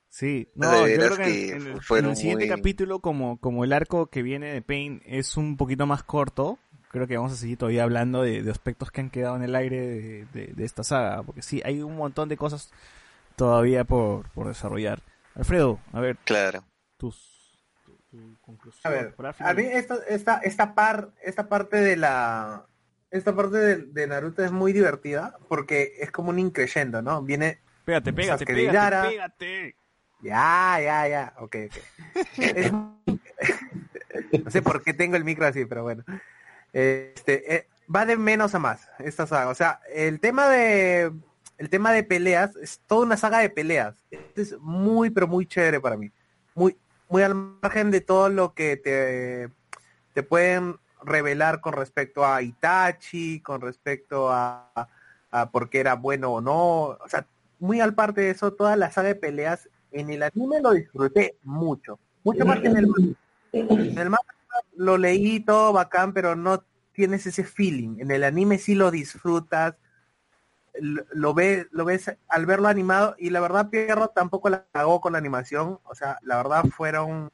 [0.10, 2.46] Sí, De no, yo veras creo que en, que en el, en fueron el siguiente
[2.46, 6.58] muy- capítulo, como, como el arco que viene de Pain es un poquito más corto,
[6.90, 9.56] creo que vamos a seguir todavía hablando de, de aspectos que han quedado en el
[9.56, 12.72] aire de, de- de esta saga, porque sí, hay un montón de cosas
[13.36, 15.02] todavía por, por desarrollar.
[15.36, 16.64] Alfredo, a ver, Claro.
[16.98, 18.82] tus, tu, tu conclusión.
[18.92, 22.66] A ver, a mí esta, esta, esta par, esta parte de la,
[23.12, 27.22] esta parte de, de Naruto es muy divertida porque es como un increyendo, ¿no?
[27.22, 29.76] Viene, Pégate, pégate, pégate,
[30.20, 31.78] ya, ya, ya, ok, ok.
[32.54, 32.72] Es-
[34.44, 36.04] no sé por qué tengo el micro así, pero bueno.
[36.74, 39.50] Este, eh, va de menos a más esta saga.
[39.50, 41.14] O sea, el tema de,
[41.58, 43.96] el tema de peleas es toda una saga de peleas.
[44.12, 46.12] Esto es muy, pero muy chévere para mí.
[46.56, 49.50] Muy, muy al margen de todo lo que te,
[50.14, 54.90] te pueden revelar con respecto a Itachi, con respecto a,
[55.32, 56.98] a por qué era bueno o no.
[57.00, 57.26] O sea,
[57.60, 61.38] muy al parte de eso, toda la saga de peleas en el anime lo disfruté
[61.44, 62.00] mucho.
[62.24, 63.16] Mucho más que en el manga.
[63.54, 64.34] En el manga
[64.76, 66.64] lo leí todo bacán, pero no
[66.94, 68.00] tienes ese feeling.
[68.00, 69.76] En el anime sí lo disfrutas,
[70.80, 75.02] lo, lo ves, lo ves al verlo animado y la verdad Pierro tampoco la cagó
[75.02, 77.32] con la animación, o sea, la verdad fueron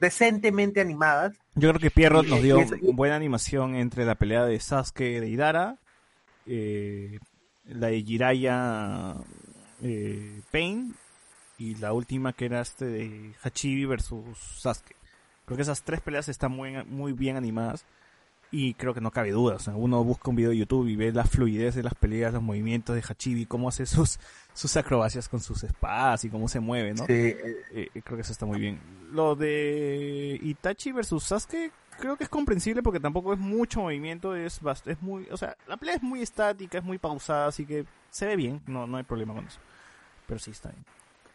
[0.00, 1.36] decentemente animadas.
[1.54, 2.58] Yo creo que Pierrot nos dio
[2.92, 5.78] buena animación entre la pelea de Sasuke de Idara,
[6.46, 7.18] eh,
[7.66, 9.14] la de Jiraiya
[9.82, 10.94] eh, Pain
[11.58, 14.96] y la última que era este de Hachibi versus Sasuke.
[15.46, 17.84] Creo que esas tres peleas están muy, muy bien animadas
[18.50, 19.56] y creo que no cabe duda.
[19.56, 22.32] O sea, uno busca un video de YouTube y ve la fluidez de las peleas,
[22.32, 24.18] los movimientos de Hachibi, cómo hace sus,
[24.52, 27.04] sus acrobacias con sus espadas y cómo se mueve, ¿no?
[27.06, 27.36] Sí, Eh,
[27.72, 28.80] eh, creo que eso está muy bien.
[29.12, 34.60] Lo de Itachi versus Sasuke creo que es comprensible porque tampoco es mucho movimiento, es
[34.62, 37.84] bast- es muy, o sea, la pelea es muy estática, es muy pausada, así que
[38.10, 39.60] se ve bien, no no hay problema con eso.
[40.26, 40.84] Pero sí está bien.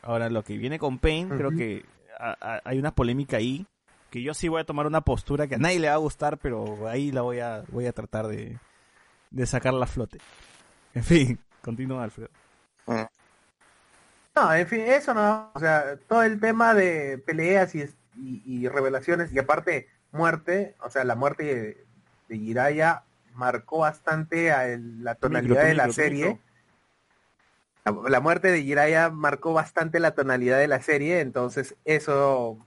[0.01, 1.85] Ahora lo que viene con Pain, creo que
[2.17, 3.65] a- a- hay una polémica ahí
[4.09, 6.37] que yo sí voy a tomar una postura que a nadie le va a gustar,
[6.39, 8.57] pero ahí la voy a voy a tratar de
[9.31, 10.17] de sacarla a flote.
[10.95, 12.29] En fin, continúa Alfredo.
[14.35, 15.51] No, en fin, eso no.
[15.53, 17.81] O sea, todo el tema de peleas y,
[18.15, 21.85] y- y revelaciones y aparte muerte, o sea, la muerte de,
[22.27, 26.39] de Jiraiya marcó bastante a el- la tonalidad de la serie.
[27.85, 32.57] La, la muerte de Jiraiya marcó bastante la tonalidad de la serie, entonces eso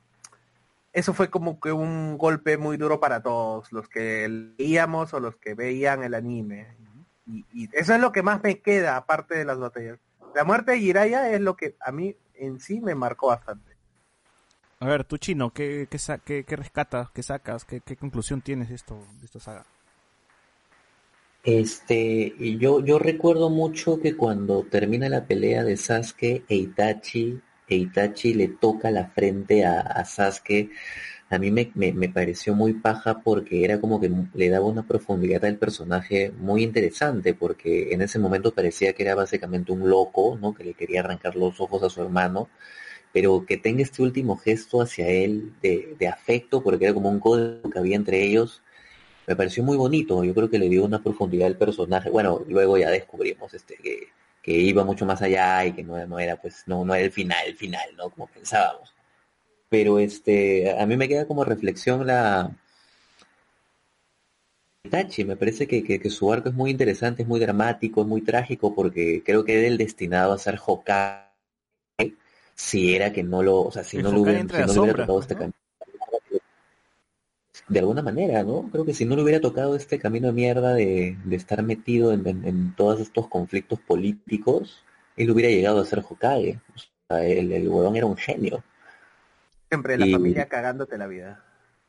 [0.92, 5.36] eso fue como que un golpe muy duro para todos los que leíamos o los
[5.36, 6.76] que veían el anime.
[7.26, 9.98] Y, y eso es lo que más me queda, aparte de las batallas.
[10.34, 13.71] La muerte de Jiraiya es lo que a mí en sí me marcó bastante.
[14.82, 18.68] A ver, tú chino, ¿qué, qué, qué, qué rescatas, qué sacas, qué, qué conclusión tienes
[18.68, 19.64] de esto, de esta saga?
[21.44, 27.76] Este, yo, yo recuerdo mucho que cuando termina la pelea de Sasuke e Itachi, e
[27.76, 30.70] Itachi le toca la frente a, a Sasuke,
[31.30, 34.82] a mí me, me, me pareció muy paja porque era como que le daba una
[34.82, 40.36] profundidad al personaje muy interesante, porque en ese momento parecía que era básicamente un loco,
[40.40, 40.52] ¿no?
[40.52, 42.48] Que le quería arrancar los ojos a su hermano,
[43.12, 47.70] pero que tenga este último gesto hacia él de, afecto, porque era como un código
[47.70, 48.62] que había entre ellos,
[49.26, 52.10] me pareció muy bonito, yo creo que le dio una profundidad al personaje.
[52.10, 54.08] Bueno, luego ya descubrimos este que,
[54.44, 57.38] iba mucho más allá y que no, no era pues no, no era el final,
[57.46, 58.10] el final, ¿no?
[58.10, 58.92] Como pensábamos.
[59.68, 62.50] Pero este, a mí me queda como reflexión la
[64.84, 68.20] Itachi, me parece que, que, su arco es muy interesante, es muy dramático, es muy
[68.22, 71.31] trágico, porque creo que era el destinado a ser Hokage
[72.54, 75.34] si era que no lo, o sea, si no lo hubiera, si no tocado este
[75.34, 75.40] ¿no?
[75.40, 75.54] camino.
[77.68, 78.68] De alguna manera, ¿no?
[78.70, 82.12] Creo que si no le hubiera tocado este camino de mierda de, de estar metido
[82.12, 84.84] en, en- en todos estos conflictos políticos,
[85.16, 86.58] él hubiera llegado a ser Hokage.
[86.74, 88.62] O sea, el, el huevón era un genio.
[89.68, 91.44] Siempre la Y- familia cagándote la vida.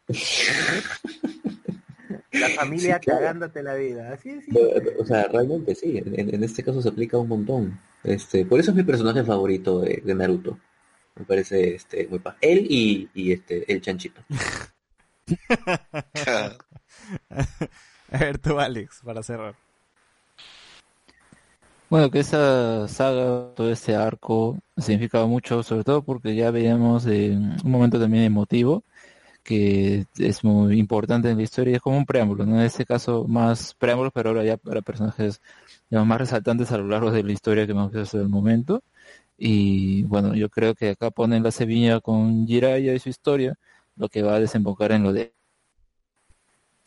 [2.32, 3.20] La familia Sí, claro.
[3.20, 4.12] cagándote la vida.
[4.14, 4.44] Así es.
[5.00, 7.80] O sea, realmente sí, en, en este caso se aplica un montón.
[8.04, 10.58] Este, por eso es mi personaje favorito de, de Naruto.
[11.16, 14.22] Me parece este muy pa- Él y, y este el chanchito.
[18.12, 19.56] A ver, tú Alex, para cerrar.
[21.90, 27.32] Bueno, que esa saga, todo este arco, significaba mucho, sobre todo porque ya veíamos eh,
[27.64, 28.84] un momento también emotivo,
[29.44, 32.56] que es muy importante en la historia, es como un preámbulo, ¿no?
[32.60, 35.42] En este caso más preámbulos, pero ahora ya para personajes
[35.90, 38.84] más resaltantes a lo largo de la historia que hemos visto hasta el momento.
[39.38, 43.56] Y bueno, yo creo que acá ponen la semilla con Jiraiya y su historia,
[43.96, 45.34] lo que va a desembocar en lo de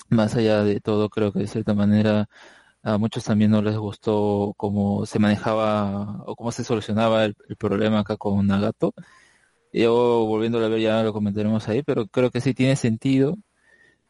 [0.08, 2.28] más allá de todo, creo que de cierta manera
[2.82, 8.00] a muchos también no les gustó cómo se manejaba o cómo se solucionaba el problema
[8.00, 8.94] acá con Nagato.
[9.76, 13.36] Yo volviéndolo a ver ya lo comentaremos ahí, pero creo que sí tiene sentido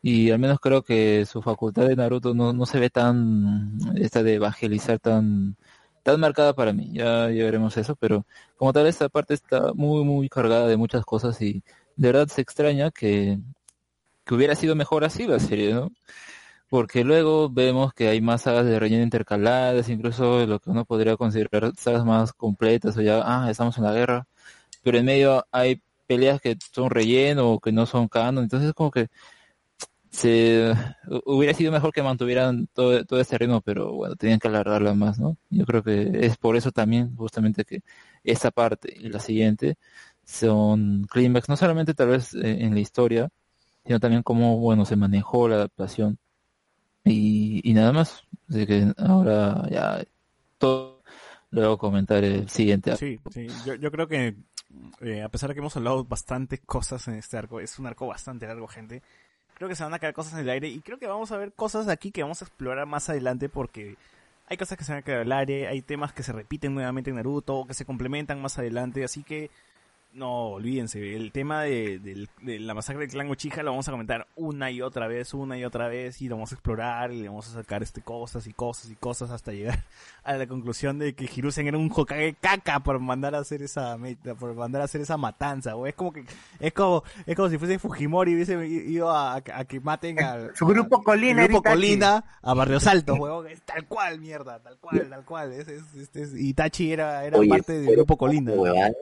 [0.03, 4.23] y al menos creo que su facultad de Naruto no, no se ve tan, esta
[4.23, 5.57] de evangelizar tan,
[6.05, 6.91] tan marcada para mí.
[6.93, 11.05] Ya, ya veremos eso, pero como tal esta parte está muy, muy cargada de muchas
[11.05, 11.65] cosas y
[11.97, 13.41] de verdad se extraña que,
[14.25, 15.91] que hubiera sido mejor así la serie, ¿no?
[16.71, 21.17] Porque luego vemos que hay más sagas de relleno intercaladas, incluso lo que uno podría
[21.17, 24.27] considerar sagas más completas, o ya, ah, estamos en la guerra,
[24.87, 28.93] pero en medio hay peleas que son relleno o que no son canon, entonces como
[28.93, 29.09] que
[30.11, 30.73] se
[31.25, 35.19] hubiera sido mejor que mantuvieran todo, todo este ritmo, pero bueno, tenían que alargarla más,
[35.19, 35.39] ¿no?
[35.51, 37.83] Yo creo que es por eso también, justamente que
[38.23, 39.77] esta parte y la siguiente
[40.25, 43.29] son clímax, no solamente tal vez eh, en la historia,
[43.85, 46.17] sino también cómo, bueno, se manejó la adaptación
[47.03, 48.23] y, y nada más.
[48.49, 50.05] Así que ahora ya
[50.59, 51.03] todo,
[51.51, 52.97] luego comentar el siguiente.
[52.97, 53.49] Sí, sí.
[53.65, 54.37] Yo, yo creo que
[55.01, 58.07] eh, a pesar de que hemos hablado bastantes cosas en este arco, es un arco
[58.07, 59.03] bastante largo, gente.
[59.55, 61.39] Creo que se van a quedar cosas en el aire y creo que vamos a
[61.39, 63.97] ver cosas aquí que vamos a explorar más adelante porque
[64.49, 67.11] hay cosas que se van a quedar el aire, hay temas que se repiten nuevamente
[67.11, 69.51] en Naruto, que se complementan más adelante, así que
[70.17, 73.91] no, olvídense, el tema de, del- de la masacre del clan Uchiha lo vamos a
[73.93, 77.21] comentar una y otra vez, una y otra vez, y lo vamos a explorar, y
[77.23, 79.79] le vamos a sacar este cosas y cosas y cosas hasta llegar
[80.25, 83.97] a la conclusión de que Hiruzen era un Hokage caca por mandar a hacer esa
[84.41, 86.25] por mandar a hacer esa matanza, o es como que,
[86.61, 90.57] es como, es como si fuese Fujimori y hubiese ido a, a que maten al
[90.57, 91.63] Su grupo Colina, grupo.
[91.63, 95.83] Colina a Barrios Altos, huevón, es tal cual, mierda, tal cual, tal cual, es, es,
[95.95, 98.53] es- es- Itachi era, era Oye, parte del grupo Colina.
[98.53, 98.95] huevadas.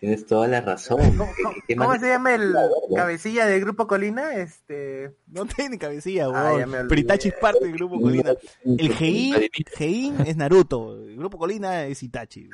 [0.00, 0.98] Tienes toda la razón.
[1.18, 2.54] ¿Cómo, ¿Qué- cómo- qué cómo man- se llama el
[2.96, 4.34] cabecilla del grupo Colina?
[4.34, 5.14] Este.
[5.26, 6.60] No tiene cabecilla, Ah, weón.
[6.60, 6.88] ya me olvidé.
[6.88, 8.32] Pero Itachi es parte del grupo Colina.
[8.64, 9.34] El Gein,
[9.76, 10.96] Gein es Naruto.
[11.06, 12.48] El grupo Colina es Itachi.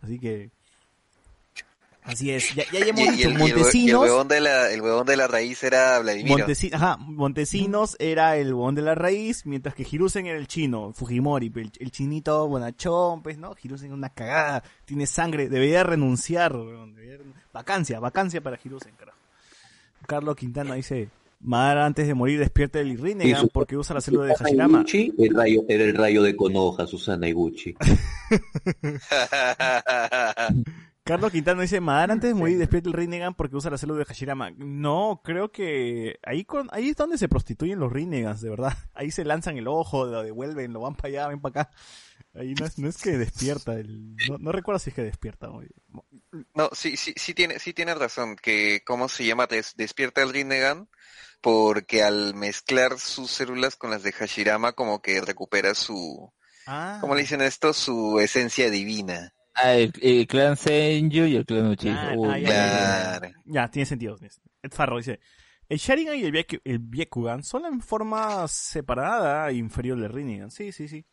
[0.00, 0.50] Así que.
[2.04, 2.52] Así es.
[2.56, 4.02] Ya, ya hemos Y, y dicho, el, y el hue- y el Montesinos.
[4.02, 6.36] huevón de la, el huevón de la raíz era Vladimiro.
[6.46, 10.92] Montesi- ajá, Montesinos era el huevón de la raíz, mientras que Hiruzen era el chino,
[10.92, 13.54] Fujimori, el, el chinito bonachón, pues, ¿no?
[13.62, 18.94] Hiruzen es una cagada, tiene sangre, debería renunciar, weón, debería renun- vacancia, vacancia para Hiruzen,
[18.96, 19.18] carajo.
[20.06, 21.08] Carlos Quintana dice,
[21.38, 24.78] Madara antes de morir despierta el Rinnegan porque usa la célula de Hashirama.
[24.78, 27.74] Iguchi, el rayo, era el rayo de Konoha, Susana Iguchi.
[31.04, 34.04] Carlos Quintana dice, Madara antes de morir despierta el Rinnegan porque usa la célula de
[34.04, 34.50] Hashirama.
[34.56, 38.72] No, creo que ahí con, ahí es donde se prostituyen los Rinnegans, de verdad.
[38.94, 41.70] Ahí se lanzan el ojo, lo devuelven, lo van para allá, ven para acá.
[42.34, 45.50] Ahí no es, no es que despierta, el, no, no recuerdo si es que despierta.
[45.50, 45.70] oye.
[46.54, 50.32] No, sí, sí, sí tiene, sí tiene razón, que cómo se llama, Des- despierta el
[50.32, 50.88] Rinnegan,
[51.40, 56.32] porque al mezclar sus células con las de Hashirama, como que recupera su,
[56.66, 57.72] Ah, ¿cómo le dicen esto?
[57.72, 59.34] Su esencia divina.
[59.54, 62.10] Ah, el, el clan Senju y el clan Uchiha.
[62.12, 62.48] Ah, Uy, ah, ya,
[63.18, 63.34] Claro.
[63.44, 64.16] Ya, tiene sentido.
[64.16, 64.54] tiene sentido.
[64.62, 65.20] Ed Farro dice,
[65.68, 70.50] el Sharingan y el, Byaku- el Byekugan son en forma separada inferior del Rinnegan.
[70.50, 71.04] Sí, sí, sí.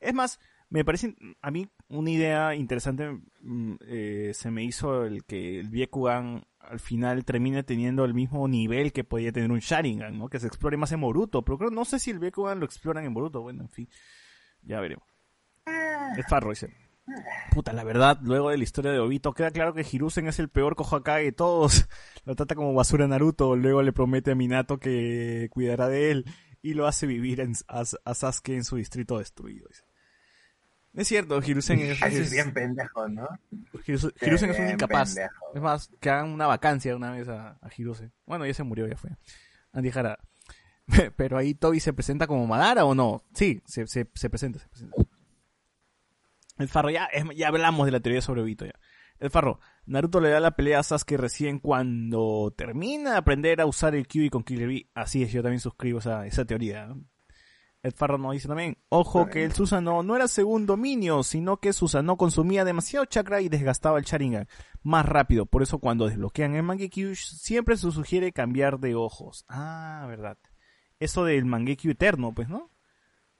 [0.00, 3.10] Es más, me parece a mí una idea interesante
[3.40, 8.46] mm, eh, se me hizo el que el Byekugan al final termine teniendo el mismo
[8.48, 10.28] nivel que podía tener un Sharingan, ¿no?
[10.28, 13.06] Que se explore más en Boruto, pero creo, no sé si el Byekugan lo exploran
[13.06, 13.88] en Boruto, bueno, en fin,
[14.62, 15.06] ya veremos.
[16.18, 16.68] Es Farro dice,
[17.50, 20.48] puta, la verdad, luego de la historia de Obito, queda claro que Hiruzen es el
[20.48, 21.88] peor Hokage de todos.
[22.24, 26.24] Lo trata como basura a Naruto, luego le promete a Minato que cuidará de él
[26.60, 29.68] y lo hace vivir en- a, a Sasuke en su distrito destruido.
[30.94, 33.28] Es cierto, Hiruzen es, es es- bien pendejo, ¿no?
[33.86, 35.14] Hiruzen, Hiruzen es un incapaz.
[35.14, 35.44] pendejo.
[35.54, 38.12] Es más, que hagan una vacancia una vez a, a Hiruzen.
[38.26, 39.10] Bueno, ya se murió, ya fue.
[39.72, 40.18] Andy Jara.
[41.16, 43.22] Pero ahí Toby se presenta como Madara o no?
[43.34, 44.96] Sí, se, se, se presenta, se presenta.
[46.58, 48.72] El Farro, ya, es- ya hablamos de la teoría sobre Obito ya.
[49.20, 53.66] El Farro, Naruto le da la pelea a Sasuke recién cuando termina de aprender a
[53.66, 54.88] usar el Kyuubi con Killer Bee.
[54.94, 56.88] Así es, yo también suscribo esa, esa teoría.
[57.82, 61.72] El Farro nos dice también, ojo que el Susano no era según dominio, sino que
[61.72, 64.48] Susano consumía demasiado chakra y desgastaba el Sharingan
[64.82, 65.46] más rápido.
[65.46, 69.44] Por eso cuando desbloquean el Mangekyo siempre se sugiere cambiar de ojos.
[69.48, 70.38] Ah, verdad.
[71.00, 72.70] Eso del Mangekyo eterno, pues, ¿no?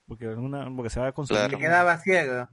[0.07, 1.43] Porque, alguna, porque se va a consumir.
[1.43, 1.59] Claro.
[1.59, 2.49] Quedaba ciego.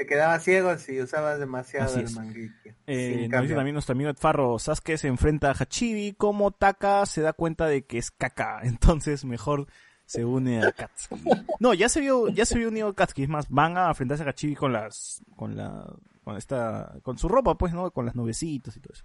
[0.00, 2.16] Te quedaba ciego si usabas demasiado Así el es.
[2.16, 2.74] manguique.
[2.86, 7.20] Eh, nos dice también nuestro amigo Farro, Sasuke se enfrenta a Hachibi como Taka se
[7.20, 9.66] da cuenta de que es caca, entonces mejor
[10.06, 11.22] se une a Katsuki.
[11.58, 14.24] No, ya se vio, ya se vio unido a Katsuki, es más, van a enfrentarse
[14.24, 17.90] a Hachibi con las, con la, con esta, con su ropa pues, ¿no?
[17.90, 19.04] Con las nubecitas y todo eso.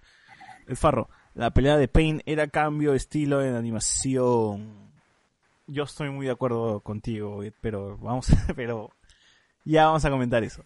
[0.66, 4.94] El Farro, la pelea de Pain era cambio de estilo en animación.
[5.68, 8.92] Yo estoy muy de acuerdo contigo, pero vamos, pero
[9.66, 10.64] ya vamos a comentar eso.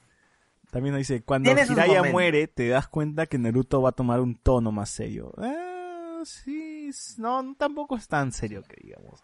[0.71, 2.11] También nos dice, cuando momentos.
[2.11, 5.33] muere, te das cuenta que Naruto va a tomar un tono más serio.
[5.37, 9.19] Ah, sí, no, tampoco es tan serio que digamos.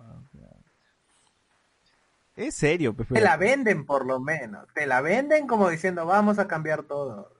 [2.35, 4.67] Es serio, pues, Te pero- la venden por lo menos.
[4.74, 7.32] Te la venden como diciendo vamos a cambiar todo.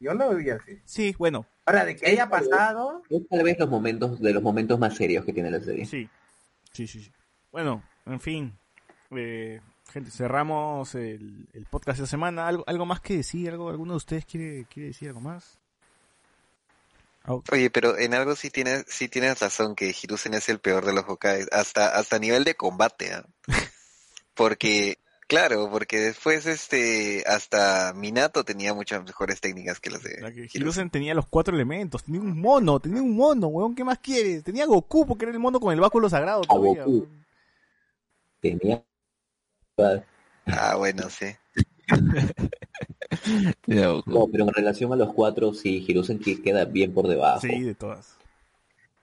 [0.00, 0.80] Yo lo vi así.
[0.84, 4.78] Sí, bueno, Ahora, de que haya pasado, Es tal vez los momentos de los momentos
[4.78, 5.86] más serios que tiene la serie.
[5.86, 6.08] sí.
[6.72, 7.12] Sí, sí, sí.
[7.52, 8.52] Bueno, en fin.
[9.12, 9.60] eh,
[9.94, 12.48] gente, cerramos el, el podcast de esta semana.
[12.48, 13.48] ¿Algo, ¿Algo más que decir?
[13.50, 15.60] ¿Algo, ¿Alguno de ustedes quiere, quiere decir algo más?
[17.26, 20.92] Oye, pero en algo sí tienes, sí tienes razón que Hiruzen es el peor de
[20.92, 23.24] los Hokage, hasta, hasta a nivel de combate, ¿ah?
[24.34, 24.98] Porque,
[25.28, 30.40] claro, porque después este, hasta Minato tenía muchas mejores técnicas que las de La que
[30.40, 30.60] Hiruzen.
[30.60, 34.42] Hiruzen tenía los cuatro elementos, tenía un mono, tenía un mono, weón, ¿qué más quieres?
[34.42, 36.82] Tenía a Goku porque era el mono con el báculo sagrado todavía.
[36.82, 37.08] Goku.
[38.42, 38.84] weón.
[40.46, 41.26] Ah, bueno, sí.
[43.66, 47.40] No, pero en relación a los cuatro, sí, Hiruzen que queda bien por debajo.
[47.40, 48.18] Sí, de todas.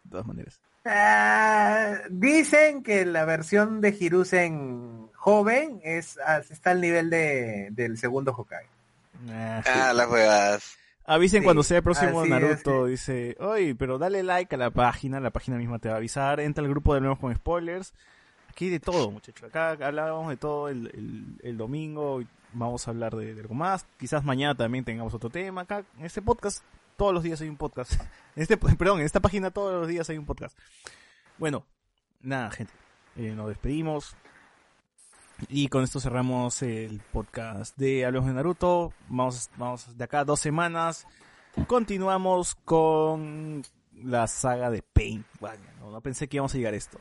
[0.04, 0.60] De todas maneras.
[0.86, 6.18] ah, dicen que la versión de Hiruzen joven es
[6.50, 8.68] está al nivel de, del segundo Hokage.
[9.30, 10.78] Ah, Ah, las huevas.
[11.06, 12.86] Avisen Sí, cuando sea el próximo es, Naruto.
[12.86, 16.40] Dice, oye, pero dale like a la página, la página misma te va a avisar.
[16.40, 17.94] Entra al grupo de nuevo con spoilers.
[18.52, 19.48] Aquí de todo, muchachos.
[19.48, 22.22] Acá hablábamos de todo el, domingo.
[22.52, 23.86] Vamos a hablar de, algo más.
[23.98, 25.62] Quizás mañana también tengamos otro tema.
[25.62, 26.62] Acá en este podcast,
[26.98, 27.94] todos los días hay un podcast.
[28.36, 30.58] Este, perdón, en esta página todos los días hay un podcast.
[31.38, 31.66] Bueno,
[32.22, 32.74] nada, gente.
[33.16, 34.18] Eh, nos despedimos.
[35.48, 38.94] Y con esto cerramos el podcast de Hablemos de Naruto.
[39.08, 41.08] Vamos, vamos de acá dos semanas.
[41.68, 43.64] Continuamos con
[43.96, 45.24] la saga de Pain.
[45.80, 47.00] No, no pensé que íbamos a llegar a esto.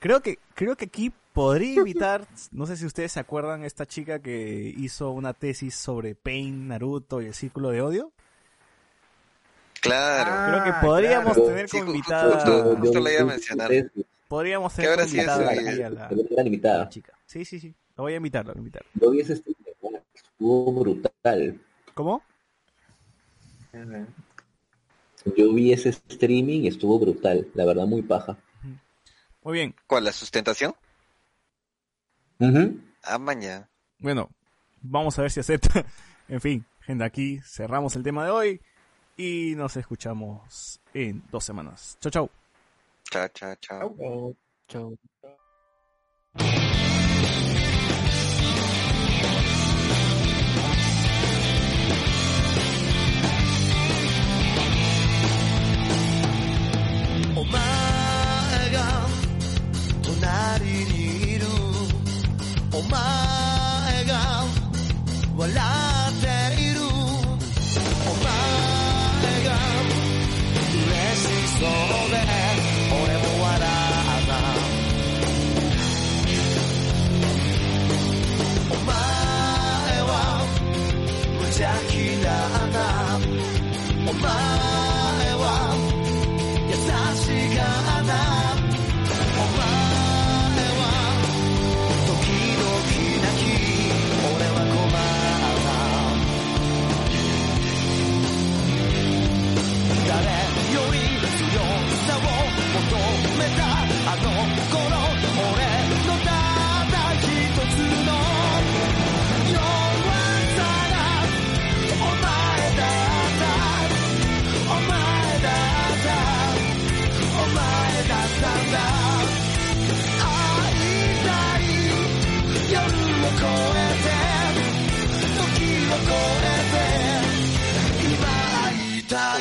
[0.00, 4.18] Creo que, creo que aquí podría invitar, no sé si ustedes se acuerdan, esta chica
[4.18, 8.10] que hizo una tesis sobre Pain, Naruto y el círculo de odio.
[9.80, 10.30] Claro.
[10.34, 11.48] Ah, Creo que podríamos claro.
[11.48, 13.70] tener Sí, como invitada, justo- justo la iba a mencionar.
[14.28, 16.78] podríamos ¿Qué tener como invitada aquí a la, Pero era a limitada.
[16.84, 17.12] la chica.
[17.26, 17.74] Sí, sí, sí.
[17.96, 18.84] Lo voy a invitar, lo voy a invitar.
[18.94, 19.56] Yo vi ese stream,
[20.14, 21.60] estuvo brutal.
[21.94, 22.22] ¿Cómo?
[25.36, 27.46] Yo vi ese streaming y estuvo brutal.
[27.54, 28.36] La verdad, muy paja.
[29.42, 29.74] Muy bien.
[29.86, 30.04] ¿Cuál?
[30.04, 30.74] ¿La sustentación?
[32.38, 32.78] Uh.
[33.02, 33.68] Ah, mañana.
[33.98, 34.30] Bueno,
[34.80, 35.84] vamos a ver si acepta.
[36.28, 38.60] en fin, gente, aquí cerramos el tema de hoy
[39.16, 41.98] y nos escuchamos en dos semanas.
[42.00, 42.30] Chao, chao.
[43.10, 44.36] Chao, chao, chao.
[44.68, 44.94] Chao.
[57.36, 57.89] Oh.
[60.19, 61.45] 隣にいる
[62.73, 63.28] お前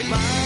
[0.07, 0.38] bye.